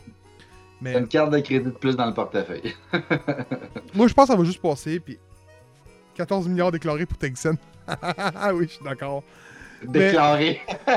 Mais 0.82 0.97
une 0.97 1.07
carte 1.07 1.32
de 1.32 1.39
crédit 1.39 1.66
de 1.66 1.72
plus 1.72 1.95
dans 1.95 2.05
le 2.05 2.14
portefeuille. 2.14 2.74
moi, 3.93 4.07
je 4.07 4.14
pense 4.14 4.28
que 4.28 4.34
ça 4.34 4.38
va 4.38 4.43
juste 4.43 4.62
passer, 4.62 4.99
puis 4.99 5.20
14 6.16 6.47
milliards 6.47 6.72
déclarés 6.72 7.05
pour 7.05 7.18
Tencent. 7.18 7.57
Ah 8.01 8.51
oui, 8.53 8.66
je 8.68 8.74
suis 8.74 8.84
d'accord. 8.84 9.24
Déclaré. 9.84 10.62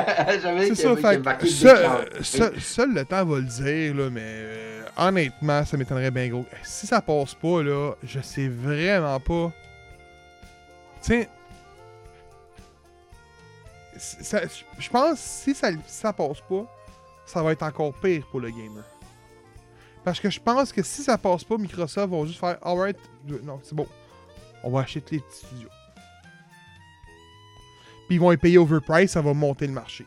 J'avais 0.43 0.69
C'est 0.69 0.75
ça, 0.75 0.97
fait 0.97 1.19
marqué 1.19 1.47
seul, 1.49 2.09
seul- 2.23 2.61
seul 2.61 2.95
le 2.95 3.05
temps 3.05 3.25
va 3.25 3.37
le 3.39 3.45
dire, 3.45 3.95
là, 3.95 4.11
mais 4.11 4.21
euh, 4.25 4.85
honnêtement, 4.97 5.65
ça 5.65 5.77
m'étonnerait 5.77 6.11
bien 6.11 6.29
gros. 6.29 6.45
Si 6.63 6.87
ça 6.87 7.01
passe 7.01 7.35
pas, 7.35 7.63
là, 7.63 7.93
je 8.03 8.21
sais 8.21 8.49
vraiment 8.49 9.21
pas. 9.21 9.53
Ça- 13.97 14.43
je 14.79 14.89
pense 14.91 15.13
que 15.13 15.19
si 15.19 15.55
ça, 15.55 15.71
si 15.71 15.79
ça 15.87 16.13
passe 16.13 16.41
pas, 16.49 16.65
ça 17.27 17.43
va 17.43 17.53
être 17.53 17.63
encore 17.63 17.93
pire 17.95 18.27
pour 18.31 18.41
le 18.41 18.51
gamer. 18.51 18.85
Parce 20.05 20.19
que 20.19 20.29
je 20.31 20.41
pense 20.41 20.73
que 20.73 20.83
si 20.83 21.03
ça 21.05 21.17
passe 21.17 21.45
pas, 21.45 21.57
Microsoft 21.57 22.13
va 22.13 22.27
juste 22.27 22.41
faire 22.41 22.59
Alright, 22.63 22.97
non, 23.45 23.61
c'est 23.63 23.75
bon. 23.75 23.87
On 24.65 24.71
va 24.71 24.81
acheter 24.81 25.17
les 25.17 25.21
petits 25.21 25.47
studios. 25.47 25.69
Puis 28.13 28.17
ils 28.17 28.21
vont 28.21 28.29
les 28.29 28.37
payer 28.37 28.59
overprice, 28.59 29.13
ça 29.13 29.23
va 29.23 29.33
monter 29.33 29.67
le 29.67 29.73
marché. 29.73 30.05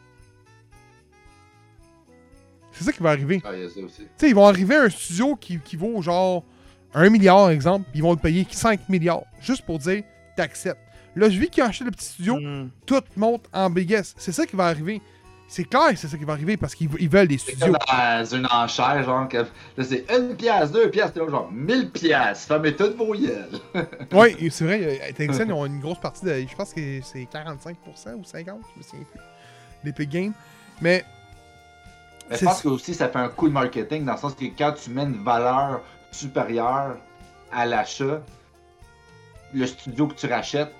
C'est 2.71 2.83
ça 2.83 2.91
qui 2.91 3.01
va 3.01 3.09
arriver. 3.09 3.41
Ah, 3.43 3.49
a. 3.49 3.53
Tu 3.53 3.79
sais, 4.15 4.29
ils 4.29 4.35
vont 4.35 4.45
arriver 4.45 4.75
à 4.75 4.83
un 4.83 4.89
studio 4.91 5.35
qui, 5.35 5.57
qui 5.57 5.75
vaut 5.75 5.99
genre 6.03 6.43
1 6.93 7.09
milliard, 7.09 7.49
exemple, 7.49 7.87
puis 7.89 8.01
ils 8.01 8.03
vont 8.03 8.11
le 8.11 8.19
payer 8.19 8.45
5 8.47 8.89
milliards. 8.89 9.23
Juste 9.41 9.65
pour 9.65 9.79
dire, 9.79 10.03
t'acceptes. 10.37 10.79
Là, 11.15 11.29
je 11.31 11.39
vis 11.39 11.49
qu'ils 11.49 11.63
ont 11.63 11.65
acheté 11.65 11.83
le 11.85 11.89
petit 11.89 12.05
studio, 12.05 12.35
Hmm. 12.39 12.69
tout 12.85 13.01
monte 13.15 13.49
en 13.51 13.71
biggest. 13.71 14.13
C'est 14.19 14.33
ça 14.33 14.45
qui 14.45 14.55
va 14.55 14.65
arriver. 14.67 15.01
C'est 15.47 15.65
clair 15.65 15.89
que 15.91 15.95
c'est 15.95 16.07
ça 16.07 16.17
qui 16.17 16.23
va 16.23 16.33
arriver 16.33 16.57
parce 16.57 16.73
qu'ils 16.73 16.89
ils 16.99 17.09
veulent 17.09 17.27
des 17.27 17.37
studios. 17.37 17.73
dans 17.87 18.25
une 18.25 18.47
enchère, 18.51 19.03
genre, 19.03 19.27
que, 19.27 19.37
là, 19.37 19.83
c'est 19.83 20.05
une 20.11 20.35
pièce, 20.35 20.71
deux 20.71 20.89
pièces, 20.89 21.13
là, 21.15 21.29
genre, 21.29 21.51
mille 21.51 21.91
pièces. 21.91 22.45
Fermez 22.45 22.75
toutes 22.75 22.95
vos 22.95 23.13
gueules. 23.13 23.59
Oui, 24.11 24.49
c'est 24.49 24.65
vrai, 24.65 24.99
euh, 25.19 25.27
Tencent, 25.27 25.43
ils 25.45 25.53
ont 25.53 25.65
une 25.65 25.79
grosse 25.79 25.99
partie 25.99 26.25
de. 26.25 26.45
Je 26.49 26.55
pense 26.55 26.73
que 26.73 26.99
c'est 27.03 27.27
45% 27.31 27.75
ou 27.85 27.91
50%, 27.91 28.05
je 28.05 28.17
me 28.17 28.23
souviens 28.23 28.55
plus. 28.73 29.21
L'Epic 29.83 30.09
Game. 30.09 30.33
Mais 30.81 31.05
Mais 32.29 32.37
je 32.37 32.45
pense 32.45 32.61
que 32.61 32.67
aussi 32.67 32.93
ça 32.93 33.07
fait 33.07 33.19
un 33.19 33.29
coup 33.29 33.47
de 33.47 33.53
marketing 33.53 34.03
dans 34.03 34.13
le 34.13 34.17
sens 34.17 34.33
que 34.33 34.45
quand 34.45 34.73
tu 34.73 34.89
mets 34.89 35.03
une 35.03 35.23
valeur 35.23 35.81
supérieure 36.11 36.97
à 37.51 37.65
l'achat, 37.65 38.21
le 39.53 39.65
studio 39.67 40.07
que 40.07 40.15
tu 40.15 40.27
rachètes 40.27 40.73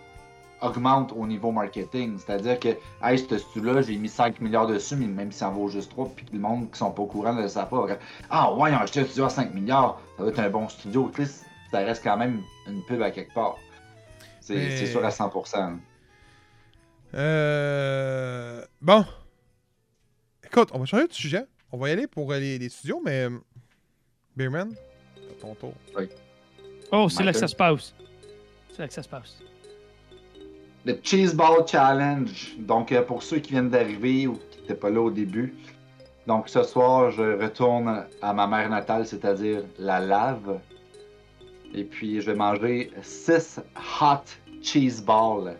augmente 0.62 1.12
au 1.16 1.26
niveau 1.28 1.52
marketing. 1.52 2.18
C'est-à-dire 2.18 2.60
que, 2.60 2.70
hey, 3.04 3.20
ce 3.20 3.38
studio-là, 3.38 3.82
j'ai 3.82 3.98
mis 3.98 4.10
5 4.10 4.40
milliards 4.42 4.68
dessus, 4.68 4.96
mais 4.96 5.08
même 5.08 5.32
s'il 5.32 5.46
en 5.48 5.52
vaut 5.52 5.68
juste 5.68 5.92
3, 5.92 6.10
puis 6.16 6.26
que 6.26 6.32
le 6.34 6.40
monde 6.40 6.72
qui 6.72 6.78
sont 6.78 6.92
pas 6.92 7.02
au 7.04 7.06
courant 7.08 7.34
ne 7.34 7.42
le 7.44 7.48
savent 7.48 7.70
pas. 7.70 7.86
Ah 8.30 8.54
ouais, 8.54 8.72
ils 8.72 8.76
ont 8.76 8.80
acheté 8.80 9.02
un 9.02 9.06
studio 9.06 9.26
à 9.26 9.30
5 9.30 9.54
milliards, 9.54 10.00
ça 10.18 10.24
doit 10.24 10.32
être 10.32 10.40
un 10.40 10.50
bon 10.50 10.68
studio. 10.70 11.12
Tu 11.16 11.26
sais, 11.26 11.46
ça 11.72 11.80
reste 11.80 12.04
quand 12.04 12.18
même 12.18 12.42
une 12.68 12.84
pub 12.86 13.02
à 13.02 13.12
quelque 13.12 13.34
part. 13.34 13.56
C'est 14.42 14.56
Mais- 14.56 14.86
sûr 14.86 15.04
à 15.04 15.10
100%. 15.10 15.78
Euh... 17.16 18.66
Bon. 18.82 19.06
Écoute, 20.46 20.70
on 20.74 20.80
va 20.80 20.86
changer 20.86 21.08
de 21.08 21.14
sujet. 21.14 21.46
On 21.72 21.78
va 21.78 21.90
y 21.90 21.92
aller 21.92 22.08
pour 22.08 22.32
euh, 22.32 22.38
les, 22.40 22.58
les 22.58 22.70
studios, 22.70 23.02
mais. 23.04 23.24
euh, 23.26 23.38
Beerman, 24.36 24.74
c'est 25.16 25.40
ton 25.40 25.56
tour. 25.56 25.74
Oh, 26.92 27.08
c'est 27.10 27.24
là 27.24 27.32
que 27.32 27.38
ça 27.40 27.48
se 27.48 27.56
passe. 27.56 27.94
C'est 28.72 28.80
là 28.80 28.88
que 28.88 28.94
ça 28.94 29.02
se 29.04 29.08
passe. 29.10 29.38
Le 30.86 31.00
Cheese 31.02 31.34
Ball 31.34 31.68
Challenge. 31.68 32.56
Donc, 32.60 32.92
euh, 32.92 33.02
pour 33.02 33.24
ceux 33.24 33.40
qui 33.40 33.52
viennent 33.54 33.72
d'arriver 33.72 34.28
ou 34.28 34.34
qui 34.52 34.62
n'étaient 34.62 34.76
pas 34.76 34.92
là 34.92 35.02
au 35.02 35.10
début. 35.10 35.56
Donc, 36.28 36.48
ce 36.48 36.62
soir, 36.62 37.10
je 37.10 37.42
retourne 37.42 38.06
à 38.22 38.34
ma 38.34 38.46
mère 38.46 38.70
natale, 38.70 39.08
c'est-à-dire 39.08 39.64
la 39.80 40.00
lave. 40.00 40.60
Et 41.74 41.84
puis, 41.84 42.22
je 42.22 42.30
vais 42.32 42.38
manger 42.38 42.92
6 43.02 43.62
hot 44.00 44.26
cheese 44.62 45.02
balls. 45.02 45.58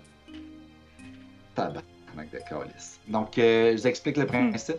Tabarnak 1.56 2.32
de 2.32 2.40
calice. 2.48 3.00
Donc, 3.08 3.40
euh, 3.40 3.72
je 3.72 3.78
vous 3.78 3.88
explique 3.88 4.18
le 4.18 4.28
principe. 4.28 4.78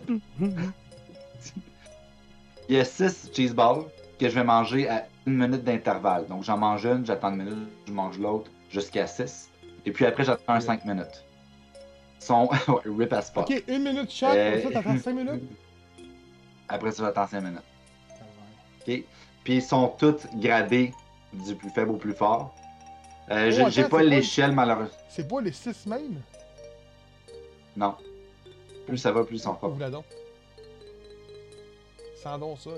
Il 2.69 2.75
y 2.75 2.79
a 2.79 2.85
6 2.85 3.31
cheese 3.33 3.53
balls 3.53 3.83
que 4.17 4.29
je 4.29 4.35
vais 4.35 4.45
manger 4.45 4.87
à 4.87 5.07
une 5.25 5.37
minute 5.37 5.65
d'intervalle. 5.65 6.25
Donc, 6.27 6.43
j'en 6.43 6.57
mange 6.57 6.85
une, 6.85 7.05
j'attends 7.05 7.31
une 7.31 7.43
minute, 7.43 7.69
je 7.85 7.91
mange 7.91 8.17
l'autre 8.17 8.49
jusqu'à 8.69 9.07
6. 9.07 9.49
Et 9.87 9.91
puis 9.91 10.05
après, 10.05 10.25
j'attends 10.25 10.51
un 10.53 10.59
5 10.59 10.83
minutes. 10.83 11.23
Ils 12.19 12.25
sont 12.25 12.49
ouais, 12.67 12.81
rip 12.97 13.13
as 13.13 13.31
fuck. 13.31 13.49
Ok, 13.49 13.63
une 13.69 13.83
minute 13.83 14.11
chaque, 14.11 14.35
Euh, 14.35 14.61
comme 14.61 14.73
ça, 14.73 14.81
t'attends 14.81 14.99
5 14.99 15.13
minutes? 15.13 15.43
Après 16.67 16.91
ça, 16.91 17.03
j'attends 17.05 17.25
5 17.27 17.39
minutes. 17.41 17.61
OK? 18.81 19.03
Puis 19.45 19.53
ils 19.55 19.61
sont 19.61 19.87
tous 19.97 20.27
gradés 20.35 20.93
du 21.31 21.55
plus 21.55 21.69
faible 21.69 21.91
au 21.91 21.95
plus 21.95 22.11
fort. 22.11 22.53
Euh, 23.31 23.49
j'ai- 23.49 23.63
Oh, 23.65 23.69
J'ai 23.69 23.85
pas 23.85 24.03
l'échelle, 24.03 24.51
malheureusement. 24.51 24.93
C'est 25.07 25.25
pas 25.25 25.39
les 25.39 25.53
6 25.53 25.85
même? 25.85 26.21
Non. 27.77 27.95
Plus 28.85 28.97
ça 28.97 29.13
va, 29.13 29.23
plus 29.23 29.37
ils 29.37 29.39
sont 29.39 29.55
forts. 29.55 29.69
Ouvre-la 29.71 29.89
donc. 29.89 30.03
Sans 32.21 32.37
donc 32.37 32.59
ça. 32.59 32.71
là. 32.71 32.75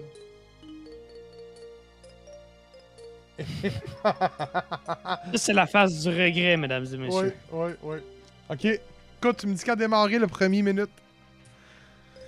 C'est 5.35 5.53
la 5.53 5.67
phase 5.67 6.01
du 6.03 6.09
regret, 6.09 6.57
mesdames 6.57 6.85
et 6.93 6.97
messieurs. 6.97 7.33
Oui, 7.51 7.71
oui, 7.71 7.71
oui. 7.83 7.97
Ok. 8.49 8.65
Écoute, 9.21 9.37
tu 9.37 9.47
me 9.47 9.53
dis 9.53 9.63
qu'à 9.63 9.75
démarrer 9.75 10.17
le 10.19 10.27
premier 10.27 10.61
minute. 10.61 10.89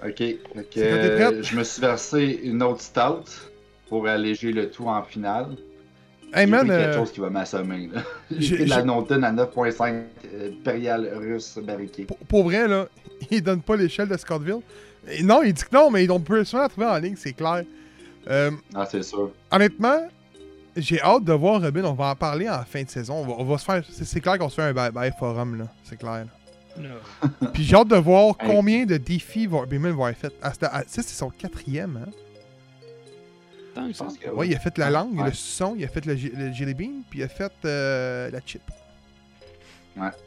OK. 0.06 0.24
Donc, 0.56 0.66
euh, 0.78 1.42
je 1.44 1.56
me 1.56 1.64
suis 1.64 1.82
versé 1.82 2.40
une 2.44 2.62
autre 2.64 2.82
stout 2.82 3.30
pour 3.88 4.08
alléger 4.08 4.52
le 4.52 4.70
tout 4.70 4.88
en 4.88 5.04
finale. 5.04 5.56
Hey 6.34 6.48
man, 6.48 6.66
quelque 6.68 6.72
euh, 6.80 6.94
chose 6.94 7.12
qui 7.12 7.20
va 7.20 7.30
m'assommer. 7.30 7.90
là. 7.94 8.04
j'ai- 8.38 8.66
la 8.66 8.84
Nonton 8.84 9.22
à 9.24 9.32
9.5 9.34 10.04
euh, 10.34 10.50
impérial 10.50 11.12
russe 11.18 11.58
barriqué. 11.62 12.06
pour, 12.06 12.18
pour 12.18 12.44
vrai, 12.46 12.68
là, 12.68 12.88
il 13.32 13.44
donne 13.44 13.62
pas 13.62 13.76
l'échelle 13.76 14.08
de 14.08 14.16
Scottville. 14.18 14.62
Et 15.10 15.24
non, 15.24 15.44
il 15.44 15.54
dit 15.54 15.64
que 15.64 15.76
non, 15.76 15.90
mais 15.92 16.10
on 16.10 16.20
peut 16.20 16.44
souvent 16.46 16.62
la 16.64 16.70
trouver 16.70 16.88
en 16.88 16.98
ligne, 17.00 17.16
c'est 17.18 17.34
clair. 17.34 17.64
Euh, 18.30 18.52
Ah, 18.74 18.86
c'est 18.90 19.04
sûr. 19.04 19.32
honnêtement, 19.52 20.08
j'ai 20.76 21.02
hâte 21.02 21.24
de 21.24 21.34
voir 21.34 21.62
Robin. 21.62 21.84
On 21.86 21.94
va 21.94 22.08
en 22.08 22.16
parler 22.16 22.50
en 22.50 22.64
fin 22.64 22.84
de 22.84 22.90
saison. 22.90 23.16
On 23.16 23.26
va, 23.26 23.34
on 23.40 23.44
va 23.44 23.58
se 23.58 23.66
faire. 23.66 23.84
C'est, 23.92 24.06
c'est 24.06 24.22
clair 24.22 24.38
qu'on 24.38 24.50
se 24.50 24.56
fait 24.56 24.62
un 24.64 24.74
bye-bye 24.74 25.18
forum, 25.18 25.58
là. 25.58 25.66
C'est 25.84 25.98
clair. 25.98 26.26
là. 26.78 26.90
Puis 27.54 27.64
j'ai 27.64 27.76
hâte 27.76 27.90
de 27.90 27.96
voir 27.98 28.36
combien 28.38 28.86
de 28.86 28.98
défis 28.98 29.46
va, 29.48 29.66
Beeman 29.66 29.92
va 29.92 30.06
avoir 30.08 30.14
fait. 30.16 30.34
À 30.42 30.52
cette- 30.54 30.64
à- 30.64 30.84
ça, 30.88 31.02
c'est 31.02 31.10
son 31.16 31.30
quatrième, 31.30 32.00
hein. 32.08 32.12
Tant 33.76 33.88
que 33.88 33.94
Je 33.94 33.98
ça. 33.98 34.04
pense 34.06 34.18
que 34.18 34.30
Ouais, 34.30 34.48
il 34.50 34.56
a 34.56 34.60
fait 34.60 34.78
la 34.78 34.90
langue, 34.90 35.18
Ouais. 35.18 35.26
le 35.26 35.34
suçon, 35.34 35.76
il 35.78 35.84
a 35.86 35.88
fait 35.88 36.06
le, 36.06 36.14
le 36.14 36.52
jelly 36.54 36.74
bean, 36.74 37.04
puis 37.10 37.20
il 37.20 37.24
a 37.24 37.28
fait 37.30 37.52
euh, 37.66 38.30
la 38.32 38.40
chip. 38.46 38.62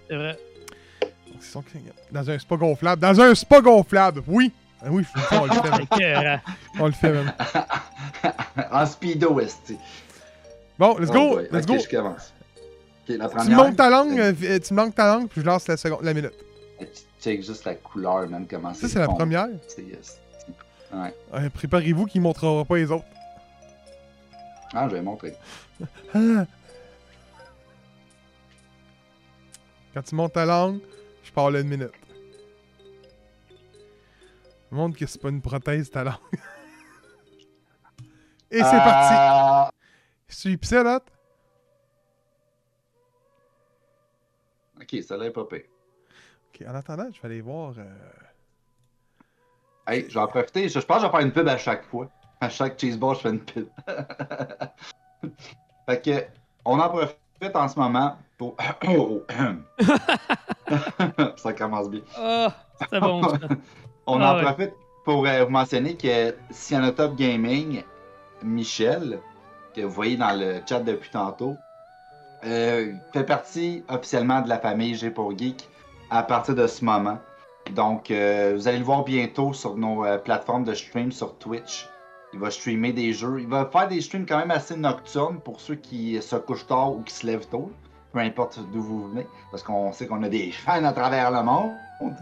C'est 0.09 0.17
vrai. 0.17 0.39
Donc, 1.01 1.39
c'est 1.41 1.51
son 1.53 1.63
quatrième. 1.63 1.93
Dans 2.13 2.31
un 2.31 2.39
spa 2.39 2.57
gonflable. 2.57 3.01
Dans 3.03 3.21
un 3.21 3.35
spa 3.35 3.61
gonflable! 3.61 4.23
Oui! 4.27 4.53
Ah 4.83 4.89
oui, 4.91 5.03
je 5.03 5.37
on 5.37 5.45
le 5.47 5.51
fait. 5.97 6.41
On 6.79 6.87
le 6.87 6.93
fait, 6.93 7.13
même. 7.13 7.33
en 8.71 8.85
speedo, 8.87 9.41
esti. 9.41 9.79
Bon, 10.79 10.97
let's 10.99 11.11
Oh 11.11 11.15
go! 11.37 11.41
let's 11.53 11.67
go! 11.67 11.79
je 11.79 11.89
commence. 11.89 12.33
La 13.09 13.29
Tu 13.29 13.35
première. 13.37 13.57
montes 13.59 13.77
ta 13.77 13.91
langue, 13.91 14.19
euh, 14.19 14.33
euh, 14.43 14.59
tu 14.59 14.73
me 14.75 14.79
langues 14.79 14.95
ta 14.95 15.15
langue, 15.15 15.29
puis 15.29 15.43
je 15.43 15.47
lance 15.47 15.69
la 15.69 15.77
seconde, 15.77 16.03
la 16.03 16.15
minute. 16.15 16.33
Check 17.21 17.43
juste 17.43 17.65
la 17.65 17.75
couleur, 17.75 18.29
même, 18.29 18.47
comment 18.47 18.75
Ça, 18.75 18.89
c'est 18.89 18.99
la 18.99 19.07
fond. 19.07 19.15
première. 19.15 19.49
C'est, 19.69 19.83
esti. 19.83 20.19
Ouais. 20.93 21.15
Euh, 21.35 21.51
Préparez-vous 21.51 22.07
qu'il 22.07 22.21
ne 22.21 22.25
montrera 22.25 22.65
pas 22.65 22.77
les 22.77 22.91
autres. 22.91 23.05
Ah, 24.75 24.89
je 24.89 24.95
vais 24.97 25.03
montrer. 25.03 25.35
Ah. 26.15 26.47
Quand 29.93 30.03
tu 30.03 30.15
montes 30.15 30.33
ta 30.33 30.45
langue, 30.45 30.81
je 31.23 31.31
parle 31.31 31.57
une 31.57 31.69
minute. 31.69 31.93
Montre 34.71 34.99
que 34.99 35.07
c'est 35.07 35.21
pas 35.21 35.29
une 35.29 35.41
prothèse 35.41 35.91
ta 35.91 36.03
langue. 36.05 36.15
Et 38.51 38.59
c'est 38.59 38.63
parti. 38.63 39.75
Ah, 40.29 40.33
Suis 40.33 40.57
Psylot. 40.57 41.01
Ok, 44.81 44.97
ça 45.03 45.17
là 45.17 45.27
est 45.27 45.31
pas 45.31 45.45
pire. 45.45 45.63
Ok, 46.53 46.67
en 46.69 46.75
attendant, 46.75 47.09
je 47.13 47.21
vais 47.23 47.27
aller 47.27 47.41
voir. 47.41 47.75
euh, 47.79 47.85
Hey, 49.87 50.07
je 50.09 50.15
vais 50.15 50.21
en 50.21 50.27
profiter. 50.27 50.69
Je, 50.69 50.81
je 50.81 50.87
pense 50.87 50.97
que 50.99 51.03
je 51.03 51.07
vais 51.07 51.13
faire 51.13 51.21
une 51.27 51.33
pub 51.33 51.47
à 51.49 51.59
chaque 51.59 51.85
fois. 51.85 52.09
À 52.41 52.49
chaque 52.49 52.79
cheeseball, 52.81 53.15
je 53.17 53.21
fais 53.21 53.31
une 53.31 53.45
pub. 53.45 53.69
fait 55.87 56.03
que, 56.03 56.25
on 56.65 56.79
en 56.81 56.89
profite 56.89 57.55
en 57.55 57.69
ce 57.69 57.79
moment 57.79 58.17
pour. 58.39 58.57
ça 61.37 61.53
commence 61.53 61.91
bien. 61.91 62.01
Ah, 62.17 62.55
c'est 62.91 63.01
bon. 63.01 63.23
ça. 63.29 63.39
On 64.07 64.21
Ah 64.21 64.35
en 64.35 64.37
ouais. 64.37 64.43
profite 64.43 64.73
pour 65.05 65.27
euh, 65.27 65.45
vous 65.45 65.51
mentionner 65.51 65.97
que 65.97 66.35
Cyanotop 66.51 67.15
Gaming, 67.17 67.83
Michel, 68.43 69.19
que 69.75 69.83
vous 69.83 69.91
voyez 69.91 70.17
dans 70.17 70.39
le 70.39 70.61
chat 70.69 70.81
depuis 70.81 71.11
tantôt, 71.11 71.57
euh, 72.45 72.93
fait 73.13 73.25
partie 73.25 73.85
officiellement 73.89 74.41
de 74.43 74.49
la 74.49 74.59
famille 74.59 74.95
G 74.95 75.11
pour 75.11 75.37
Geek 75.37 75.69
à 76.11 76.23
partir 76.23 76.55
de 76.55 76.67
ce 76.67 76.85
moment. 76.85 77.19
Donc, 77.73 78.11
euh, 78.11 78.53
vous 78.55 78.69
allez 78.69 78.79
le 78.79 78.85
voir 78.85 79.05
bientôt 79.05 79.53
sur 79.53 79.77
nos 79.77 80.05
euh, 80.05 80.19
plateformes 80.19 80.65
de 80.65 80.75
stream 80.75 81.11
sur 81.11 81.37
Twitch. 81.39 81.89
Il 82.35 82.39
va 82.39 82.51
streamer 82.51 82.93
des 82.93 83.13
jeux. 83.13 83.41
Il 83.41 83.47
va 83.47 83.65
faire 83.73 83.89
des 83.89 84.01
streams 84.01 84.27
quand 84.27 84.39
même 84.39 84.51
assez 84.51 84.77
nocturnes 84.77 85.41
pour 85.41 85.61
ceux 85.61 85.77
qui 85.77 86.21
se 86.21 86.37
couchent 86.37 86.67
tard 86.67 86.93
ou 86.93 87.03
qui 87.03 87.15
se 87.15 87.27
lèvent 87.27 87.49
tôt. 87.49 87.71
Peu 88.13 88.19
importe 88.19 88.61
d'où 88.73 88.83
vous 88.83 89.09
venez. 89.09 89.27
Parce 89.51 89.63
qu'on 89.63 89.93
sait 89.93 90.07
qu'on 90.07 90.23
a 90.23 90.29
des 90.29 90.51
fans 90.65 90.85
à 90.85 90.93
travers 90.93 91.31
le 91.31 91.43
monde. 91.43 91.73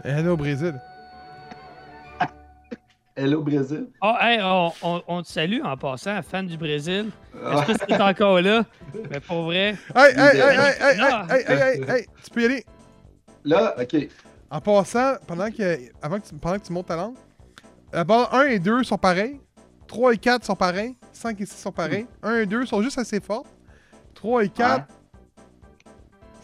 Hello 0.05 0.33
au 0.33 0.37
Brésil. 0.37 0.79
Hello 3.15 3.41
Brésil. 3.43 3.87
Ah, 4.01 4.17
hey, 4.21 4.39
on, 4.41 4.71
on- 4.81 5.03
on 5.07 5.21
te 5.21 5.27
salue 5.27 5.61
en 5.63 5.77
passant, 5.77 6.19
fan 6.23 6.47
du 6.47 6.57
Brésil. 6.57 7.11
Ah. 7.45 7.63
Est-ce 7.69 7.77
que 7.77 7.85
c'est 7.87 8.01
encore 8.01 8.41
là? 8.41 8.65
Mais 9.11 9.19
pour 9.19 9.43
vrai, 9.43 9.75
Hey, 9.95 10.13
hey, 10.15 10.37
hey, 10.37 10.39
hey, 10.39 10.73
hey, 10.79 10.99
Ah. 11.01 11.27
hey, 11.29 11.43
hey, 11.47 11.57
hey, 11.61 11.89
hey, 11.89 12.07
tu 12.23 12.29
peux 12.31 12.41
y 12.41 12.45
aller. 12.45 12.65
Là, 13.43 13.75
ok. 13.79 14.07
En 14.49 14.61
passant, 14.61 15.15
pendant 15.27 15.51
que, 15.51 15.77
avant 16.01 16.19
que 16.19 16.27
tu, 16.27 16.35
pendant 16.35 16.57
que 16.57 16.65
tu 16.65 16.73
montes 16.73 16.87
ta 16.87 16.95
langue, 16.95 17.15
d'abord 17.91 18.33
1 18.33 18.45
et 18.47 18.59
2 18.59 18.83
sont 18.83 18.97
pareils. 18.97 19.39
3 19.87 20.13
et 20.13 20.17
4 20.17 20.43
sont 20.45 20.55
pareils. 20.55 20.95
5 21.11 21.39
et 21.39 21.45
6 21.45 21.55
sont 21.61 21.71
pareils. 21.71 22.07
1 22.23 22.37
et 22.37 22.45
2 22.47 22.65
sont 22.65 22.81
juste 22.81 22.97
assez 22.97 23.19
forts. 23.19 23.45
3 24.15 24.43
et 24.45 24.49
4, 24.49 24.87
Ouais. 24.87 25.91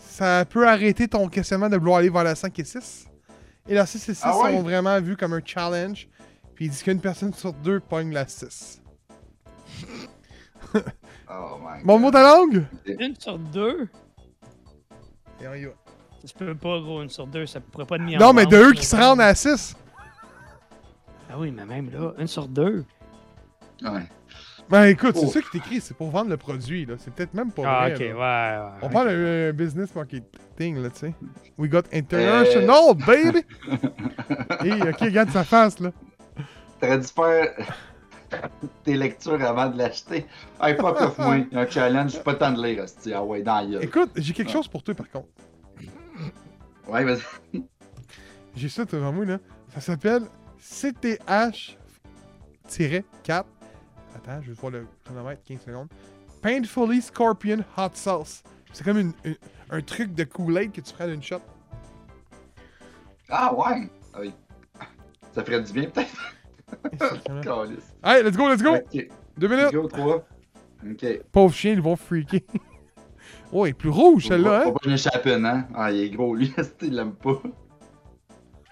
ça 0.07 0.45
peut 0.47 0.67
arrêter 0.67 1.07
ton 1.07 1.27
questionnement 1.29 1.69
de 1.69 1.77
vouloir 1.77 1.97
aller 1.99 2.09
vers 2.09 2.23
la 2.23 2.35
5 2.35 2.57
et 2.59 2.63
6. 2.63 3.07
Et 3.67 3.73
la 3.73 3.87
6 3.87 4.07
et 4.09 4.13
6 4.13 4.21
Ah 4.23 4.37
ouais? 4.37 4.51
sont 4.51 4.61
vraiment 4.61 4.99
vus 5.01 5.17
comme 5.17 5.33
un 5.33 5.41
challenge. 5.43 6.07
Puis 6.59 6.65
il 6.65 6.71
dit 6.71 6.83
qu'une 6.83 6.99
personne 6.99 7.33
sur 7.33 7.53
deux 7.53 7.79
pogne 7.79 8.11
la 8.11 8.27
6. 8.27 8.81
Oh 11.31 11.57
my 11.63 11.85
Bon, 11.85 11.97
mot 11.99 12.11
ta 12.11 12.21
langue? 12.21 12.65
une 12.85 13.15
sur 13.17 13.39
deux, 13.39 13.87
Et 15.41 15.47
on 15.47 15.53
y 15.53 15.63
va. 15.63 15.71
ça 16.21 16.27
se 16.27 16.33
peut 16.33 16.53
pas, 16.53 16.81
gros, 16.81 17.01
une 17.01 17.07
sur 17.07 17.27
deux, 17.27 17.45
ça 17.45 17.61
pourrait 17.61 17.85
pas 17.85 17.97
de 17.97 18.03
mis 18.03 18.17
en 18.17 18.19
Non, 18.19 18.33
mais 18.33 18.45
de 18.45 18.57
eux 18.57 18.73
qui 18.73 18.85
se 18.85 18.93
rendent 18.97 19.21
à 19.21 19.33
6. 19.33 19.77
Ah 21.31 21.35
oui, 21.39 21.49
mais 21.51 21.65
même 21.65 21.89
là, 21.91 22.11
une 22.17 22.27
sur 22.27 22.45
deux. 22.49 22.83
Ouais. 23.81 24.03
Ben 24.69 24.83
écoute, 24.87 25.15
c'est 25.15 25.25
Oh. 25.27 25.29
ça 25.29 25.41
qui 25.41 25.49
t'écrit, 25.51 25.79
c'est 25.79 25.95
pour 25.95 26.09
vendre 26.09 26.29
le 26.29 26.35
produit, 26.37 26.85
là. 26.85 26.95
C'est 26.97 27.13
peut-être 27.13 27.33
même 27.33 27.53
pas 27.53 27.63
Ah, 27.65 27.89
vrai. 27.89 27.93
ok, 27.93 27.99
là. 27.99 28.05
ouais, 28.07 28.65
ouais. 28.73 28.79
On 28.81 28.89
parle 28.89 29.07
de 29.11 29.53
business 29.55 29.95
marketing, 29.95 30.81
là, 30.83 30.89
tu 30.89 30.99
sais. 30.99 31.13
We 31.57 31.69
got 31.71 31.83
international, 31.93 32.95
baby! 33.07 33.45
Et, 34.65 34.73
ok, 34.89 34.99
regarde 34.99 35.29
sa 35.29 35.45
face, 35.45 35.79
là. 35.79 35.91
T'aurais 36.79 36.99
dû 36.99 37.07
faire 37.07 37.53
tes 38.83 38.95
lectures 38.95 39.41
avant 39.43 39.67
de 39.69 39.77
l'acheter. 39.77 40.25
Hey, 40.61 40.75
fuck 40.75 41.01
off, 41.01 41.17
moi. 41.17 41.37
Il 41.37 41.47
y 41.51 41.55
a 41.57 41.61
un 41.61 41.67
challenge, 41.69 42.11
j'ai 42.11 42.19
pas 42.19 42.33
le 42.33 42.37
temps 42.37 42.51
de 42.51 42.63
lire, 42.65 42.83
hostie. 42.83 43.13
Ah 43.13 43.23
ouais, 43.23 43.41
dans 43.41 43.67
la. 43.69 43.81
Écoute, 43.83 44.11
j'ai 44.15 44.33
quelque 44.33 44.51
chose 44.51 44.67
pour 44.67 44.83
toi, 44.83 44.93
par 44.93 45.09
contre. 45.09 45.27
Ouais, 46.87 47.03
vas-y. 47.03 47.21
J'ai 48.55 48.67
ça 48.67 48.83
devant 48.83 49.11
moi, 49.13 49.25
là. 49.25 49.37
Ça 49.75 49.79
s'appelle 49.79 50.23
CTH-4. 50.59 51.75
Attends, 53.29 54.41
je 54.41 54.47
vais 54.51 54.53
voir 54.59 54.71
le 54.71 54.87
chronomètre, 55.05 55.43
15 55.43 55.61
secondes. 55.65 55.87
Painfully 56.41 57.01
Scorpion 57.01 57.63
Hot 57.77 57.89
Sauce. 57.93 58.43
C'est 58.73 58.83
comme 58.83 58.97
une- 58.99 59.13
une- 59.23 59.35
un 59.69 59.81
truc 59.81 60.13
de 60.15 60.23
Kool-Aid 60.23 60.71
que 60.71 60.81
tu 60.81 60.93
prends 60.93 61.07
d'une 61.07 61.21
shot. 61.21 61.41
Ah 63.29 63.53
ouais. 63.53 63.89
Ah 64.13 64.17
oui. 64.21 64.33
Ça 65.33 65.43
ferait 65.43 65.61
du 65.61 65.71
bien, 65.71 65.89
peut-être. 65.89 66.09
Hey, 68.03 68.23
let's 68.23 68.37
go, 68.37 68.49
let's 68.49 68.61
go! 68.61 68.75
Ok. 68.75 69.07
Deux 69.37 69.47
minutes! 69.47 69.71
Go, 69.73 69.87
3. 69.87 70.25
Ok. 70.91 71.21
Pauvre 71.31 71.53
chien, 71.53 71.73
ils 71.73 71.81
vont 71.81 71.95
freaker. 71.95 72.41
oh, 73.51 73.65
il 73.65 73.69
est 73.69 73.73
plus 73.73 73.89
rouge, 73.89 74.27
celle-là, 74.27 74.61
faut 74.61 74.69
hein? 74.69 74.73
pas 74.73 74.79
que 74.79 74.85
je 74.85 74.89
m'échappe 74.89 75.25
une, 75.25 75.45
hein? 75.45 75.67
Ah, 75.73 75.91
il 75.91 76.01
est 76.01 76.09
gros, 76.09 76.35
lui. 76.35 76.53
il 76.81 76.95
l'aime 76.95 77.13
pas? 77.13 77.41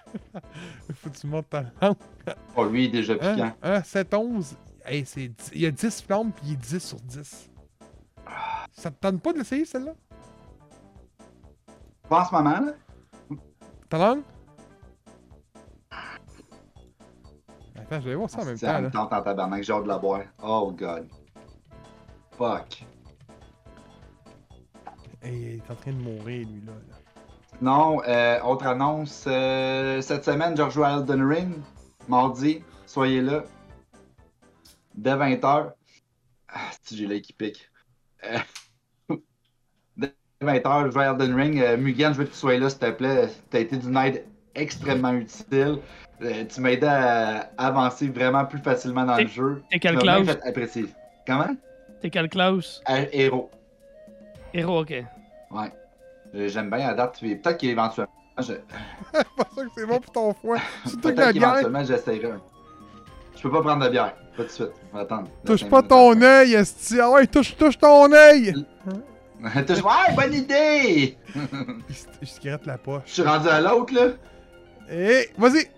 Faut 0.94 1.10
que 1.10 1.18
tu 1.18 1.26
montes 1.26 1.50
ta 1.50 1.64
langue. 1.82 1.96
Oh, 2.56 2.64
lui, 2.64 2.84
il 2.84 2.88
est 2.88 2.92
déjà 2.92 3.14
piquant. 3.14 3.42
Hein? 3.42 3.54
Hein? 3.62 3.82
7, 3.82 4.14
11. 4.14 4.56
Hey, 4.84 5.04
c'est 5.04 5.28
dix- 5.28 5.50
il 5.52 5.60
y 5.60 5.66
a 5.66 5.70
10 5.70 6.02
flammes, 6.02 6.32
puis 6.32 6.46
il 6.46 6.52
est 6.54 6.56
10 6.56 6.78
sur 6.78 6.98
10. 7.00 7.50
Ça 8.72 8.90
te 8.90 8.96
tente 9.00 9.20
pas 9.20 9.32
de 9.32 9.38
l'essayer, 9.38 9.66
celle-là? 9.66 9.92
Pas 12.08 12.22
en 12.22 12.24
ce 12.24 12.34
moment, 12.34 12.60
là. 12.60 12.72
Ta 13.88 13.98
langue? 13.98 14.22
Attends, 17.90 18.00
je 18.02 18.08
vais 18.10 18.14
voir 18.16 18.28
ça 18.30 18.42
en 18.42 18.44
même 18.44 18.56
Ça 18.56 18.72
temps, 18.74 18.78
me 18.80 18.84
là. 18.84 18.90
tente 18.90 19.12
en 19.12 19.22
tabarnak, 19.22 19.62
j'ai 19.62 19.72
hâte 19.72 19.84
de 19.84 19.88
la 19.88 19.98
boire. 19.98 20.22
Oh, 20.42 20.72
God. 20.76 21.08
Fuck. 22.36 22.84
Hey, 25.22 25.34
il 25.40 25.54
est 25.56 25.70
en 25.70 25.74
train 25.74 25.92
de 25.92 25.96
mourir, 25.96 26.46
lui, 26.46 26.60
là. 26.66 26.72
là. 26.72 26.96
Non, 27.60 28.00
euh, 28.06 28.40
autre 28.42 28.66
annonce. 28.66 29.24
euh, 29.26 30.00
cette 30.00 30.24
semaine, 30.24 30.56
je 30.56 30.62
rejoue 30.62 30.84
à 30.84 30.92
Elden 30.98 31.22
Ring. 31.26 31.54
Mardi, 32.08 32.62
soyez 32.86 33.20
là. 33.22 33.42
Dès 34.94 35.14
20h. 35.16 35.72
Ah, 36.48 36.60
si 36.82 36.96
j'ai 36.96 37.06
l'œil 37.06 37.22
qui 37.22 37.32
pique. 37.32 37.70
Euh, 38.24 38.38
dès 39.96 40.14
20h, 40.42 40.86
je 40.86 40.90
joue 40.92 41.00
à 41.00 41.06
Elden 41.06 41.34
Ring. 41.34 41.58
Euh, 41.60 41.76
Mugen, 41.76 42.12
je 42.12 42.18
veux 42.18 42.24
que 42.26 42.30
tu 42.32 42.36
sois 42.36 42.58
là, 42.58 42.68
s'il 42.70 42.78
te 42.78 42.90
plaît. 42.90 43.28
T'as 43.50 43.60
été 43.60 43.76
d'une 43.76 43.96
aide 43.96 44.24
extrêmement 44.54 45.12
utile. 45.12 45.78
Euh, 46.22 46.44
tu 46.52 46.60
m'as 46.60 46.70
aidé 46.70 46.86
à 46.86 47.50
avancer 47.56 48.08
vraiment 48.08 48.44
plus 48.44 48.58
facilement 48.58 49.04
dans 49.04 49.16
le 49.16 49.26
jeu. 49.28 49.62
T'es 49.70 49.78
bien 49.78 49.94
classe? 49.96 50.28
apprécier. 50.44 50.86
Comment? 51.26 51.54
T'es 52.00 52.10
quelle 52.10 52.28
classe? 52.28 52.80
Euh, 52.90 53.04
héros. 53.12 53.50
Héros, 54.52 54.80
ok. 54.82 54.90
Ouais. 55.50 55.72
Euh, 56.34 56.48
J'aime 56.48 56.70
bien 56.70 56.78
la 56.88 56.94
date. 56.94 57.18
puis 57.20 57.36
Peut-être 57.36 57.58
qu'éventuellement, 57.58 58.10
je... 58.38 58.44
C'est 59.12 59.24
pas 59.36 59.44
ça 59.54 59.62
que 59.64 59.70
c'est 59.76 59.86
bon 59.86 59.98
pour 60.00 60.12
ton 60.12 60.34
foie. 60.34 60.58
Surtout 60.86 60.96
que 60.98 61.02
Peut-être 61.14 61.18
la 61.18 61.32
bière. 61.32 61.42
qu'éventuellement, 61.54 61.84
j'essaierai. 61.84 62.32
Je 63.36 63.42
peux 63.42 63.50
pas 63.52 63.62
prendre 63.62 63.84
de 63.84 63.90
bière. 63.90 64.14
Pas 64.36 64.42
de 64.44 64.48
suite. 64.48 64.70
On 64.92 64.96
va 64.96 65.02
attendre. 65.02 65.28
Touche 65.46 65.64
pas 65.68 65.82
ton 65.82 66.20
œil, 66.20 66.54
esti. 66.54 67.00
Ah 67.00 67.10
ouais, 67.10 67.26
touche, 67.26 67.56
touche 67.56 67.78
ton 67.78 68.12
œil! 68.12 68.52
Touche- 69.66 69.82
Ouais, 69.84 70.14
bonne 70.16 70.34
idée! 70.34 71.16
Il 71.88 71.94
se- 71.94 72.06
il 72.22 72.26
se 72.28 72.40
gratte 72.40 72.66
la 72.66 72.74
Je 72.74 72.78
poche. 72.78 73.02
suis 73.06 73.22
rendu 73.22 73.48
à 73.48 73.60
l'autre, 73.60 73.94
là. 73.94 74.08
Hé, 74.90 75.30
vas-y! 75.38 75.68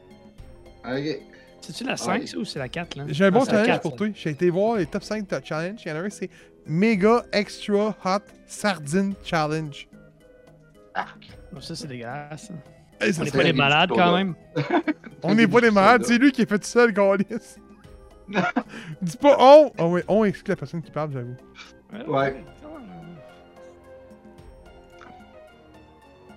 Ok. 0.85 1.21
C'est-tu 1.61 1.85
la 1.85 1.97
5 1.97 2.21
Ouais. 2.21 2.27
ça, 2.27 2.39
ou 2.39 2.45
c'est 2.45 2.59
la 2.59 2.69
4 2.69 2.97
là? 2.97 3.05
J'ai 3.09 3.25
un 3.27 3.31
bon 3.31 3.43
Ah, 3.43 3.51
challenge 3.51 3.67
4, 3.67 3.83
pour 3.83 3.91
ça. 3.93 3.97
toi. 3.99 4.09
J'ai 4.15 4.31
été 4.31 4.49
voir 4.51 4.77
les 4.77 4.87
top 4.87 5.03
5 5.03 5.29
de 5.29 5.41
challenge. 5.45 5.83
Il 5.85 5.89
y 5.89 5.93
en 5.93 5.97
a 5.97 6.01
un, 6.01 6.11
c'est 6.11 6.31
Mega 6.67 7.25
Extra 7.33 7.95
Hot 8.05 8.19
Sardine 8.47 9.15
Challenge. 9.23 9.89
Bon, 11.53 11.61
ça, 11.61 11.75
c'est 11.77 11.87
dégueulasse. 11.87 12.51
Hey, 13.01 13.13
ça 13.15 13.23
On 13.23 13.25
n'est 13.25 13.31
pas 13.31 13.39
des 13.39 13.45
des 13.45 13.53
malades 13.53 13.91
quand 13.95 14.17
même. 14.17 14.35
On 15.23 15.35
n'est 15.35 15.47
pas 15.49 15.61
des 15.61 15.71
malades, 15.71 16.05
c'est 16.05 16.19
lui 16.19 16.33
qui 16.33 16.43
est 16.43 16.49
fait 16.49 16.59
tout 16.59 16.67
seul, 16.67 16.93
Gaulis. 16.93 17.25
Dis 19.03 19.17
pas 19.17 19.37
on! 19.39 19.73
Ah 19.77 19.87
ouais, 19.87 20.05
on 20.07 20.25
exclut 20.25 20.51
la 20.53 20.57
personne 20.57 20.81
qui 20.83 20.91
parle, 20.91 21.11
j'avoue. 21.13 21.37
Ouais. 22.13 22.43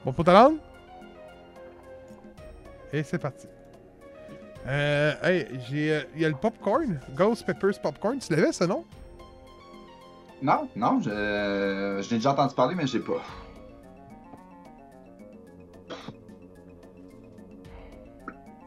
Bon, 0.03 0.11
pour 0.11 0.25
ta 0.25 0.33
langue? 0.33 0.57
Et 2.91 3.03
c'est 3.03 3.19
parti. 3.19 3.47
Euh, 4.67 5.13
hey, 5.23 5.47
j'ai. 5.69 5.91
euh, 5.93 6.01
Il 6.15 6.21
y 6.21 6.25
a 6.25 6.29
le 6.29 6.35
popcorn, 6.35 6.99
Ghost 7.15 7.45
Peppers 7.45 7.79
Popcorn. 7.81 8.19
Tu 8.19 8.33
l'avais, 8.33 8.51
ce 8.51 8.63
nom? 8.63 8.85
Non, 10.41 10.67
non, 10.75 10.99
je, 11.01 11.09
je 11.09 12.09
l'ai 12.09 12.17
déjà 12.17 12.31
entendu 12.31 12.53
parler, 12.55 12.75
mais 12.75 12.87
j'ai 12.87 12.99
pas. 12.99 13.21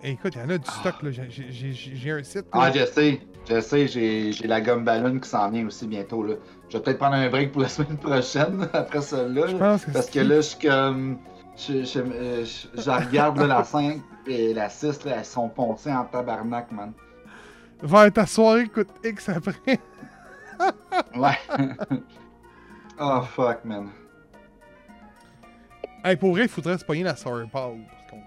Écoute, 0.03 0.35
il 0.37 0.41
y 0.41 0.45
en 0.45 0.51
a 0.51 0.59
du 0.59 0.71
stock, 0.71 1.03
là. 1.03 1.11
J'ai- 1.11 2.11
un 2.11 2.23
site. 2.23 2.47
Ah, 2.53 2.71
je 2.71 2.85
sais. 2.85 3.21
Je 3.49 3.61
sais, 3.61 3.87
j'ai 3.87 4.33
la 4.47 4.61
gomme 4.61 4.85
ballon 4.85 5.19
qui 5.21 5.29
s'en 5.29 5.49
vient 5.51 5.67
aussi 5.67 5.87
bientôt, 5.87 6.23
là. 6.23 6.35
Je 6.69 6.77
vais 6.77 6.83
peut-être 6.83 6.99
prendre 6.99 7.15
un 7.15 7.29
break 7.29 7.53
pour 7.53 7.63
la 7.63 7.69
semaine 7.77 7.97
prochaine, 7.99 8.69
après 8.73 9.01
ça, 9.01 9.23
là. 9.27 9.47
Je 9.47 9.57
pense 9.57 9.85
que 9.85 9.91
Parce 9.93 10.11
que 10.11 10.19
là, 10.21 10.37
je 10.37 10.41
suis 10.43 10.67
comme. 10.69 11.19
Je, 11.57 11.85
je, 11.85 12.45
je- 12.45 12.81
je 12.83 12.91
regarde 12.91 13.39
là, 13.39 13.47
la 13.47 13.65
5 13.65 14.01
et 14.27 14.53
la 14.53 14.69
6, 14.69 15.05
là, 15.05 15.17
elles 15.19 15.25
sont 15.25 15.49
poncées 15.49 15.93
en 15.93 16.05
tabarnak, 16.05 16.71
man. 16.71 16.93
Vers 17.83 18.13
ta 18.13 18.27
soirée 18.27 18.69
coûte 18.69 18.89
X 19.05 19.29
après. 19.29 19.55
Ouais. 21.15 21.37
oh 22.99 23.21
fuck, 23.23 23.63
man. 23.65 23.91
Hey, 26.03 26.17
pour 26.17 26.31
vrai, 26.31 26.43
il 26.45 26.49
faudrait 26.49 26.79
se 26.79 26.85
pogner 26.85 27.03
la 27.03 27.15
Sour 27.15 27.43
par 27.53 27.69
contre. 28.11 28.25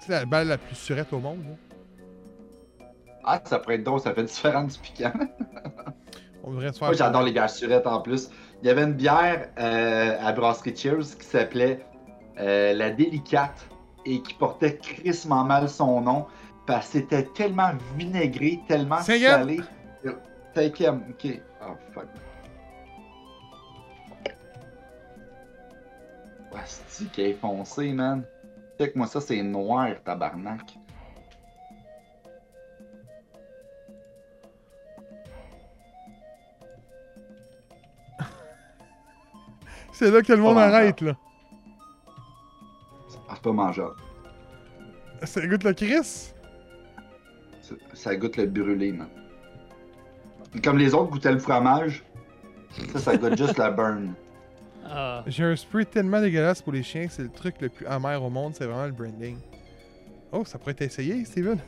C'est 0.00 0.10
la 0.10 0.24
balle 0.24 0.48
la 0.48 0.58
plus 0.58 0.74
surette 0.74 1.12
au 1.12 1.20
monde, 1.20 1.44
là. 1.44 2.86
Ah, 3.24 3.40
ça 3.44 3.58
pourrait 3.60 3.76
être 3.76 3.84
drôle, 3.84 4.00
ça 4.00 4.14
fait 4.14 4.24
différent 4.24 4.64
du 4.64 4.76
piquant. 4.78 5.12
On 6.42 6.50
devrait 6.50 6.72
se 6.72 6.78
faire. 6.78 6.88
Moi, 6.88 6.96
j'adore 6.96 7.22
les 7.22 7.32
bières 7.32 7.50
surettes 7.50 7.86
en 7.86 8.00
plus. 8.00 8.30
Il 8.62 8.66
y 8.66 8.70
avait 8.70 8.82
une 8.84 8.94
bière 8.94 9.48
euh, 9.58 10.16
à 10.20 10.32
Brasserie 10.32 10.74
Cheers 10.74 11.16
qui 11.20 11.26
s'appelait 11.26 11.84
euh, 12.38 12.72
La 12.74 12.90
Délicate 12.90 13.68
et 14.04 14.22
qui 14.22 14.34
portait 14.34 14.76
crissement 14.76 15.44
mal 15.44 15.68
son 15.68 16.00
nom 16.00 16.26
parce 16.66 16.86
que 16.88 16.98
c'était 16.98 17.24
tellement 17.24 17.72
vinaigré, 17.96 18.60
tellement 18.68 19.00
salé. 19.00 19.60
Euh, 20.04 20.12
Cinquième, 20.54 21.02
ok. 21.10 21.40
Oh 21.62 21.74
fuck. 21.92 22.06
C'est 26.66 27.10
qui 27.12 27.22
est 27.22 27.34
foncé, 27.34 27.92
man. 27.92 28.24
Check 28.78 28.96
moi 28.96 29.06
ça, 29.06 29.20
c'est 29.20 29.42
noir, 29.42 29.90
tabarnak. 30.04 30.78
C'est 39.92 40.10
là 40.10 40.22
que 40.22 40.32
le 40.32 40.40
monde 40.40 40.58
arrête, 40.58 41.00
là. 41.00 41.14
Ah, 43.28 43.32
c'est 43.34 43.42
pas 43.42 43.52
mangeable. 43.52 43.94
Ça 45.22 45.46
goûte 45.46 45.64
le 45.64 45.72
Chris? 45.74 46.32
Ça, 47.60 47.74
ça 47.92 48.16
goûte 48.16 48.36
le 48.36 48.46
brûlé, 48.46 48.92
man. 48.92 49.08
Comme 50.64 50.78
les 50.78 50.94
autres 50.94 51.10
goûtaient 51.10 51.32
le 51.32 51.38
fromage, 51.38 52.02
ça, 52.92 52.98
ça 52.98 53.16
goûte 53.16 53.36
juste 53.36 53.58
la 53.58 53.70
burn. 53.70 54.14
Ah. 54.86 55.22
J'ai 55.26 55.44
un 55.44 55.56
spray 55.56 55.84
tellement 55.84 56.20
dégueulasse 56.20 56.62
pour 56.62 56.72
les 56.72 56.82
chiens, 56.82 57.06
c'est 57.10 57.22
le 57.22 57.28
truc 57.28 57.56
le 57.60 57.68
plus 57.68 57.84
amer 57.86 58.22
au 58.22 58.30
monde, 58.30 58.54
c'est 58.54 58.64
vraiment 58.64 58.86
le 58.86 58.92
branding. 58.92 59.36
Oh, 60.32 60.44
ça 60.46 60.58
pourrait 60.58 60.72
être 60.72 60.82
essayé, 60.82 61.24
Steven. 61.26 61.58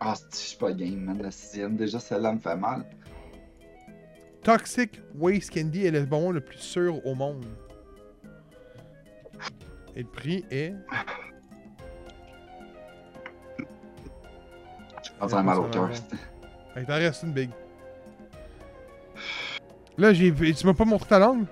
Ah, 0.00 0.14
c'est- 0.14 0.24
je 0.32 0.36
suis 0.48 0.56
pas 0.58 0.72
game, 0.72 1.00
man. 1.00 1.18
La 1.22 1.30
sixième, 1.30 1.76
déjà, 1.76 1.98
celle-là 1.98 2.32
me 2.32 2.38
fait 2.38 2.56
mal. 2.56 2.84
Toxic 4.42 5.00
Waste 5.16 5.52
Candy 5.54 5.86
est 5.86 5.90
le 5.90 6.04
bonbon 6.04 6.30
le 6.30 6.40
plus 6.40 6.58
sûr 6.58 7.04
au 7.06 7.14
monde. 7.14 7.44
Et 9.96 10.02
le 10.02 10.08
prix 10.08 10.44
est? 10.50 10.74
Je 15.04 15.10
pense 15.18 15.32
à 15.32 15.42
mal 15.42 15.58
au 15.58 15.64
cœur. 15.64 15.90
Il 16.76 16.84
t'en 16.84 16.92
reste 16.94 17.22
une 17.24 17.32
big. 17.32 17.50
Là, 19.96 20.12
j'ai 20.12 20.30
vu- 20.30 20.54
tu 20.54 20.66
m'as 20.66 20.74
pas 20.74 20.84
montré 20.84 21.08
ta 21.08 21.18
langue? 21.18 21.46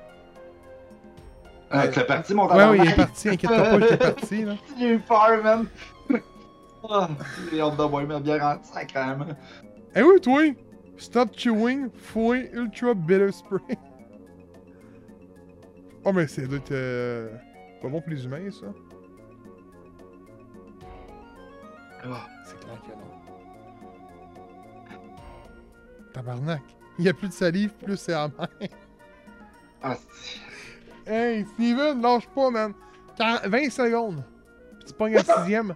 Euh, 1.75 1.91
t'es 1.91 2.05
parti, 2.05 2.33
mon 2.33 2.47
Ouais, 2.47 2.65
oui, 2.71 2.79
il 2.85 2.91
est 2.91 2.95
parti, 2.95 3.29
inquiète-toi 3.29 3.63
pas, 3.65 3.81
j'étais 3.81 3.97
parti, 3.97 4.45
là. 4.45 4.55
J'ai 4.79 4.95
eu 4.95 4.99
peur, 5.01 5.43
man. 5.43 5.67
Ah, 6.89 7.09
J'ai 7.51 7.61
hâte 7.61 7.73
de 7.77 7.85
boire 7.85 8.07
ma 8.07 8.21
bière 8.21 8.45
en 8.45 8.63
sacrément. 8.63 9.27
Eh 9.97 10.03
oui, 10.03 10.21
toi! 10.21 10.41
Stop 10.99 11.37
chewing, 11.37 11.91
fouet, 11.91 12.51
ultra 12.55 12.95
bitter 12.95 13.31
spray. 13.33 13.61
Oh, 16.05 16.13
mais 16.15 16.27
c'est 16.27 16.47
doit 16.47 16.59
euh, 16.71 17.37
pas 17.83 17.89
bon 17.89 18.01
pour 18.01 18.11
les 18.11 18.25
humains, 18.25 18.51
ça. 18.51 18.67
Ah, 22.05 22.27
C'est 22.45 22.59
clair 22.61 22.81
que 22.83 22.93
non. 22.93 23.17
Tabarnak. 26.13 26.63
Il 26.99 27.05
y 27.05 27.09
a 27.09 27.13
plus 27.15 27.29
de 27.29 27.33
salive, 27.33 27.73
plus 27.75 27.97
c'est 27.99 28.15
amer. 28.15 28.49
Ah, 29.83 29.97
Hey, 31.07 31.45
Steven, 31.55 32.01
lâche 32.01 32.27
pas, 32.29 32.51
man. 32.51 32.73
40 33.17 33.47
20 33.47 33.71
secondes. 33.71 34.25
Puis 34.79 34.89
tu 34.89 34.95
pognes 34.95 35.15
la 35.15 35.25
sixième. 35.39 35.75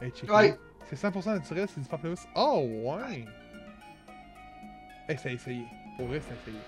Hey, 0.00 0.10
check 0.10 0.30
Ouais. 0.32 0.58
C'est 0.86 0.96
100% 0.96 1.34
naturel, 1.34 1.68
c'est 1.72 1.80
du 1.80 1.88
pamplemousse. 1.88 2.26
Oh, 2.34 2.66
ouais. 2.84 3.24
Hey, 5.08 5.18
c'est 5.20 5.32
essayé. 5.34 5.64
Pour 5.96 6.06
vrai, 6.06 6.20
c'est 6.20 6.34
essayé. 6.42 6.62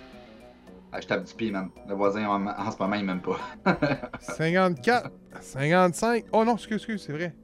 Ah, 0.93 1.01
je 1.01 1.07
tape 1.07 1.25
du 1.25 1.35
pied, 1.35 1.51
man. 1.51 1.71
Le 1.89 1.95
voisin, 1.95 2.27
en, 2.29 2.47
en 2.47 2.71
ce 2.71 2.79
moment, 2.79 2.95
il 2.97 3.05
m'aime 3.05 3.21
pas. 3.21 3.39
54, 4.21 5.11
55. 5.41 6.25
Oh 6.33 6.45
non, 6.45 6.55
excuse, 6.55 6.77
excuse, 6.77 7.03
c'est 7.05 7.13
vrai. 7.13 7.35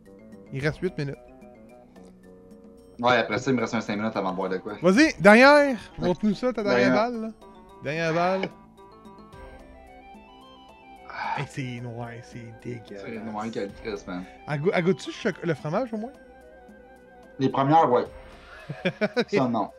Il 0.52 0.62
reste 0.64 0.78
8 0.80 0.96
minutes. 0.98 1.16
Ouais, 3.00 3.16
après 3.16 3.38
ça, 3.38 3.50
il 3.50 3.56
me 3.56 3.60
reste 3.62 3.74
un 3.74 3.80
5 3.80 3.96
minutes 3.96 4.16
avant 4.16 4.30
de 4.32 4.36
boire 4.36 4.50
de 4.50 4.58
quoi. 4.58 4.74
Vas-y, 4.82 5.14
dernière. 5.20 5.76
Ouais. 5.98 6.06
Montre-nous 6.08 6.34
ça, 6.34 6.52
ta 6.52 6.62
dernière 6.62 6.92
balle. 6.92 7.20
Là. 7.22 7.28
Dernière 7.82 8.14
balle. 8.14 8.42
Hey, 11.36 11.44
c'est 11.48 11.80
noir, 11.80 12.08
c'est 12.22 12.44
dégueulasse. 12.62 13.04
C'est 13.04 13.18
noir 13.24 13.44
quel 13.52 13.72
Christ, 13.82 14.06
man. 14.06 14.24
Elle 14.48 14.60
go- 14.60 14.70
elle 14.74 14.84
goûte-tu 14.84 15.10
le 15.44 15.54
fromage 15.54 15.92
au 15.92 15.96
moins? 15.96 16.12
Les 17.38 17.48
premières, 17.48 17.90
ouais. 17.90 18.04
Ça, 19.28 19.48
non. 19.48 19.70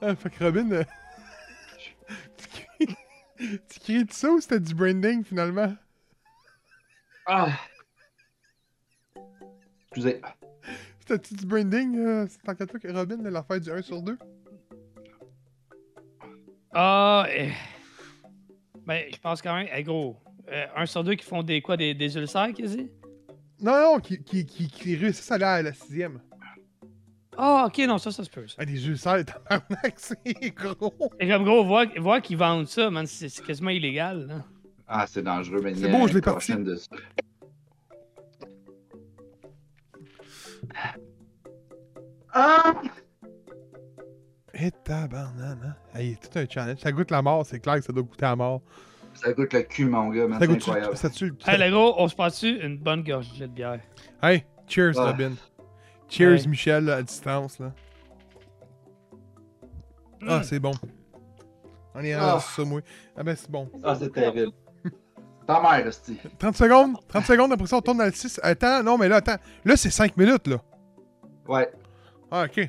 Ah, 0.00 0.14
fait 0.14 0.30
que 0.30 0.44
Robin, 0.44 0.70
euh, 0.72 0.84
tu 2.36 2.46
cries- 2.48 2.96
tu 3.68 3.80
cries 3.80 4.04
de 4.04 4.12
ça 4.12 4.30
ou 4.30 4.40
c'était 4.40 4.60
du 4.60 4.74
branding 4.74 5.24
finalement? 5.24 5.74
Ah. 7.26 7.48
Excusez. 9.88 10.20
C'était-tu 11.00 11.34
du 11.34 11.46
branding? 11.46 11.98
Euh, 11.98 12.26
c'est 12.28 12.42
tant 12.42 12.54
qu'à 12.54 12.66
toi 12.66 12.78
que 12.80 12.88
Robin, 12.88 13.16
là, 13.22 13.30
l'affaire 13.30 13.60
du 13.60 13.70
1 13.70 13.82
sur 13.82 14.02
2? 14.02 14.18
Ah, 16.72 17.26
eh. 17.30 17.52
Ben, 18.86 19.04
je 19.12 19.18
pense 19.18 19.40
quand 19.40 19.54
même, 19.54 19.68
eh, 19.74 19.82
gros, 19.82 20.16
euh, 20.50 20.66
un 20.76 20.86
sur 20.86 21.04
deux 21.04 21.14
qui 21.14 21.24
font 21.24 21.42
des 21.42 21.62
quoi, 21.62 21.76
des, 21.76 21.94
des 21.94 22.16
ulcères, 22.16 22.52
quasi? 22.52 22.90
Non, 23.60 23.80
non, 23.94 24.00
qui, 24.00 24.22
qui, 24.22 24.44
qui, 24.44 24.68
qui 24.68 24.96
réussissent 24.96 25.30
à 25.30 25.34
aller 25.36 25.44
à 25.44 25.62
la 25.62 25.72
sixième. 25.72 26.20
Ah, 27.36 27.64
ok, 27.66 27.78
non, 27.86 27.98
ça, 27.98 28.10
ça 28.12 28.22
se 28.24 28.30
peut. 28.30 28.46
ça. 28.46 28.54
Ah, 28.58 28.64
des 28.64 28.86
ulcères, 28.88 29.24
tabarnak, 29.48 29.94
c'est 29.96 30.54
gros. 30.54 30.92
Et 31.18 31.28
comme 31.28 31.44
gros, 31.44 31.64
voir, 31.64 31.86
voir 31.98 32.22
qu'ils 32.22 32.36
vendent 32.36 32.66
ça, 32.68 32.90
man, 32.90 33.06
c'est 33.06 33.28
c'est 33.28 33.44
quasiment 33.44 33.70
illégal, 33.70 34.26
là. 34.26 34.44
Ah, 34.86 35.06
c'est 35.08 35.22
dangereux, 35.22 35.60
mais 35.62 35.72
il 35.72 35.78
y 35.78 35.80
C'est 35.80 35.88
a 35.94 35.98
beau, 35.98 36.06
je 36.06 36.14
l'ai 36.14 36.20
parti. 36.20 36.52
caution 36.52 36.62
dessus. 36.64 36.88
Ah! 42.32 42.74
Et 44.54 44.70
tabarnak, 44.84 45.58
hein? 45.64 45.74
Hey, 45.94 46.16
tout 46.16 46.38
un 46.38 46.46
challenge. 46.48 46.78
Ça 46.78 46.92
goûte 46.92 47.10
la 47.10 47.22
mort, 47.22 47.44
c'est 47.44 47.58
clair 47.60 47.76
que 47.76 47.82
ça 47.84 47.92
doit 47.92 48.02
goûter 48.02 48.22
la 48.24 48.36
mort. 48.36 48.62
Ça 49.14 49.32
goûte 49.32 49.52
le 49.52 49.62
cul, 49.62 49.86
mon 49.86 50.08
gars, 50.08 50.26
man. 50.26 50.34
Ça 50.34 50.40
C'est 50.40 50.46
goûte 50.46 50.56
incroyable. 50.62 50.96
ça 50.96 51.10
tue 51.10 51.34
Hey, 51.46 51.58
le 51.58 51.70
gros, 51.70 51.94
on 51.98 52.08
se 52.08 52.14
passe-tu 52.14 52.60
une 52.64 52.78
bonne 52.78 53.02
gorgée 53.02 53.46
de 53.46 53.52
bière? 53.52 53.80
Hey, 54.22 54.44
cheers, 54.68 54.92
Ah. 54.96 55.14
Cheers, 56.08 56.40
Ouais. 56.42 56.46
Michel, 56.46 56.84
là, 56.84 56.96
à 56.96 57.02
distance, 57.02 57.58
là. 57.58 57.72
Ah, 60.26 60.38
Mm. 60.38 60.42
c'est 60.44 60.58
bon. 60.60 60.72
On 61.94 62.00
est 62.02 62.12
Ah. 62.12 62.32
rendu 62.32 62.44
sur 62.44 62.52
ça, 62.52 62.64
moi. 62.64 62.80
Ah 63.16 63.22
ben, 63.22 63.36
c'est 63.36 63.50
bon. 63.50 63.70
Ah, 63.82 63.94
c'est 63.98 64.10
terrible. 64.12 64.52
Ta 65.46 65.60
mère, 65.60 65.86
Esti. 65.86 66.18
30 66.38 66.56
secondes, 66.56 66.96
30 67.08 67.24
secondes, 67.26 67.52
après 67.52 67.66
ça, 67.66 67.76
on 67.76 67.82
tourne 67.82 67.98
dans 67.98 68.06
le 68.06 68.12
6. 68.12 68.40
Attends, 68.42 68.82
non, 68.82 68.96
mais 68.96 69.08
là, 69.08 69.16
attends. 69.16 69.36
Là, 69.64 69.76
c'est 69.76 69.90
5 69.90 70.16
minutes, 70.16 70.46
là. 70.46 70.56
Ouais. 71.46 71.70
Ah, 72.30 72.44
ok. 72.46 72.68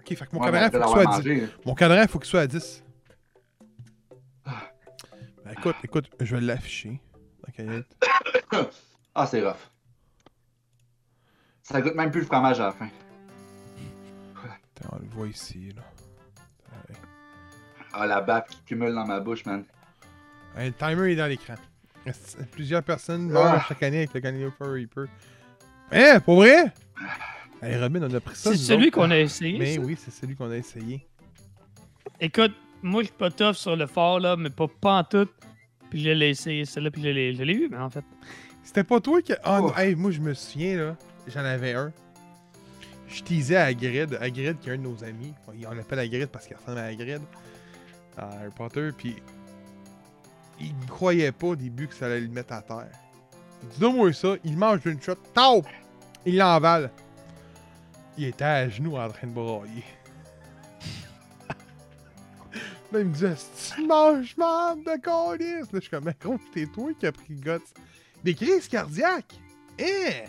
Ok, 0.00 0.08
fait 0.08 0.14
que 0.16 0.34
mon 0.34 0.40
Ouais, 0.40 0.50
cadran, 0.50 0.70
faut 0.70 0.78
qu'il 0.78 0.88
soit 0.88 1.00
à 1.00 1.04
10. 1.04 1.10
mangé, 1.28 1.40
là. 1.42 1.46
Mon 1.66 1.74
cadran, 1.74 2.02
il 2.02 2.08
faut 2.08 2.18
qu'il 2.18 2.28
soit 2.30 2.40
à 2.40 2.46
10. 2.46 2.82
Ah. 4.46 4.50
Ben, 5.44 5.52
écoute, 5.52 5.76
écoute, 5.84 6.10
je 6.20 6.34
vais 6.36 6.40
l'afficher. 6.40 7.00
Ok. 7.46 7.66
Ah, 9.18 9.26
c'est 9.26 9.42
rough. 9.42 9.56
Ça 11.68 11.80
goûte 11.82 11.94
même 11.96 12.10
plus 12.12 12.20
le 12.20 12.26
fromage 12.26 12.60
à 12.60 12.66
la 12.66 12.72
fin. 12.72 12.88
Attends, 14.44 14.96
on 14.96 14.98
le 15.02 15.08
voit 15.10 15.26
ici, 15.26 15.72
là. 15.74 15.82
Ouais. 16.88 16.94
Ah, 17.92 18.06
la 18.06 18.20
baffe 18.20 18.48
qui 18.50 18.60
cumule 18.66 18.94
dans 18.94 19.04
ma 19.06 19.18
bouche, 19.20 19.44
man. 19.46 19.64
Hey, 20.56 20.68
le 20.68 20.74
timer 20.74 21.12
est 21.12 21.16
dans 21.16 21.26
l'écran. 21.26 21.54
Plusieurs 22.52 22.82
personnes 22.84 23.30
Ah. 23.30 23.34
meurent 23.52 23.66
chaque 23.66 23.82
année 23.82 23.98
avec 23.98 24.14
le 24.14 24.20
Gallopher 24.20 24.64
Reaper? 24.64 25.06
Hein, 25.90 26.20
pour 26.20 26.36
vrai? 26.36 26.72
Hey, 27.60 27.76
Robin, 27.80 28.02
on 28.08 28.14
a 28.14 28.20
pris 28.20 28.36
ça. 28.36 28.52
C'est 28.52 28.56
celui 28.58 28.90
qu'on 28.92 29.10
a 29.10 29.18
essayé. 29.18 29.58
Mais 29.58 29.74
ça? 29.74 29.80
oui, 29.80 29.96
c'est 29.98 30.12
celui 30.12 30.36
qu'on 30.36 30.50
a 30.50 30.56
essayé. 30.56 31.04
Écoute, 32.20 32.52
moi, 32.82 33.02
je 33.02 33.06
suis 33.08 33.16
pas 33.16 33.30
tough 33.30 33.54
sur 33.54 33.74
le 33.74 33.86
fort, 33.86 34.20
là, 34.20 34.36
mais 34.36 34.50
pas, 34.50 34.68
pas 34.68 34.98
en 34.98 35.04
tout. 35.04 35.28
Puis 35.90 36.00
je 36.02 36.10
l'ai 36.10 36.30
essayé, 36.30 36.64
celle-là, 36.64 36.90
puis 36.92 37.02
je 37.02 37.08
l'ai 37.08 37.34
je 37.34 37.42
l'ai 37.42 37.54
eu, 37.54 37.68
mais 37.68 37.78
en 37.78 37.90
fait. 37.90 38.04
C'était 38.62 38.84
pas 38.84 39.00
toi 39.00 39.20
qui. 39.20 39.32
Ah, 39.42 39.60
non, 39.60 39.72
Oh. 39.76 39.78
hey, 39.80 39.94
moi, 39.96 40.10
je 40.12 40.20
me 40.20 40.32
souviens, 40.34 40.76
là. 40.76 40.96
J'en 41.26 41.44
avais 41.44 41.74
un. 41.74 41.92
Je 43.08 43.22
teasais 43.22 43.56
à 43.56 43.64
Hagrid, 43.66 44.18
Hagrid 44.20 44.58
qui 44.58 44.68
est 44.68 44.72
un 44.72 44.76
de 44.76 44.82
nos 44.82 45.04
amis. 45.04 45.32
On 45.46 45.72
l'appelle 45.72 46.00
Hagrid 46.00 46.28
parce 46.28 46.46
qu'il 46.46 46.56
ressemble 46.56 46.78
à 46.78 46.84
Hagrid. 46.86 47.22
À 48.16 48.30
Harry 48.30 48.50
Potter, 48.56 48.90
puis 48.96 49.16
il 50.58 50.76
ne 50.76 50.86
croyait 50.86 51.32
pas 51.32 51.48
au 51.48 51.56
début 51.56 51.86
que 51.86 51.94
ça 51.94 52.06
allait 52.06 52.20
le 52.20 52.28
mettre 52.28 52.54
à 52.54 52.62
terre. 52.62 52.88
Il 53.62 53.68
dit 53.68 53.80
Donne-moi 53.80 54.12
ça, 54.12 54.36
il 54.44 54.56
mange 54.56 54.80
d'une 54.80 55.00
shot, 55.00 55.16
taupe 55.34 55.68
Il 56.24 56.38
l'envale. 56.38 56.90
Il 58.16 58.24
était 58.24 58.44
à 58.44 58.68
genoux 58.68 58.96
en 58.96 59.08
train 59.10 59.26
de 59.26 59.32
brailler. 59.32 59.84
Là, 62.92 63.00
il 63.00 63.04
me 63.04 63.14
dit 63.14 63.24
Tu 63.74 63.86
manges, 63.86 64.34
man, 64.38 64.82
de 64.82 65.00
colis 65.02 65.60
Là, 65.60 65.66
je 65.74 65.80
suis 65.80 65.90
comme 65.90 66.04
Mais 66.04 66.16
gros, 66.18 66.38
c'est 66.54 66.72
toi 66.72 66.90
qui 66.98 67.06
as 67.06 67.12
pris 67.12 67.34
le 67.34 67.40
guts. 67.40 67.64
Des 68.24 68.34
crises 68.34 68.68
cardiaques 68.68 69.38
Eh 69.78 70.24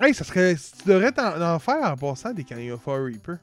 Hey, 0.00 0.14
ça 0.14 0.24
serait. 0.24 0.54
Tu 0.54 0.88
devrais 0.88 1.12
t'en 1.12 1.40
en 1.40 1.58
faire 1.58 1.92
en 1.92 1.96
passant 1.96 2.32
des 2.32 2.44
Caniophore 2.44 3.04
Reaper. 3.04 3.38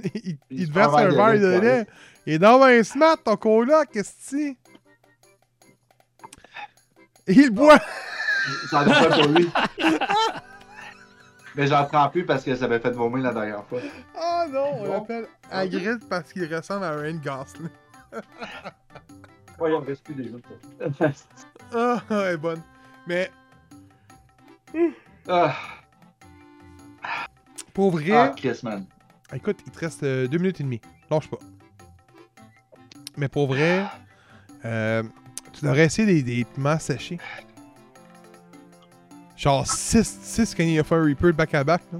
il, 0.24 0.38
il 0.50 0.68
te 0.68 0.74
verse 0.74 0.94
un 0.94 1.08
verre 1.08 1.40
de 1.40 1.60
lait. 1.60 1.86
Est 2.26 2.38
dans 2.38 2.62
un 2.62 2.82
smart, 2.82 3.16
ton 3.22 3.36
coloc, 3.36 3.88
qu'est-ce 3.92 4.36
que 4.36 4.54
Il 7.26 7.50
boit! 7.50 7.78
Ça 8.70 8.82
en 8.82 8.84
pas 8.84 9.08
pour 9.08 9.26
lui. 9.28 9.50
Mais 11.56 11.66
j'en 11.66 11.84
prends 11.86 12.08
plus 12.08 12.24
parce 12.24 12.44
que 12.44 12.54
ça 12.54 12.68
m'a 12.68 12.78
fait 12.78 12.90
vomir 12.90 13.24
la 13.24 13.32
dernière 13.32 13.64
fois. 13.64 13.80
Oh 14.16 14.44
non, 14.50 14.66
on 14.78 14.92
l'appelle 14.92 15.26
Hagrid 15.50 15.98
parce 16.08 16.32
qu'il 16.32 16.54
ressemble 16.54 16.84
à 16.84 16.92
Ryan 16.92 17.16
Gosling. 17.16 17.68
ouais, 19.58 19.70
il 19.70 19.74
en 19.74 19.80
reste 19.80 20.04
plus 20.04 20.14
des 20.14 20.32
autres. 20.32 20.48
Ah, 21.72 22.02
oh, 22.10 22.14
elle 22.14 22.34
est 22.34 22.36
bonne. 22.36 22.62
Mais. 23.06 23.30
Ah. 25.28 25.54
Pour 27.72 27.92
vrai. 27.92 28.12
Ah, 28.12 28.34
Chris, 28.36 28.60
man. 28.62 28.84
Écoute, 29.34 29.58
il 29.64 29.72
te 29.72 29.78
reste 29.78 30.02
euh, 30.02 30.26
deux 30.26 30.38
minutes 30.38 30.60
et 30.60 30.64
demie. 30.64 30.80
Lâche 31.10 31.28
pas. 31.28 31.38
Mais 33.16 33.28
pour 33.28 33.46
vrai, 33.46 33.84
euh, 34.64 35.02
tu 35.52 35.64
devrais 35.64 35.84
essayer 35.84 36.06
des, 36.06 36.22
des 36.22 36.44
piments 36.44 36.78
séchés. 36.78 37.18
Genre 39.36 39.66
6 39.66 40.54
Canyon 40.54 40.84
Fire 40.84 41.04
Reaper 41.04 41.32
back-à-back, 41.32 41.82
là. 41.92 41.98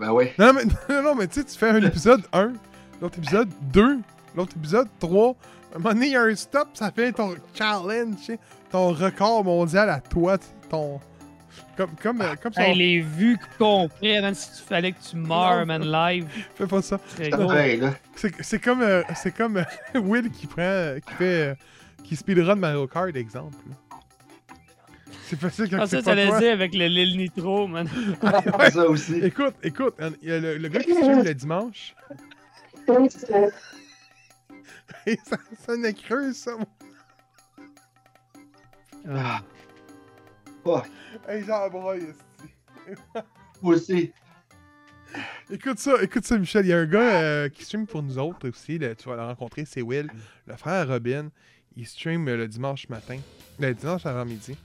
Ben 0.00 0.12
ouais. 0.12 0.34
Non, 0.38 0.52
mais, 0.54 0.64
non, 0.88 1.02
non, 1.02 1.14
mais 1.14 1.28
tu 1.28 1.40
sais, 1.40 1.44
tu 1.44 1.58
fais 1.58 1.68
un 1.68 1.82
épisode 1.82 2.22
1, 2.32 2.54
l'autre 3.02 3.18
épisode 3.18 3.50
2, 3.72 4.00
l'autre 4.34 4.56
épisode 4.56 4.88
3. 4.98 5.28
À 5.72 5.76
un 5.76 5.78
moment 5.78 5.94
donné, 5.94 6.06
il 6.06 6.12
y 6.12 6.16
a 6.16 6.22
un 6.22 6.34
stop, 6.34 6.68
ça 6.72 6.90
fait 6.90 7.12
ton 7.12 7.36
challenge, 7.54 8.32
ton 8.72 8.92
record 8.92 9.44
mondial 9.44 9.90
à 9.90 10.00
toi, 10.00 10.38
ton... 10.70 11.00
Comme, 11.76 11.90
comme, 12.02 12.20
euh, 12.20 12.34
comme 12.42 12.52
ça. 12.52 12.68
Hey, 12.68 12.76
les 12.76 13.00
vues 13.00 13.38
complètes, 13.58 14.22
même 14.22 14.34
si 14.34 14.50
tu 14.50 14.62
fallait 14.62 14.92
que 14.92 15.00
tu 15.02 15.16
meurs, 15.16 15.66
man, 15.66 15.82
live. 15.82 16.26
Fais 16.54 16.66
pas 16.66 16.82
ça. 16.82 16.98
C'est 17.14 17.30
comme, 18.60 18.82
euh, 18.82 19.02
c'est 19.14 19.34
comme 19.34 19.56
euh, 19.56 19.64
Will 20.00 20.30
qui 20.30 20.46
prend, 20.46 20.96
qui 21.06 21.14
fait, 21.14 21.56
qui 22.04 22.16
speedrun 22.16 22.56
Mario 22.56 22.86
Kart, 22.86 23.14
exemple. 23.16 23.56
C'est 25.26 25.38
facile 25.38 25.70
quand 25.70 25.78
ah, 25.80 25.86
c'est 25.86 26.02
ça, 26.02 26.16
ça 26.16 26.40
dire 26.40 26.52
avec 26.52 26.74
le 26.74 26.86
Lil 26.86 27.16
Nitro, 27.16 27.68
man. 27.68 27.88
ouais. 28.58 28.70
ça 28.70 28.88
aussi. 28.88 29.20
Écoute, 29.20 29.54
écoute, 29.62 29.94
il 30.22 30.28
y 30.28 30.32
a 30.32 30.40
le, 30.40 30.58
le 30.58 30.68
gars 30.68 30.80
qui 30.80 30.92
stream 30.92 31.22
le 31.22 31.34
dimanche. 31.34 31.94
Et 35.06 35.18
ça, 35.24 35.36
ça 35.66 35.76
n'est 35.76 35.94
creux, 35.94 36.32
ça. 36.32 36.52
Ah. 39.08 39.40
Hey, 41.28 41.44
j'en 41.44 41.68
broye, 41.68 41.98
Moi 43.62 43.74
aussi. 43.74 44.12
Écoute 45.50 45.78
ça, 45.78 46.02
écoute 46.02 46.24
ça, 46.24 46.38
Michel. 46.38 46.66
Il 46.66 46.68
y 46.68 46.72
a 46.72 46.78
un 46.78 46.86
gars 46.86 47.22
euh, 47.22 47.48
qui 47.48 47.64
stream 47.64 47.86
pour 47.86 48.02
nous 48.02 48.18
autres 48.18 48.48
aussi. 48.48 48.78
tu 48.78 49.08
vas 49.08 49.16
le 49.16 49.22
rencontrer, 49.22 49.64
c'est 49.64 49.82
Will, 49.82 50.08
le 50.46 50.56
frère 50.56 50.86
Robin. 50.86 51.30
Il 51.76 51.86
stream 51.86 52.28
euh, 52.28 52.36
le 52.36 52.48
dimanche 52.48 52.88
matin. 52.88 53.18
Le 53.58 53.74
dimanche 53.74 54.06
avant-midi. 54.06 54.56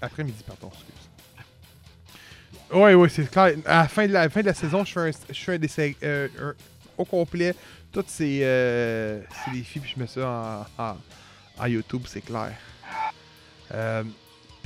Après-midi, 0.00 0.42
pardon, 0.46 0.70
excuse. 0.72 1.10
Ouais, 2.72 2.94
ouais, 2.94 3.08
c'est 3.08 3.30
clair. 3.30 3.56
À 3.64 3.82
la 3.82 3.88
fin 3.88 4.06
de 4.06 4.12
la, 4.12 4.28
fin 4.28 4.40
de 4.40 4.46
la 4.46 4.54
saison, 4.54 4.84
je 4.84 4.92
fais 4.92 5.00
un, 5.00 5.10
je 5.30 5.68
fais 5.68 5.96
un 6.02 6.06
euh, 6.06 6.28
au 6.96 7.04
complet. 7.04 7.54
Toutes 7.90 8.08
ces, 8.08 8.40
ces 9.44 9.50
défis, 9.50 9.80
puis 9.80 9.92
je 9.94 10.00
mets 10.00 10.06
ça 10.06 10.66
en, 10.78 10.82
en, 10.82 10.96
en 11.58 11.66
YouTube, 11.66 12.02
c'est 12.06 12.20
clair. 12.20 12.52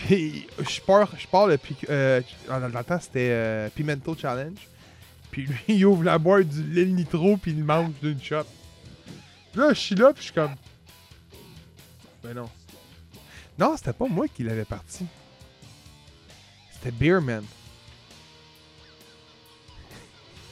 Puis 0.06 0.46
je 0.58 0.80
pars, 0.80 1.46
le, 1.46 1.58
euh, 1.88 2.20
dans 2.48 2.58
le 2.58 2.84
temps 2.84 3.00
c'était 3.00 3.30
euh, 3.30 3.68
Pimento 3.74 4.16
Challenge. 4.16 4.68
Puis 5.30 5.46
lui 5.46 5.58
il 5.68 5.86
ouvre 5.86 6.04
la 6.04 6.18
boîte 6.18 6.48
du 6.48 6.62
Lil 6.62 6.94
Nitro 6.94 7.36
puis 7.36 7.52
il 7.52 7.64
mange 7.64 7.92
d'une 8.02 8.20
shot. 8.22 8.44
Puis 9.52 9.60
là 9.60 9.68
je 9.72 9.78
suis 9.78 9.94
là 9.94 10.12
puis 10.12 10.22
je 10.22 10.24
suis 10.24 10.34
comme. 10.34 10.54
Ben 12.22 12.34
non. 12.34 12.48
Non, 13.58 13.76
c'était 13.76 13.92
pas 13.92 14.06
moi 14.08 14.26
qui 14.28 14.42
l'avais 14.42 14.64
parti. 14.64 15.06
C'était 16.72 16.90
Beerman. 16.90 17.44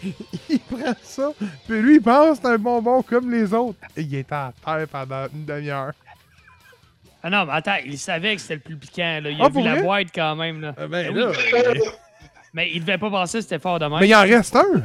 il 0.49 0.61
prend 0.61 0.95
ça, 1.03 1.33
puis 1.67 1.83
lui 1.83 1.97
il 1.97 2.01
pense 2.01 2.39
c'est 2.39 2.47
un 2.47 2.57
bonbon 2.57 3.03
comme 3.03 3.31
les 3.31 3.53
autres. 3.53 3.79
Il 3.97 4.15
était 4.15 4.35
à 4.35 4.53
terre 4.65 4.89
pendant 4.89 5.27
une 5.35 5.45
demi-heure. 5.45 5.93
Ah 7.23 7.31
non, 7.31 7.45
mais 7.45 7.53
attends, 7.53 7.77
il 7.85 7.99
savait 7.99 8.37
que 8.37 8.41
c'était 8.41 8.55
le 8.55 8.61
plus 8.61 8.77
piquant. 8.77 9.21
Là. 9.23 9.31
Il 9.31 9.41
a 9.41 9.45
ah, 9.45 9.49
vu 9.49 9.63
la 9.63 9.83
boîte 9.83 10.09
quand 10.15 10.37
même. 10.37 10.61
Là. 10.61 10.75
Ah 10.77 10.87
ben, 10.87 11.15
là, 11.15 11.33
Mais 12.55 12.71
il 12.73 12.81
devait 12.81 12.99
pas 12.99 13.11
penser 13.11 13.39
que 13.39 13.43
c'était 13.43 13.59
fort 13.59 13.79
de 13.79 13.87
même. 13.87 14.01
Mais 14.01 14.09
il 14.09 14.15
en 14.15 14.23
reste 14.23 14.57
un! 14.57 14.83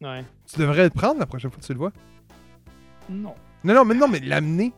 Ouais. 0.00 0.24
Tu 0.50 0.60
devrais 0.60 0.84
le 0.84 0.90
prendre 0.90 1.18
la 1.20 1.26
prochaine 1.26 1.50
fois 1.50 1.60
que 1.60 1.66
tu 1.66 1.72
le 1.72 1.78
vois. 1.78 1.92
Non. 3.10 3.34
Non, 3.64 3.74
non, 3.74 3.84
mais 3.84 3.94
non, 3.94 4.08
mais 4.08 4.20
l'amener. 4.20 4.72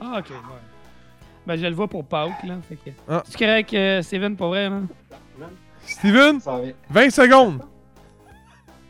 Ah, 0.00 0.16
ok, 0.18 0.30
ouais. 0.30 0.36
Ben, 1.46 1.56
je 1.56 1.66
le 1.66 1.74
vois 1.74 1.88
pour 1.88 2.04
Pauk, 2.04 2.32
là. 2.44 2.56
Fait 2.68 2.76
que... 2.76 2.90
ah. 3.08 3.22
Euh, 3.72 4.02
Steven, 4.02 4.36
pour 4.36 4.48
vrai, 4.48 4.68
là? 4.68 4.80
Steven, 5.86 6.40
20 6.90 7.10
secondes! 7.10 7.62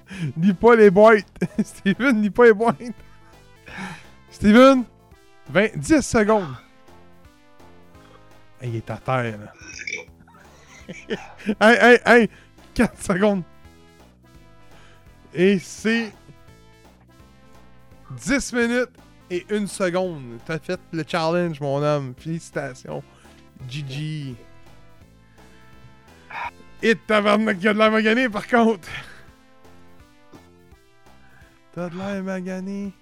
Lis 0.40 0.54
pas 0.60 0.76
les 0.76 0.90
boîtes! 0.90 1.26
Steven, 1.62 2.22
lis 2.22 2.30
pas 2.30 2.46
les 2.46 2.54
boîtes! 2.54 2.76
Steven, 4.30 4.84
20, 5.48 5.76
10 5.76 6.02
secondes. 6.02 6.54
Hey, 8.60 8.70
il 8.70 8.76
est 8.76 8.90
à 8.90 8.96
terre, 8.96 9.38
là. 9.38 9.52
hey, 11.60 11.76
hey, 11.80 11.98
hey! 12.04 12.30
4 12.74 13.02
secondes. 13.02 13.42
Et 15.34 15.58
c'est 15.58 16.12
10 18.10 18.52
minutes 18.52 18.90
et 19.30 19.46
1 19.50 19.66
seconde. 19.66 20.38
T'as 20.44 20.58
fait 20.58 20.80
le 20.92 21.04
challenge, 21.06 21.60
mon 21.60 21.82
homme. 21.82 22.14
Félicitations. 22.18 23.02
GG. 23.68 24.34
Et 26.82 26.94
tabarnak, 26.94 27.58
il 27.60 27.68
a 27.68 27.72
de 27.72 27.78
la 27.78 27.90
magané, 27.90 28.28
par 28.28 28.46
contre. 28.46 28.88
T'as 31.74 31.88
de 31.88 31.96
l'air 31.96 32.22
magané. 32.22 32.92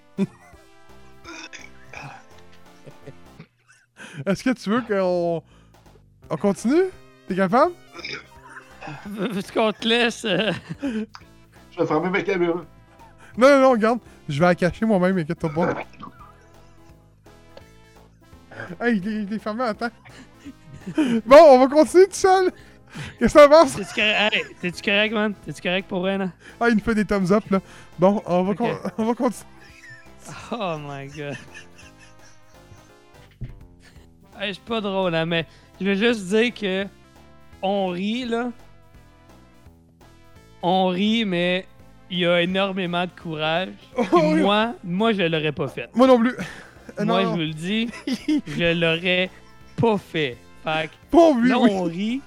Est-ce 4.27 4.43
que 4.45 4.51
tu 4.51 4.71
veux 4.71 4.83
qu'on. 4.83 5.43
On 6.31 6.37
continue? 6.37 6.85
T'es 7.29 7.37
capable? 7.37 7.73
Veux-tu 9.07 9.53
qu'on 9.53 9.73
te 9.73 9.87
laisse? 9.87 10.25
Euh? 10.25 10.53
Je 10.83 11.81
vais 11.81 11.87
fermer 11.87 12.11
ma 12.11 12.23
caméra. 12.23 12.65
Non, 13.37 13.49
non, 13.49 13.61
non, 13.61 13.71
regarde. 13.73 13.99
Je 14.29 14.41
vais 14.41 14.47
la 14.47 14.55
cacher 14.55 14.87
moi-même, 14.87 15.19
inquiète-toi 15.19 15.51
pas. 15.51 15.75
hey, 18.87 18.99
il 18.99 19.33
est, 19.33 19.39
fermé, 19.39 19.65
attends. 19.65 19.91
bon, 21.27 21.37
on 21.49 21.59
va 21.59 21.67
continuer 21.67 22.07
tout 22.07 22.15
seul. 22.15 22.53
Qu'est-ce 23.19 23.35
que 23.35 23.41
ça 23.41 23.49
passe? 23.49 23.75
T'es-tu 23.75 23.95
correct, 23.95 24.35
hey, 24.35 24.45
t'es-tu 24.61 24.83
correct, 24.83 25.13
man? 25.13 25.35
T'es-tu 25.45 25.61
correct 25.61 25.89
pour 25.89 26.05
rien, 26.05 26.19
là? 26.19 26.31
Ah, 26.61 26.69
il 26.69 26.77
nous 26.77 26.83
fait 26.83 26.95
des 26.95 27.05
thumbs 27.05 27.33
up, 27.33 27.45
là. 27.51 27.61
Bon, 27.99 28.23
on 28.25 28.45
va, 28.45 28.51
okay. 28.53 28.75
on 28.99 29.05
va 29.05 29.15
continuer. 29.15 29.51
Oh 30.53 30.79
my 30.79 31.07
god. 31.09 31.37
Hey, 34.39 34.55
c'est 34.55 34.65
pas 34.65 34.81
drôle, 34.81 35.15
hein, 35.15 35.27
mais 35.27 35.47
je 35.81 35.87
veux 35.87 35.95
juste 35.95 36.27
dire 36.27 36.53
que 36.53 36.87
on 37.63 37.89
rit, 37.89 38.25
là. 38.25 38.51
On 40.63 40.89
rit, 40.89 41.25
mais 41.25 41.67
il 42.11 42.21
y 42.21 42.27
a 42.27 42.43
énormément 42.43 43.05
de 43.05 43.11
courage. 43.21 43.71
Oh, 44.13 44.35
moi, 44.37 44.75
moi, 44.83 45.13
je 45.13 45.23
l'aurais 45.23 45.53
pas 45.53 45.69
fait. 45.69 45.89
Moi 45.95 46.07
non 46.07 46.19
plus. 46.19 46.37
Euh, 46.99 47.05
moi, 47.05 47.23
je 47.23 47.27
vous 47.29 47.37
le 47.39 47.53
dis, 47.53 47.89
je 48.47 48.79
l'aurais 48.79 49.31
pas 49.77 49.99
fait. 49.99 50.37
Fait 50.63 50.91
que, 51.11 51.49
là, 51.49 51.59
on 51.59 51.83
rit, 51.85 52.21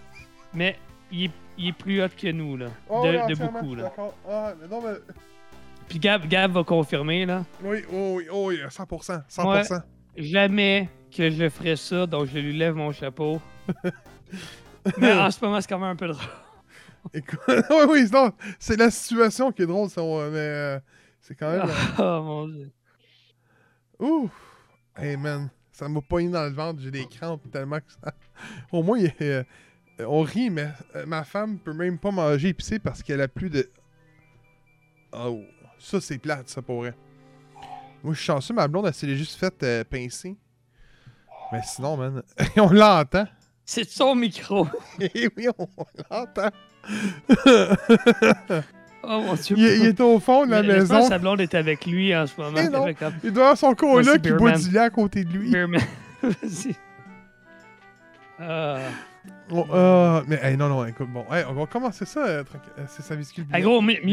mais 0.53 0.77
il 1.11 1.25
est, 1.25 1.31
il 1.57 1.67
est, 1.69 1.73
plus 1.73 2.03
hot 2.03 2.09
que 2.15 2.31
nous, 2.31 2.57
là. 2.57 2.67
Oh, 2.89 3.03
de, 3.05 3.33
de 3.33 3.35
beaucoup, 3.35 3.75
là. 3.75 3.91
Ah, 4.29 4.53
mais 4.59 4.67
non, 4.67 4.81
mais... 4.81 4.93
Puis 5.87 5.99
Gab, 5.99 6.27
Gab 6.27 6.51
va 6.51 6.63
confirmer, 6.63 7.25
là. 7.25 7.45
Oui, 7.63 7.79
oui, 7.89 8.25
oui, 8.31 8.59
100%. 8.67 9.21
100%. 9.29 9.43
Moi, 9.43 9.61
jamais 10.17 10.89
que 11.15 11.29
je 11.29 11.49
ferais 11.49 11.75
ça, 11.75 12.05
donc 12.05 12.27
je 12.27 12.37
lui 12.39 12.57
lève 12.57 12.75
mon 12.75 12.91
chapeau. 12.91 13.41
Mais 14.97 15.13
en 15.13 15.29
ce 15.31 15.43
moment, 15.43 15.59
c'est 15.61 15.67
quand 15.67 15.79
même 15.79 15.89
un 15.91 15.95
peu 15.95 16.07
drôle. 16.07 16.21
Écoute, 17.13 17.39
oui, 17.47 17.85
oui, 17.89 18.09
non, 18.11 18.31
c'est 18.59 18.77
la 18.77 18.89
situation 18.91 19.51
qui 19.51 19.61
est 19.63 19.65
drôle, 19.65 19.89
ça, 19.89 20.01
mais 20.01 20.37
euh, 20.37 20.79
c'est 21.21 21.35
quand 21.35 21.49
même. 21.51 21.69
Oh 21.99 22.21
mon 22.23 22.47
dieu. 22.47 22.71
Ouh! 23.99 24.29
Hey 24.95 25.15
man, 25.17 25.49
ça 25.71 25.87
m'a 25.87 26.01
pogné 26.01 26.29
dans 26.29 26.43
le 26.43 26.51
ventre, 26.53 26.81
j'ai 26.81 26.91
des 26.91 27.05
crampes 27.05 27.49
tellement 27.51 27.79
que 27.79 27.91
ça. 27.91 28.13
Au 28.71 28.83
moins, 28.83 28.97
il- 28.99 29.13
euh, 29.21 29.43
on 29.99 30.21
rit, 30.21 30.49
mais 30.49 30.69
euh, 30.95 31.05
ma 31.05 31.23
femme 31.23 31.57
peut 31.59 31.73
même 31.73 31.97
pas 31.97 32.11
manger 32.11 32.49
épicé 32.49 32.77
parce 32.79 33.01
qu'elle 33.03 33.21
a 33.21 33.27
plus 33.27 33.49
de. 33.49 33.69
Oh, 35.13 35.41
ça 35.79 36.01
c'est 36.01 36.17
plate, 36.17 36.49
ça 36.49 36.61
pour 36.61 36.79
vrai. 36.79 36.93
Moi, 38.03 38.13
je 38.13 38.17
suis 38.19 38.25
chanceux, 38.27 38.53
ma 38.53 38.67
blonde, 38.67 38.85
elle 38.87 38.93
s'est 38.93 39.15
juste 39.15 39.37
faite 39.39 39.63
euh, 39.63 39.83
pincer. 39.83 40.35
Mais 41.51 41.61
sinon, 41.63 41.97
man, 41.97 42.21
on 42.57 42.69
l'entend. 42.69 43.25
C'est 43.65 43.87
son 43.89 44.15
micro. 44.15 44.67
Eh 44.99 45.29
oui, 45.37 45.47
on, 45.57 45.67
on 45.77 45.85
l'entend. 46.09 46.49
Oh 49.03 49.21
mon 49.21 49.33
dieu. 49.35 49.55
il, 49.57 49.63
il 49.63 49.85
est 49.85 50.01
au 50.01 50.19
fond 50.19 50.45
de 50.45 50.51
la 50.51 50.61
Mais 50.61 50.79
maison. 50.79 51.07
sa 51.07 51.17
blonde 51.17 51.39
est 51.39 51.53
avec 51.55 51.85
lui 51.85 52.15
en 52.15 52.27
ce 52.27 52.39
moment. 52.41 52.57
Eh 52.61 52.67
non. 52.69 52.93
Comme, 52.93 53.13
Il 53.23 53.31
doit 53.31 53.43
avoir 53.43 53.57
son 53.57 53.73
coloc 53.75 54.03
Voici 54.03 54.19
qui 54.21 54.29
boit 54.31 54.51
Beerman. 54.51 54.61
du 54.67 54.71
lait 54.71 54.79
à 54.79 54.89
côté 54.89 55.23
de 55.23 55.29
lui. 55.31 55.51
Vas-y. 56.21 56.75
Ah. 58.39 58.79
Oh, 59.51 59.65
ah, 59.73 60.23
mais 60.27 60.39
hey, 60.41 60.57
non, 60.57 60.67
non, 60.67 60.85
écoute, 60.85 61.09
bon, 61.09 61.25
hey, 61.31 61.45
on 61.49 61.53
va 61.53 61.65
commencer 61.67 62.05
ça. 62.05 62.25
euh. 62.25 62.43
Euh, 62.77 62.83
c'est 62.87 63.01
sa 63.01 63.15
viscule. 63.15 63.45
Ah, 63.51 63.61
gros, 63.61 63.81
mute, 63.81 64.03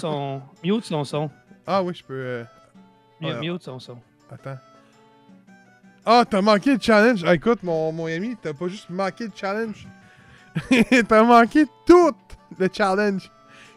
son, 0.00 0.40
son 0.82 1.04
son. 1.04 1.30
Ah 1.66 1.82
oui, 1.82 1.94
je 1.94 2.02
peux. 2.04 2.14
euh, 2.14 2.44
mute 3.20 3.62
son 3.62 3.78
son. 3.78 3.98
Attends. 4.30 4.56
Ah, 6.04 6.24
t'as 6.28 6.40
manqué 6.40 6.74
le 6.74 6.80
challenge. 6.80 7.22
Ah, 7.26 7.34
écoute, 7.34 7.62
mon, 7.62 7.92
mon 7.92 8.06
ami, 8.06 8.36
t'as 8.40 8.52
pas 8.54 8.68
juste 8.68 8.88
manqué 8.90 9.24
le 9.26 9.32
challenge. 9.34 9.86
t'as 11.08 11.22
manqué 11.22 11.66
tout 11.86 12.12
le 12.58 12.68
challenge. 12.72 13.30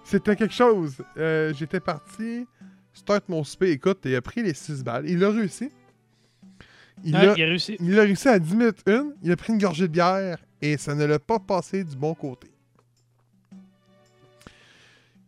C'était 0.04 0.36
quelque 0.36 0.54
chose. 0.54 0.96
Euh, 1.18 1.54
J'étais 1.54 1.80
parti. 1.80 2.48
Start 2.94 3.28
mon 3.30 3.44
spé. 3.44 3.72
Écoute, 3.72 4.00
il 4.06 4.16
a 4.16 4.22
pris 4.22 4.42
les 4.44 4.54
6 4.54 4.84
balles. 4.84 5.10
Il 5.10 5.24
a 5.24 5.30
réussi. 5.30 5.72
Il, 7.04 7.14
Ouais, 7.16 7.28
a, 7.30 7.34
il 7.36 7.44
a 7.44 7.46
réussi. 7.48 7.76
il 7.80 8.00
a 8.00 8.04
réussi 8.04 8.28
à 8.30 8.40
10 8.40 8.56
minutes 8.56 8.84
une. 8.88 9.14
Il 9.24 9.32
a 9.32 9.36
pris 9.36 9.52
une 9.54 9.60
gorgée 9.60 9.88
de 9.88 9.94
bière 9.94 10.38
et 10.62 10.78
ça 10.78 10.96
ne 10.96 11.04
l'a 11.06 11.20
pas 11.20 11.40
passé 11.40 11.84
du 11.84 11.96
bon 11.96 12.14
côté. 12.14 12.50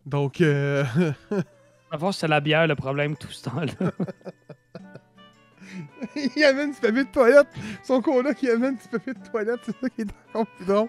Donc, 0.06 0.40
euh, 0.40 0.84
c'est 2.12 2.28
la 2.28 2.40
bière 2.40 2.66
le 2.66 2.76
problème 2.76 3.16
tout 3.16 3.30
ce 3.30 3.44
temps-là. 3.44 3.72
il 6.36 6.44
amène 6.44 6.70
du 6.72 6.76
papier 6.80 7.04
de 7.04 7.10
toilette. 7.10 7.46
Son 7.82 8.00
coloc, 8.00 8.36
il 8.42 8.50
amène 8.50 8.76
du 8.76 8.88
papier 8.88 9.14
de 9.14 9.28
toilette. 9.30 9.60
C'est 9.64 9.76
ça 9.80 9.88
qui 9.90 10.02
est 10.02 10.06
encore 10.30 10.46
plus 10.46 10.64
drôle. 10.66 10.88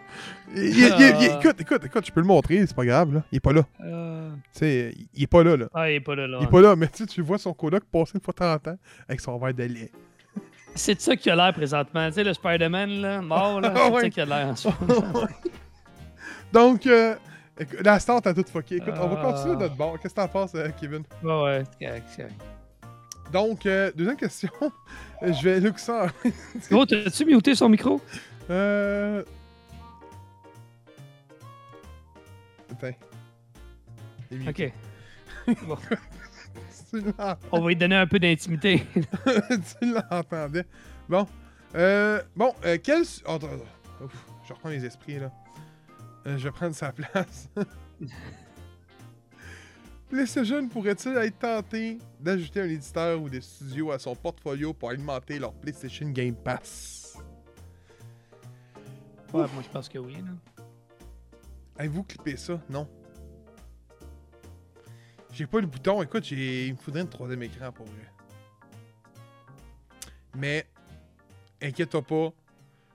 Il- 0.55 0.63
il- 0.63 0.77
il- 0.77 0.81
il- 1.21 1.29
Ah. 1.31 1.39
écoute, 1.39 1.59
écoute, 1.61 1.85
écoute, 1.85 2.05
je 2.05 2.11
peux 2.11 2.21
le 2.21 2.27
montrer, 2.27 2.65
c'est 2.65 2.75
pas 2.75 2.85
grave, 2.85 3.13
là. 3.13 3.23
Il 3.31 3.37
est 3.37 3.39
pas 3.39 3.53
là. 3.53 3.63
Euh, 3.81 4.29
Tu 4.53 4.59
sais, 4.59 4.93
il- 5.13 5.23
est 5.23 5.27
pas 5.27 5.43
là, 5.43 5.57
là. 5.57 5.67
Ah, 5.73 5.89
il 5.89 5.95
est 5.95 5.99
pas 5.99 6.15
là, 6.15 6.27
là. 6.27 6.37
Il 6.41 6.45
est 6.45 6.49
pas 6.51 6.61
là, 6.61 6.75
mais 6.75 6.87
tu 6.87 7.21
vois 7.21 7.37
son 7.37 7.53
coloc 7.53 7.83
passer 7.91 8.13
une 8.15 8.21
fois 8.21 8.33
de 8.33 8.37
temps 8.37 8.53
en 8.53 8.59
temps 8.59 8.77
avec 9.07 9.19
son 9.21 9.37
verre 9.37 9.53
de 9.53 9.63
lait. 9.63 9.91
C'est 10.75 10.93
de 10.95 10.99
ça 10.99 11.15
qu'il 11.15 11.31
a 11.31 11.35
l'air 11.35 11.53
présentement. 11.53 12.07
Tu 12.07 12.13
sais, 12.13 12.23
le 12.23 12.33
Spider-Man, 12.33 12.89
là, 13.01 13.21
mort, 13.21 13.59
là, 13.61 13.71
Ah 13.75 13.79
c'est 13.85 13.95
de 13.95 13.99
ça 14.01 14.09
qu'il 14.09 14.21
a 14.23 14.25
l'air 14.25 14.47
en 14.49 14.55
ce 14.55 14.67
moment. 14.67 15.27
Donc, 16.53 16.85
euh, 16.87 17.15
la 17.83 17.99
star 17.99 18.21
t'as 18.21 18.33
tout 18.33 18.45
fucké. 18.47 18.75
Écoute, 18.77 18.93
on 19.01 19.07
va 19.07 19.19
Ah. 19.21 19.31
continuer 19.33 19.55
notre 19.55 19.75
bord. 19.75 19.99
Qu'est-ce 19.99 20.13
que 20.13 20.19
t'en 20.21 20.27
penses, 20.27 20.53
euh, 20.55 20.69
Kevin? 20.79 21.03
Ouais, 21.23 21.41
ouais, 21.43 21.63
c'est 21.79 21.85
correct, 21.87 22.03
c'est 22.09 22.21
correct. 22.23 22.41
Donc, 23.31 23.65
euh, 23.65 23.91
deuxième 23.95 24.15
question. 24.17 24.49
je 25.21 25.43
vais 25.43 25.59
look 25.59 25.79
ça. 25.79 26.07
Gros, 26.71 26.85
t'as-tu 26.87 27.25
muté 27.25 27.55
son 27.55 27.69
micro? 27.69 28.01
euh. 28.49 29.23
Muté. 32.71 32.97
Ok. 34.49 34.73
L'entends- 36.93 37.37
On 37.51 37.61
va 37.61 37.67
lui 37.67 37.75
donner 37.75 37.95
un 37.95 38.07
peu 38.07 38.19
d'intimité. 38.19 38.85
tu 38.95 39.93
l'entendais. 39.93 40.65
Bon. 41.09 41.27
Euh, 41.75 42.21
bon, 42.35 42.53
euh, 42.65 42.77
quel. 42.81 43.05
su- 43.05 43.21
oh, 43.27 43.37
je 44.47 44.53
reprends 44.53 44.69
mes 44.69 44.83
esprits, 44.85 45.19
là. 45.19 45.31
Euh, 46.25 46.37
je 46.37 46.43
vais 46.45 46.51
prendre 46.51 46.75
sa 46.75 46.91
place. 46.91 47.49
PlayStation 50.09 50.67
pourrait-il 50.69 51.17
être 51.17 51.39
tenté 51.39 51.97
d'ajouter 52.19 52.61
un 52.61 52.69
éditeur 52.69 53.21
ou 53.21 53.29
des 53.29 53.41
studios 53.41 53.91
à 53.91 53.99
son 53.99 54.15
portfolio 54.15 54.73
pour 54.73 54.89
alimenter 54.89 55.37
leur 55.37 55.53
PlayStation 55.53 56.09
Game 56.09 56.35
Pass? 56.35 57.17
Ouais, 59.33 59.45
moi, 59.53 59.61
je 59.61 59.69
pense 59.69 59.89
que 59.89 59.97
oui. 59.97 60.15
Avez-vous 61.77 62.03
clippé 62.03 62.37
ça? 62.37 62.61
Non. 62.69 62.87
J'ai 65.33 65.45
pas 65.45 65.59
le 65.59 65.67
bouton. 65.67 66.01
Écoute, 66.01 66.23
j'ai... 66.23 66.67
il 66.67 66.73
me 66.73 66.77
faudrait 66.77 67.01
un 67.01 67.05
troisième 67.05 67.43
écran 67.43 67.71
pour 67.71 67.85
vrai. 67.85 68.11
Mais, 70.35 70.65
inquiète-toi 71.61 72.01
pas, 72.01 72.33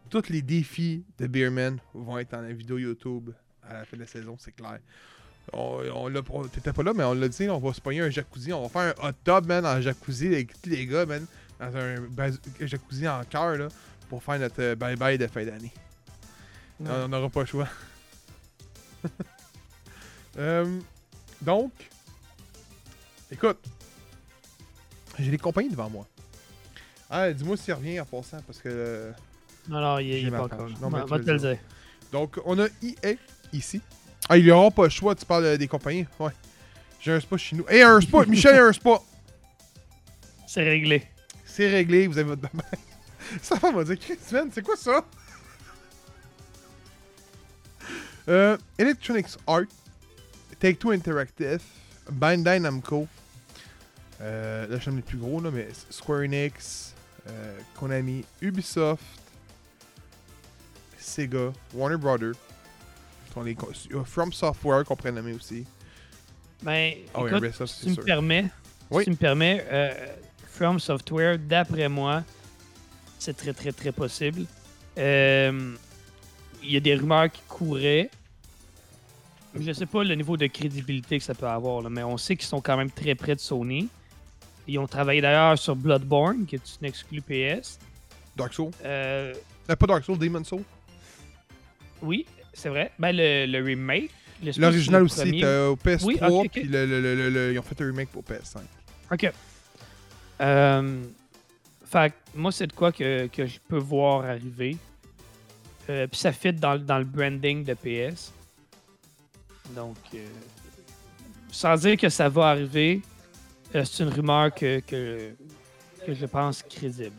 tous 0.08 0.28
les 0.30 0.42
défis 0.42 1.04
de 1.18 1.26
Beerman 1.26 1.78
vont 1.92 2.18
être 2.18 2.30
dans 2.32 2.40
la 2.40 2.52
vidéo 2.52 2.78
YouTube 2.78 3.30
à 3.62 3.74
la 3.74 3.84
fin 3.84 3.96
de 3.96 4.02
la 4.02 4.08
saison, 4.08 4.36
c'est 4.38 4.52
clair. 4.52 4.80
On, 5.52 5.82
on 5.94 6.08
l'a- 6.08 6.20
on- 6.30 6.44
T'étais 6.48 6.72
pas 6.72 6.82
là, 6.82 6.92
mais 6.94 7.04
on 7.04 7.14
l'a 7.14 7.28
dit, 7.28 7.48
on 7.48 7.58
va 7.58 7.72
se 7.72 7.80
pogner 7.80 8.00
un 8.00 8.10
jacuzzi. 8.10 8.52
On 8.52 8.66
va 8.66 8.68
faire 8.68 8.94
un 9.02 9.08
hot 9.10 9.12
tub, 9.24 9.46
man, 9.46 9.66
en 9.66 9.80
jacuzzi 9.80 10.26
avec 10.28 10.60
tous 10.62 10.70
les 10.70 10.86
gars, 10.86 11.04
man, 11.06 11.26
dans 11.58 11.76
un 11.76 11.96
jacuzzi 12.60 13.08
en 13.08 13.22
cœur, 13.24 13.56
là, 13.56 13.68
pour 14.08 14.22
faire 14.22 14.38
notre 14.38 14.60
euh, 14.62 14.74
bye-bye 14.76 15.18
de 15.18 15.26
fin 15.26 15.44
d'année. 15.44 15.72
Ouais. 16.80 16.88
On 16.90 17.08
n'aura 17.08 17.28
pas 17.28 17.40
le 17.40 17.46
choix. 17.46 17.68
Euh, 20.38 20.80
donc, 21.42 21.72
écoute, 23.30 23.58
j'ai 25.18 25.30
les 25.30 25.36
compagnies 25.36 25.68
devant 25.68 25.90
moi. 25.90 26.06
Ah, 27.10 27.30
dis-moi 27.30 27.56
s'il 27.58 27.74
revient 27.74 28.00
en 28.00 28.06
passant, 28.06 28.40
parce 28.46 28.58
que... 28.58 28.68
euh, 28.70 29.12
Non, 29.68 29.80
non, 29.80 29.98
il, 29.98 30.26
est 30.26 30.30
pas 30.30 30.44
encore. 30.44 30.70
Non, 30.80 30.88
mais 30.88 31.00
va 31.04 31.18
te 31.18 31.30
le 31.30 31.38
dire. 31.38 31.58
Donc, 32.12 32.40
on 32.46 32.58
a 32.58 32.66
EA 32.82 33.14
ici. 33.52 33.82
Ah, 34.28 34.38
il 34.38 34.44
n'y 34.44 34.50
aura 34.50 34.70
pas 34.70 34.84
le 34.84 34.90
choix, 34.90 35.14
tu 35.14 35.24
parles 35.24 35.44
euh, 35.44 35.56
des 35.56 35.68
compagnies? 35.68 36.06
Ouais. 36.18 36.32
J'ai 37.00 37.12
un 37.12 37.20
spa 37.20 37.36
chez 37.36 37.56
nous. 37.56 37.64
Hey, 37.68 37.82
un 37.82 38.00
spa! 38.00 38.24
Michel 38.26 38.54
a 38.54 38.64
un 38.66 38.72
spa! 38.72 39.00
C'est 40.46 40.62
réglé. 40.62 41.02
C'est 41.44 41.68
réglé, 41.68 42.06
vous 42.06 42.16
avez 42.16 42.28
votre 42.28 42.42
bain. 42.42 42.48
Ça 43.42 43.56
va 43.56 43.84
dire, 43.84 43.98
Chris, 43.98 44.18
man, 44.30 44.50
c'est 44.52 44.62
quoi 44.62 44.76
ça? 44.76 45.04
Euh, 48.28 48.56
Electronics 48.78 49.36
Art, 49.48 49.64
Take-Two 50.60 50.92
Interactive, 50.92 51.60
Bandai 52.08 52.60
Namco, 52.60 53.08
euh, 54.20 54.68
là 54.68 54.78
je 54.78 54.90
les 54.90 55.02
plus 55.02 55.18
gros, 55.18 55.40
là, 55.40 55.50
mais 55.50 55.66
Square 55.90 56.20
Enix, 56.20 56.94
euh, 57.26 57.58
Konami, 57.74 58.24
Ubisoft, 58.40 59.02
Sega, 60.98 61.52
Warner 61.74 61.96
Brothers, 61.96 62.36
sont 63.32 63.42
les 63.42 63.56
euh, 63.92 64.04
From 64.04 64.32
Software 64.32 64.84
qu'on 64.84 64.96
pourrait 64.96 65.12
nommer 65.12 65.32
aussi. 65.34 65.64
Ben, 66.62 66.94
Ah 67.14 67.20
écoute, 67.26 67.38
Ubisoft, 67.42 67.72
si 67.74 67.94
tu 67.96 68.02
permets, 68.02 68.46
Oui. 68.90 69.02
si 69.02 69.04
tu 69.06 69.10
me 69.10 69.16
permets, 69.16 69.64
euh, 69.70 69.92
From 70.46 70.78
Software, 70.78 71.38
d'après 71.38 71.88
moi, 71.88 72.22
c'est 73.18 73.36
très, 73.36 73.52
très, 73.52 73.72
très 73.72 73.92
possible. 73.92 74.46
Euh, 74.98 75.74
Il 76.62 76.70
y 76.72 76.76
a 76.76 76.80
des 76.80 76.94
rumeurs 76.94 77.30
qui 77.32 77.42
couraient. 77.48 78.08
Je 79.58 79.72
sais 79.72 79.86
pas 79.86 80.04
le 80.04 80.14
niveau 80.14 80.36
de 80.36 80.46
crédibilité 80.46 81.18
que 81.18 81.24
ça 81.24 81.34
peut 81.34 81.46
avoir, 81.48 81.82
là, 81.82 81.90
mais 81.90 82.02
on 82.04 82.16
sait 82.16 82.36
qu'ils 82.36 82.46
sont 82.46 82.60
quand 82.60 82.76
même 82.76 82.90
très 82.90 83.14
près 83.14 83.34
de 83.34 83.40
Sony. 83.40 83.88
Ils 84.68 84.78
ont 84.78 84.86
travaillé 84.86 85.20
d'ailleurs 85.20 85.58
sur 85.58 85.74
Bloodborne, 85.74 86.46
qui 86.46 86.54
est 86.54 86.78
une 86.80 86.86
exclue 86.86 87.20
PS. 87.20 87.78
Dark 88.36 88.54
Souls? 88.54 88.70
Euh, 88.84 89.34
pas 89.66 89.86
Dark 89.86 90.04
Souls, 90.04 90.18
Demon 90.18 90.44
Souls? 90.44 90.62
oui, 92.00 92.26
c'est 92.52 92.68
vrai. 92.68 92.92
Ben, 92.98 93.12
le, 93.14 93.46
le 93.46 93.64
remake. 93.64 94.10
L'original 94.58 95.04
aussi, 95.04 95.20
premier- 95.20 95.40
t'as 95.40 95.66
au 95.68 95.76
PS3, 95.76 96.04
Oui, 96.04 96.48
puis 96.48 96.62
le, 96.64 97.52
ils 97.52 97.58
ont 97.58 97.62
fait 97.62 97.80
un 97.80 97.86
remake 97.86 98.08
pour 98.10 98.24
PS5. 98.24 98.58
OK. 99.12 99.32
Euh, 100.40 101.02
fait 101.84 102.10
que 102.10 102.14
moi, 102.34 102.50
c'est 102.50 102.66
de 102.66 102.72
quoi 102.72 102.90
que, 102.90 103.28
que 103.28 103.46
je 103.46 103.58
peux 103.68 103.78
voir 103.78 104.24
arriver. 104.24 104.76
Euh, 105.88 106.06
Puis 106.08 106.18
ça 106.20 106.32
fit 106.32 106.52
dans, 106.52 106.72
le- 106.74 106.80
dans 106.80 106.98
le 106.98 107.04
branding 107.04 107.64
de 107.64 107.74
PS. 107.74 108.32
Donc, 109.76 109.96
euh, 110.14 110.26
sans 111.52 111.76
dire 111.76 111.96
que 111.96 112.08
ça 112.08 112.28
va 112.28 112.48
arriver, 112.48 113.00
euh, 113.74 113.84
c'est 113.84 114.02
une 114.02 114.08
rumeur 114.08 114.52
que, 114.54 114.80
que, 114.80 115.30
que 116.04 116.14
je 116.14 116.26
pense 116.26 116.62
crédible. 116.64 117.14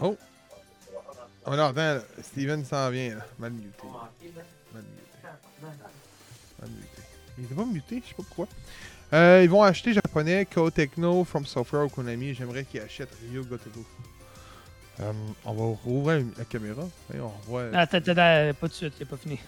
Oh! 0.00 0.16
On 1.46 1.52
attend, 1.52 1.72
là. 1.72 2.00
Steven 2.22 2.64
s'en 2.64 2.90
vient, 2.90 3.16
là. 3.16 3.26
Mal 3.38 3.52
muté. 3.52 3.68
Mal 4.72 4.82
muté. 4.82 4.82
Mal 6.60 6.70
muté. 6.70 6.88
Il 7.38 7.44
était 7.44 7.54
pas 7.54 7.64
muté, 7.64 8.02
je 8.02 8.08
sais 8.08 8.14
pas 8.14 8.22
pourquoi. 8.22 8.48
Euh, 9.12 9.40
ils 9.44 9.50
vont 9.50 9.62
acheter 9.62 9.92
japonais, 9.92 10.46
Ko 10.46 10.70
Techno, 10.70 11.24
From 11.24 11.44
Software 11.46 11.88
Konami. 11.90 12.34
J'aimerais 12.34 12.64
qu'ils 12.64 12.80
achètent 12.80 13.14
Ryo 13.30 13.44
Gotoku. 13.44 13.84
Euh, 15.00 15.12
on 15.44 15.52
va 15.52 15.76
rouvrir 15.84 16.24
la 16.38 16.44
caméra. 16.44 16.82
Et 17.14 17.20
on 17.20 17.28
voit. 17.46 17.64
Attends, 17.74 17.98
attends, 17.98 18.12
attends, 18.12 18.54
pas 18.60 18.68
de 18.68 18.72
suite, 18.72 18.94
c'est 18.96 19.04
pas 19.04 19.16
fini. 19.16 19.38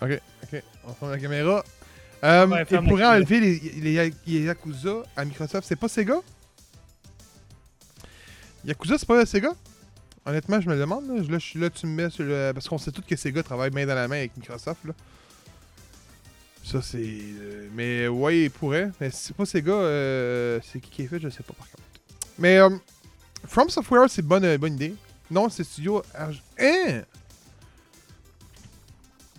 Ok, 0.00 0.20
ok. 0.44 0.62
On 0.86 0.94
ferme 0.94 1.10
la 1.12 1.18
caméra. 1.18 1.64
Euh, 2.24 2.46
Ouais, 2.46 2.62
et 2.62 2.64
ferme 2.64 2.84
la 2.84 2.90
pour 2.90 2.98
caméra. 2.98 3.16
enlever 3.16 3.40
les, 3.40 3.58
les, 3.80 4.12
les 4.26 4.40
Yakuza 4.44 5.02
à 5.16 5.24
Microsoft, 5.24 5.66
c'est 5.68 5.76
pas 5.76 5.88
Sega? 5.88 6.16
Yakuza, 8.64 8.96
c'est 8.98 9.06
pas 9.06 9.26
Sega? 9.26 9.50
Honnêtement, 10.26 10.60
je 10.60 10.68
me 10.68 10.76
demande. 10.76 11.06
Là, 11.08 11.22
je 11.22 11.38
suis 11.38 11.60
là, 11.60 11.70
tu 11.70 11.86
me 11.86 11.92
mets 11.92 12.10
sur 12.10 12.24
le. 12.24 12.50
Parce 12.52 12.68
qu'on 12.68 12.78
sait 12.78 12.90
tous 12.90 13.02
que 13.02 13.14
Sega 13.16 13.42
travaille 13.42 13.70
main 13.70 13.86
dans 13.86 13.94
la 13.94 14.08
main 14.08 14.16
avec 14.16 14.36
Microsoft. 14.36 14.84
Là. 14.84 14.92
Ça, 16.64 16.82
c'est. 16.82 16.98
euh, 17.00 17.68
Mais 17.74 18.08
ouais, 18.08 18.42
il 18.44 18.50
pourrait. 18.50 18.90
Mais 19.00 19.10
c'est 19.10 19.36
pas 19.36 19.46
Sega, 19.46 19.72
euh, 19.72 20.58
c'est 20.64 20.80
qui 20.80 20.90
qui 20.90 21.02
est 21.02 21.06
fait, 21.06 21.20
je 21.20 21.28
sais 21.28 21.44
pas 21.44 21.54
par 21.54 21.70
contre. 21.70 21.82
Mais 22.38 22.58
euh, 22.58 22.70
From 23.46 23.68
Software, 23.70 24.10
c'est 24.10 24.22
bonne, 24.22 24.44
euh, 24.44 24.58
bonne 24.58 24.74
idée. 24.74 24.94
Non, 25.30 25.48
c'est 25.48 25.62
Studio. 25.64 26.02
Hein? 26.58 27.02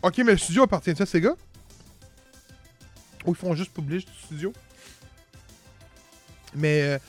Ok, 0.01 0.17
mais 0.19 0.31
le 0.31 0.37
studio 0.37 0.63
appartient 0.63 1.01
à 1.01 1.05
Sega 1.05 1.35
Ou 3.25 3.31
ils 3.31 3.35
font 3.35 3.53
juste 3.55 3.73
publish 3.73 4.05
du 4.05 4.13
studio? 4.13 4.53
Mais 6.55 6.81
euh, 6.83 6.99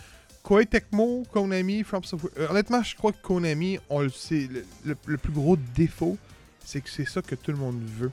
Koei 0.49 0.65
Tecmo, 0.65 1.25
Konami, 1.31 1.85
From 1.85 2.03
Software. 2.03 2.33
euh, 2.39 2.49
honnêtement, 2.49 2.83
je 2.83 2.97
crois 2.97 3.13
que 3.13 3.21
Konami, 3.21 3.79
on 3.91 4.01
le 4.01 4.09
sait. 4.09 4.49
Le, 4.83 4.95
plus 5.19 5.31
gros 5.31 5.57
défaut, 5.57 6.17
c'est 6.65 6.81
que 6.81 6.89
c'est 6.89 7.05
ça 7.05 7.21
que 7.21 7.35
tout 7.35 7.51
le 7.51 7.59
monde 7.59 7.83
veut. 7.85 8.11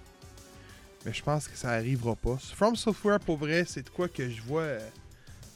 Mais 1.05 1.13
je 1.13 1.23
pense 1.23 1.47
que 1.47 1.55
ça 1.55 1.69
arrivera 1.69 2.13
pas. 2.13 2.35
From 2.53 2.75
Software, 2.75 3.21
pour 3.21 3.37
vrai, 3.37 3.63
c'est 3.65 3.83
de 3.83 3.89
quoi 3.89 4.09
que 4.09 4.29
je 4.29 4.41
vois 4.41 4.63
euh, 4.63 4.89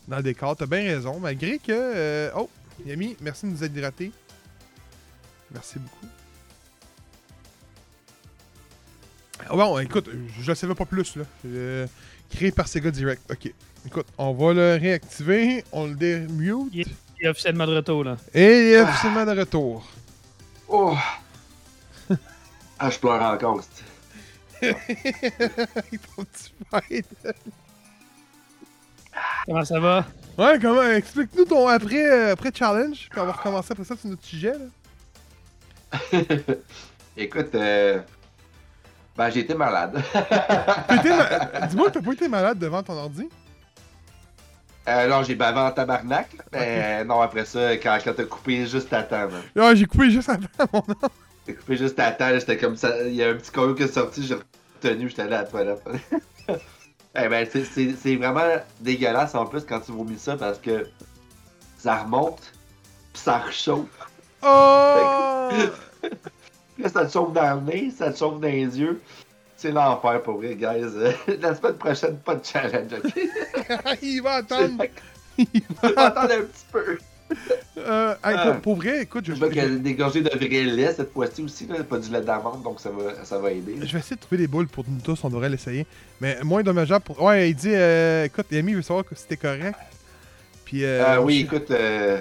dans 0.07 0.15
le 0.17 0.23
décor. 0.23 0.55
T'as 0.55 0.67
bien 0.67 0.83
raison. 0.83 1.19
Malgré 1.19 1.57
que. 1.57 1.65
euh, 1.69 2.31
oh, 2.37 2.49
Yami, 2.85 3.17
merci 3.19 3.45
de 3.45 3.51
nous 3.51 3.61
être 3.61 3.75
hydratés. 3.75 4.13
Merci 5.51 5.79
beaucoup. 5.79 6.07
Ah 9.41 9.53
bon, 9.53 9.79
écoute, 9.79 10.09
je 10.39 10.49
ne 10.49 10.55
savais 10.55 10.75
pas 10.75 10.85
plus, 10.85 11.17
là. 11.17 11.25
Créé 12.29 12.51
par 12.51 12.67
Sega 12.67 12.91
Direct. 12.91 13.21
Ok. 13.31 13.53
Écoute, 13.85 14.07
on 14.17 14.33
va 14.33 14.53
le 14.53 14.77
réactiver, 14.79 15.63
on 15.71 15.87
le 15.87 15.95
démute, 15.95 16.73
Il 16.73 16.85
est 17.21 17.29
officiellement 17.29 17.65
de 17.65 17.75
retour, 17.77 18.03
là. 18.03 18.17
et 18.33 18.43
il 18.43 18.73
est 18.73 18.81
officiellement 18.81 19.25
de 19.25 19.39
retour. 19.39 19.87
Oh! 20.67 20.95
ah, 22.79 22.89
je 22.89 22.99
pleure 22.99 23.21
encore. 23.21 23.61
Comment 29.45 29.65
ça 29.65 29.79
va? 29.79 30.05
Ouais, 30.37 30.59
comment, 30.61 30.83
explique-nous 30.83 31.45
ton 31.45 31.67
après, 31.67 32.09
euh, 32.09 32.33
après 32.33 32.51
challenge, 32.53 33.07
puis 33.09 33.19
on 33.19 33.25
va 33.25 33.31
recommencer 33.31 33.71
après 33.71 33.83
ça 33.83 33.95
sur 33.97 34.09
notre 34.09 34.23
sujet, 34.23 34.53
là. 34.53 34.65
Écoute, 37.17 37.55
euh... 37.55 37.99
ben, 39.19 39.29
j'ai 39.29 39.41
été 39.41 39.53
malade. 39.53 40.01
Ma- 40.89 41.67
Dis-moi 41.67 41.87
que 41.89 41.91
t'as 41.91 42.01
pas 42.01 42.13
été 42.13 42.27
malade 42.29 42.57
devant 42.57 42.81
ton 42.81 42.93
ordi? 42.93 43.27
Euh, 44.87 45.07
non, 45.07 45.23
j'ai 45.23 45.35
bavé 45.35 45.59
en 45.59 45.71
tabarnak. 45.71 46.29
là, 46.33 46.43
Mais 46.53 47.03
non, 47.03 47.19
après 47.19 47.43
ça, 47.43 47.73
quand, 47.73 47.97
quand 48.03 48.13
t'as 48.15 48.23
coupé 48.23 48.65
juste 48.65 48.91
à 48.93 49.03
temps, 49.03 49.27
man. 49.29 49.41
Ah, 49.59 49.75
j'ai 49.75 49.85
coupé 49.85 50.09
juste 50.09 50.29
avant 50.29 50.47
mon 50.73 50.83
nom. 50.87 51.09
T'as 51.45 51.53
coupé 51.53 51.75
juste 51.75 51.99
à 51.99 52.11
temps, 52.11 52.29
là, 52.29 52.39
j'étais 52.39 52.57
comme 52.57 52.77
ça. 52.77 53.03
Il 53.03 53.13
y 53.13 53.23
a 53.23 53.29
un 53.29 53.35
petit 53.35 53.51
caillou 53.51 53.75
qui 53.75 53.83
est 53.83 53.87
sorti, 53.93 54.25
j'ai 54.25 54.35
retenu, 54.35 55.09
j'étais 55.09 55.23
allé 55.23 55.33
à 55.35 55.41
la 55.41 55.47
toilette. 55.47 55.83
eh 57.15 57.27
ben, 57.27 57.45
c'est- 57.51 58.15
vraiment 58.15 58.45
dégueulasse 58.79 59.35
en 59.35 59.45
plus 59.45 59.65
quand 59.65 59.81
tu 59.81 59.91
vomis 59.91 60.17
ça 60.17 60.37
parce 60.37 60.59
que 60.59 60.87
ça 61.77 61.97
remonte, 61.97 62.41
puis 63.13 63.21
ça 63.21 63.39
rechauffe. 63.39 63.85
Oh! 64.41 64.93
Là, 66.79 66.89
ça 66.89 67.05
te 67.05 67.11
chauffe 67.11 67.33
dans 67.33 67.55
le 67.65 67.71
nez, 67.71 67.91
ça 67.97 68.11
te 68.11 68.17
chauffe 68.17 68.39
dans 68.39 68.47
les 68.47 68.79
yeux. 68.79 69.01
C'est 69.57 69.71
l'enfer 69.71 70.21
pour 70.23 70.37
vrai, 70.37 70.55
guys. 70.55 70.85
La 71.41 71.53
semaine 71.55 71.73
prochaine, 71.73 72.17
pas 72.17 72.35
de 72.35 72.45
challenge, 72.45 72.91
ok? 72.93 73.97
il 74.01 74.21
va 74.21 74.35
attendre. 74.35 74.85
On 75.37 75.87
va 75.95 76.05
attendre 76.07 76.33
un 76.33 76.41
petit 76.41 76.65
peu. 76.71 76.97
Euh, 77.77 78.11
hey, 78.23 78.35
Ah. 78.37 78.51
pour, 78.53 78.61
pour 78.61 78.75
vrai, 78.77 79.03
écoute, 79.03 79.25
je, 79.27 79.33
Je 79.35 79.91
gorgées 79.93 80.21
de 80.21 80.29
vrai 80.29 80.63
lait 80.63 80.93
cette 80.93 81.11
fois-ci 81.13 81.43
aussi, 81.43 81.67
là, 81.67 81.83
pas 81.83 81.99
du 81.99 82.09
lait 82.09 82.21
d'amande, 82.21 82.63
donc 82.63 82.79
ça 82.79 82.89
va, 82.89 83.23
ça 83.23 83.37
va 83.37 83.51
aider. 83.51 83.75
je 83.85 83.93
vais 83.93 83.99
essayer 83.99 84.15
de 84.15 84.21
trouver 84.21 84.37
des 84.37 84.47
boules 84.47 84.67
pour 84.67 84.83
nous 84.87 84.99
tous, 85.01 85.23
on 85.23 85.29
devrait 85.29 85.49
l'essayer. 85.49 85.85
Mais 86.21 86.39
moins 86.43 86.63
dommageable 86.63 87.03
pour. 87.05 87.21
Ouais, 87.21 87.49
il 87.51 87.55
dit, 87.55 87.71
euh, 87.73 88.25
écoute, 88.25 88.47
Yami 88.51 88.73
veut 88.73 88.81
savoir 88.81 89.05
que 89.05 89.13
c'était 89.15 89.37
correct. 89.37 89.77
Puis. 90.65 90.83
Euh, 90.83 91.17
Euh, 91.17 91.21
oui, 91.21 91.41
écoute, 91.41 91.69
euh, 91.71 92.19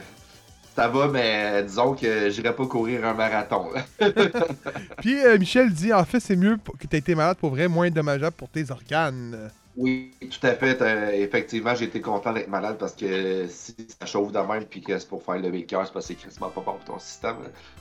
ça 0.79 0.87
va, 0.87 1.09
mais 1.09 1.65
disons 1.65 1.93
que 1.93 2.31
j'irai 2.31 2.55
pas 2.55 2.65
courir 2.67 3.05
un 3.05 3.13
marathon. 3.13 3.71
Puis 4.99 5.19
euh, 5.25 5.37
Michel 5.37 5.73
dit, 5.73 5.93
en 5.93 6.05
fait, 6.05 6.21
c'est 6.21 6.37
mieux 6.37 6.57
que 6.79 6.87
t'aies 6.87 6.99
été 6.99 7.17
malade 7.17 7.37
pour 7.37 7.51
vrai, 7.51 7.67
moins 7.67 7.91
dommageable 7.91 8.37
pour 8.37 8.49
tes 8.49 8.71
organes. 8.71 9.51
Oui, 9.77 10.13
tout 10.21 10.47
à 10.47 10.53
fait. 10.55 10.81
euh, 10.81 11.11
effectivement, 11.15 11.75
j'ai 11.75 11.87
été 11.87 12.01
content 12.01 12.33
d'être 12.33 12.47
malade 12.47 12.77
parce 12.79 12.93
que 12.95 13.49
si 13.49 13.75
ça 13.99 14.07
chauffe 14.07 14.31
de 14.31 14.39
même 14.39 14.67
puis 14.67 14.81
que 14.81 14.97
c'est 14.97 15.09
pour 15.09 15.21
faire 15.25 15.39
lever 15.39 15.59
le 15.59 15.65
cœur, 15.65 15.85
c'est 15.85 15.93
parce 15.93 16.07
que 16.07 16.15
c'est 16.15 16.21
crissement 16.21 16.49
pas 16.49 16.61
bon 16.61 16.75
pour 16.75 16.95
ton 16.95 16.99
système. 17.01 17.39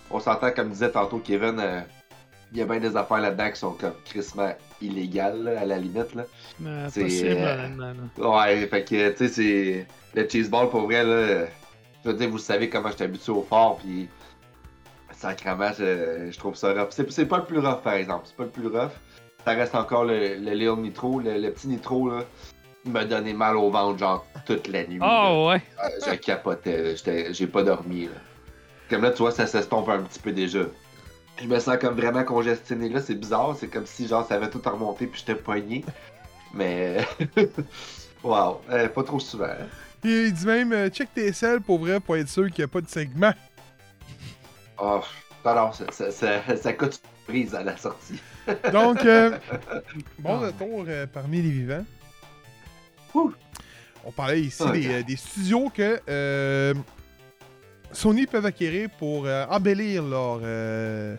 On 0.09 0.19
s'entend, 0.19 0.49
comme 0.49 0.69
disait 0.71 0.89
tantôt 0.89 1.19
Kevin, 1.19 1.59
euh, 1.59 1.81
il 2.51 2.57
y 2.57 2.61
a 2.63 2.65
bien 2.65 2.79
des 2.79 2.97
affaires 2.97 3.19
là-dedans 3.21 3.51
qui 3.51 3.59
sont 3.59 3.73
comme 3.73 3.93
crissement 4.05 4.55
illégales, 4.81 5.43
là, 5.43 5.59
à 5.59 5.65
la 5.65 5.77
limite. 5.77 6.15
Là. 6.15 6.23
Euh, 6.65 6.87
C'est, 6.91 7.03
possible, 7.03 7.29
euh, 7.29 7.93
là. 8.17 8.27
Ouais, 8.27 8.65
fait 8.65 8.83
que, 8.83 9.09
tu 9.11 9.17
sais, 9.17 9.27
c'est. 9.27 9.87
Le 10.15 10.27
cheeseball, 10.27 10.71
pour 10.71 10.81
vrai, 10.87 11.03
là. 11.03 11.45
Je 12.07 12.11
veux 12.13 12.17
dire, 12.17 12.29
vous 12.29 12.37
savez 12.37 12.69
comment 12.69 12.89
je 12.89 12.95
suis 12.95 13.03
habitué 13.03 13.31
au 13.33 13.41
fort, 13.43 13.77
puis. 13.79 14.07
Sacrement, 15.11 15.71
je, 15.77 16.29
je 16.31 16.37
trouve 16.39 16.55
ça 16.55 16.71
rough. 16.73 16.89
C'est, 16.91 17.25
pas 17.25 17.39
le 17.39 17.43
plus 17.45 17.59
rough, 17.59 17.81
par 17.83 17.93
exemple. 17.95 18.21
C'est 18.27 18.35
pas 18.37 18.43
le 18.43 18.49
plus 18.49 18.67
rough. 18.67 18.91
Ça 19.43 19.51
reste 19.51 19.75
encore 19.75 20.05
le, 20.05 20.35
le 20.35 20.51
Little 20.53 20.77
Nitro. 20.79 21.19
Le, 21.19 21.37
le 21.37 21.51
petit 21.51 21.67
Nitro, 21.67 22.09
là. 22.09 22.23
Il 22.85 22.91
m'a 22.93 23.03
donné 23.03 23.33
mal 23.33 23.57
au 23.57 23.69
ventre, 23.69 23.99
genre, 23.99 24.25
toute 24.45 24.67
la 24.69 24.85
nuit. 24.87 24.99
là. 24.99 25.25
Oh, 25.31 25.49
ouais. 25.49 25.61
Euh, 25.83 25.89
je 26.05 26.15
capotais, 26.15 26.95
j'ai 27.33 27.47
pas 27.47 27.63
dormi. 27.63 28.05
Là. 28.05 28.11
Comme 28.89 29.01
là, 29.01 29.11
tu 29.11 29.17
vois, 29.17 29.31
ça 29.31 29.45
s'estompe 29.47 29.89
un 29.89 30.03
petit 30.03 30.19
peu 30.19 30.31
déjà. 30.31 30.61
Je 31.41 31.47
me 31.47 31.59
sens 31.59 31.77
comme 31.77 31.95
vraiment 31.95 32.23
congestionné 32.23 32.87
là, 32.87 33.01
c'est 33.01 33.15
bizarre, 33.15 33.55
c'est 33.59 33.67
comme 33.67 33.85
si 33.85 34.07
genre 34.07 34.25
ça 34.25 34.35
avait 34.35 34.49
tout 34.49 34.61
remonté 34.63 35.05
puis 35.07 35.19
j'étais 35.19 35.39
poigné. 35.39 35.83
Mais 36.53 37.05
wow, 38.23 38.61
euh, 38.71 38.87
pas 38.87 39.03
trop 39.03 39.19
souvent. 39.19 39.45
hein. 39.45 39.67
Puis 40.07 40.27
il 40.27 40.33
dit 40.33 40.45
même, 40.45 40.71
euh, 40.71 40.87
check 40.87 41.13
tes 41.13 41.33
selles 41.33 41.59
pour 41.59 41.79
vrai, 41.79 41.99
pour 41.99 42.15
être 42.15 42.29
sûr 42.29 42.45
qu'il 42.49 42.59
n'y 42.59 42.63
a 42.63 42.67
pas 42.69 42.79
de 42.79 42.87
segment. 42.87 43.33
Oh, 44.77 45.01
non, 45.43 45.53
non, 45.53 45.73
ça, 45.73 45.83
ça, 45.91 46.11
ça, 46.11 46.55
ça 46.55 46.71
coûte 46.71 47.01
une 47.03 47.33
prise 47.33 47.53
à 47.53 47.61
la 47.61 47.75
sortie. 47.75 48.21
Donc, 48.71 49.03
euh, 49.03 49.37
bon 50.19 50.39
retour 50.39 50.85
euh, 50.87 51.05
parmi 51.07 51.41
les 51.41 51.49
vivants. 51.49 51.85
Ouh. 53.15 53.33
On 54.05 54.13
parlait 54.13 54.39
ici 54.39 54.63
des, 54.71 55.03
des 55.03 55.17
studios 55.17 55.69
que 55.75 55.99
euh, 56.07 56.73
Sony 57.91 58.27
peuvent 58.27 58.45
acquérir 58.45 58.89
pour 58.91 59.27
embellir 59.49 60.03
leur 60.03 60.39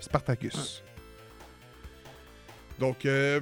Spartacus. 0.00 0.82
Donc, 2.78 3.04
euh, 3.04 3.38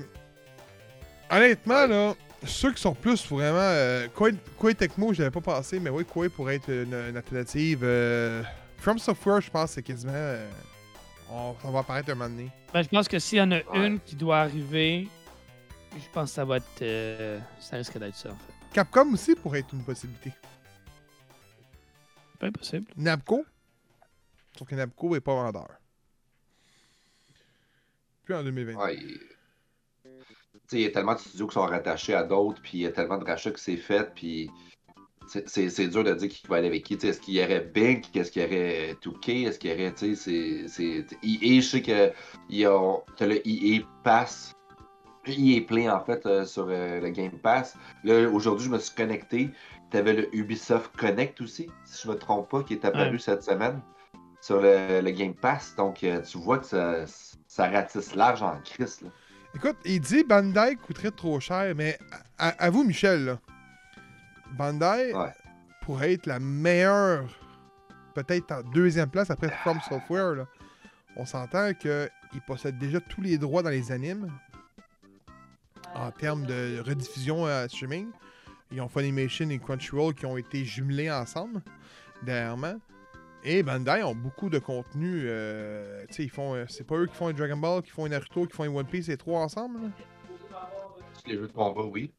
honnêtement, 1.31 1.86
là, 1.86 2.14
ceux 2.47 2.73
qui 2.73 2.81
sont 2.81 2.94
plus 2.94 3.27
vraiment. 3.28 3.59
Euh, 3.59 4.09
Koei, 4.09 4.74
Tecmo, 4.74 5.12
je 5.12 5.18
l'avais 5.23 5.31
pas 5.31 5.40
pensé, 5.40 5.78
mais 5.81 5.90
oui, 5.90 6.05
Koei 6.05 6.28
pourrait 6.28 6.56
être 6.56 6.70
une, 6.70 6.94
une 6.94 7.16
alternative. 7.16 7.81
Euh, 7.82 8.43
From 8.78 8.98
Software, 8.98 9.40
je 9.40 9.51
pense, 9.51 9.73
c'est 9.73 9.82
quasiment. 9.82 10.12
euh, 10.14 10.48
on, 11.31 11.55
ça 11.62 11.70
va 11.70 11.81
apparaître 11.81 12.10
un 12.10 12.14
moment 12.14 12.31
donné. 12.31 12.51
Ben, 12.73 12.82
je 12.82 12.89
pense 12.89 13.09
que 13.09 13.18
s'il 13.18 13.39
y 13.39 13.40
en 13.43 13.51
a 13.52 13.56
Ouais. 13.56 13.86
une 13.86 14.01
qui 14.01 14.14
doit 14.16 14.39
arriver, 14.40 15.09
je 15.93 16.09
pense 16.12 16.31
que 16.31 16.35
ça 16.35 16.44
va 16.44 16.59
être. 16.59 16.82
euh, 16.82 17.39
ça 17.60 17.77
risque 17.77 17.98
d'être 17.98 18.14
ça, 18.16 18.31
en 18.31 18.36
fait. 18.36 18.52
Capcom 18.73 19.12
aussi 19.12 19.35
pourrait 19.35 19.60
être 19.60 19.73
une 19.73 19.82
possibilité. 19.85 20.32
C'est 22.32 22.39
pas 22.40 22.47
impossible. 22.48 22.86
Namco? 22.97 23.44
Sauf 24.59 24.68
que 24.68 24.74
Namco 24.74 25.14
n'est 25.14 25.20
pas 25.20 25.35
vendeur. 25.35 25.68
Puis 28.24 28.35
en 28.35 28.43
2020. 28.43 28.74
Ouais, 28.74 28.98
il- 30.72 30.80
y 30.80 30.86
a 30.86 30.90
tellement 30.90 31.14
de 31.14 31.18
studios 31.18 31.47
qui 31.47 31.55
sont 31.55 31.66
rattachés 31.66 32.14
à 32.14 32.22
d'autres, 32.22 32.60
puis 32.62 32.72
il 32.78 32.80
y 32.80 32.86
a 32.86 32.93
tellement 32.93 33.18
de 33.18 33.24
rachats 33.24 33.51
qui 33.52 33.62
s'est 33.62 33.76
fait, 33.76 34.12
puis 34.14 34.51
c'est- 35.26 35.88
dur 35.88 36.05
de 36.05 36.12
dire 36.14 36.28
qui 36.28 36.47
va 36.47 36.56
aller 36.56 36.68
avec 36.68 36.84
qui. 36.84 36.94
Est-ce 36.94 37.20
qu'il 37.20 37.34
y 37.34 37.43
aurait 37.43 37.60
Bink, 37.60 38.14
est-ce 38.16 38.30
qu'il 38.30 38.43
y 38.43 38.44
aurait 38.47 38.97
2K, 39.02 39.28
est-ce 39.47 39.59
qu'il 39.59 39.70
y 39.70 39.74
aurait, 39.74 39.93
tu 39.94 40.14
sais, 40.14 40.66
c'est- 40.68 40.68
c'est... 40.68 41.06
EA, 41.22 41.60
je 41.60 41.66
sais 41.66 41.82
que 41.82 42.10
t'as 43.16 43.26
le 43.26 43.47
EA 43.47 43.80
Pass, 44.05 44.52
EA 45.26 45.60
Play 45.62 45.88
en 45.90 46.01
fait, 46.05 46.24
euh, 46.26 46.44
sur 46.44 46.66
euh, 46.68 47.01
le 47.01 47.09
Game 47.10 47.36
Pass. 47.38 47.76
Là, 48.05 48.28
aujourd'hui, 48.30 48.66
je 48.66 48.70
me 48.70 48.78
suis 48.78 48.94
connecté, 48.94 49.51
t'avais 49.90 50.12
le 50.12 50.34
Ubisoft 50.34 50.97
Connect 50.97 51.40
aussi, 51.40 51.68
si 51.84 52.02
je 52.06 52.09
me 52.12 52.16
trompe 52.16 52.48
pas, 52.48 52.62
qui 52.62 52.74
est 52.74 52.84
apparu 52.84 53.12
Ouais. 53.12 53.18
cette 53.18 53.43
semaine 53.43 53.80
sur 54.40 54.60
le, 54.60 55.01
le 55.01 55.10
Game 55.10 55.34
Pass. 55.34 55.74
Donc, 55.76 56.05
euh, 56.05 56.20
tu 56.22 56.38
vois 56.38 56.59
que 56.59 56.66
ça, 56.66 57.05
ça 57.48 57.68
ratisse 57.68 58.14
large 58.14 58.43
en 58.43 58.60
crise. 58.64 59.01
Là. 59.02 59.10
Écoute, 59.56 59.76
il 59.86 60.00
dit 60.00 60.22
Bandai 60.22 60.76
coûterait 60.76 61.10
trop 61.10 61.40
cher, 61.40 61.74
mais 61.74 61.98
à, 62.38 62.68
vous, 62.70 62.84
Michel, 62.84 63.24
là, 63.24 63.38
Bandai 64.52 65.14
Ouais. 65.14 65.32
pourrait 65.82 66.12
être 66.12 66.26
la 66.26 66.38
meilleure 66.38 67.24
peut-être 68.14 68.52
en 68.52 68.62
deuxième 68.62 69.08
place 69.08 69.30
après 69.30 69.48
From 69.62 69.80
Software. 69.88 70.34
là. 70.34 70.46
On 71.16 71.24
s'entend 71.24 71.72
qu'ils 71.72 72.10
possèdent 72.46 72.78
déjà 72.78 73.00
tous 73.00 73.22
les 73.22 73.38
droits 73.38 73.62
dans 73.62 73.70
les 73.70 73.90
animes 73.92 74.30
en 75.94 76.10
termes 76.10 76.44
de 76.44 76.82
rediffusion 76.86 77.46
à 77.46 77.66
streaming. 77.68 78.08
Ils 78.70 78.80
ont 78.82 78.88
Funimation 78.88 79.48
et 79.48 79.58
Crunchyroll 79.58 80.14
qui 80.14 80.26
ont 80.26 80.36
été 80.36 80.64
jumelés 80.64 81.10
ensemble 81.10 81.62
dernièrement. 82.22 82.74
Et 83.48 83.62
Bandai 83.62 84.02
ont 84.02 84.14
beaucoup 84.16 84.51
de 84.51 84.59
contenu. 84.59 85.23
euh, 85.27 86.05
tu 86.09 86.14
sais, 86.14 86.24
ils 86.24 86.31
font. 86.31 86.55
euh, 86.55 86.64
c'est 86.68 86.85
pas 86.85 86.97
eux 86.97 87.06
qui 87.06 87.14
font 87.14 87.28
un 87.28 87.32
Dragon 87.32 87.56
Ball, 87.56 87.81
qui 87.82 87.90
font 87.90 88.05
un 88.05 88.09
Naruto, 88.09 88.44
qui 88.44 88.52
font 88.56 88.64
un 88.64 88.74
One 88.74 88.86
Piece, 88.86 89.06
les 89.06 89.16
trois 89.16 89.40
ensemble. 89.40 89.81
là? 89.82 89.89
Les 91.27 91.35
jeux 91.36 91.47
de 91.47 91.52
combat, 91.52 91.82
oui. 91.82 92.12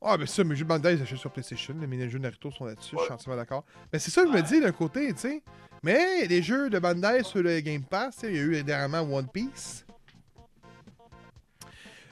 Ah, 0.00 0.16
ben 0.16 0.26
ça, 0.26 0.44
mes 0.44 0.54
jeux 0.54 0.62
de 0.64 0.68
Bandai, 0.68 0.94
ils 0.94 1.02
achètent 1.02 1.18
sur 1.18 1.32
PlayStation. 1.32 1.74
les 1.80 2.08
jeux 2.08 2.18
Naruto 2.20 2.52
sont 2.52 2.66
là-dessus, 2.66 2.94
je 2.96 3.02
suis 3.04 3.12
entièrement 3.12 3.40
d'accord. 3.40 3.64
Mais 3.92 3.98
c'est 3.98 4.12
ça 4.12 4.22
que 4.22 4.28
je 4.28 4.32
me 4.32 4.42
dis 4.42 4.60
d'un 4.60 4.70
côté, 4.72 5.12
tu 5.12 5.18
sais. 5.20 5.42
Mais 5.82 6.26
des 6.28 6.40
jeux 6.42 6.70
de 6.70 6.78
Bandai 6.78 7.24
sur 7.24 7.42
le 7.42 7.58
Game 7.60 7.82
Pass. 7.82 8.20
Il 8.22 8.36
y 8.36 8.38
a 8.38 8.42
eu 8.42 8.62
dernièrement 8.62 9.00
One 9.12 9.26
Piece. 9.28 9.84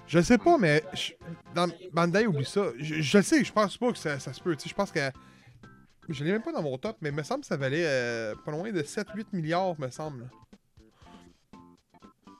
Je 0.09 0.21
sais 0.21 0.39
pas, 0.39 0.59
mais 0.59 0.83
je- 0.93 1.12
dans 1.55 1.69
Bandai, 1.93 2.27
oublie 2.27 2.45
ça. 2.45 2.66
Je, 2.79 3.01
je 3.01 3.16
le 3.19 3.23
sais, 3.23 3.45
je 3.45 3.53
pense 3.53 3.77
pas 3.79 3.91
que 3.93 3.99
ça, 3.99 4.19
ça 4.19 4.33
se 4.33 4.41
peut. 4.43 4.55
tu 4.57 4.65
sais, 4.65 4.69
Je 4.69 4.75
pense 4.75 4.91
que. 4.91 5.11
Je 6.09 6.22
l'ai 6.24 6.32
même 6.32 6.43
pas 6.43 6.52
dans 6.52 6.62
mon 6.62 6.76
top, 6.78 6.97
mais 7.01 7.09
il 7.10 7.14
me 7.14 7.22
semble 7.22 7.40
que 7.43 7.47
ça 7.47 7.56
valait 7.56 7.85
euh, 7.86 8.35
pas 8.44 8.51
loin 8.52 8.70
de 8.70 8.82
7-8 8.82 9.26
milliards, 9.32 9.78
me 9.81 9.89
semble. 9.90 10.28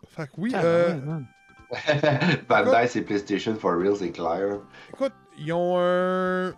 Fait 0.09 0.27
que 0.27 0.33
oui, 0.39 0.53
Ah, 0.55 0.63
euh. 0.65 1.01
Bandai, 2.49 2.87
c'est 2.89 3.03
PlayStation 3.03 3.55
for 3.57 3.77
real, 3.79 3.97
c'est 3.97 4.13
clair. 4.13 4.61
Écoute, 4.91 5.13
ils 5.39 5.53
ont 5.53 5.77
un. 5.79 6.53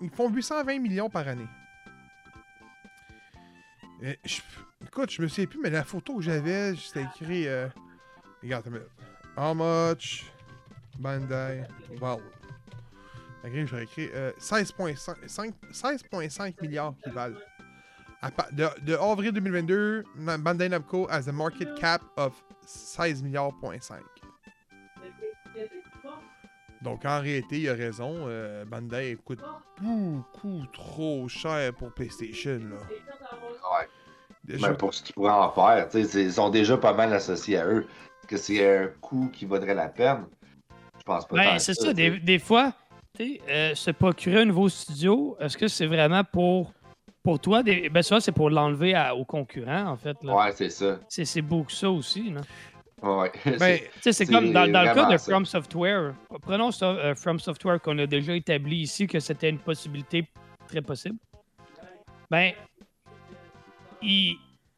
Ils 0.00 0.10
font 0.10 0.28
820 0.30 0.78
millions 0.80 1.10
par 1.10 1.26
année. 1.28 1.46
Et 4.02 4.18
je- 4.24 4.40
Écoute, 4.86 5.10
je 5.10 5.22
me 5.22 5.28
souviens 5.28 5.46
plus, 5.46 5.60
mais 5.60 5.70
la 5.70 5.82
photo 5.82 6.16
que 6.16 6.22
j'avais, 6.22 6.74
c'était 6.76 7.02
écrit. 7.04 7.48
euh, 7.48 7.68
Regarde. 8.42 8.66
How 9.36 9.54
much 9.54 10.24
Bandai 10.98 11.62
J'aurais 13.66 13.84
écrit 13.84 14.08
euh, 14.14 14.32
16,5 14.38 14.96
5 15.26 15.54
16,5 15.72 16.54
milliards 16.62 16.94
qui 17.02 17.10
valent. 17.10 17.36
De, 18.52 18.66
de 18.86 18.94
avril 18.94 19.32
2022, 19.32 20.02
Na- 20.16 20.38
Bandai 20.38 20.68
Namco 20.70 21.06
has 21.10 21.28
a 21.28 21.32
market 21.32 21.74
cap 21.78 22.00
of 22.16 22.32
16 22.64 23.22
milliards. 23.22 23.52
point 23.60 23.78
5. 23.80 24.00
Donc 26.82 27.04
en 27.04 27.20
réalité, 27.20 27.60
il 27.60 27.68
a 27.68 27.74
raison. 27.74 28.14
euh, 28.28 28.64
Bandai 28.64 29.16
coûte 29.24 29.40
beaucoup 29.80 30.62
trop 30.72 31.28
cher 31.28 31.72
pour 31.74 31.92
PlayStation. 31.92 32.58
Là. 32.58 32.76
Ouais. 33.78 33.88
Déjà- 34.44 34.70
Mais 34.70 34.76
pour 34.76 34.92
ce 34.92 35.02
qu'ils 35.02 35.14
pourraient 35.14 35.30
en 35.32 35.50
faire, 35.52 35.88
tu 35.88 36.02
sais, 36.02 36.08
c'est- 36.08 36.22
ils 36.24 36.32
sont 36.34 36.50
déjà 36.50 36.76
pas 36.76 36.92
mal 36.92 37.12
associés 37.14 37.58
à 37.58 37.66
eux. 37.66 37.86
Est-ce 38.20 38.26
que 38.26 38.36
c'est 38.36 38.78
un 38.84 38.88
coût 39.00 39.28
qui 39.32 39.46
vaudrait 39.46 39.74
la 39.74 39.88
peine? 39.88 40.26
Je 40.98 41.02
pense 41.04 41.26
pas. 41.26 41.36
Ben, 41.36 41.58
c'est 41.58 41.74
ça. 41.74 41.92
Des, 41.94 42.18
des 42.20 42.38
fois, 42.38 42.72
euh, 43.20 43.74
se 43.74 43.90
procurer 43.92 44.40
un 44.42 44.44
nouveau 44.46 44.68
studio, 44.68 45.36
est-ce 45.40 45.56
que 45.56 45.68
c'est 45.68 45.86
vraiment 45.86 46.24
pour, 46.24 46.72
pour 47.22 47.38
toi? 47.38 47.62
Des, 47.62 47.88
ben, 47.88 48.02
ça, 48.02 48.20
c'est 48.20 48.32
pour 48.32 48.50
l'enlever 48.50 48.94
à- 48.94 49.14
aux 49.14 49.24
concurrents, 49.24 49.86
en 49.86 49.96
fait. 49.96 50.16
là. 50.24 50.34
Ouais, 50.34 50.52
c'est 50.52 50.70
ça. 50.70 50.98
C'est, 51.08 51.24
c'est 51.24 51.42
beau 51.42 51.62
que 51.64 51.72
ça 51.72 51.90
aussi. 51.90 52.30
là. 52.30 52.40
Ouais. 53.02 53.30
Ben, 53.58 53.78
c'est 54.00 54.12
C'est 54.12 54.26
comme 54.26 54.52
dans, 54.52 54.66
dans 54.70 54.82
le 54.82 54.94
cas 54.94 55.12
de 55.12 55.16
ça. 55.16 55.30
From 55.32 55.44
Software. 55.46 56.14
Prenons 56.42 56.70
ça, 56.70 56.86
euh, 56.86 57.14
From 57.14 57.38
Software 57.38 57.80
qu'on 57.80 57.98
a 57.98 58.06
déjà 58.06 58.34
établi 58.34 58.76
ici 58.78 59.06
que 59.06 59.20
c'était 59.20 59.50
une 59.50 59.58
possibilité 59.58 60.26
très 60.68 60.80
possible. 60.82 61.18
Ben, 62.30 62.52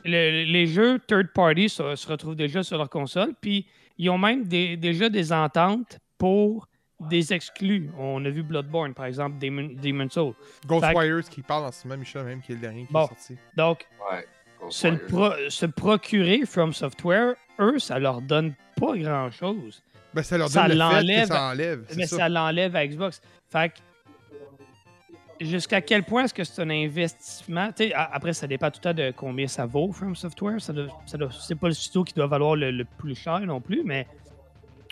le- 0.04 0.44
les 0.44 0.66
jeux 0.66 0.98
third 1.06 1.28
party 1.32 1.68
se, 1.68 1.94
se 1.96 2.06
retrouvent 2.08 2.36
déjà 2.36 2.62
sur 2.62 2.78
leur 2.78 2.90
console, 2.90 3.32
puis 3.40 3.66
ils 3.98 4.10
ont 4.10 4.18
même 4.18 4.44
des- 4.44 4.76
déjà 4.76 5.08
des 5.08 5.32
ententes 5.32 5.98
pour 6.18 6.66
des 7.00 7.32
exclus. 7.32 7.90
On 7.98 8.24
a 8.24 8.30
vu 8.30 8.42
Bloodborne, 8.42 8.94
par 8.94 9.04
exemple, 9.06 9.38
Demon, 9.38 9.68
Demon 9.82 10.08
Soul. 10.10 10.32
Ghostwires 10.66 11.28
qui 11.28 11.42
parle 11.42 11.64
en 11.66 11.72
ce 11.72 11.86
moment, 11.86 12.00
Michel, 12.00 12.24
même, 12.24 12.40
qui 12.40 12.52
est 12.52 12.54
le 12.54 12.60
dernier 12.60 12.86
qui 12.86 12.92
Bon. 12.92 13.04
est 13.04 13.08
sorti. 13.08 13.36
Donc, 13.56 13.86
Ouais. 14.10 14.26
se, 14.70 14.88
le 14.88 14.98
pro- 14.98 15.48
se 15.50 15.66
procurer 15.66 16.46
From 16.46 16.72
Software, 16.72 17.34
eux, 17.60 17.78
ça 17.78 17.98
leur 17.98 18.20
donne 18.22 18.54
pas 18.80 18.96
grand-chose. 18.96 19.82
Ben, 20.14 20.22
ça 20.22 20.38
leur 20.38 20.48
Ça 20.48 20.62
donne 20.68 20.68
le 20.68 20.72
fait 20.74 20.78
l'enlève- 20.78 21.28
que 21.28 21.34
ça 21.34 21.42
enlève. 21.50 21.84
Mais 21.96 22.06
ça. 22.06 22.16
ça, 22.16 22.28
l'enlève 22.30 22.74
à 22.74 22.86
Xbox. 22.86 23.20
Fait 23.50 23.68
que, 23.70 25.44
jusqu'à 25.44 25.82
quel 25.82 26.02
point 26.04 26.24
est-ce 26.24 26.32
que 26.34 26.44
c'est 26.44 26.62
un 26.62 26.70
investissement? 26.70 27.68
Tu 27.72 27.88
sais, 27.88 27.92
a- 27.94 28.10
après, 28.14 28.32
ça 28.32 28.46
dépend 28.46 28.70
tout 28.70 28.78
le 28.82 28.82
temps 28.82 28.94
de 28.94 29.12
combien 29.14 29.46
ça 29.46 29.66
vaut, 29.66 29.92
From 29.92 30.16
Software. 30.16 30.60
Ça 30.60 30.72
ça 31.04 31.18
c'est 31.40 31.54
pas 31.54 31.68
le 31.68 31.74
studio 31.74 32.04
qui 32.04 32.14
doit 32.14 32.26
valoir 32.26 32.56
le, 32.56 32.70
le 32.70 32.84
plus 32.84 33.14
cher 33.14 33.40
non 33.40 33.60
plus, 33.60 33.82
mais 33.84 34.06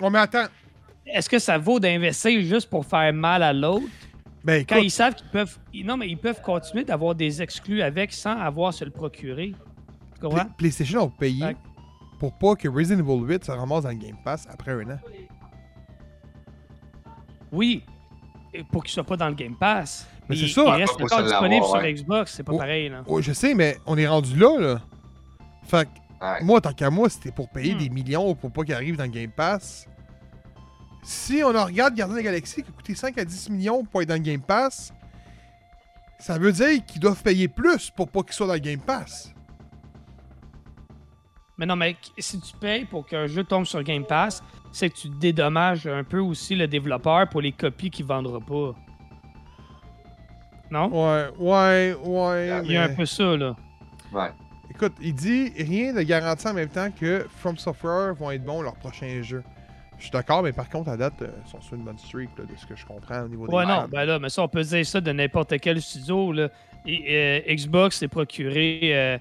Oh, 0.03 0.11
mais 0.11 0.19
attends. 0.19 0.47
Est-ce 1.07 1.29
que 1.29 1.39
ça 1.39 1.59
vaut 1.59 1.79
d'investir 1.81 2.41
juste 2.43 2.69
pour 2.71 2.85
faire 2.87 3.13
mal 3.13 3.43
à 3.43 3.53
l'autre? 3.53 3.87
Ben, 4.45 4.65
Quand 4.67 4.77
ils 4.77 4.91
savent 4.91 5.15
qu'ils 5.15 5.29
peuvent. 5.29 5.59
Non, 5.85 5.97
mais 5.97 6.09
ils 6.09 6.19
peuvent 6.19 6.43
continuer 6.43 6.85
d'avoir 6.85 7.15
des 7.15 7.41
exclus 7.41 7.81
avec 7.83 8.13
sans 8.13 8.39
avoir 8.39 8.69
à 8.69 8.73
se 8.73 8.85
le 8.85 8.91
procurer. 8.91 9.53
Tu 10.15 10.21
comprends? 10.21 10.45
Play- 10.45 10.51
PlayStation 10.59 11.03
ont 11.05 11.09
payé 11.11 11.45
Fait 11.47 11.57
pour 12.19 12.33
pas 12.39 12.55
que 12.55 12.69
Resident 12.69 13.01
Evil 13.01 13.27
8 13.27 13.45
se 13.45 13.51
ramasse 13.51 13.85
dans 13.85 13.89
le 13.91 13.95
Game 13.97 14.17
Pass 14.25 14.47
après 14.51 14.73
un 14.73 14.91
an. 14.91 14.99
Oui. 17.53 17.83
Et 18.53 18.63
Pour 18.65 18.85
qu'il 18.85 18.93
soit 18.93 19.05
pas 19.05 19.17
dans 19.17 19.29
le 19.29 19.35
Game 19.35 19.57
Pass. 19.57 20.07
Mais 20.29 20.37
c'est 20.37 20.49
ça. 20.49 20.63
Il 20.67 20.71
reste 20.83 21.01
encore 21.01 21.23
disponible 21.23 21.65
sur. 21.67 21.83
Xbox. 21.83 22.35
C'est 22.35 22.43
pas 22.45 22.53
Oh. 22.55 22.59
pareil, 22.59 22.89
là. 22.89 23.03
Ouais, 23.07 23.23
je 23.23 23.33
sais, 23.33 23.55
mais 23.55 23.77
on 23.87 23.97
est 23.99 24.07
rendu 24.07 24.37
là, 24.37 24.59
là. 24.61 24.81
Fait 25.65 25.87
que, 25.87 26.25
Ouais. 26.25 26.43
moi, 26.43 26.61
tant 26.61 26.73
qu'à 26.73 26.89
moi, 26.91 27.09
c'était 27.09 27.33
pour 27.33 27.49
payer 27.51 27.75
Hmm. 27.75 27.79
des 27.79 27.89
millions 27.91 28.35
pour 28.35 28.51
pas 28.53 28.63
qu'il 28.63 28.75
arrive 28.75 28.97
dans 28.97 29.05
le 29.05 29.11
Game 29.11 29.31
Pass. 29.31 29.87
Si 31.05 31.43
on 31.45 31.49
regarde 31.49 31.95
Gardien 31.95 32.09
de 32.09 32.15
la 32.15 32.23
Galaxie 32.23 32.63
qui 32.63 32.71
a 32.71 32.73
coûté 32.73 32.95
5 32.95 33.19
à 33.19 33.25
10 33.25 33.51
millions 33.51 33.85
pour 33.85 34.01
être 34.01 34.09
dans 34.09 34.15
le 34.15 34.21
Game 34.21 34.41
Pass, 34.41 34.93
ça 36.19 36.39
veut 36.39 36.51
dire 36.51 36.85
qu'ils 36.87 37.01
doivent 37.01 37.23
payer 37.23 37.47
plus 37.47 37.91
pour 37.91 38.09
pas 38.09 38.23
qu'il 38.23 38.33
soit 38.33 38.47
dans 38.47 38.55
le 38.55 38.59
Game 38.59 38.81
Pass. 38.81 39.35
Mais 41.59 41.67
non, 41.67 41.77
mais 41.77 41.97
si 42.19 42.41
tu 42.41 42.57
payes 42.57 42.87
pour 42.87 43.07
qu'un 43.07 43.27
jeu 43.27 43.45
tombe 43.45 43.67
sur 43.67 43.83
Game 43.83 44.07
Pass, 44.07 44.43
c'est 44.73 44.89
que 44.89 44.97
tu 44.97 45.09
dédommages 45.11 45.87
un 45.87 46.03
peu 46.03 46.19
aussi 46.19 46.55
le 46.55 46.67
développeur 46.67 47.29
pour 47.29 47.43
les 47.43 47.53
copies 47.53 47.91
qu'il 47.91 48.07
vendra 48.07 48.41
pas. 48.41 48.73
Non? 50.71 50.89
Ouais, 50.89 51.29
ouais, 51.39 51.97
ouais. 52.03 52.63
Il 52.65 52.73
y 52.73 52.77
a 52.79 52.85
un 52.85 52.95
peu 52.95 53.05
ça, 53.05 53.37
là. 53.37 53.55
Ouais. 54.11 54.31
Écoute, 54.71 54.95
il 55.03 55.15
dit 55.15 55.53
rien 55.57 55.93
de 55.93 56.01
garanti 56.01 56.49
en 56.49 56.55
même 56.55 56.71
temps 56.71 56.91
que 56.91 57.27
From 57.37 57.59
Software 57.59 58.15
vont 58.15 58.31
être 58.31 58.43
bons 58.43 58.63
leurs 58.63 58.77
prochains 58.77 59.23
jeux. 59.23 59.45
Je 60.05 60.09
suis 60.11 60.13
d'accord, 60.13 60.43
mais 60.43 60.53
par 60.53 60.69
contre, 60.69 60.91
à 60.91 60.99
date, 60.99 61.15
euh, 61.23 61.29
ils 61.47 61.51
sont 61.51 61.63
sur 61.63 61.75
une 61.77 61.83
bonne 61.83 61.97
streak 61.99 62.29
là, 62.37 62.45
de 62.45 62.55
ce 62.59 62.67
que 62.67 62.77
je 62.77 62.85
comprends 62.85 63.23
au 63.23 63.29
niveau 63.29 63.47
des 63.49 63.55
Ouais, 63.55 63.65
non, 63.65 63.87
ben 63.91 64.05
là, 64.05 64.19
mais 64.19 64.29
ça, 64.29 64.43
on 64.43 64.49
peut 64.49 64.63
dire 64.63 64.85
ça 64.85 65.01
de 65.01 65.11
n'importe 65.13 65.59
quel 65.61 65.81
studio, 65.81 66.31
là. 66.31 66.51
Et, 66.87 67.05
euh, 67.49 67.55
Xbox 67.55 67.99
s'est 68.01 68.09
procuré 68.09 68.81
euh, 68.85 69.19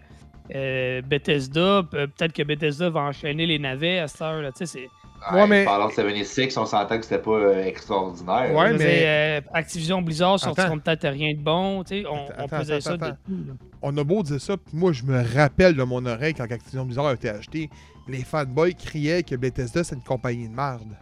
euh, 0.54 1.02
Bethesda. 1.02 1.84
Pe- 1.90 2.08
Peut-être 2.08 2.34
que 2.34 2.44
Bethesda 2.44 2.90
va 2.90 3.00
enchaîner 3.00 3.46
les 3.46 3.60
navets 3.60 4.00
à 4.00 4.08
cette 4.10 4.22
heure, 4.24 4.42
là. 4.42 4.52
Tu 4.52 4.66
sais, 4.66 4.66
c'est. 4.66 5.34
Ouais, 5.34 5.48
mais- 5.48 5.64
Parlant 5.64 5.88
de 5.88 5.94
76, 5.94 6.58
on 6.58 6.66
s'entend 6.66 6.98
que 6.98 7.06
c'était 7.06 7.18
pas 7.22 7.32
euh, 7.32 7.64
extraordinaire. 7.64 8.54
Ouais, 8.54 8.74
mais- 8.74 9.04
euh, 9.06 9.42
Activision 9.54 10.02
Blizzard 10.02 10.38
sortiront 10.38 10.80
peut-être 10.80 11.08
rien 11.08 11.32
de 11.34 11.40
bon. 11.40 11.82
Tu 11.86 12.02
sais, 12.02 12.06
on, 12.06 12.26
Attends, 12.26 12.34
on 12.44 12.48
peut 12.50 12.56
attends, 12.58 12.66
dire 12.66 12.84
ça 12.84 12.92
attends, 12.92 13.06
de 13.08 13.12
tout, 13.12 13.44
là. 13.48 13.54
On 13.82 13.96
a 13.98 14.04
beau 14.04 14.22
dire 14.22 14.42
ça, 14.42 14.58
puis 14.58 14.76
moi, 14.76 14.92
je 14.92 15.04
me 15.04 15.24
rappelle 15.34 15.76
de 15.78 15.84
mon 15.84 16.06
oreille 16.06 16.34
quand 16.34 16.44
Activision 16.44 16.84
Blizzard 16.84 17.06
a 17.08 17.14
été 17.14 17.30
acheté, 17.30 17.70
les 18.08 18.24
fanboys 18.24 18.76
criaient 18.76 19.24
que 19.24 19.36
Bethesda, 19.36 19.84
c'est 19.84 19.96
une 19.96 20.04
compagnie 20.04 20.48
de 20.48 20.54
merde. 20.54 20.96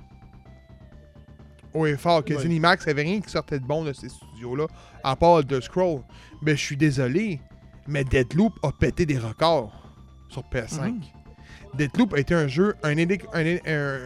Haut 1.73 1.85
et 1.85 1.97
fort, 1.97 2.23
que. 2.23 2.37
Zenimax 2.37 2.87
avait 2.87 3.03
rien 3.03 3.21
qui 3.21 3.29
sortait 3.29 3.59
de 3.59 3.65
bon 3.65 3.83
de 3.83 3.93
ces 3.93 4.09
studios-là, 4.09 4.67
à 5.03 5.15
part 5.15 5.45
The 5.45 5.61
Scroll. 5.61 6.01
Mais 6.41 6.51
je 6.55 6.61
suis 6.61 6.77
désolé, 6.77 7.39
mais 7.87 8.03
Deadloop 8.03 8.53
a 8.63 8.71
pété 8.71 9.05
des 9.05 9.17
records 9.17 9.73
sur 10.29 10.43
PS5. 10.43 10.81
Mhm. 10.81 11.01
Deadloop 11.75 12.13
a 12.13 12.19
été 12.19 12.33
un 12.33 12.47
jeu, 12.47 12.75
un, 12.83 12.95
un, 12.97 13.99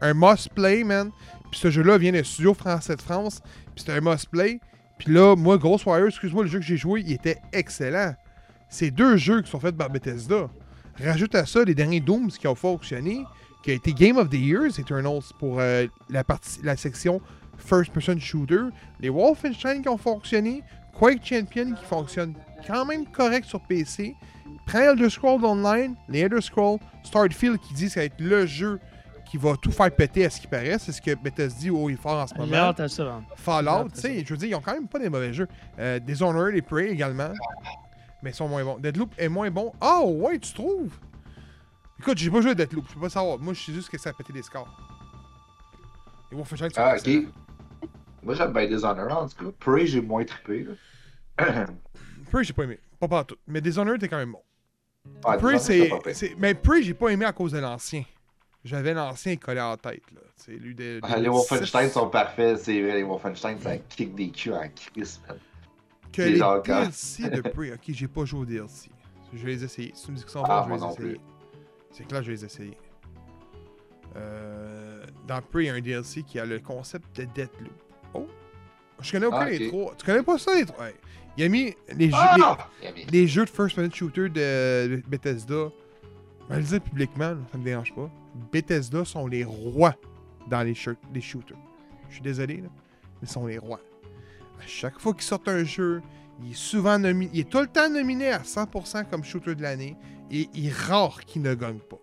un 0.00 0.14
must-play, 0.14 0.84
man. 0.84 1.10
Puis 1.50 1.60
ce 1.60 1.70
jeu-là 1.70 1.98
vient 1.98 2.12
d'un 2.12 2.24
studio 2.24 2.54
français 2.54 2.96
de 2.96 3.02
France, 3.02 3.42
puis 3.74 3.84
c'était 3.84 3.92
un 3.92 4.00
must-play. 4.00 4.60
Puis 4.98 5.12
là, 5.12 5.34
moi, 5.36 5.58
Ghostwire, 5.58 6.06
excuse-moi, 6.06 6.44
le 6.44 6.48
jeu 6.48 6.58
que 6.58 6.64
j'ai 6.64 6.76
joué, 6.76 7.02
il 7.04 7.12
était 7.12 7.38
excellent. 7.52 8.14
C'est 8.68 8.90
deux 8.90 9.16
jeux 9.16 9.42
qui 9.42 9.50
sont 9.50 9.60
faits 9.60 9.76
par 9.76 9.90
Bethesda. 9.90 10.48
Rajoute 11.02 11.34
à 11.34 11.46
ça 11.46 11.64
les 11.64 11.74
derniers 11.74 12.00
Dooms 12.00 12.28
qui 12.30 12.46
ont 12.46 12.54
fonctionné, 12.54 13.24
qui 13.62 13.70
a 13.70 13.74
été 13.74 13.92
Game 13.92 14.16
of 14.16 14.28
the 14.28 14.34
Year, 14.34 14.66
Eternals, 14.78 15.32
pour 15.38 15.60
euh, 15.60 15.86
la, 16.08 16.24
partie, 16.24 16.60
la 16.62 16.76
section 16.76 17.20
First 17.58 17.92
Person 17.92 18.18
Shooter. 18.18 18.64
Les 19.00 19.08
Wolfenstein 19.08 19.82
qui 19.82 19.88
ont 19.88 19.98
fonctionné, 19.98 20.62
Quake 20.98 21.24
Champion 21.24 21.72
qui 21.74 21.84
fonctionne 21.84 22.34
quand 22.66 22.84
même 22.84 23.06
correct 23.06 23.46
sur 23.46 23.60
PC. 23.60 24.14
Prends 24.66 24.80
Elder 24.80 25.10
Scrolls 25.10 25.44
Online, 25.44 25.94
les 26.08 26.20
Elder 26.20 26.40
Scrolls, 26.40 26.78
Starfield 27.02 27.58
qui 27.58 27.74
dit 27.74 27.86
que 27.86 27.92
ça 27.92 28.00
va 28.00 28.06
être 28.06 28.20
le 28.20 28.46
jeu 28.46 28.78
qui 29.30 29.36
va 29.36 29.56
tout 29.56 29.70
faire 29.70 29.94
péter 29.94 30.26
à 30.26 30.30
ce 30.30 30.40
qui 30.40 30.48
paraît. 30.48 30.76
C'est 30.78 30.92
ce 30.92 31.00
que 31.00 31.14
Bethesda 31.14 31.58
dit 31.58 31.70
haut 31.70 31.88
et 31.88 31.94
fort 31.94 32.18
en 32.18 32.26
ce 32.26 32.34
moment. 32.34 32.50
Fallout, 33.36 33.88
tu 33.94 34.00
sais, 34.00 34.24
je 34.24 34.30
veux 34.30 34.36
dire, 34.36 34.48
ils 34.48 34.54
ont 34.56 34.60
quand 34.60 34.74
même 34.74 34.88
pas 34.88 34.98
des 34.98 35.08
mauvais 35.08 35.32
jeux. 35.32 35.46
Euh, 35.78 36.00
Dishonored 36.00 36.54
et 36.54 36.62
Prey 36.62 36.90
également. 36.90 37.30
Mais 38.22 38.30
ils 38.30 38.34
sont 38.34 38.48
moins 38.48 38.64
bons. 38.64 38.78
Deadloop 38.78 39.12
est 39.18 39.28
moins 39.28 39.50
bon. 39.50 39.72
Ah 39.80 40.00
ouais, 40.04 40.38
tu 40.38 40.52
trouves? 40.52 40.92
Écoute, 41.98 42.18
j'ai 42.18 42.30
pas 42.30 42.40
joué 42.40 42.52
à 42.52 42.54
Deadloop, 42.54 42.86
je 42.88 42.94
peux 42.94 43.00
pas 43.00 43.10
savoir. 43.10 43.38
Moi, 43.38 43.52
je 43.54 43.60
sais 43.60 43.72
juste 43.72 43.88
que 43.90 43.98
ça 43.98 44.10
a 44.10 44.12
pété 44.12 44.32
des 44.32 44.42
scores. 44.42 44.68
Et 46.32 46.34
Wolfenstein, 46.34 46.70
Ah, 46.76 46.96
ok. 46.96 47.08
Moi, 48.22 48.34
j'aime 48.34 48.52
bien 48.52 48.66
Dishonored, 48.66 49.10
en 49.12 49.28
tout 49.28 49.44
cas. 49.46 49.50
Prey, 49.58 49.86
j'ai 49.86 50.00
moins 50.00 50.24
trippé. 50.24 50.64
Là. 51.38 51.66
Prey, 52.30 52.44
j'ai 52.44 52.52
pas 52.52 52.64
aimé. 52.64 52.78
Pas 52.98 53.08
partout. 53.08 53.36
Mais 53.46 53.60
Dishonored, 53.60 53.98
t'es 54.00 54.08
quand 54.08 54.18
même 54.18 54.32
bon. 54.32 54.42
Ah, 55.24 55.38
Prey, 55.38 55.58
c'est. 55.58 55.90
Mais 56.38 56.54
Prey, 56.54 56.82
j'ai 56.82 56.94
pas 56.94 57.08
aimé 57.08 57.24
à 57.24 57.32
cause 57.32 57.52
de 57.52 57.58
l'ancien. 57.58 58.04
J'avais 58.62 58.92
l'ancien 58.92 59.36
collé 59.36 59.60
en 59.60 59.76
tête, 59.78 60.02
là. 60.14 60.20
C'est 60.36 60.52
lui 60.52 60.74
de. 60.74 61.00
Ah, 61.02 61.16
Les 61.18 61.28
Wolfenstein 61.30 61.88
sont 61.88 62.08
parfaits, 62.10 62.58
c'est 62.58 62.80
vrai. 62.82 62.94
Les 62.96 63.02
Wolfenstein, 63.02 63.58
ça 63.58 63.78
kick 63.78 64.14
des 64.14 64.30
culs 64.30 64.52
en 64.52 64.68
crise, 64.68 65.20
man. 65.26 65.38
Que 66.12 66.22
les 66.22 66.38
DLC 66.38 67.28
de 67.30 67.40
Prey. 67.50 67.72
Ok, 67.72 67.80
j'ai 67.88 68.08
pas 68.08 68.24
joué 68.24 68.40
au 68.40 68.44
DLC. 68.44 68.90
Je 69.32 69.38
vais 69.44 69.52
les 69.52 69.64
essayer. 69.64 69.92
Si 69.94 70.04
tu 70.06 70.10
me 70.12 70.16
dis 70.16 70.22
qu'ils 70.22 70.32
sont 70.32 70.42
bons, 70.42 70.64
je 70.64 70.68
vais 70.70 70.76
les 70.76 70.84
essayer. 70.92 71.20
C'est 71.92 72.06
clair, 72.06 72.22
je 72.22 72.26
vais 72.28 72.36
les 72.36 72.44
essayer. 72.44 72.76
Euh, 74.16 75.04
dans 75.26 75.40
Prey, 75.40 75.64
il 75.64 75.66
y 75.66 75.70
a 75.70 75.74
un 75.74 75.80
DLC 75.80 76.22
qui 76.22 76.38
a 76.38 76.44
le 76.44 76.58
concept 76.58 77.16
de 77.16 77.24
Deathloop. 77.24 77.72
Oh! 78.14 78.26
Je 79.00 79.12
connais 79.12 79.26
aucun 79.26 79.38
Ah, 79.46 79.50
des 79.50 79.68
trois. 79.68 79.94
Tu 79.96 80.04
connais 80.04 80.22
pas 80.22 80.36
ça, 80.38 80.54
les 80.54 80.66
trois? 80.66 80.86
Il 81.36 81.44
a 81.44 81.48
mis 81.48 81.74
les 81.96 82.10
jeux, 82.10 82.16
Ah! 82.18 82.68
les, 82.82 83.04
les 83.04 83.26
jeux 83.28 83.44
de 83.44 83.50
first 83.50 83.76
person 83.76 83.90
shooter 83.92 84.28
de 84.28 85.00
Bethesda. 85.06 85.68
Je 86.48 86.54
vais 86.54 86.60
le 86.60 86.66
dire 86.66 86.80
publiquement, 86.80 87.30
là, 87.30 87.36
ça 87.52 87.58
me 87.58 87.64
dérange 87.64 87.94
pas. 87.94 88.10
Bethesda 88.52 89.04
sont 89.04 89.26
les 89.28 89.44
rois 89.44 89.94
dans 90.48 90.62
les, 90.62 90.74
les 91.14 91.20
shooters. 91.20 91.56
Je 92.08 92.14
suis 92.14 92.22
désolé, 92.22 92.56
là, 92.56 92.68
mais 92.72 93.18
ils 93.22 93.28
sont 93.28 93.46
les 93.46 93.58
rois. 93.58 93.80
À 94.62 94.66
chaque 94.66 94.98
fois 94.98 95.12
qu'ils 95.14 95.22
sortent 95.22 95.48
un 95.48 95.64
jeu, 95.64 96.02
il 96.42 96.52
est 96.52 96.54
souvent 96.54 96.98
nominé. 96.98 97.30
Il 97.34 97.40
est 97.40 97.50
tout 97.50 97.60
le 97.60 97.66
temps 97.66 97.88
nominé 97.88 98.30
à 98.30 98.40
100% 98.40 99.04
comme 99.10 99.24
shooter 99.24 99.54
de 99.54 99.62
l'année. 99.62 99.96
Et 100.30 100.48
il 100.54 100.68
est 100.68 100.72
rare 100.74 101.20
qu'il 101.24 101.42
ne 101.42 101.54
gagne 101.54 101.78
pas. 101.78 101.96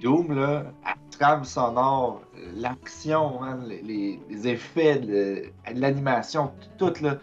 Doom, 0.00 0.32
là, 0.34 0.72
la 0.84 0.94
trame 1.10 1.44
sonore, 1.44 2.22
l'action, 2.54 3.40
man, 3.40 3.66
les, 3.68 4.20
effets, 4.48 5.00
l'animation, 5.74 6.52
tout, 6.78 6.92
là, 7.02 7.18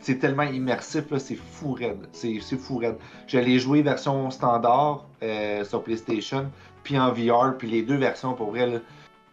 c'est- 0.00 0.18
tellement 0.18 0.44
immersif, 0.44 1.04
c'est 1.18 1.36
fou 1.36 1.72
raide. 1.72 2.08
C'est 2.12 2.40
fou 2.40 2.78
raide. 2.78 2.96
Je 3.26 3.38
l'ai 3.38 3.58
joué 3.58 3.82
version 3.82 4.30
standard 4.30 5.04
euh, 5.22 5.64
sur 5.64 5.82
PlayStation, 5.82 6.50
puis 6.82 6.98
en 6.98 7.12
VR, 7.12 7.56
puis 7.58 7.68
les 7.70 7.82
deux 7.82 7.96
versions, 7.96 8.32
pour 8.34 8.50
vrai, 8.50 8.80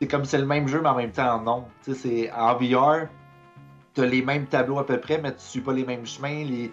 c'est 0.02 0.08
comme 0.08 0.26
c'est 0.26 0.38
le 0.40 0.46
même 0.46 0.68
jeu, 0.68 0.82
mais 0.82 0.90
en 0.90 0.96
même 0.96 1.12
temps, 1.12 1.42
non. 1.42 1.64
Tu 1.84 1.94
sais, 1.94 2.00
c'est 2.00 2.32
en 2.34 2.56
VR, 2.58 3.08
t'as 3.94 4.06
les 4.06 4.22
mêmes 4.22 4.46
tableaux 4.48 4.80
à 4.80 4.86
peu 4.86 5.00
près, 5.00 5.20
mais 5.20 5.32
tu 5.34 5.42
suis 5.42 5.62
pas 5.62 5.74
les 5.74 5.86
mêmes 5.86 6.06
chemins, 6.06 6.44
les- 6.44 6.72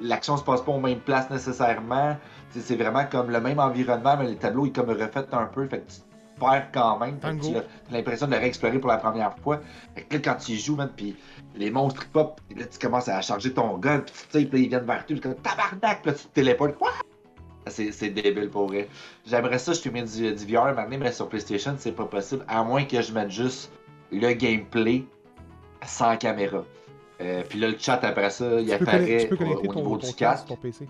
L'action 0.00 0.36
se 0.36 0.44
passe 0.44 0.62
pas 0.62 0.70
aux 0.70 0.78
mêmes 0.80 1.00
places 1.00 1.28
nécessairement. 1.28 2.16
Tu 2.52 2.60
C'est 2.60 2.76
vraiment 2.76 3.04
comme 3.10 3.30
le 3.30 3.40
même 3.40 3.58
environnement, 3.58 4.16
mais 4.16 4.28
les 4.28 4.36
tableaux 4.36 4.66
ils 4.66 4.72
comme 4.72 4.90
refait 4.90 5.26
un 5.32 5.46
peu, 5.46 5.66
fait 5.66 5.80
que 5.80 5.90
tu 5.90 6.00
perds 6.38 6.68
quand 6.72 6.98
même. 7.00 7.18
Tu 7.40 7.56
as 7.56 7.62
t'as 7.62 7.92
l'impression 7.96 8.26
de 8.28 8.32
le 8.32 8.38
réexplorer 8.38 8.78
pour 8.78 8.90
la 8.90 8.98
première 8.98 9.36
fois. 9.38 9.58
Fait 9.96 10.02
que 10.02 10.14
là, 10.14 10.20
quand 10.24 10.36
tu 10.36 10.52
y 10.52 10.58
joues, 10.60 10.76
man, 10.76 10.88
puis 10.96 11.16
les 11.56 11.68
monstres 11.70 12.06
pop, 12.10 12.40
là 12.56 12.64
tu 12.64 12.78
commences 12.78 13.08
à 13.08 13.20
charger 13.22 13.52
ton 13.52 13.76
gun, 13.78 14.00
puis 14.00 14.14
tu 14.30 14.38
sais, 14.38 14.42
ils 14.62 14.68
viennent 14.68 14.84
vers 14.86 15.04
toi, 15.04 15.16
comme 15.20 15.34
tabarnak, 15.34 16.02
puis 16.02 16.12
là 16.12 16.16
tu 16.16 16.24
te 16.26 16.32
téléportes. 16.34 16.76
Quoi? 16.78 16.92
C'est 17.66 18.10
débile 18.10 18.50
pour 18.50 18.68
vrai. 18.68 18.88
J'aimerais 19.26 19.58
ça, 19.58 19.72
je 19.72 19.80
te 19.80 19.88
mets 19.88 20.02
du, 20.04 20.32
du 20.32 20.46
VR 20.54 20.74
maintenant, 20.76 20.98
mais 21.00 21.10
sur 21.12 21.28
PlayStation, 21.28 21.74
c'est 21.76 21.92
pas 21.92 22.04
possible, 22.04 22.44
à 22.46 22.62
moins 22.62 22.84
que 22.84 23.00
je 23.02 23.12
mette 23.12 23.30
juste 23.30 23.72
le 24.12 24.32
gameplay 24.34 25.04
sans 25.86 26.16
caméra. 26.16 26.64
Euh, 27.20 27.42
puis 27.48 27.58
là, 27.60 27.68
le 27.68 27.76
chat 27.78 28.00
après 28.02 28.30
ça, 28.30 28.60
il 28.60 28.66
Tu 28.68 28.78
peux, 28.78 28.84
connecter, 28.84 29.14
apparaît 29.14 29.18
tu 29.22 29.28
peux 29.28 29.34
au, 29.34 29.38
connecter 29.38 29.68
au 29.68 29.72
ton, 29.72 29.80
niveau 29.80 29.96
ton 29.96 30.06
du 30.08 30.14
casque 30.14 30.46
ton 30.46 30.56
PC. 30.56 30.88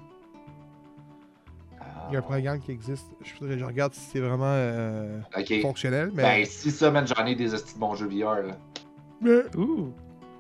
Ah, 1.81 1.85
Il 2.09 2.15
y 2.15 2.17
a 2.17 2.21
un 2.21 2.23
programme 2.23 2.61
qui 2.61 2.73
existe. 2.73 3.07
Je, 3.23 3.33
voudrais, 3.39 3.59
je 3.59 3.65
regarde 3.65 3.95
si 3.95 4.01
c'est 4.13 4.21
vraiment 4.21 4.45
euh, 4.47 5.21
fonctionnel. 5.61 6.11
Mais... 6.15 6.23
Ben, 6.23 6.47
si 6.47 6.71
ça, 6.71 6.91
man, 6.91 7.07
j'en 7.07 7.27
ai 7.27 7.35
des 7.35 7.53
hosties 7.53 7.75
de 7.75 7.79
bons 7.79 7.95
jeux 7.95 8.09
VR, 8.09 8.43
là. 8.43 8.57
Mais, 9.21 9.43
Ouh. 9.57 9.93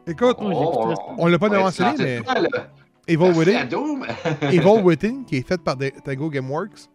écoute, 0.07 0.37
Oh, 0.41 0.95
on 1.19 1.27
l'a 1.27 1.39
pas 1.39 1.49
mentionné, 1.49 1.95
c'est 1.97 2.21
mais. 2.21 2.49
Evil 3.07 3.33
Within, 3.39 3.57
à 3.57 3.65
Doom. 3.67 4.07
Evil 4.43 4.83
Within, 4.83 5.25
qui 5.25 5.37
est 5.37 5.47
fait 5.47 5.61
par 5.61 5.77
Tango 6.05 6.31
Gameworks, 6.31 6.89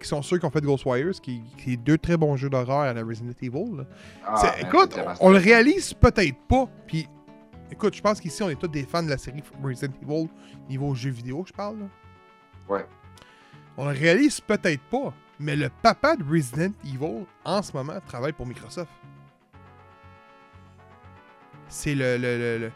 qui 0.00 0.08
sont 0.08 0.22
ceux 0.22 0.38
qui 0.38 0.44
ont 0.46 0.50
fait 0.50 0.60
Ghostwires, 0.62 1.12
qui, 1.20 1.42
qui 1.58 1.74
est 1.74 1.76
deux 1.76 1.98
très 1.98 2.16
bons 2.16 2.36
jeux 2.36 2.50
d'horreur 2.50 2.80
à 2.80 2.92
la 2.92 3.02
Resident 3.04 3.32
Evil. 3.40 3.76
là. 3.76 3.84
Ah, 4.26 4.42
man, 4.42 4.52
écoute, 4.66 4.98
on, 5.20 5.28
on 5.28 5.30
le 5.30 5.38
réalise 5.38 5.92
peut-être 5.94 6.38
pas. 6.48 6.66
Puis, 6.86 7.06
écoute, 7.70 7.94
je 7.94 8.00
pense 8.00 8.20
qu'ici, 8.20 8.42
on 8.42 8.50
est 8.50 8.58
tous 8.58 8.68
des 8.68 8.84
fans 8.84 9.02
de 9.02 9.10
la 9.10 9.18
série 9.18 9.42
Resident 9.62 9.92
Evil, 10.02 10.28
niveau 10.68 10.94
jeux 10.94 11.10
vidéo, 11.10 11.44
je 11.46 11.52
parle. 11.52 11.78
là. 11.80 11.86
Ouais. 12.68 12.86
On 13.76 13.84
le 13.84 13.92
réalise 13.96 14.40
peut-être 14.40 14.82
pas, 14.90 15.12
mais 15.38 15.54
le 15.56 15.70
papa 15.82 16.16
de 16.16 16.24
Resident 16.24 16.72
Evil, 16.84 17.24
en 17.44 17.62
ce 17.62 17.72
moment, 17.72 17.94
travaille 18.06 18.32
pour 18.32 18.46
Microsoft. 18.46 18.90
C'est 21.68 21.94
le, 21.94 22.16
le, 22.16 22.36
le, 22.38 22.58
le, 22.58 22.72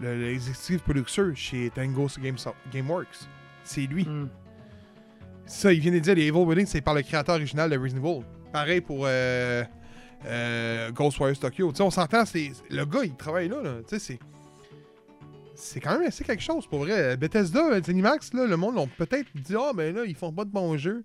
le- 0.00 0.16
le 0.16 0.28
executive 0.30 0.80
producer 0.80 1.34
chez 1.34 1.70
Tango 1.70 2.06
Game 2.20 2.36
Gameworks. 2.72 3.26
C'est 3.64 3.82
lui. 3.82 4.04
Hmm. 4.04 4.28
Ça, 5.48 5.72
il 5.72 5.80
vient 5.80 5.92
de 5.92 5.98
dire, 5.98 6.14
les 6.14 6.26
Evil 6.26 6.38
Within, 6.38 6.66
c'est 6.66 6.82
par 6.82 6.94
le 6.94 7.02
créateur 7.02 7.36
original 7.36 7.70
de 7.70 7.78
Resident 7.78 8.04
Evil. 8.04 8.24
Pareil 8.52 8.80
pour 8.82 9.04
euh, 9.06 9.64
euh, 10.26 10.90
Ghostwires 10.92 11.38
Tokyo. 11.38 11.70
Tu 11.70 11.78
sais, 11.78 11.82
on 11.82 11.90
s'entend, 11.90 12.24
c'est 12.26 12.52
le 12.70 12.84
gars, 12.84 13.04
il 13.04 13.16
travaille 13.16 13.48
là. 13.48 13.62
là. 13.62 13.78
C'est. 13.86 14.18
C'est 15.54 15.80
quand 15.80 15.98
même 15.98 16.06
assez 16.06 16.22
quelque 16.22 16.42
chose 16.42 16.68
pour 16.68 16.80
vrai. 16.80 17.16
Bethesda, 17.16 17.82
Zenimax, 17.82 18.32
là, 18.32 18.46
le 18.46 18.56
monde 18.56 18.76
l'ont 18.76 18.86
peut-être 18.86 19.26
dit 19.34 19.54
Ah, 19.58 19.72
ben 19.74 19.92
là, 19.92 20.04
ils 20.04 20.14
font 20.14 20.32
pas 20.32 20.44
de 20.44 20.50
bons 20.50 20.76
jeux. 20.76 21.04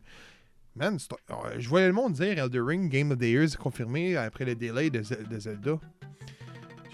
Man, 0.75 0.97
euh, 1.31 1.35
je 1.57 1.69
voyais 1.69 1.87
le 1.87 1.93
monde 1.93 2.13
dire 2.13 2.37
Elder 2.37 2.59
Ring, 2.59 2.89
Game 2.89 3.11
of 3.11 3.17
the 3.17 3.23
Year, 3.23 3.47
confirmé 3.57 4.15
après 4.15 4.45
le 4.45 4.55
delay 4.55 4.89
de, 4.89 4.99
de 4.99 5.39
Zelda. 5.39 5.79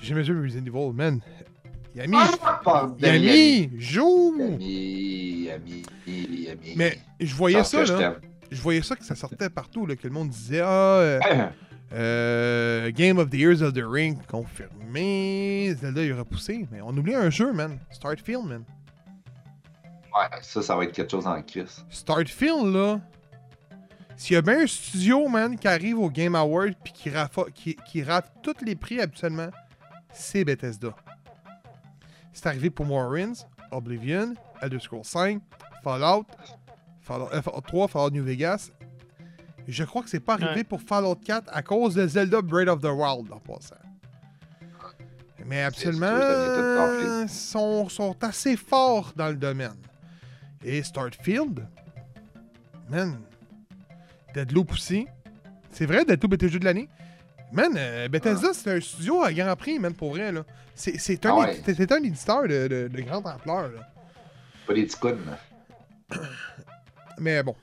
J'ai 0.02 0.10
jamais 0.10 0.24
joué 0.24 0.40
Resident 0.40 0.66
Evil, 0.66 0.94
man. 0.94 1.20
Yami, 2.00 2.16
Ah, 2.18 2.62
bordel, 2.64 3.24
Yami, 3.24 3.72
joue! 3.78 4.36
Yami, 4.60 5.84
Yami, 6.08 6.42
Yami. 6.46 6.74
Mais 6.76 6.98
je 7.20 7.36
voyais 7.36 7.64
ça, 7.64 7.84
là. 7.86 8.16
Je 8.52 8.62
voyais 8.62 8.82
ça 8.82 8.96
que 8.96 9.04
ça 9.04 9.16
sortait 9.16 9.50
partout, 9.50 9.86
là, 9.86 9.96
que 9.96 10.08
le 10.08 10.14
monde 10.14 10.30
disait 10.30 10.62
Ah, 10.62 10.68
euh, 11.00 11.20
euh, 11.94 12.92
Game 12.92 13.18
of 13.20 13.30
the 13.30 13.36
Year 13.36 13.56
Zelda 13.56 13.82
Ring 13.88 14.18
confirmé. 14.28 15.76
Zelda 15.80 16.04
il 16.04 16.12
a 16.14 16.18
repoussé. 16.18 16.66
Mais 16.72 16.82
on 16.82 16.90
oublie 16.96 17.16
un 17.16 17.30
jeu, 17.30 17.52
man. 17.54 17.78
Startfield, 17.92 18.46
man. 18.46 18.64
Ouais, 20.16 20.26
ça, 20.42 20.62
ça 20.62 20.76
va 20.76 20.86
être 20.86 20.94
quelque 20.94 21.12
chose 21.12 21.28
en 21.28 21.42
crise. 21.42 21.86
Startfield, 21.90 22.74
là. 22.74 23.00
S'il 24.16 24.34
y 24.34 24.38
a 24.38 24.42
bien 24.42 24.62
un 24.62 24.68
studio, 24.68 25.28
man, 25.30 25.58
qui 25.58 25.68
arrive 25.68 26.00
au 26.00 26.10
Game 26.10 26.36
Award 26.36 26.74
puis 26.84 26.92
qui, 26.92 27.10
rafa- 27.10 27.50
qui, 27.54 27.76
qui 27.88 28.04
rate 28.04 28.30
tous 28.44 28.66
les 28.66 28.76
prix 28.76 29.00
habituellement, 29.00 29.50
c'est 30.12 30.44
Bethesda. 30.44 30.90
C'est 32.34 32.48
arrivé 32.48 32.70
pour 32.70 32.86
Morrowind, 32.86 33.34
Oblivion, 33.72 34.34
Elder 34.62 34.80
Scrolls 34.80 35.04
5, 35.06 35.42
Fallout, 35.84 36.26
Fallout, 37.02 37.30
euh, 37.34 37.42
Fallout 37.42 37.62
3, 37.62 37.88
Fallout 37.88 38.12
New 38.12 38.24
Vegas. 38.24 38.70
Je 39.68 39.84
crois 39.84 40.02
que 40.04 40.10
c'est 40.10 40.20
pas 40.20 40.34
arrivé 40.34 40.52
Ouais. 40.56 40.64
pour 40.64 40.82
Fallout 40.82 41.16
4 41.16 41.50
à 41.54 41.62
cause 41.62 41.96
de 41.96 42.08
Zelda 42.08 42.42
Breath 42.42 42.70
of 42.70 42.82
the 42.82 42.86
Wild 42.86 43.32
en 43.32 43.40
passant. 43.40 43.76
Mais 45.46 45.64
absolument, 45.64 46.12
gonfler. 46.12 47.28
sont, 47.28 47.90
sont 47.90 48.16
assez 48.24 48.56
forts 48.58 49.14
dans 49.16 49.30
le 49.30 49.36
domaine. 49.36 49.78
Et 50.64 50.84
Startfield, 50.84 51.66
man, 52.90 53.20
Deadloop 54.34 54.72
aussi. 54.74 55.08
C'est 55.72 55.86
vrai, 55.86 56.04
Deadloop 56.06 56.34
était 56.34 56.48
le 56.48 56.52
jeu 56.52 56.60
de 56.60 56.66
l'année. 56.66 56.90
Man, 57.52 57.74
euh, 57.76 58.08
Bethesda, 58.08 58.50
c'est 58.54 58.72
un 58.72 58.80
studio 58.80 59.24
à 59.24 59.34
grand 59.34 59.56
prix, 59.56 59.80
man, 59.80 59.94
pour 59.94 60.12
vrai. 60.12 60.32
là. 60.32 60.44
C'est 60.76 60.98
c'est 61.00 61.26
un, 61.26 61.32
Ah 61.32 61.40
ouais. 61.40 61.62
c'est- 61.66 61.74
c'est 61.76 61.92
un 61.92 61.98
éditeur 62.04 62.44
de, 62.44 62.68
de- 62.68 62.88
de 62.88 63.02
grande 63.02 63.26
ampleur. 63.28 63.70
Là. 63.70 63.90
Pas 64.68 64.74
des 64.74 64.84
petits. 64.86 64.98
Mais 67.20 67.44
bon. 67.44 67.56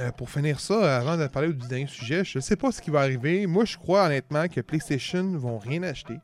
Euh, 0.00 0.10
pour 0.10 0.28
finir 0.28 0.58
ça, 0.58 0.96
avant 0.98 1.16
de 1.16 1.26
parler 1.28 1.52
du 1.52 1.68
dernier 1.68 1.86
sujet, 1.86 2.24
je 2.24 2.40
sais 2.40 2.56
pas 2.56 2.72
ce 2.72 2.82
qui 2.82 2.90
va 2.90 3.00
arriver. 3.00 3.46
Moi, 3.46 3.64
je 3.64 3.76
crois 3.76 4.06
honnêtement 4.06 4.48
que 4.48 4.60
PlayStation 4.60 5.22
vont 5.38 5.58
rien 5.58 5.84
acheter. 5.84 6.18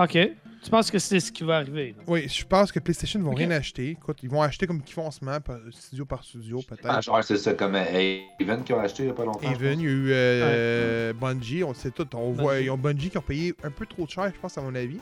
Ok. 0.00 0.18
Tu 0.62 0.70
penses 0.70 0.90
que 0.92 0.98
c'est 1.00 1.18
ce 1.18 1.32
qui 1.32 1.42
va 1.42 1.56
arriver? 1.56 1.94
là? 1.96 2.04
Oui, 2.06 2.28
je 2.28 2.44
pense 2.44 2.70
que 2.70 2.78
PlayStation 2.78 3.20
vont 3.20 3.32
Ok. 3.32 3.38
rien 3.38 3.50
acheter. 3.50 3.90
Écoute, 3.90 4.18
ils 4.22 4.30
vont 4.30 4.42
acheter 4.42 4.66
comme 4.68 4.80
ils 4.86 4.92
font 4.92 5.06
en 5.06 5.10
ce 5.10 5.24
moment, 5.24 5.38
studio 5.70 6.04
par 6.06 6.22
studio, 6.22 6.60
peut-être. 6.66 6.86
Ah, 6.88 7.00
genre, 7.00 7.22
c'est 7.24 7.36
ça, 7.36 7.54
comme 7.54 7.74
euh, 7.74 8.20
Even 8.40 8.62
qui 8.62 8.72
a 8.72 8.80
acheté 8.80 9.02
il 9.02 9.06
y 9.06 9.10
a 9.10 9.12
pas 9.14 9.24
longtemps. 9.24 9.40
je 9.42 9.56
Even, 9.56 9.80
il 9.80 9.84
y 9.84 9.88
a 9.88 9.90
eu 9.92 10.10
euh, 10.12 11.12
Bungie, 11.14 11.64
on 11.64 11.70
le 11.70 11.74
sait 11.74 11.90
tout. 11.90 12.06
On 12.14 12.30
voit, 12.30 12.52
Bungie. 12.54 12.64
ils 12.66 12.70
ont 12.70 12.78
Bungie 12.78 13.10
qui 13.10 13.18
ont 13.18 13.22
payé 13.22 13.54
un 13.64 13.70
peu 13.70 13.86
trop 13.86 14.06
cher, 14.06 14.30
je 14.32 14.38
pense, 14.40 14.56
à 14.56 14.60
mon 14.62 14.74
avis. 14.76 15.00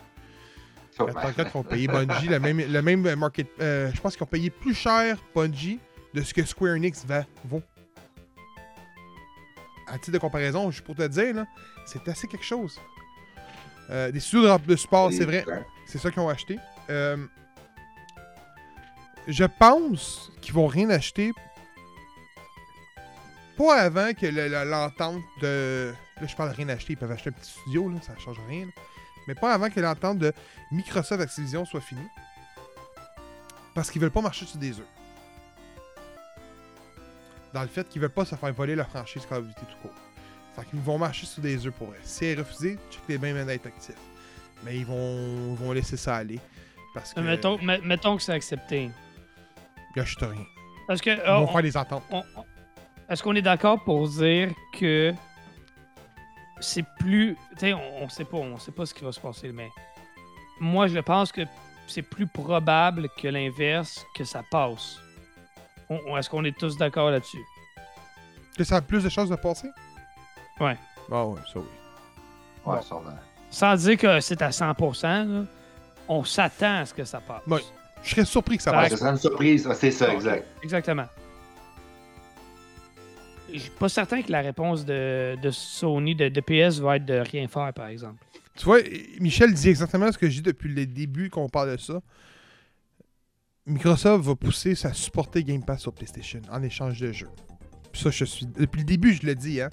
pense. 0.96 1.12
4 1.36 1.50
qui 1.50 1.56
ont 1.56 1.62
payé 1.62 1.88
Bungie, 1.88 2.28
le 2.28 2.40
même, 2.40 2.58
le 2.58 2.82
même 2.82 3.14
market. 3.16 3.48
euh, 3.60 3.90
je 3.94 4.00
pense 4.00 4.14
qu'ils 4.16 4.24
ont 4.24 4.26
payé 4.26 4.48
plus 4.48 4.74
cher 4.74 5.18
Bungie 5.34 5.78
de 6.14 6.22
ce 6.22 6.32
que 6.32 6.42
Square 6.44 6.74
Enix 6.76 7.04
va, 7.04 7.26
vaut. 7.44 7.62
À 9.86 9.98
titre 9.98 10.12
de 10.12 10.18
comparaison, 10.18 10.70
juste 10.70 10.84
pour 10.86 10.94
te 10.94 11.06
dire, 11.06 11.34
là, 11.34 11.46
c'est 11.84 12.08
assez 12.08 12.26
quelque 12.28 12.44
chose. 12.46 12.78
Euh, 13.90 14.10
des 14.12 14.20
studios 14.20 14.58
de, 14.58 14.64
de 14.66 14.76
support, 14.76 15.10
c'est 15.12 15.24
vrai. 15.24 15.44
C'est 15.86 15.98
ça 15.98 16.10
qu'ils 16.10 16.20
ont 16.22 16.28
acheté. 16.28 16.58
Euh, 16.90 17.16
je 19.26 19.44
pense 19.44 20.30
qu'ils 20.40 20.54
vont 20.54 20.66
rien 20.68 20.88
acheter. 20.90 21.32
Pas 23.58 23.74
avant 23.82 24.12
que 24.14 24.26
le- 24.26 24.48
le- 24.48 24.64
l'entente 24.70 25.22
de. 25.42 25.92
Là, 26.20 26.26
je 26.26 26.34
parle 26.36 26.50
de 26.50 26.54
rien 26.56 26.68
acheter. 26.70 26.92
Ils 26.94 26.96
peuvent 26.96 27.10
acheter 27.10 27.30
un 27.30 27.32
petit 27.32 27.50
studio, 27.50 27.88
là, 27.88 27.96
ça 28.02 28.16
change 28.18 28.38
rien. 28.48 28.66
là. 28.66 28.72
Mais 29.28 29.34
pas 29.34 29.52
avant 29.52 29.68
que 29.70 29.80
l'entente 29.80 30.18
de 30.18 30.32
Microsoft 30.72 31.20
Activision 31.20 31.64
soit 31.64 31.80
finie. 31.80 32.06
Parce 33.74 33.90
qu'ils 33.90 34.00
veulent 34.00 34.10
pas 34.10 34.22
marcher 34.22 34.46
sur 34.46 34.58
des 34.58 34.78
œufs. 34.78 34.86
Dans 37.52 37.62
le 37.62 37.68
fait 37.68 37.88
qu'ils 37.88 38.00
veulent 38.00 38.10
pas 38.10 38.24
se 38.24 38.34
faire 38.34 38.52
voler 38.52 38.74
leur 38.76 38.88
franchise 38.88 39.26
Call 39.28 39.38
of 39.40 39.46
Duty 39.48 39.60
tout 39.60 39.76
court. 39.88 39.94
Fait 40.60 40.66
qu'ils 40.70 40.80
vont 40.80 40.98
marcher 40.98 41.26
sur 41.26 41.42
des 41.42 41.66
œufs 41.66 41.72
pour 41.74 41.88
eux. 41.88 41.96
Si 42.02 42.24
elle 42.26 42.38
est 42.38 42.42
refusée, 42.42 42.78
check 42.90 43.00
les 43.08 43.18
mêmes 43.18 43.44
d'être 43.46 43.66
actifs. 43.66 43.94
Mais 44.64 44.76
ils 44.76 44.84
vont, 44.86 45.54
vont 45.54 45.72
laisser 45.72 45.96
ça 45.96 46.16
aller. 46.16 46.38
Parce 46.94 47.14
que. 47.14 47.20
Mettons, 47.20 47.58
me- 47.62 47.80
mettons 47.80 48.16
que 48.16 48.22
c'est 48.22 48.32
accepté. 48.32 48.90
Ils 49.96 50.00
achètent 50.02 50.22
rien. 50.22 50.44
Parce 50.86 51.00
que. 51.00 51.10
Ils 51.10 51.20
euh, 51.20 51.36
vont 51.38 51.44
on- 51.44 51.52
faire 51.52 51.62
des 51.62 51.76
on- 51.76 52.02
on- 52.18 52.24
Est-ce 53.08 53.22
qu'on 53.22 53.34
est 53.34 53.42
d'accord 53.42 53.82
pour 53.84 54.08
dire 54.08 54.50
que 54.78 55.14
c'est 56.60 56.84
plus. 56.98 57.36
Tu 57.52 57.58
sais, 57.60 57.72
on, 57.72 58.02
on 58.04 58.08
sait 58.08 58.24
pas, 58.24 58.36
on 58.36 58.58
sait 58.58 58.72
pas 58.72 58.86
ce 58.86 58.92
qui 58.94 59.04
va 59.04 59.12
se 59.12 59.20
passer, 59.20 59.50
mais 59.52 59.68
moi 60.60 60.86
je 60.88 60.98
pense 60.98 61.32
que 61.32 61.42
c'est 61.86 62.02
plus 62.02 62.26
probable 62.26 63.08
que 63.18 63.28
l'inverse, 63.28 64.04
que 64.14 64.24
ça 64.24 64.42
passe. 64.50 64.98
Est-ce 65.88 66.28
qu'on 66.30 66.44
est 66.44 66.56
tous 66.56 66.76
d'accord 66.76 67.10
là-dessus? 67.10 67.42
Que 68.56 68.62
ça 68.62 68.76
a 68.76 68.80
plus 68.82 69.02
de 69.02 69.08
chances 69.08 69.28
de 69.30 69.36
passer? 69.36 69.68
Ouais. 70.60 70.76
Ah 71.10 71.26
ouais, 71.26 71.40
ça 71.52 71.58
oui. 71.58 71.62
Ouais, 72.66 72.76
Bon. 72.76 72.82
sûrement. 72.82 73.10
Sans 73.50 73.74
dire 73.76 73.96
que 73.96 74.20
c'est 74.20 74.40
à 74.42 74.50
100%, 74.50 75.02
là, 75.24 75.44
on 76.08 76.22
s'attend 76.24 76.76
à 76.80 76.86
ce 76.86 76.94
que 76.94 77.04
ça 77.04 77.20
passe. 77.20 77.42
Ouais. 77.46 77.60
Je 78.02 78.10
serais 78.10 78.24
surpris 78.24 78.56
que 78.56 78.62
ça 78.62 78.70
Ça 78.70 78.76
Ouais, 78.78 78.88
passe. 78.88 78.98
serait 78.98 79.10
une 79.10 79.16
surprise, 79.18 79.68
c'est 79.74 79.90
ça, 79.90 80.12
exact. 80.12 80.46
Exactement. 80.62 81.06
Je 83.52 83.58
suis 83.58 83.70
pas 83.70 83.88
certain 83.88 84.22
que 84.22 84.30
la 84.30 84.40
réponse 84.42 84.84
de, 84.84 85.36
de 85.42 85.50
Sony, 85.50 86.14
de, 86.14 86.28
de 86.28 86.40
PS, 86.40 86.78
va 86.78 86.96
être 86.96 87.04
de 87.04 87.14
rien 87.14 87.48
faire, 87.48 87.72
par 87.74 87.88
exemple. 87.88 88.22
Tu 88.56 88.64
vois, 88.64 88.78
Michel 89.18 89.52
dit 89.52 89.68
exactement 89.68 90.12
ce 90.12 90.18
que 90.18 90.28
je 90.28 90.34
dis 90.36 90.42
depuis 90.42 90.72
le 90.72 90.86
début 90.86 91.30
qu'on 91.30 91.48
parle 91.48 91.72
de 91.72 91.76
ça. 91.76 92.00
Microsoft 93.66 94.24
va 94.24 94.34
pousser 94.36 94.74
sa 94.74 94.92
supporter 94.92 95.42
Game 95.44 95.64
Pass 95.64 95.80
sur 95.82 95.92
PlayStation 95.92 96.40
en 96.50 96.62
échange 96.62 97.00
de 97.00 97.12
jeux. 97.12 97.28
Puis 97.92 98.02
ça, 98.02 98.10
je 98.10 98.24
suis. 98.24 98.46
Depuis 98.46 98.80
le 98.80 98.84
début, 98.86 99.12
je 99.14 99.26
le 99.26 99.34
dis, 99.34 99.60
hein. 99.60 99.70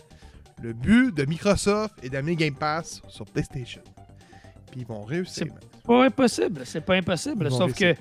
Le 0.61 0.73
but 0.73 1.15
de 1.15 1.25
Microsoft 1.25 1.95
est 2.03 2.09
d'amener 2.09 2.35
Game 2.35 2.55
Pass 2.55 3.01
sur 3.07 3.25
PlayStation. 3.25 3.81
Puis 4.71 4.81
ils 4.81 4.87
vont 4.87 5.03
réussir. 5.03 5.47
C'est- 5.47 5.83
pas 5.87 6.03
impossible, 6.03 6.61
c'est 6.65 6.81
pas 6.81 6.95
impossible. 6.95 7.49
Sauf 7.51 7.73
que. 7.73 7.93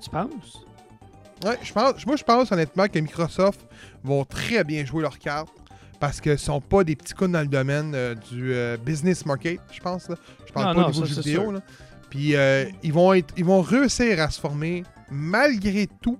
Tu 0.00 0.10
penses? 0.10 0.64
Ouais, 1.44 1.58
je 1.62 1.72
pense, 1.72 2.04
moi, 2.06 2.16
je 2.16 2.24
pense 2.24 2.52
honnêtement 2.52 2.86
que 2.88 2.98
Microsoft 2.98 3.60
vont 4.02 4.24
très 4.24 4.64
bien 4.64 4.84
jouer 4.84 5.02
leurs 5.02 5.18
cartes 5.18 5.52
parce 6.00 6.20
ce 6.20 6.36
sont 6.36 6.60
pas 6.60 6.84
des 6.84 6.96
petits 6.96 7.14
coups 7.14 7.30
dans 7.30 7.40
le 7.40 7.46
domaine 7.48 7.92
euh, 7.94 8.14
du 8.14 8.52
euh, 8.52 8.76
business 8.76 9.24
market, 9.26 9.60
je 9.72 9.80
pense. 9.80 10.08
Là. 10.08 10.16
Je 10.46 10.52
parle 10.52 10.66
Non, 10.66 10.74
pas 10.74 10.80
non, 10.80 10.88
au 10.88 10.92
niveau 10.92 11.06
ça, 11.06 11.20
vidéo. 11.20 11.52
Là. 11.52 11.60
Puis 12.10 12.36
euh, 12.36 12.66
ils, 12.82 12.92
vont 12.92 13.12
être, 13.12 13.34
ils 13.36 13.44
vont 13.44 13.60
réussir 13.62 14.20
à 14.20 14.30
se 14.30 14.40
former, 14.40 14.84
malgré 15.10 15.86
tout, 16.00 16.18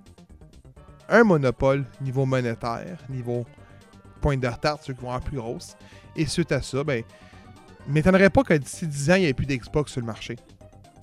un 1.09 1.23
monopole 1.23 1.85
niveau 2.01 2.25
monétaire, 2.25 2.97
niveau 3.09 3.45
point 4.19 4.37
de 4.37 4.47
retard, 4.47 4.79
ceux 4.83 4.93
qui 4.93 5.01
vont 5.01 5.07
avoir 5.09 5.21
plus 5.23 5.37
grosse. 5.37 5.75
Et 6.15 6.25
suite 6.25 6.51
à 6.51 6.61
ça, 6.61 6.83
ben, 6.83 7.03
m'étonnerait 7.87 8.29
pas 8.29 8.43
que 8.43 8.53
d'ici 8.53 8.85
10 8.87 9.11
ans, 9.11 9.15
il 9.15 9.21
n'y 9.21 9.27
ait 9.27 9.33
plus 9.33 9.45
d'Xbox 9.45 9.91
sur 9.91 10.01
le 10.01 10.07
marché. 10.07 10.35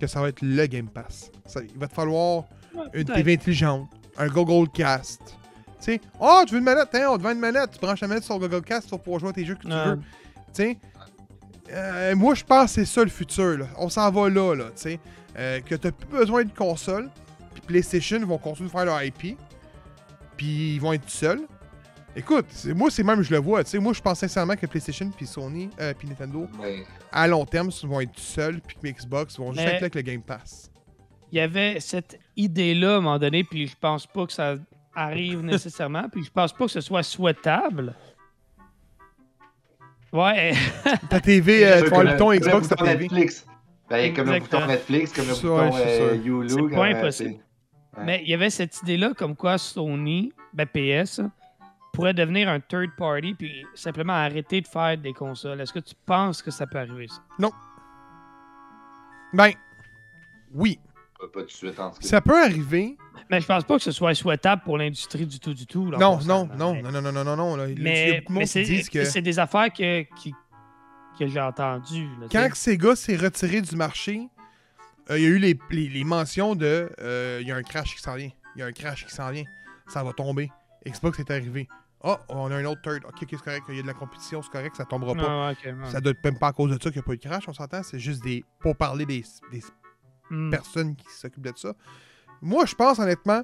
Que 0.00 0.06
ça 0.06 0.20
va 0.20 0.28
être 0.28 0.42
le 0.42 0.66
Game 0.66 0.88
Pass. 0.88 1.30
Ça- 1.46 1.60
il 1.62 1.78
va 1.78 1.88
te 1.88 1.94
falloir 1.94 2.44
une. 2.92 3.04
TV 3.04 3.34
intelligente, 3.34 3.88
un 4.18 4.28
Google 4.28 4.68
Cast. 4.70 5.20
Tu 5.24 5.92
sais, 5.92 6.00
oh, 6.20 6.42
tu 6.46 6.52
veux 6.52 6.58
une 6.58 6.64
manette? 6.64 6.88
Tiens, 6.90 7.10
on 7.10 7.16
te 7.18 7.22
vend 7.22 7.30
une 7.32 7.38
manette. 7.38 7.70
Tu 7.72 7.78
branches 7.78 8.00
la 8.00 8.08
manette 8.08 8.24
sur 8.24 8.38
Google 8.38 8.62
Cast 8.62 8.88
pour 8.90 9.00
pouvoir 9.00 9.20
jouer 9.20 9.30
à 9.30 9.32
tes 9.32 9.44
jeux 9.44 9.54
que 9.54 9.62
tu 9.62 9.68
Ouais. 9.68 9.84
veux. 9.86 9.96
Tu 9.98 10.02
sais, 10.52 10.78
euh, 11.70 12.14
moi, 12.16 12.34
je 12.34 12.44
pense 12.44 12.66
que 12.74 12.80
c'est 12.80 12.84
ça 12.84 13.02
le 13.02 13.10
futur. 13.10 13.58
là. 13.58 13.66
On 13.78 13.88
s'en 13.88 14.10
va 14.10 14.28
là, 14.28 14.54
là, 14.54 14.64
tu 14.66 14.70
sais. 14.82 15.00
Euh, 15.38 15.60
que 15.60 15.74
tu 15.74 15.90
plus 15.92 16.08
besoin 16.08 16.44
de 16.44 16.50
console. 16.52 17.10
Puis 17.52 17.62
PlayStation 17.66 18.18
vont 18.26 18.38
continuer 18.38 18.68
de 18.68 18.72
faire 18.72 18.84
leur 18.86 19.02
IP. 19.02 19.36
Puis 20.36 20.74
ils 20.74 20.78
vont 20.80 20.92
être 20.92 21.08
seuls. 21.08 21.40
Écoute, 22.18 22.46
c'est- 22.48 22.72
moi, 22.72 22.90
c'est 22.90 23.02
même, 23.02 23.22
je 23.22 23.30
le 23.30 23.38
vois. 23.38 23.62
Tu 23.62 23.70
sais, 23.70 23.78
moi, 23.78 23.92
je 23.92 24.00
pense 24.00 24.18
sincèrement 24.20 24.56
que 24.56 24.64
PlayStation 24.66 25.10
puis 25.14 25.26
Sony, 25.26 25.68
euh, 25.80 25.92
puis 25.96 26.08
Nintendo, 26.08 26.48
à 27.12 27.26
long 27.28 27.44
terme, 27.44 27.68
vont 27.84 28.00
être 28.00 28.18
seuls. 28.18 28.60
Puis 28.66 28.76
que 28.82 28.88
Xbox 28.98 29.38
vont 29.38 29.52
juste 29.52 29.64
Mais- 29.64 29.72
être 29.74 29.80
là 29.80 29.84
avec 29.84 29.94
le 29.96 30.00
Game 30.02 30.22
Pass. 30.22 30.70
Il 31.30 31.36
y 31.38 31.40
avait 31.40 31.78
cette 31.80 32.18
idée-là 32.36 32.94
à 32.94 32.96
un 32.96 33.00
moment 33.00 33.18
donné, 33.18 33.44
puis 33.44 33.66
je 33.66 33.76
pense 33.78 34.06
pas 34.06 34.26
que 34.26 34.32
ça 34.32 34.54
arrive 34.94 35.40
nécessairement, 35.44 36.08
puis 36.08 36.24
je 36.24 36.30
pense 36.30 36.52
pas 36.54 36.64
que 36.64 36.70
ce 36.70 36.80
soit 36.80 37.02
souhaitable. 37.02 37.94
Ouais, 40.12 40.54
Ta 41.10 41.20
TV, 41.20 41.66
euh, 41.66 41.82
tu 41.82 41.90
le 41.90 42.16
ton 42.16 42.26
comme 42.28 42.36
Xbox, 42.38 42.68
ta 42.68 42.76
TV. 42.76 42.96
Netflix. 43.08 43.46
Ben, 43.90 44.14
comme 44.14 44.30
le 44.32 44.38
bouton 44.40 44.66
Netflix, 44.66 45.12
comme 45.12 45.28
le 45.28 45.34
Ça, 45.34 45.42
bouton 45.42 45.70
euh. 45.76 46.14
Hulu. 46.14 46.48
C'est 46.48 46.56
comme, 46.56 46.70
pas 46.70 46.88
euh, 46.88 46.96
impossible. 46.96 47.34
mais 48.04 48.22
il 48.24 48.30
y 48.30 48.34
avait 48.34 48.50
cette 48.50 48.80
idée-là 48.82 49.12
comme 49.14 49.36
quoi 49.36 49.58
Sony, 49.58 50.32
ben 50.54 50.66
PS, 50.66 51.20
pourrait 51.96 52.14
devenir 52.14 52.48
un 52.48 52.60
third 52.60 52.90
party, 52.96 53.34
puis 53.34 53.66
simplement 53.74 54.12
arrêter 54.12 54.60
de 54.60 54.68
faire 54.68 54.96
des 54.98 55.12
consoles. 55.12 55.60
Est-ce 55.60 55.72
que 55.72 55.78
tu 55.80 55.94
penses 56.06 56.42
que 56.42 56.50
ça 56.50 56.66
peut 56.66 56.78
arriver, 56.78 57.08
ça? 57.08 57.22
Ben, 59.32 59.52
oui, 60.54 60.78
Pas, 61.32 61.42
de 61.42 61.48
suite, 61.50 61.78
en 61.80 61.90
tout 61.90 62.00
cas. 62.00 62.06
ça 62.06 62.20
peut 62.20 62.40
arriver. 62.42 62.96
Mais 63.30 63.40
je 63.40 63.46
pense 63.46 63.64
pas 63.64 63.76
que 63.76 63.82
ce 63.82 63.90
soit 63.90 64.14
souhaitable 64.14 64.62
pour 64.62 64.78
l'industrie 64.78 65.26
du 65.26 65.40
tout, 65.40 65.52
du 65.52 65.66
tout. 65.66 65.90
là, 65.90 65.98
Non, 65.98 66.18
non, 66.24 66.46
non, 66.56 66.74
non, 66.80 66.90
non, 66.92 67.02
non, 67.02 67.12
non, 67.12 67.24
non, 67.24 67.36
non. 67.36 67.56
là. 67.56 67.66
Mais, 67.78 68.22
c'est 68.46 68.64
que 68.64 69.18
des 69.20 69.38
affaires 69.38 69.72
que, 69.72 70.02
qui- 70.16 70.34
que 71.18 71.26
j'ai 71.26 71.40
entendues. 71.40 72.08
là, 72.20 72.26
quand 72.30 72.48
Sega 72.54 72.94
s'est 72.94 73.16
retiré 73.16 73.60
du 73.62 73.74
marché, 73.74 74.28
euh, 75.10 75.18
il 75.18 75.22
y 75.24 75.26
a 75.26 75.30
eu 75.30 75.38
les, 75.38 75.58
les- 75.70 75.88
les 75.88 76.04
mentions 76.04 76.54
de 76.54 76.90
euh, 77.00 77.38
il 77.40 77.48
y 77.48 77.52
a 77.52 77.56
un 77.56 77.62
crash 77.62 77.94
qui 77.96 78.02
s'en 78.02 78.14
vient. 78.14 78.30
Il 78.54 78.60
y 78.60 78.62
a 78.62 78.66
un 78.66 78.72
crash 78.72 79.06
qui 79.06 79.14
s'en 79.14 79.30
vient. 79.30 79.44
Ça 79.88 80.02
va 80.04 80.12
tomber. 80.12 80.50
Xbox 80.86 81.18
est 81.18 81.30
arrivé. 81.30 81.66
Oh, 82.08 82.16
on 82.28 82.50
a 82.52 82.56
un 82.56 82.64
autre 82.66 82.82
third. 82.82 83.04
Ok, 83.04 83.26
c'est 83.28 83.36
correct. 83.42 83.64
Il 83.68 83.76
y 83.76 83.78
a 83.80 83.82
de 83.82 83.86
la 83.86 83.94
compétition, 83.94 84.40
c'est 84.42 84.50
correct, 84.50 84.76
ça 84.76 84.84
tombera 84.84 85.14
pas. 85.14 85.50
Ah. 85.50 85.90
Ça 85.90 86.00
doit 86.00 86.12
être 86.12 86.22
même 86.24 86.38
pas 86.38 86.48
à 86.48 86.52
cause 86.52 86.70
de 86.70 86.74
ça 86.74 86.90
qu'il 86.90 86.98
n'y 86.98 86.98
a 87.00 87.02
pas 87.02 87.14
eu 87.14 87.16
de 87.18 87.22
crash, 87.28 87.48
on 87.48 87.52
s'entend. 87.52 87.82
C'est 87.82 87.98
juste 87.98 88.22
des. 88.22 88.44
Pour 88.60 88.76
parler 88.76 89.04
des, 89.06 89.24
des 89.50 89.62
Hmm. 90.28 90.50
personnes 90.50 90.96
qui 90.96 91.06
s'occupent 91.08 91.44
de 91.46 91.52
ça. 91.56 91.72
Moi, 92.42 92.66
je 92.66 92.74
pense 92.74 92.98
honnêtement, 92.98 93.42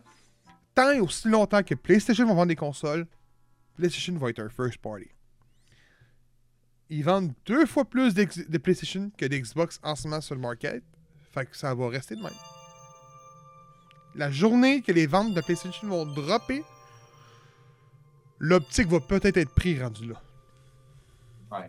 tant 0.74 0.90
et 0.90 0.98
aussi 0.98 1.28
longtemps 1.28 1.62
que 1.62 1.76
PlayStation 1.76 2.26
va 2.26 2.34
vendre 2.34 2.48
des 2.48 2.56
consoles, 2.56 3.06
PlayStation 3.76 4.16
va 4.18 4.30
être 4.30 4.40
un 4.40 4.48
first 4.48 4.78
party. 4.78 5.06
Ils 6.90 7.04
vendent 7.04 7.32
deux 7.46 7.66
fois 7.66 7.84
plus 7.84 8.14
de 8.14 8.58
PlayStation 8.58 9.12
que 9.16 9.24
d'Xbox 9.26 9.78
en 9.84 9.94
ce 9.94 10.08
moment 10.08 10.20
sur 10.20 10.34
le 10.34 10.40
market. 10.40 10.82
Fait 11.32 11.46
que 11.46 11.56
ça 11.56 11.72
va 11.74 11.88
rester 11.88 12.16
de 12.16 12.20
même. 12.22 12.32
La 14.16 14.30
journée 14.32 14.82
que 14.82 14.90
les 14.92 15.06
ventes 15.06 15.34
de 15.34 15.40
PlayStation 15.40 15.86
vont 15.88 16.04
dropper, 16.04 16.64
l'optique 18.42 18.88
va 18.88 19.00
peut-être 19.00 19.36
être 19.38 19.54
pris 19.54 19.80
rendu 19.80 20.08
là. 20.08 20.20
Ouais. 21.52 21.68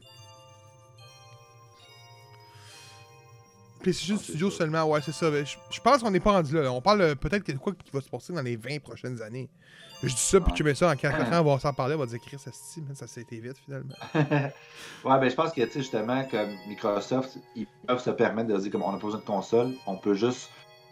PlayStation 3.82 4.16
Ah, 4.18 4.24
Studio 4.24 4.50
seulement, 4.50 4.84
ouais, 4.86 5.02
c'est 5.02 5.12
ça. 5.12 5.30
Mais 5.30 5.46
Je, 5.46 5.58
je 5.70 5.80
pense 5.82 6.02
qu'on 6.02 6.10
n'est 6.10 6.20
pas 6.20 6.32
rendu 6.32 6.56
là. 6.56 6.72
On 6.72 6.82
parle 6.82 7.16
peut-être 7.16 7.46
de 7.52 7.58
quoi 7.58 7.74
qui 7.74 7.92
va 7.92 8.02
se 8.02 8.10
passer 8.10 8.34
dans 8.34 8.42
les 8.42 8.56
20 8.56 8.82
prochaines 8.82 9.22
années. 9.22 9.50
Je 10.02 10.10
dis 10.10 10.20
ça, 10.20 10.42
puis 10.42 10.52
tu 10.54 10.64
mets 10.64 10.74
ça 10.74 10.90
en 10.90 10.96
4 10.96 11.16
ans, 11.34 11.42
on 11.46 11.54
va 11.54 11.60
s'en 11.60 11.74
parler, 11.74 11.96
on 11.96 12.00
va 12.00 12.06
dire 12.08 12.20
Chris, 12.20 12.38
ça, 12.40 12.52
ça 12.52 13.08
s'est 13.08 13.22
été 13.22 13.40
vite 13.40 13.58
finalement. 13.64 13.94
ouais, 14.16 15.20
ben 15.20 15.30
je 15.30 15.36
pense 15.36 15.54
que, 15.54 15.62
tu 15.62 15.72
sais, 15.72 15.80
justement, 15.80 16.26
comme 16.26 16.50
Microsoft, 16.68 17.38
ils 17.56 17.68
peuvent 17.88 18.02
se 18.02 18.10
permettre 18.10 18.50
de 18.50 18.58
dire, 18.58 18.72
comme 18.72 18.82
on 18.82 18.92
n'a 18.92 18.98
pas 18.98 19.06
besoin 19.06 19.22
de 19.22 19.26
console, 19.26 19.74
on 19.86 19.98
peut 19.98 20.16
juste 20.16 20.50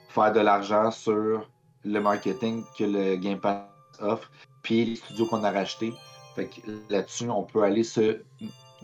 faire 0.10 0.32
de 0.32 0.40
l'argent 0.40 0.92
sur 0.92 1.50
le 1.84 2.00
marketing 2.00 2.64
que 2.78 2.84
le 2.84 3.16
Game 3.16 3.40
Pass 3.40 3.64
offre, 4.00 4.32
puis 4.62 4.86
les 4.86 4.96
studios 4.96 5.26
qu'on 5.26 5.44
a 5.44 5.52
rachetés. 5.52 5.94
Fait 6.36 6.48
que 6.48 6.62
là-dessus, 6.90 7.30
on 7.30 7.44
peut 7.44 7.64
aller 7.64 7.84
se 7.84 8.22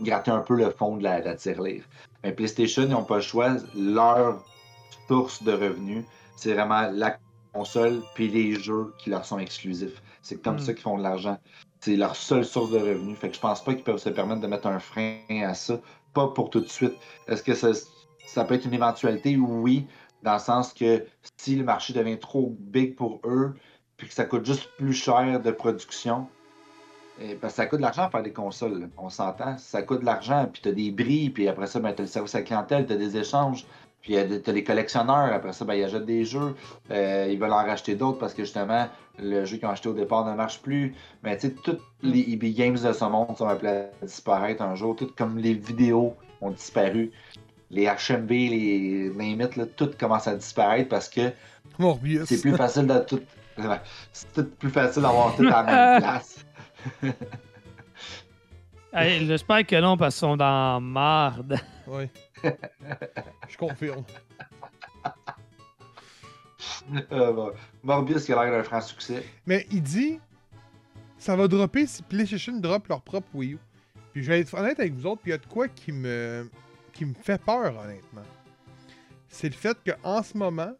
gratter 0.01 0.31
un 0.31 0.41
peu 0.41 0.55
le 0.55 0.69
fond 0.71 0.97
de 0.97 1.03
la, 1.03 1.21
de 1.21 1.25
la 1.25 1.35
tirelire. 1.35 1.83
Mais 2.23 2.31
PlayStation, 2.33 2.83
ils 2.83 2.89
n'ont 2.89 3.03
pas 3.03 3.15
le 3.17 3.21
choix. 3.21 3.55
Leur 3.75 4.43
source 5.07 5.41
de 5.43 5.53
revenus, 5.53 6.03
c'est 6.35 6.53
vraiment 6.53 6.89
la 6.91 7.17
console 7.53 8.01
puis 8.13 8.27
les 8.27 8.55
jeux 8.55 8.93
qui 8.99 9.09
leur 9.09 9.25
sont 9.25 9.39
exclusifs. 9.39 10.01
C'est 10.21 10.41
comme 10.41 10.55
Mm. 10.55 10.59
ça 10.59 10.73
qu'ils 10.73 10.83
font 10.83 10.97
de 10.97 11.03
l'argent. 11.03 11.37
C'est 11.79 11.95
leur 11.95 12.15
seule 12.15 12.43
source 12.45 12.71
de 12.71 12.77
revenus. 12.79 13.17
Fait 13.17 13.29
que 13.29 13.35
je 13.35 13.39
pense 13.39 13.63
pas 13.63 13.73
qu'ils 13.73 13.83
peuvent 13.83 13.97
se 13.97 14.09
permettre 14.09 14.41
de 14.41 14.47
mettre 14.47 14.67
un 14.67 14.79
frein 14.79 15.19
à 15.43 15.53
ça. 15.53 15.79
Pas 16.13 16.27
pour 16.27 16.49
tout 16.49 16.59
de 16.59 16.67
suite. 16.67 16.93
Est-ce 17.27 17.41
que 17.43 17.53
ça, 17.53 17.69
ça 18.25 18.43
peut 18.43 18.55
être 18.55 18.65
une 18.65 18.73
éventualité? 18.73 19.37
Oui, 19.37 19.87
dans 20.23 20.33
le 20.33 20.39
sens 20.39 20.73
que 20.73 21.05
si 21.37 21.55
le 21.55 21.63
marché 21.63 21.93
devient 21.93 22.19
trop 22.19 22.55
big 22.59 22.95
pour 22.95 23.21
eux, 23.23 23.53
puis 23.97 24.07
que 24.07 24.13
ça 24.13 24.25
coûte 24.25 24.45
juste 24.45 24.69
plus 24.77 24.93
cher 24.93 25.39
de 25.39 25.51
production, 25.51 26.27
eh, 27.19 27.33
parce 27.35 27.53
que 27.53 27.57
ça 27.57 27.65
coûte 27.65 27.79
de 27.79 27.83
l'argent 27.83 28.09
faire 28.09 28.23
des 28.23 28.31
consoles, 28.31 28.79
là. 28.79 28.85
on 28.97 29.09
s'entend. 29.09 29.57
Ça 29.57 29.81
coûte 29.81 30.01
de 30.01 30.05
l'argent, 30.05 30.47
puis 30.51 30.61
tu 30.61 30.69
as 30.69 30.71
des 30.71 30.91
bris, 30.91 31.29
puis 31.31 31.47
après 31.47 31.67
ça, 31.67 31.79
ben, 31.79 31.93
tu 31.93 32.01
as 32.01 32.05
le 32.05 32.09
service 32.09 32.35
à 32.35 32.39
la 32.39 32.43
clientèle, 32.43 32.85
tu 32.85 32.93
as 32.93 32.97
des 32.97 33.17
échanges. 33.17 33.65
Puis 34.01 34.15
euh, 34.15 34.39
t'as 34.39 34.51
les 34.51 34.63
collectionneurs, 34.63 35.33
après 35.33 35.51
ça, 35.53 35.65
ben, 35.65 35.73
ils 35.73 35.83
achètent 35.83 36.05
des 36.05 36.25
jeux. 36.25 36.55
Euh, 36.91 37.27
ils 37.29 37.39
veulent 37.39 37.51
en 37.51 37.65
racheter 37.65 37.95
d'autres 37.95 38.19
parce 38.19 38.33
que 38.33 38.43
justement, 38.43 38.87
le 39.17 39.45
jeu 39.45 39.57
qu'ils 39.57 39.67
ont 39.67 39.71
acheté 39.71 39.89
au 39.89 39.93
départ 39.93 40.25
ne 40.25 40.35
marche 40.35 40.61
plus. 40.61 40.95
Mais 41.23 41.35
tu 41.37 41.47
sais, 41.47 41.53
toutes 41.63 41.81
les 42.03 42.19
EB 42.19 42.53
Games 42.53 42.77
de 42.77 42.93
ce 42.93 43.05
monde 43.05 43.35
sont 43.35 43.47
appelés 43.47 43.87
à 44.01 44.05
disparaître 44.05 44.61
un 44.61 44.75
jour. 44.75 44.95
Tout 44.95 45.09
comme 45.17 45.39
les 45.39 45.55
vidéos 45.55 46.13
ont 46.41 46.51
disparu. 46.51 47.11
Les 47.71 47.85
HMB, 47.85 48.29
les 48.29 49.11
là, 49.57 49.65
tout 49.75 49.89
commence 49.99 50.27
à 50.27 50.35
disparaître 50.35 50.87
parce 50.87 51.09
que 51.09 51.31
c'est 52.25 52.39
plus 52.39 52.55
facile 52.55 52.87
de 52.87 52.99
tout. 52.99 53.19
C'est 54.11 54.33
tout 54.33 54.45
plus 54.45 54.69
facile 54.69 55.01
d'avoir 55.01 55.35
tout 55.35 55.47
à 55.47 55.63
la 55.63 55.63
même 55.63 56.01
place. 56.01 56.45
Hey, 58.93 59.27
J'espère 59.27 59.65
que 59.67 59.79
non, 59.79 59.95
parce 59.95 60.15
qu'ils 60.15 60.21
sont 60.21 60.37
dans 60.37 60.81
marde. 60.81 61.59
Oui. 61.87 62.09
Je 63.47 63.57
confirme. 63.57 64.03
Euh, 67.11 67.31
bon. 67.31 67.51
Morbius 67.83 68.25
qui 68.25 68.33
a 68.33 68.43
l'air 68.43 68.51
d'un 68.57 68.63
franc 68.63 68.81
succès. 68.81 69.23
Mais 69.45 69.65
il 69.71 69.81
dit 69.81 70.19
ça 71.17 71.35
va 71.35 71.47
dropper 71.47 71.85
si 71.87 72.03
PlayStation 72.03 72.59
drop 72.59 72.87
leur 72.87 73.01
propre 73.01 73.27
Wii 73.33 73.53
U. 73.53 73.59
Puis 74.13 74.23
je 74.23 74.29
vais 74.31 74.39
être 74.39 74.53
honnête 74.53 74.79
avec 74.79 74.93
vous 74.93 75.05
autres, 75.05 75.21
puis 75.21 75.31
il 75.31 75.35
y 75.35 75.35
a 75.35 75.37
de 75.37 75.45
quoi 75.45 75.67
qui 75.67 75.91
me 75.91 76.49
qui 76.93 77.05
me 77.05 77.13
fait 77.13 77.41
peur 77.41 77.77
honnêtement. 77.77 78.23
C'est 79.29 79.49
le 79.49 79.55
fait 79.55 79.77
qu'en 79.85 80.23
ce 80.23 80.37
moment, 80.37 80.73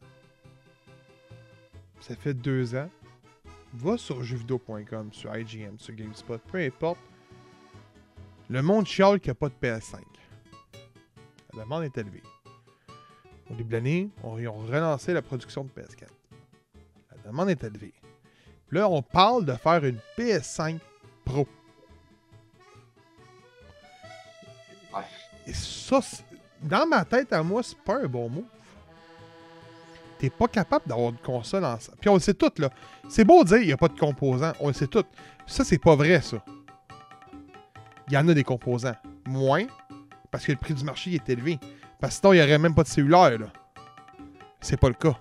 ça 2.00 2.16
fait 2.16 2.34
deux 2.34 2.76
ans, 2.76 2.90
va 3.74 3.98
sur 3.98 4.24
jeuxvideo.com, 4.24 5.10
sur 5.12 5.36
IGN, 5.36 5.78
sur 5.78 5.94
GameSpot, 5.94 6.40
peu 6.52 6.60
importe. 6.60 7.00
Le 8.50 8.62
monde 8.62 8.86
chiale 8.86 9.20
qu'il 9.20 9.30
n'y 9.30 9.32
a 9.32 9.36
pas 9.36 9.50
de 9.50 9.56
PS5. 9.62 10.00
La 11.54 11.64
demande 11.64 11.84
est 11.84 11.98
élevée. 11.98 12.24
Au 13.50 13.56
début 13.56 13.70
de 13.70 13.74
l'année, 13.74 14.10
on, 14.24 14.38
ils 14.38 14.48
ont 14.48 14.58
relancé 14.58 15.14
la 15.14 15.22
production 15.22 15.64
de 15.64 15.70
PS4. 15.70 16.08
La 17.12 17.32
demande 17.32 17.50
est 17.50 17.64
élevée. 17.64 17.94
Puis 18.68 18.78
là, 18.78 18.90
on 18.90 19.02
parle 19.02 19.46
de 19.46 19.54
faire 19.54 19.84
une 19.84 20.00
PS5 20.18 20.80
Pro. 21.26 21.48
Et 25.46 25.54
ça, 25.54 26.02
dans 26.62 26.86
ma 26.86 27.06
tête 27.06 27.32
à 27.32 27.42
moi, 27.42 27.64
c'est 27.64 27.78
pas 27.78 28.02
un 28.02 28.08
bon 28.08 28.30
move. 28.30 28.44
T'es 30.18 30.30
pas 30.30 30.48
capable 30.48 30.88
d'avoir 30.88 31.10
une 31.10 31.18
console 31.18 31.66
en. 31.66 31.78
Puis 32.00 32.10
on 32.10 32.16
le 32.16 32.20
sait 32.20 32.34
tout, 32.34 32.52
là. 32.58 32.70
C'est 33.08 33.24
beau 33.24 33.44
de 33.44 33.50
dire 33.50 33.58
il 33.58 33.68
n'y 33.68 33.74
a 33.74 33.78
pas 33.78 33.88
de 33.88 33.98
composants. 33.98 34.54
On 34.60 34.68
le 34.68 34.74
sait 34.74 34.88
tout. 34.88 35.04
Ça, 35.46 35.64
c'est 35.64 35.78
pas 35.78 35.96
vrai, 35.96 36.22
ça. 36.22 36.38
Il 38.08 38.14
y 38.14 38.18
en 38.18 38.28
a 38.28 38.34
des 38.34 38.44
composants. 38.44 38.96
Moins, 39.26 39.66
parce 40.32 40.46
que 40.46 40.52
le 40.52 40.58
prix 40.58 40.74
du 40.74 40.84
marché 40.84 41.14
est 41.14 41.30
élevé. 41.30 41.60
Parce 42.00 42.16
que 42.16 42.22
sinon, 42.22 42.34
il 42.34 42.38
n'y 42.38 42.44
aurait 42.44 42.58
même 42.58 42.76
pas 42.76 42.84
de 42.84 42.88
cellulaire, 42.88 43.38
là. 43.38 43.48
C'est 44.62 44.78
pas 44.78 44.88
le 44.88 44.96
cas. 44.96 45.18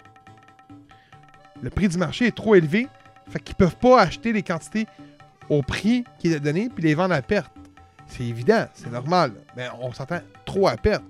Le 1.62 1.70
prix 1.70 1.88
du 1.88 1.98
marché 1.98 2.26
est 2.26 2.36
trop 2.36 2.54
élevé, 2.54 2.88
fait 3.28 3.40
qu'ils 3.40 3.54
peuvent 3.54 3.76
pas 3.76 4.00
acheter 4.00 4.32
les 4.32 4.42
quantités 4.42 4.86
au 5.48 5.62
prix 5.62 6.04
qui 6.18 6.32
est 6.32 6.40
donné 6.40 6.68
puis 6.68 6.84
les 6.84 6.94
vendre 6.94 7.14
à 7.14 7.22
perte. 7.22 7.52
C'est 8.06 8.24
évident, 8.24 8.66
c'est 8.74 8.90
normal. 8.90 9.32
Mais 9.56 9.68
on 9.80 9.92
s'entend 9.92 10.20
trop 10.44 10.68
à 10.68 10.76
perte. 10.76 11.02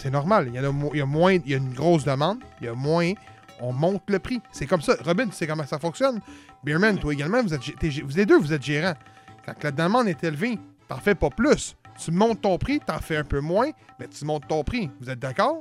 C'est 0.00 0.10
normal. 0.10 0.46
Il 0.48 0.54
y, 0.54 0.60
en 0.60 0.64
a, 0.64 0.70
mo- 0.70 0.90
il 0.94 0.98
y 0.98 1.02
a 1.02 1.06
moins, 1.06 1.32
il 1.32 1.48
y 1.50 1.54
a 1.54 1.56
une 1.56 1.72
grosse 1.74 2.04
demande, 2.04 2.38
il 2.60 2.66
y 2.66 2.68
a 2.68 2.72
moins, 2.74 3.12
on 3.60 3.72
monte 3.72 4.02
le 4.08 4.20
prix. 4.20 4.40
C'est 4.52 4.66
comme 4.66 4.80
ça. 4.80 4.94
Robin, 5.04 5.26
tu 5.26 5.32
sais 5.32 5.46
comment 5.48 5.66
ça 5.66 5.78
fonctionne. 5.80 6.20
Beerman, 6.62 6.98
toi 6.98 7.12
également, 7.12 7.42
vous 7.42 7.52
êtes, 7.52 7.60
vous 8.04 8.16
les 8.16 8.24
deux, 8.24 8.38
vous 8.38 8.52
êtes 8.52 8.62
gérants. 8.62 8.94
Quand 9.44 9.54
la 9.64 9.72
demande 9.72 10.06
est 10.06 10.22
élevée, 10.22 10.56
t'en 10.86 10.98
fais 10.98 11.16
pas 11.16 11.30
plus. 11.30 11.76
Tu 11.98 12.12
montes 12.12 12.40
ton 12.42 12.56
prix, 12.58 12.78
t'en 12.78 12.98
fais 12.98 13.16
un 13.16 13.24
peu 13.24 13.40
moins, 13.40 13.70
mais 13.98 14.06
tu 14.06 14.24
montes 14.24 14.46
ton 14.46 14.62
prix. 14.62 14.88
Vous 15.00 15.10
êtes 15.10 15.18
d'accord? 15.18 15.58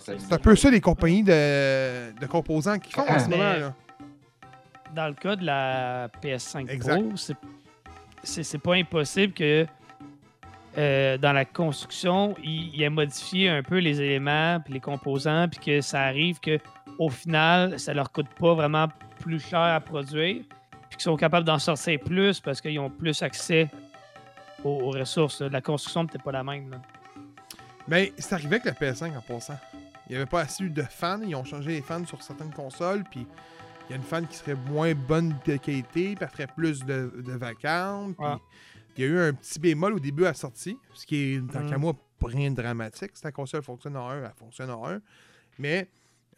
C'est 0.00 0.32
un 0.32 0.38
peu 0.38 0.56
ça 0.56 0.70
les 0.70 0.80
compagnies 0.80 1.22
de, 1.22 2.12
de 2.18 2.26
composants 2.26 2.78
qui 2.78 2.92
font 2.92 3.08
en 3.08 3.18
ce 3.20 3.28
moment. 3.28 3.42
Là. 3.52 3.74
Dans 4.94 5.08
le 5.08 5.14
cas 5.14 5.36
de 5.36 5.44
la 5.44 6.08
PS5 6.22 6.68
Exact. 6.70 7.02
Pro, 7.06 7.16
c'est- 7.16 7.36
c'est 8.24 8.42
c'est 8.42 8.58
pas 8.58 8.74
impossible 8.74 9.32
que 9.32 9.66
euh, 10.78 11.16
dans 11.18 11.32
la 11.32 11.44
construction, 11.44 12.34
il, 12.42 12.74
il 12.74 12.82
ait 12.82 12.90
modifié 12.90 13.48
un 13.48 13.62
peu 13.62 13.78
les 13.78 14.00
éléments 14.00 14.60
puis 14.60 14.74
les 14.74 14.80
composants, 14.80 15.48
puis 15.48 15.58
que 15.58 15.80
ça 15.80 16.02
arrive 16.02 16.38
que 16.40 16.58
au 16.98 17.08
final, 17.08 17.78
ça 17.78 17.94
leur 17.94 18.10
coûte 18.12 18.28
pas 18.38 18.54
vraiment 18.54 18.88
plus 19.20 19.40
cher 19.40 19.60
à 19.60 19.80
produire, 19.80 20.44
puis 20.88 20.96
qu'ils 20.96 21.02
sont 21.02 21.16
capables 21.16 21.46
d'en 21.46 21.58
sortir 21.58 21.98
plus 22.00 22.40
parce 22.40 22.60
qu'ils 22.60 22.78
ont 22.78 22.90
plus 22.90 23.22
accès 23.22 23.70
aux, 24.64 24.70
aux 24.70 24.90
ressources. 24.90 25.40
là. 25.40 25.48
La 25.48 25.60
construction 25.60 26.04
n'était 26.04 26.18
pas 26.18 26.32
la 26.32 26.44
même. 26.44 26.70
là. 26.70 26.80
Mais 27.88 28.12
c'est 28.18 28.34
arrivé 28.34 28.56
avec 28.56 28.64
la 28.64 28.72
PS5 28.72 29.16
en 29.16 29.20
passant. 29.20 29.58
Il 30.08 30.12
n'y 30.12 30.16
avait 30.16 30.26
pas 30.26 30.40
assez 30.40 30.68
de 30.68 30.82
fans. 30.82 31.20
Ils 31.22 31.34
ont 31.34 31.44
changé 31.44 31.70
les 31.70 31.82
fans 31.82 32.04
sur 32.04 32.22
certaines 32.22 32.52
consoles. 32.52 33.04
Puis 33.10 33.26
il 33.88 33.90
y 33.90 33.92
a 33.94 33.96
une 33.96 34.02
fan 34.02 34.26
qui 34.26 34.36
serait 34.36 34.56
moins 34.68 34.94
bonne 34.94 35.34
de 35.46 35.56
qualité. 35.56 36.14
Puis 36.14 36.18
elle 36.20 36.28
ferait 36.28 36.46
plus 36.46 36.84
de, 36.84 37.12
de 37.24 37.32
vacances. 37.32 38.14
Puis. 38.16 38.26
Il 38.96 39.00
y 39.02 39.04
a 39.04 39.08
eu 39.08 39.18
un 39.18 39.32
petit 39.34 39.58
bémol 39.58 39.94
au 39.94 40.00
début 40.00 40.24
à 40.24 40.28
la 40.28 40.34
sortie. 40.34 40.78
Ce 40.94 41.04
qui 41.06 41.16
est, 41.34 41.52
tant 41.52 41.62
Mm. 41.62 41.70
qu'à 41.70 41.78
moi, 41.78 41.94
rien 42.22 42.50
de 42.50 42.56
dramatique. 42.56 43.10
Si 43.14 43.22
ta 43.22 43.32
console 43.32 43.62
fonctionne 43.62 43.96
en 43.96 44.08
1, 44.08 44.24
elle 44.24 44.32
fonctionne 44.36 44.70
en 44.70 44.88
1. 44.88 45.00
Mais 45.58 45.88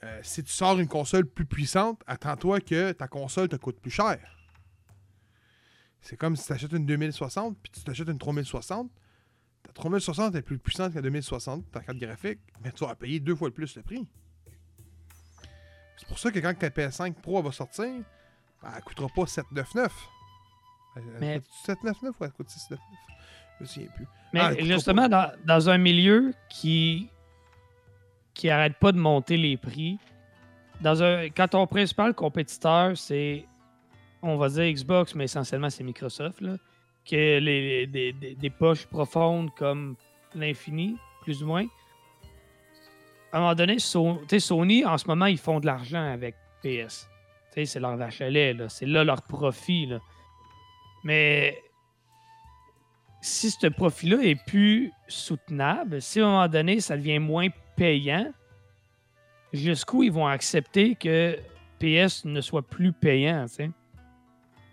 euh, 0.05 0.21
si 0.23 0.43
tu 0.45 0.51
sors 0.53 0.79
une 0.79 0.89
console 0.89 1.25
plus 1.27 1.45
puissante, 1.47 2.03
attends-toi 2.07 2.61
que 2.61 2.93
ta 2.93 3.09
console 3.09 3.49
te 3.49 3.57
coûte 3.57 3.81
plus 3.81 3.91
cher. 3.91 4.19
C'est 6.01 6.17
comme 6.17 6.37
si 6.37 6.47
tu 6.47 6.53
achètes 6.53 6.73
une 6.73 6.87
2060 6.87 7.59
puis 7.61 7.73
tu 7.73 7.83
t'achètes 7.83 8.09
une 8.09 8.19
3060. 8.19 8.91
Ta 9.65 9.73
3060 9.73 10.35
est 10.37 10.43
plus 10.43 10.59
puissante 10.59 10.91
que 10.93 10.97
la 10.97 11.03
2060, 11.03 11.71
ta 11.73 11.81
carte 11.81 11.99
graphique, 11.99 12.39
mais 12.63 12.71
tu 12.73 12.85
vas 12.85 12.95
payer 12.95 13.19
deux 13.21 13.35
fois 13.35 13.49
le 13.49 13.55
plus 13.55 13.77
le 13.77 13.83
prix. 13.83 14.07
C'est 15.97 16.07
pour 16.07 16.19
ça 16.19 16.31
que 16.31 16.39
quand 16.39 16.55
ta 16.57 16.69
PS5 16.71 17.15
Pro 17.15 17.43
va 17.43 17.51
sortir, 17.51 17.85
ben, 18.63 18.73
elle 18.77 18.83
coûtera 18.83 19.09
pas 19.09 19.27
799. 19.27 19.93
Mais- 21.21 21.37
coûte 21.41 21.47
799 21.65 22.15
ou 22.21 22.25
elle 22.25 22.31
coûte 22.33 22.49
699 22.49 22.81
Je 23.59 23.63
me 23.65 23.69
souviens 23.69 23.89
plus. 23.95 24.07
Mais 24.33 24.41
Ah, 24.41 24.53
justement, 24.59 25.09
dans, 25.09 25.31
dans 25.45 25.69
un 25.71 25.79
milieu 25.79 26.33
qui 26.49 27.09
qui 28.35 28.51
arrête 28.51 28.77
pas 28.79 28.93
de 28.93 28.99
monter 28.99 29.37
les 29.37 29.57
prix, 29.57 29.99
dans 30.81 31.03
un, 31.03 31.25
quand 31.29 31.49
ton 31.49 31.67
principal 31.67 32.15
compétiteur, 32.15 32.97
c'est, 32.97 33.45
on 34.23 34.37
va 34.37 34.49
dire 34.49 34.73
Xbox, 34.73 35.15
mais 35.17 35.25
essentiellement 35.25 35.71
c'est 35.71 35.83
Microsoft, 35.83 36.41
là, 36.41 36.57
que 37.05 37.39
les, 37.41 37.89
des, 37.89 38.13
des- 38.13 38.35
des 38.37 38.51
poches 38.51 38.87
profondes 38.87 39.53
comme 39.57 39.97
l'infini, 40.37 40.97
plus 41.23 41.43
ou 41.43 41.47
moins. 41.49 41.67
À 43.33 43.39
un 43.39 43.41
moment 43.41 43.55
donné, 43.57 43.81
So- 43.81 44.21
Sony, 44.39 44.85
en 44.85 44.97
ce 44.99 45.09
moment, 45.09 45.27
ils 45.27 45.37
font 45.39 45.59
de 45.59 45.67
l'argent 45.67 46.05
avec 46.13 46.37
PS. 46.63 47.09
C'est 47.51 47.81
leur 47.81 47.97
vache 47.97 48.21
à 48.21 48.31
lait, 48.31 48.55
c'est 48.69 48.87
là 48.87 49.03
leur 49.03 49.23
profit. 49.23 49.87
là. 49.87 49.99
Mais 51.05 51.63
si 53.21 53.51
ce 53.51 53.67
profit-là 53.67 54.19
est 54.23 54.43
plus 54.47 54.91
soutenable, 55.09 56.01
si 56.01 56.21
à 56.21 56.27
un 56.27 56.31
moment 56.31 56.49
donné, 56.49 56.81
ça 56.81 56.97
devient 56.97 57.19
moins 57.19 57.49
payant, 57.77 58.33
jusqu'où 59.53 60.03
ils 60.03 60.13
vont 60.13 60.27
accepter 60.27 60.95
que 60.95 61.39
PS 61.79 62.25
ne 62.25 62.41
soit 62.41 62.63
plus 62.63 62.93
payant? 62.93 63.47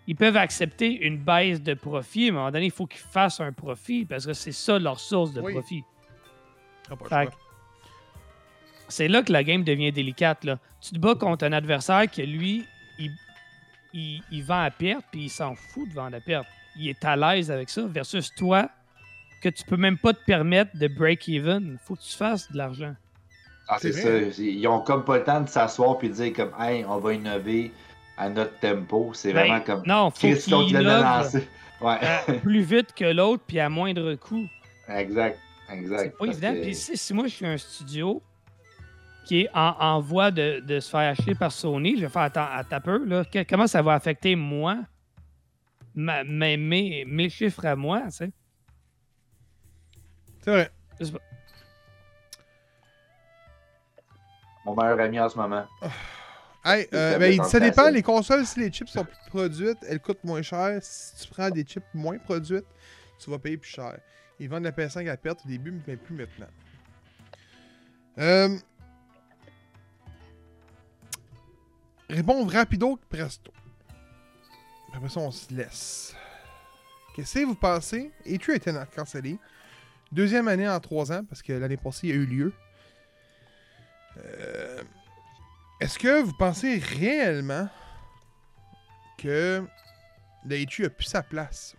Ils 0.08 0.16
peuvent 0.16 0.36
accepter 0.36 1.04
une 1.04 1.18
baisse 1.18 1.60
de 1.60 1.74
profit, 1.74 2.30
mais 2.30 2.36
à 2.36 2.40
un 2.40 2.44
moment 2.44 2.50
donné, 2.52 2.66
il 2.66 2.70
faut 2.70 2.86
qu'ils 2.86 3.00
fassent 3.00 3.40
un 3.40 3.52
profit 3.52 4.04
parce 4.04 4.24
que 4.26 4.32
c'est 4.32 4.52
ça 4.52 4.78
leur 4.78 5.00
source 5.00 5.32
de 5.32 5.40
Oui. 5.40 5.52
profit. 5.52 5.82
Ah, 7.10 7.24
C'est 8.88 9.08
là 9.08 9.22
que 9.24 9.32
la 9.32 9.42
game 9.42 9.64
devient 9.64 9.90
délicate. 9.90 10.44
Là. 10.44 10.60
Tu 10.80 10.90
te 10.94 10.98
bats 11.00 11.16
contre 11.16 11.44
un 11.44 11.52
adversaire 11.52 12.08
que 12.08 12.22
lui, 12.22 12.64
il, 14.30 14.42
vend 14.42 14.62
à 14.62 14.70
perte, 14.70 15.04
puis 15.10 15.22
il 15.24 15.28
s'en 15.30 15.54
fout 15.54 15.88
de 15.88 15.94
vendre 15.94 16.16
à 16.16 16.20
perte. 16.20 16.46
Il 16.78 16.88
est 16.88 17.04
à 17.04 17.16
l'aise 17.16 17.50
avec 17.50 17.70
ça, 17.70 17.82
versus 17.86 18.34
toi, 18.34 18.68
que 19.42 19.48
tu 19.48 19.64
peux 19.64 19.76
même 19.76 19.96
pas 19.98 20.12
te 20.12 20.22
permettre 20.24 20.76
de 20.76 20.88
break-even. 20.88 21.78
faut 21.82 21.94
que 21.94 22.02
tu 22.02 22.16
fasses 22.16 22.50
de 22.52 22.58
l'argent. 22.58 22.94
Ah, 23.68 23.78
c'est 23.80 23.92
ça. 23.92 24.08
Ils 24.42 24.66
ont 24.68 24.80
comme 24.80 25.04
pas 25.04 25.18
le 25.18 25.24
temps 25.24 25.40
de 25.40 25.48
s'asseoir 25.48 25.98
puis 25.98 26.08
de 26.08 26.14
dire 26.14 26.32
comme 26.32 26.52
Hey, 26.58 26.84
on 26.84 26.98
va 26.98 27.14
innover 27.14 27.72
à 28.16 28.28
notre 28.28 28.58
tempo. 28.60 29.10
C'est 29.14 29.32
Ben, 29.32 29.40
vraiment 29.48 29.60
comme 29.64 29.82
Non, 29.86 30.10
faut 30.10 30.18
Chris 30.28 30.44
qu'on 30.48 30.64
qu'il 30.64 30.72
te 30.76 30.82
l'a 30.82 30.98
innove 31.00 31.02
lancé. 31.24 31.48
Ouais, 31.78 31.98
plus 32.42 32.62
vite 32.62 32.94
que 32.94 33.04
l'autre, 33.04 33.42
puis 33.46 33.60
à 33.60 33.68
moindre 33.68 34.14
coût. 34.14 34.46
exact. 34.88 35.38
Exact. 35.70 36.02
C'est 36.04 36.18
pas 36.18 36.24
évident. 36.26 36.54
que- 36.54 36.62
Puis 36.62 36.74
si, 36.74 36.96
si 36.96 37.12
moi 37.12 37.26
je 37.26 37.34
suis 37.34 37.46
un 37.46 37.58
studio 37.58 38.22
qui 39.26 39.40
est 39.42 39.50
en, 39.54 39.74
en 39.78 40.00
voie 40.00 40.30
de, 40.30 40.60
de 40.60 40.78
se 40.80 40.88
faire 40.88 41.10
acheter 41.10 41.34
par 41.34 41.50
Sony, 41.52 41.96
je 41.96 42.02
vais 42.02 42.08
faire 42.08 42.22
attends, 42.22 42.46
attends 42.50 42.76
un 42.76 42.80
peu, 42.80 43.04
là, 43.04 43.24
que- 43.24 43.42
comment 43.42 43.66
ça 43.66 43.82
va 43.82 43.92
affecter 43.94 44.36
moi, 44.36 44.78
ma- 45.94 46.22
mes, 46.24 46.56
mes, 46.56 47.04
mes 47.04 47.28
chiffres 47.28 47.66
à 47.66 47.74
moi, 47.76 48.02
tu 48.04 48.10
sais? 48.12 48.30
C'est 50.42 50.50
vrai. 50.52 50.70
Je 51.00 51.04
sais 51.06 51.12
pas. 51.12 51.18
Mon 54.64 54.74
meilleur 54.74 55.00
ami 55.00 55.20
en 55.20 55.28
ce 55.28 55.36
moment. 55.36 55.66
Hey, 56.68 56.88
euh, 56.94 57.12
Ça 57.12 57.18
ben, 57.20 57.32
il 57.32 57.40
dit, 57.40 57.48
ça 57.48 57.60
dépend 57.60 57.88
les 57.90 58.02
consoles, 58.02 58.44
si 58.44 58.58
les 58.58 58.72
chips 58.72 58.88
sont 58.90 59.04
plus 59.04 59.16
produites, 59.28 59.78
elles 59.88 60.00
coûtent 60.00 60.24
moins 60.24 60.42
cher. 60.42 60.80
Si 60.82 61.14
tu 61.24 61.32
prends 61.32 61.48
des 61.48 61.62
chips 61.62 61.86
moins 61.94 62.18
produites, 62.18 62.64
tu 63.20 63.30
vas 63.30 63.38
payer 63.38 63.56
plus 63.56 63.70
cher. 63.70 63.96
Ils 64.40 64.48
vendent 64.48 64.64
la 64.64 64.72
PS5 64.72 65.08
à 65.08 65.16
perte 65.16 65.42
au 65.44 65.48
début, 65.48 65.80
mais 65.86 65.94
plus 65.96 66.16
maintenant. 66.16 66.48
Euh... 68.18 68.48
Réponds 72.08 72.46
rapido, 72.46 72.98
presto. 73.08 73.52
Après 74.92 75.08
ça, 75.08 75.20
on 75.20 75.30
se 75.30 75.52
laisse. 75.52 76.14
Qu'est-ce 77.14 77.40
que 77.40 77.44
vous 77.44 77.54
pensez? 77.54 78.12
E3 78.26 78.52
a 78.52 78.54
été 78.56 78.72
cancellé? 78.94 79.38
Deuxième 80.12 80.48
année 80.48 80.68
en 80.68 80.78
trois 80.80 81.10
ans, 81.12 81.24
parce 81.24 81.42
que 81.42 81.52
l'année 81.52 81.76
passée, 81.76 82.08
il 82.08 82.12
a 82.12 82.14
eu 82.14 82.26
lieu. 82.26 82.52
Euh, 84.18 84.82
Est-ce 85.80 85.98
que 85.98 86.22
vous 86.22 86.32
pensez 86.38 86.78
réellement 86.78 87.68
que 89.18 89.64
la 90.46 90.56
E3 90.56 90.86
a 90.86 90.90
plus 90.90 91.06
sa 91.06 91.22
place? 91.22 91.74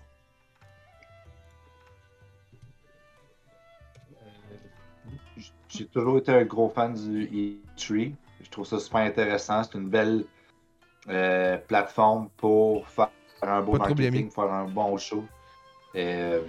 J'ai 5.70 5.86
toujours 5.86 6.18
été 6.18 6.32
un 6.32 6.44
gros 6.46 6.70
fan 6.70 6.94
du 6.94 7.26
E3. 7.78 8.14
Je 8.48 8.52
trouve 8.52 8.66
ça 8.66 8.80
super 8.80 9.02
intéressant. 9.02 9.62
C'est 9.64 9.78
une 9.78 9.90
belle 9.90 10.24
euh, 11.10 11.58
plateforme 11.58 12.30
pour 12.38 12.88
faire 12.88 13.10
un 13.42 13.62
beau 13.62 13.74
Pas 13.74 13.90
marketing, 13.90 14.32
faire 14.32 14.52
un 14.52 14.66
bon 14.66 14.96
show. 14.98 15.26
Euh, 15.96 16.42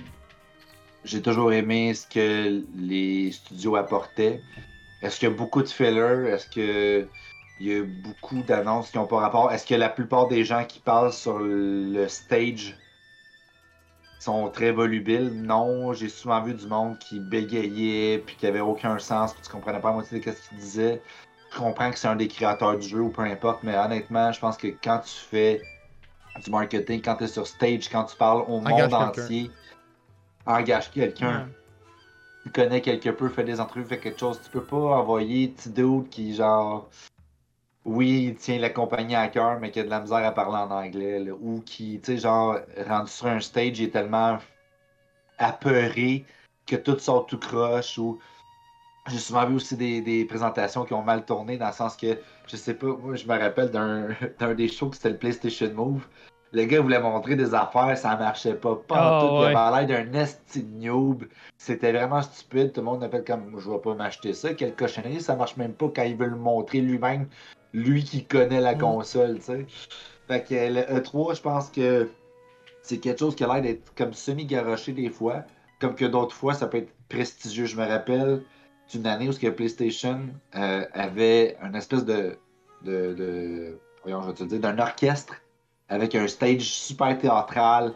J'ai 1.04 1.20
toujours 1.20 1.52
aimé 1.52 1.92
ce 1.94 2.06
que 2.06 2.62
les 2.76 3.32
studios 3.32 3.74
apportaient. 3.74 4.40
Est-ce 5.02 5.18
qu'il 5.18 5.28
y 5.28 5.32
a 5.32 5.34
beaucoup 5.34 5.60
de 5.60 5.68
fillers? 5.68 6.28
Est-ce 6.28 6.48
que 6.48 7.08
il 7.60 7.66
y 7.66 7.76
a 7.76 7.82
beaucoup 7.82 8.40
d'annonces 8.42 8.92
qui 8.92 8.98
n'ont 8.98 9.08
pas 9.08 9.18
rapport? 9.18 9.50
Est-ce 9.50 9.66
que 9.66 9.74
la 9.74 9.88
plupart 9.88 10.28
des 10.28 10.44
gens 10.44 10.64
qui 10.64 10.78
parlent 10.78 11.12
sur 11.12 11.40
le 11.40 12.06
stage 12.06 12.78
sont 14.20 14.48
très 14.50 14.70
volubiles? 14.70 15.32
Non, 15.34 15.92
j'ai 15.92 16.08
souvent 16.08 16.40
vu 16.42 16.54
du 16.54 16.68
monde 16.68 16.96
qui 17.00 17.18
bégayait 17.18 18.18
puis 18.18 18.36
qui 18.36 18.46
avait 18.46 18.60
aucun 18.60 19.00
sens 19.00 19.32
puis 19.32 19.42
tu 19.42 19.50
comprenais 19.50 19.80
pas 19.80 19.88
la 19.88 19.94
moitié 19.94 20.20
de 20.20 20.30
ce 20.30 20.48
qu'il 20.48 20.58
disait. 20.58 21.02
Je 21.50 21.58
comprends 21.58 21.90
que 21.90 21.98
c'est 21.98 22.08
un 22.08 22.16
des 22.16 22.28
créateurs 22.28 22.78
du 22.78 22.86
jeu 22.86 23.00
ou 23.00 23.10
peu 23.10 23.22
importe, 23.22 23.62
mais 23.62 23.76
honnêtement, 23.76 24.32
je 24.32 24.40
pense 24.40 24.56
que 24.56 24.68
quand 24.68 25.00
tu 25.00 25.14
fais 25.14 25.62
du 26.44 26.50
marketing, 26.50 27.02
quand 27.02 27.16
tu 27.16 27.24
es 27.24 27.28
sur 27.28 27.46
stage, 27.46 27.88
quand 27.88 28.04
tu 28.04 28.16
parles 28.16 28.42
au 28.42 28.58
Engage 28.58 28.90
monde 28.90 29.02
entier, 29.02 29.50
engage 30.46 30.90
quelqu'un. 30.90 31.48
Tu 32.44 32.52
connais 32.52 32.80
quelque 32.80 33.10
peu, 33.10 33.28
fais 33.28 33.44
des 33.44 33.60
entrevues, 33.60 33.84
fais 33.84 33.98
quelque 33.98 34.20
chose. 34.20 34.40
Tu 34.42 34.50
peux 34.50 34.64
pas 34.64 34.76
envoyer 34.76 35.48
petit 35.48 35.70
dude 35.70 36.08
qui, 36.08 36.34
genre, 36.34 36.88
oui, 37.84 38.28
il 38.28 38.36
tient 38.36 38.58
la 38.58 38.70
compagnie 38.70 39.16
à 39.16 39.28
cœur, 39.28 39.58
mais 39.60 39.70
qui 39.70 39.80
a 39.80 39.84
de 39.84 39.90
la 39.90 40.00
misère 40.00 40.24
à 40.24 40.32
parler 40.32 40.56
en 40.56 40.70
anglais, 40.70 41.18
là, 41.18 41.32
ou 41.32 41.60
qui, 41.60 42.00
tu 42.00 42.12
sais, 42.12 42.18
genre, 42.18 42.58
rendu 42.86 43.10
sur 43.10 43.26
un 43.26 43.40
stage, 43.40 43.78
il 43.78 43.86
est 43.86 43.90
tellement 43.90 44.38
apeuré 45.38 46.24
que 46.66 46.76
tout 46.76 46.98
sort 46.98 47.26
tout 47.26 47.38
croche, 47.38 47.98
ou 47.98 48.18
j'ai 49.08 49.18
souvent 49.18 49.46
vu 49.46 49.56
aussi 49.56 49.76
des, 49.76 50.00
des 50.00 50.24
présentations 50.24 50.84
qui 50.84 50.94
ont 50.94 51.02
mal 51.02 51.24
tourné, 51.24 51.56
dans 51.56 51.68
le 51.68 51.72
sens 51.72 51.96
que, 51.96 52.18
je 52.46 52.56
sais 52.56 52.74
pas, 52.74 52.86
moi, 52.86 53.14
je 53.14 53.26
me 53.26 53.38
rappelle 53.38 53.70
d'un 53.70 54.54
des 54.54 54.68
shows 54.68 54.90
que 54.90 54.96
c'était 54.96 55.10
le 55.10 55.16
PlayStation 55.16 55.72
Move. 55.74 56.06
Le 56.52 56.64
gars 56.64 56.80
voulait 56.80 57.00
montrer 57.00 57.36
des 57.36 57.54
affaires, 57.54 57.96
ça 57.98 58.16
marchait 58.16 58.54
pas. 58.54 58.74
Pas 58.76 59.18
en 59.18 59.20
tout. 59.20 59.34
ouais. 59.44 59.52
Il 59.52 59.56
avait 59.56 59.86
l'air 59.86 60.04
d'un 60.06 60.18
esti 60.18 60.64
noob. 60.64 61.24
C'était 61.58 61.92
vraiment 61.92 62.22
stupide. 62.22 62.72
Tout 62.72 62.80
le 62.80 62.86
monde 62.86 63.04
appelle 63.04 63.24
comme 63.24 63.58
je 63.58 63.70
vais 63.70 63.78
pas 63.78 63.94
m'acheter 63.94 64.32
ça. 64.32 64.54
Quelle 64.54 64.74
cochonnerie, 64.74 65.20
ça 65.20 65.36
marche 65.36 65.58
même 65.58 65.74
pas 65.74 65.90
quand 65.94 66.04
il 66.04 66.16
veut 66.16 66.28
le 66.28 66.36
montrer 66.36 66.80
lui-même. 66.80 67.28
Lui 67.74 68.02
qui 68.02 68.24
connaît 68.24 68.62
la 68.62 68.74
Mm. 68.74 68.78
console, 68.78 69.34
tu 69.40 69.42
sais. 69.44 69.66
Fait 70.26 70.42
que 70.42 70.54
le 70.54 71.00
E3, 71.00 71.34
je 71.34 71.42
pense 71.42 71.68
que 71.68 72.08
c'est 72.80 72.96
quelque 72.98 73.18
chose 73.18 73.34
qui 73.34 73.44
a 73.44 73.52
l'air 73.52 73.60
d'être 73.60 73.94
comme 73.94 74.14
semi-garoché 74.14 74.92
des 74.92 75.10
fois. 75.10 75.42
Comme 75.80 75.94
que 75.94 76.06
d'autres 76.06 76.34
fois, 76.34 76.54
ça 76.54 76.66
peut 76.66 76.78
être 76.78 76.94
prestigieux. 77.10 77.66
Je 77.66 77.76
me 77.76 77.86
rappelle 77.86 78.42
d'une 78.90 79.06
année 79.06 79.28
où 79.28 79.32
ce 79.32 79.38
que 79.38 79.48
PlayStation 79.48 80.28
euh, 80.54 80.84
avait 80.94 81.56
une 81.62 81.74
espèce 81.74 82.04
de, 82.04 82.38
voyons, 84.02 84.22
je 84.22 84.26
vais 84.28 84.34
te 84.34 84.42
le 84.42 84.48
dire, 84.48 84.60
d'un 84.60 84.78
orchestre 84.78 85.34
avec 85.88 86.14
un 86.14 86.26
stage 86.26 86.62
super 86.62 87.18
théâtral. 87.18 87.94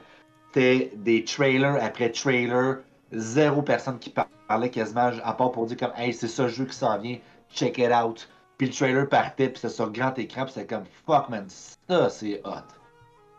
C'était 0.53 0.93
des 0.97 1.25
trailers 1.25 1.83
après 1.83 2.11
trailers, 2.11 2.79
zéro 3.13 3.63
personne 3.63 3.99
qui 3.99 4.11
par- 4.11 4.29
parlait 4.49 4.71
quasiment, 4.71 5.11
à 5.25 5.33
part 5.33 5.53
pour 5.53 5.67
dire 5.67 5.79
comme 5.79 5.93
Hey, 5.97 6.13
c'est 6.13 6.29
ça 6.29 6.47
jeu 6.49 6.67
qui 6.67 6.77
s'en 6.77 6.99
vient, 6.99 7.19
check 7.55 7.79
it 7.79 7.91
out. 7.91 8.29
Puis 8.59 8.69
le 8.69 8.75
trailer 8.75 9.09
partait, 9.09 9.49
puis 9.49 9.61
c'était 9.61 9.75
sur 9.75 9.91
grand 9.91 10.17
écran, 10.19 10.45
puis 10.45 10.53
c'était 10.55 10.67
comme 10.67 10.85
fuck 11.07 11.29
man, 11.31 11.47
ça 11.49 12.11
c'est 12.11 12.41
hot. 12.45 12.69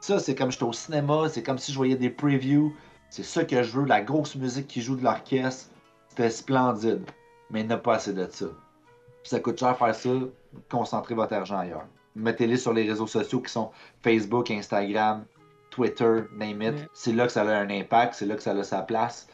Ça 0.02 0.20
c'est 0.20 0.36
comme 0.36 0.52
j'étais 0.52 0.64
au 0.64 0.74
cinéma, 0.74 1.30
c'est 1.30 1.44
comme 1.44 1.60
si 1.60 1.72
je 1.72 1.78
voyais 1.78 1.96
des 1.96 2.10
previews, 2.10 2.74
c'est 3.10 3.24
ça 3.24 3.46
que 3.46 3.62
je 3.62 3.72
veux, 3.72 3.86
la 3.86 4.02
grosse 4.02 4.36
musique 4.36 4.68
qui 4.68 4.82
joue 4.82 4.96
de 4.96 5.04
l'orchestre, 5.04 5.70
c'était 6.10 6.30
splendide. 6.32 7.06
Mais 7.54 7.62
il 7.62 7.68
n'y 7.68 7.74
en 7.74 7.78
a 7.78 7.80
pas 7.80 7.96
assez 7.96 8.12
de 8.12 8.28
ça. 8.30 8.48
Puis 9.22 9.30
ça 9.30 9.40
coûte 9.40 9.58
cher 9.58 9.78
faire 9.78 9.96
ça, 9.96 10.10
concentrez 10.70 11.16
votre 11.16 11.34
argent 11.34 11.60
ailleurs. 11.60 11.86
Mettez-les 12.16 12.58
sur 12.58 12.74
les 12.74 12.84
réseaux 12.84 13.08
sociaux 13.08 13.40
qui 13.40 13.52
sont 13.52 13.72
Facebook, 14.04 14.52
Instagram, 14.52 15.24
Twitter, 15.70 16.24
name 16.36 16.62
it. 16.62 16.76
C'est 16.94 17.14
là 17.14 17.26
que 17.26 17.32
ça 17.32 17.44
a 17.44 17.60
un 17.60 17.70
impact, 17.70 18.16
c'est 18.16 18.26
là 18.26 18.36
que 18.36 18.44
ça 18.44 18.52
a 18.52 18.64
sa 18.64 18.82
place. 18.82 19.28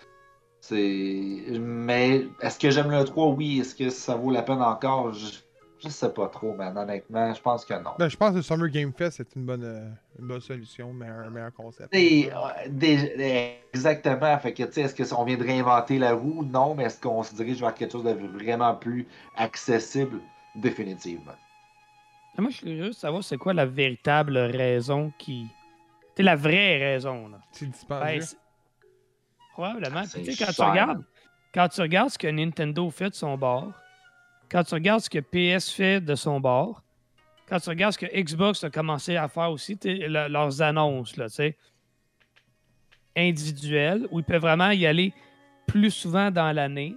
C'est. 0.62 1.44
Mais 1.60 2.28
est-ce 2.41 2.60
que 2.60 2.70
j'aime 2.70 2.91
le 2.91 3.04
3? 3.04 3.28
Oui. 3.30 3.62
Est-ce 3.62 3.74
que 3.74 3.90
ça 3.90 4.16
vaut 4.16 4.32
la 4.32 4.41
peine 4.41 4.62
encore? 4.62 5.14
Je, 5.14 5.40
je 5.82 5.90
sais 5.90 6.10
pas 6.14 6.28
trop, 6.28 6.54
man. 6.54 6.78
Honnêtement, 6.78 7.34
je 7.34 7.42
pense 7.42 7.66
que 7.66 7.74
non. 7.74 7.92
Ben, 7.98 8.10
je 8.10 8.18
pense 8.18 8.32
que 8.32 8.36
le 8.38 8.42
Summer 8.42 8.70
Game 8.70 8.94
Fest 8.94 9.18
c'est 9.18 9.36
une 9.36 9.46
bonne, 9.46 9.64
euh, 9.64 9.90
une 10.20 10.28
bonne 10.28 10.42
solution, 10.42 10.94
mais 10.94 11.08
un 11.08 11.30
meilleur 11.30 11.54
concept. 11.54 11.94
Euh, 11.94 12.30
des- 12.68 13.56
exactement. 13.74 14.38
Fait 14.40 14.54
que, 14.54 14.64
tu 14.64 14.74
sais, 14.74 14.82
est-ce 14.82 15.14
qu'on 15.16 15.24
vient 15.24 15.38
de 15.38 15.44
réinventer 15.44 15.98
la 15.98 16.14
roue? 16.14 16.44
Non, 16.44 16.76
mais 16.76 16.84
est-ce 16.86 17.00
qu'on 17.00 17.24
se 17.24 17.34
dirige 17.36 17.60
vers 17.62 17.74
quelque 17.74 17.92
chose 17.94 18.04
de 18.04 18.12
vraiment 18.12 18.76
plus 18.76 19.08
accessible? 19.36 20.22
Définitivement. 20.56 21.34
Ah, 22.38 22.42
Moi, 22.42 22.52
je 22.52 22.58
suis 22.58 22.66
curieux 22.66 22.88
de 22.88 22.92
savoir 22.94 23.24
c'est 23.24 23.38
quoi 23.38 23.54
la 23.54 23.66
véritable 23.66 24.38
raison 24.38 25.12
qui. 25.18 25.48
C'est 26.16 26.24
la 26.24 26.36
vraie 26.36 26.78
raison, 26.78 27.30
là. 27.30 27.38
C'est 27.52 27.70
Ben, 27.88 28.22
Probablement. 29.54 30.04
Sais, 30.06 30.22
quand 30.38 30.52
tu 30.54 30.62
regardes, 30.62 31.04
quand 31.54 31.68
tu 31.70 31.82
regardes 31.82 32.10
ce 32.10 32.18
que 32.18 32.28
Nintendo 32.28 32.90
fait 32.90 33.10
de 33.10 33.16
son 33.16 33.38
bord, 33.38 33.74
quand 34.50 34.64
tu 34.64 34.74
regardes 34.74 35.02
ce 35.02 35.10
que 35.10 35.20
PS 35.20 35.72
fait 35.72 36.02
de 36.02 36.16
son 36.16 36.40
bord, 36.40 36.82
quand 37.48 37.60
tu 37.60 37.70
regardes 37.70 37.94
ce 37.94 38.00
que 38.00 38.06
Xbox 38.06 38.64
a 38.64 38.70
commencé 38.70 39.16
à 39.16 39.28
faire 39.28 39.52
aussi, 39.52 39.78
leurs 39.84 40.62
annonces, 40.62 41.16
individuelles, 43.16 44.08
où 44.12 44.20
ils 44.20 44.26
peuvent 44.26 44.42
vraiment 44.42 44.72
y 44.72 44.86
aller 44.86 45.14
plus 45.68 45.92
souvent 45.92 46.32
dans 46.32 46.52
l'année, 46.52 46.96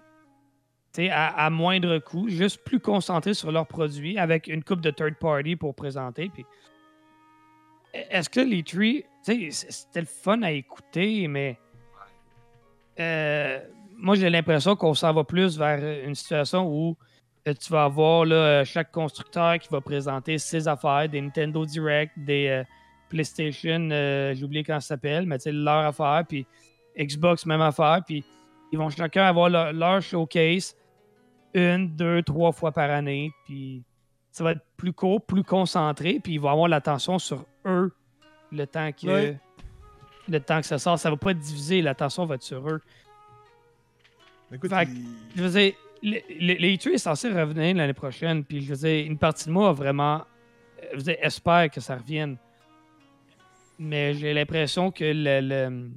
à, 1.10 1.48
moindre 1.48 1.98
coût, 1.98 2.28
juste 2.28 2.62
plus 2.64 2.80
concentrés 2.80 3.32
sur 3.32 3.50
leurs 3.50 3.66
produits, 3.66 4.18
avec 4.18 4.46
une 4.46 4.62
coupe 4.62 4.82
de 4.82 4.90
third 4.90 5.14
party 5.14 5.56
pour 5.56 5.74
présenter. 5.74 6.30
Puis, 6.32 6.44
est-ce 7.94 8.28
que 8.28 8.40
les 8.40 8.62
trees, 8.62 9.04
c'était 9.22 10.00
le 10.00 10.06
fun 10.06 10.42
à 10.42 10.50
écouter, 10.50 11.28
mais 11.28 11.58
euh, 13.00 13.58
moi, 13.96 14.16
j'ai 14.16 14.28
l'impression 14.28 14.76
qu'on 14.76 14.92
s'en 14.92 15.14
va 15.14 15.24
plus 15.24 15.58
vers 15.58 16.04
une 16.04 16.14
situation 16.14 16.68
où 16.68 16.96
tu 17.44 17.72
vas 17.72 17.84
avoir 17.84 18.24
là, 18.24 18.34
euh, 18.36 18.64
chaque 18.64 18.92
constructeur 18.92 19.58
qui 19.58 19.68
va 19.68 19.80
présenter 19.80 20.38
ses 20.38 20.68
affaires, 20.68 21.08
des 21.08 21.20
Nintendo 21.20 21.64
Direct, 21.66 22.12
des 22.16 22.46
euh, 22.48 22.64
PlayStation, 23.08 23.88
euh, 23.90 24.32
j'ai 24.34 24.44
oublié 24.44 24.62
comment 24.64 24.80
ça 24.80 24.88
s'appelle, 24.88 25.26
mais 25.26 25.38
tu 25.38 25.44
sais, 25.44 25.52
leur 25.52 25.84
affaire, 25.86 26.22
puis 26.28 26.46
Xbox, 26.98 27.44
même 27.46 27.60
affaire, 27.60 28.00
puis 28.06 28.24
ils 28.70 28.78
vont 28.78 28.88
chacun 28.90 29.24
avoir 29.24 29.48
leur, 29.48 29.72
leur 29.72 30.00
showcase 30.00 30.76
une, 31.54 31.88
deux, 31.96 32.22
trois 32.22 32.52
fois 32.52 32.72
par 32.72 32.90
année, 32.90 33.30
puis 33.44 33.82
ça 34.30 34.44
va 34.44 34.52
être 34.52 34.62
plus 34.76 34.92
court, 34.92 35.20
plus 35.20 35.42
concentré, 35.44 36.20
puis 36.22 36.34
ils 36.34 36.40
vont 36.40 36.48
avoir 36.50 36.68
l'attention 36.68 37.18
sur 37.18 37.44
eux 37.66 37.92
le 38.50 38.66
temps 38.66 38.90
que, 38.92 39.06
le 40.28 40.40
temps 40.40 40.60
que 40.60 40.66
ça 40.66 40.78
sort. 40.78 40.98
Ça 40.98 41.10
va 41.10 41.16
pas 41.16 41.32
être 41.32 41.38
divisé, 41.38 41.82
l'attention 41.82 42.24
va 42.24 42.36
être 42.36 42.42
sur 42.42 42.66
eux. 42.68 42.80
Écoute, 44.52 44.70
fait 44.70 44.86
que- 44.86 44.90
il- 44.90 45.06
Je 45.36 45.42
veux 45.42 45.50
dire, 45.50 45.72
E3 46.02 46.90
est 46.94 46.98
censé 46.98 47.28
revenir 47.30 47.76
l'année 47.76 47.92
prochaine, 47.92 48.44
puis 48.44 48.62
je 48.62 48.74
veux 48.74 48.90
une 49.00 49.18
partie 49.18 49.46
de 49.46 49.52
moi 49.52 49.68
a 49.68 49.72
vraiment 49.72 50.22
euh, 50.82 50.98
je 51.04 51.10
espère 51.22 51.70
que 51.70 51.80
ça 51.80 51.96
revienne. 51.96 52.36
Mais 53.78 54.14
j'ai 54.14 54.32
l'impression 54.34 54.90
que 54.90 55.04
le, 55.04 55.40
le- 55.40 55.90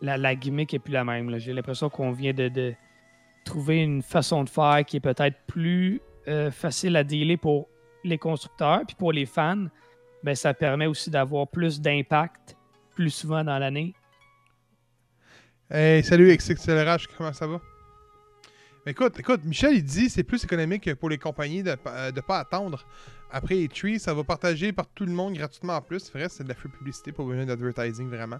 la, 0.00 0.16
la 0.16 0.34
gimmick 0.34 0.72
est 0.74 0.78
plus 0.78 0.92
la 0.92 1.04
même. 1.04 1.38
J'ai 1.38 1.52
l'impression 1.52 1.90
qu'on 1.90 2.12
vient 2.12 2.32
de, 2.32 2.48
de 2.48 2.74
trouver 3.44 3.82
une 3.82 4.02
façon 4.02 4.44
de 4.44 4.48
faire 4.48 4.84
qui 4.86 4.96
est 4.98 5.00
peut-être 5.00 5.36
plus 5.46 6.00
euh, 6.28 6.50
facile 6.50 6.96
à 6.96 7.04
dealer 7.04 7.36
pour 7.36 7.68
les 8.04 8.18
constructeurs, 8.18 8.82
puis 8.86 8.94
pour 8.96 9.12
les 9.12 9.26
fans, 9.26 9.66
ben, 10.22 10.34
ça 10.34 10.54
permet 10.54 10.86
aussi 10.86 11.10
d'avoir 11.10 11.48
plus 11.48 11.80
d'impact 11.80 12.56
plus 12.94 13.10
souvent 13.10 13.42
dans 13.44 13.58
l'année. 13.58 13.94
Salut 16.02 16.34
XXLRH, 16.34 17.06
comment 17.16 17.32
ça 17.32 17.46
va? 17.46 17.60
Écoute, 18.88 19.20
écoute, 19.20 19.44
Michel, 19.44 19.74
il 19.74 19.84
dit 19.84 20.08
c'est 20.08 20.22
plus 20.24 20.42
économique 20.44 20.94
pour 20.94 21.10
les 21.10 21.18
compagnies 21.18 21.62
de 21.62 21.72
ne 21.72 22.20
pas 22.20 22.38
attendre. 22.38 22.86
Après 23.30 23.54
les 23.54 23.98
ça 23.98 24.14
va 24.14 24.24
partager 24.24 24.72
par 24.72 24.86
tout 24.88 25.04
le 25.04 25.12
monde 25.12 25.34
gratuitement 25.34 25.74
en 25.76 25.82
plus. 25.82 26.00
C'est 26.00 26.12
vrai, 26.18 26.28
c'est 26.30 26.42
de 26.44 26.48
la 26.48 26.54
free 26.54 26.70
publicité, 26.70 27.12
pas 27.12 27.22
besoin 27.22 27.44
d'advertising 27.44 28.08
vraiment. 28.08 28.38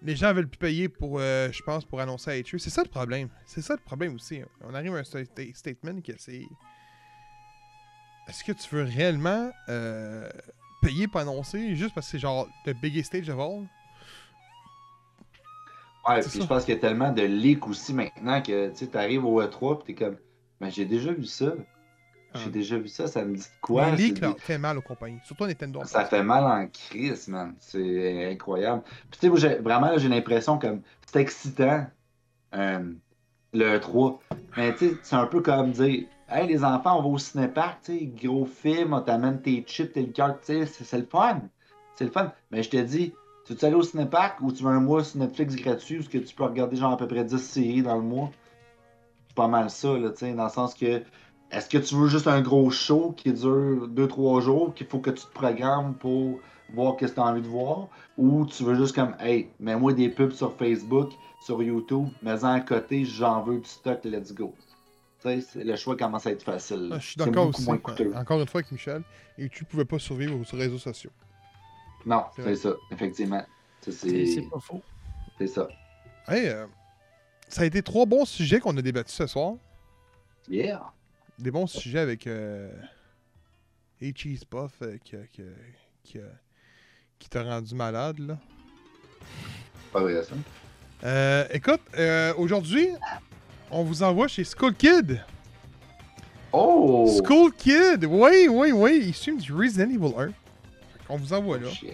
les 0.00 0.16
gens 0.16 0.32
veulent 0.32 0.48
plus 0.48 0.56
payer 0.58 0.88
pour, 0.88 1.18
euh, 1.20 1.52
je 1.52 1.62
pense, 1.62 1.84
pour 1.84 2.00
annoncer 2.00 2.30
à 2.30 2.36
HU. 2.38 2.58
C'est 2.58 2.70
ça 2.70 2.82
le 2.82 2.88
problème. 2.88 3.28
C'est 3.44 3.60
ça 3.60 3.74
le 3.74 3.80
problème 3.84 4.14
aussi. 4.14 4.40
On 4.62 4.72
arrive 4.74 4.94
à 4.94 5.00
un 5.00 5.02
sta- 5.02 5.26
sta- 5.26 5.54
statement 5.54 6.00
que 6.00 6.12
c'est. 6.16 6.46
Est-ce 8.28 8.42
que 8.44 8.52
tu 8.52 8.74
veux 8.74 8.84
réellement 8.84 9.50
euh, 9.68 10.28
payer 10.80 11.06
pour 11.06 11.20
annoncer 11.20 11.76
juste 11.76 11.94
parce 11.94 12.06
que 12.06 12.12
c'est 12.12 12.18
genre 12.18 12.48
le 12.64 12.72
biggest 12.72 13.08
stage 13.08 13.28
of 13.28 13.38
all? 13.38 13.66
Ouais, 16.08 16.20
puis 16.20 16.40
je 16.40 16.46
pense 16.46 16.64
qu'il 16.64 16.74
y 16.74 16.76
a 16.76 16.80
tellement 16.80 17.12
de 17.12 17.22
leaks 17.22 17.66
aussi 17.68 17.94
maintenant 17.94 18.42
que 18.42 18.70
tu 18.76 18.88
arrives 18.98 19.24
au 19.24 19.40
E3 19.40 19.82
puis 19.84 19.94
t'es 19.94 20.04
comme, 20.04 20.16
mais 20.60 20.70
j'ai 20.70 20.84
déjà 20.84 21.12
vu 21.12 21.24
ça. 21.24 21.52
J'ai 22.34 22.44
Ah. 22.46 22.50
déjà 22.50 22.78
vu 22.78 22.88
ça, 22.88 23.06
ça 23.08 23.24
me 23.24 23.34
dit 23.36 23.42
de 23.42 23.60
quoi? 23.60 23.90
les 23.90 23.96
leaks 24.08 24.20
là, 24.20 24.34
fait 24.38 24.56
mal 24.58 24.78
aux 24.78 24.82
compagnies. 24.82 25.20
Surtout 25.24 25.44
Nintendo. 25.46 25.82
Ça 25.84 26.04
fait 26.06 26.22
mal 26.22 26.44
en 26.44 26.66
crise, 26.66 27.28
man. 27.28 27.54
C'est 27.58 28.32
incroyable. 28.32 28.82
Puis 29.10 29.20
tu 29.30 29.38
sais, 29.38 29.56
vraiment, 29.58 29.88
là, 29.88 29.98
j'ai 29.98 30.08
l'impression 30.08 30.58
comme 30.58 30.80
c'est 31.06 31.20
excitant, 31.20 31.86
euh, 32.54 32.92
le 33.52 33.78
3. 33.78 34.18
Mais 34.56 34.74
tu 34.74 34.88
sais, 34.88 34.96
c'est 35.02 35.16
un 35.16 35.26
peu 35.26 35.40
comme 35.42 35.72
dire 35.72 36.04
Hey, 36.28 36.46
les 36.48 36.64
enfants, 36.64 36.98
on 36.98 37.02
va 37.02 37.08
au 37.08 37.18
cinépark, 37.18 37.82
tu 37.84 37.98
sais, 37.98 38.06
gros 38.06 38.46
film, 38.46 38.94
on 38.94 39.02
t'amène 39.02 39.42
tes 39.42 39.62
chips, 39.66 39.92
tes 39.92 40.00
liqueurs, 40.00 40.40
tu 40.40 40.64
sais, 40.64 40.84
c'est 40.84 40.98
le 40.98 41.04
fun. 41.04 41.42
C'est 41.94 42.04
le 42.06 42.10
fun. 42.10 42.32
Mais 42.50 42.62
je 42.62 42.70
te 42.70 42.78
dis, 42.78 43.12
tu 43.52 43.60
veux 43.60 43.66
aller 43.66 43.76
au 43.76 43.82
cinépark 43.82 44.40
ou 44.40 44.52
tu 44.52 44.62
veux 44.62 44.70
un 44.70 44.80
mois 44.80 45.04
sur 45.04 45.20
Netflix 45.20 45.56
gratuit 45.56 45.98
où 45.98 46.02
que 46.02 46.18
tu 46.18 46.34
peux 46.34 46.44
regarder 46.44 46.76
genre 46.76 46.92
à 46.92 46.96
peu 46.96 47.06
près 47.06 47.24
10 47.24 47.38
séries 47.38 47.82
dans 47.82 47.96
le 47.96 48.02
mois? 48.02 48.30
C'est 49.28 49.36
pas 49.36 49.48
mal 49.48 49.70
ça, 49.70 49.96
là, 49.96 50.10
tu 50.10 50.18
sais, 50.18 50.32
dans 50.34 50.44
le 50.44 50.50
sens 50.50 50.74
que 50.74 51.02
est-ce 51.50 51.68
que 51.68 51.78
tu 51.78 51.94
veux 51.94 52.08
juste 52.08 52.26
un 52.26 52.40
gros 52.40 52.70
show 52.70 53.12
qui 53.16 53.32
dure 53.32 53.88
2-3 53.88 54.40
jours, 54.40 54.74
qu'il 54.74 54.86
faut 54.86 55.00
que 55.00 55.10
tu 55.10 55.24
te 55.24 55.32
programmes 55.32 55.94
pour 55.94 56.40
voir 56.74 56.96
qu'est-ce 56.96 57.12
que 57.12 57.16
tu 57.16 57.20
as 57.20 57.26
envie 57.26 57.42
de 57.42 57.48
voir, 57.48 57.88
ou 58.16 58.46
tu 58.46 58.64
veux 58.64 58.74
juste 58.74 58.94
comme, 58.94 59.14
hey, 59.20 59.50
mets-moi 59.60 59.92
des 59.92 60.08
pubs 60.08 60.32
sur 60.32 60.56
Facebook, 60.56 61.12
sur 61.40 61.62
YouTube, 61.62 62.08
mets-en 62.22 62.52
à 62.52 62.60
côté, 62.60 63.04
j'en 63.04 63.42
veux 63.42 63.58
du 63.58 63.68
stock, 63.68 64.00
let's 64.04 64.32
go. 64.32 64.54
Tu 65.22 65.40
sais, 65.40 65.62
le 65.62 65.76
choix 65.76 65.96
commence 65.96 66.26
à 66.26 66.32
être 66.32 66.42
facile. 66.42 66.90
Ah, 66.92 66.98
je 66.98 67.06
suis 67.06 67.16
d'accord 67.16 67.48
aussi. 67.48 67.64
moins 67.64 67.78
coûteux. 67.78 68.12
Encore 68.14 68.40
une 68.40 68.46
fois 68.46 68.60
avec 68.60 68.72
Michel. 68.72 69.02
Et 69.38 69.48
tu 69.48 69.64
pouvais 69.64 69.84
pas 69.84 69.98
survivre 69.98 70.34
aux 70.34 70.56
réseaux 70.56 70.78
sociaux. 70.78 71.10
Non, 72.06 72.24
C'est 72.36 72.56
ça, 72.56 72.74
effectivement. 72.90 73.44
C'est 73.80 74.48
pas 74.50 74.60
faux. 74.60 74.82
c'est 75.38 75.46
ça. 75.46 75.68
Hey, 76.28 76.48
euh, 76.48 76.66
ça 77.48 77.62
a 77.62 77.64
été 77.64 77.82
trois 77.82 78.06
bons 78.06 78.24
sujets 78.24 78.60
qu'on 78.60 78.76
a 78.76 78.82
débattus 78.82 79.14
ce 79.14 79.26
soir. 79.26 79.54
Yeah! 80.48 80.82
Des 81.38 81.50
bons 81.50 81.66
sujets 81.66 81.98
avec 81.98 82.26
euh, 82.26 82.70
H.E. 84.00 84.44
Puff 84.48 84.72
euh, 84.82 84.98
qui, 85.04 85.16
qui, 86.02 86.18
qui, 87.18 87.28
t'a 87.28 87.42
rendu 87.42 87.74
malade. 87.74 88.18
Là. 88.18 88.38
Pas 89.92 90.00
vrai, 90.00 90.22
ça. 90.22 90.34
Euh, 91.04 91.46
écoute, 91.52 91.80
euh, 91.98 92.32
aujourd'hui, 92.36 92.88
on 93.70 93.84
vous 93.84 94.02
envoie 94.02 94.28
chez 94.28 94.44
Skull 94.44 94.74
Kid. 94.74 95.20
Oh! 96.52 97.06
Skull 97.18 97.52
Kid! 97.52 98.04
Oui, 98.04 98.46
oui, 98.48 98.72
oui. 98.72 99.02
Il 99.06 99.14
suit 99.14 99.36
du 99.36 99.52
Resident 99.52 99.90
Evil 99.90 100.14
1. 100.16 100.30
On 101.12 101.18
vous 101.18 101.32
envoie 101.34 101.58
là. 101.58 101.68
Shit. 101.68 101.90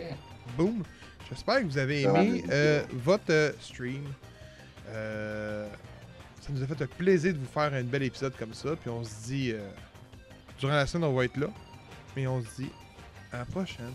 Boom. 0.56 0.84
J'espère 1.28 1.58
que 1.58 1.64
vous 1.64 1.76
avez 1.76 2.02
aimé 2.02 2.44
euh, 2.50 2.84
votre 2.92 3.24
euh, 3.30 3.50
stream. 3.60 4.04
Euh, 4.90 5.68
ça 6.40 6.52
nous 6.52 6.62
a 6.62 6.66
fait 6.68 6.80
un 6.80 6.86
plaisir 6.86 7.32
de 7.32 7.38
vous 7.38 7.46
faire 7.46 7.74
un 7.74 7.82
bel 7.82 8.04
épisode 8.04 8.32
comme 8.38 8.54
ça. 8.54 8.76
Puis 8.76 8.88
on 8.88 9.02
se 9.02 9.26
dit, 9.26 9.50
euh, 9.50 9.68
durant 10.60 10.74
la 10.74 10.86
semaine, 10.86 11.10
on 11.10 11.14
va 11.14 11.24
être 11.24 11.36
là. 11.36 11.48
Mais 12.14 12.28
on 12.28 12.40
se 12.44 12.62
dit, 12.62 12.70
à 13.32 13.38
la 13.38 13.44
prochaine. 13.44 13.92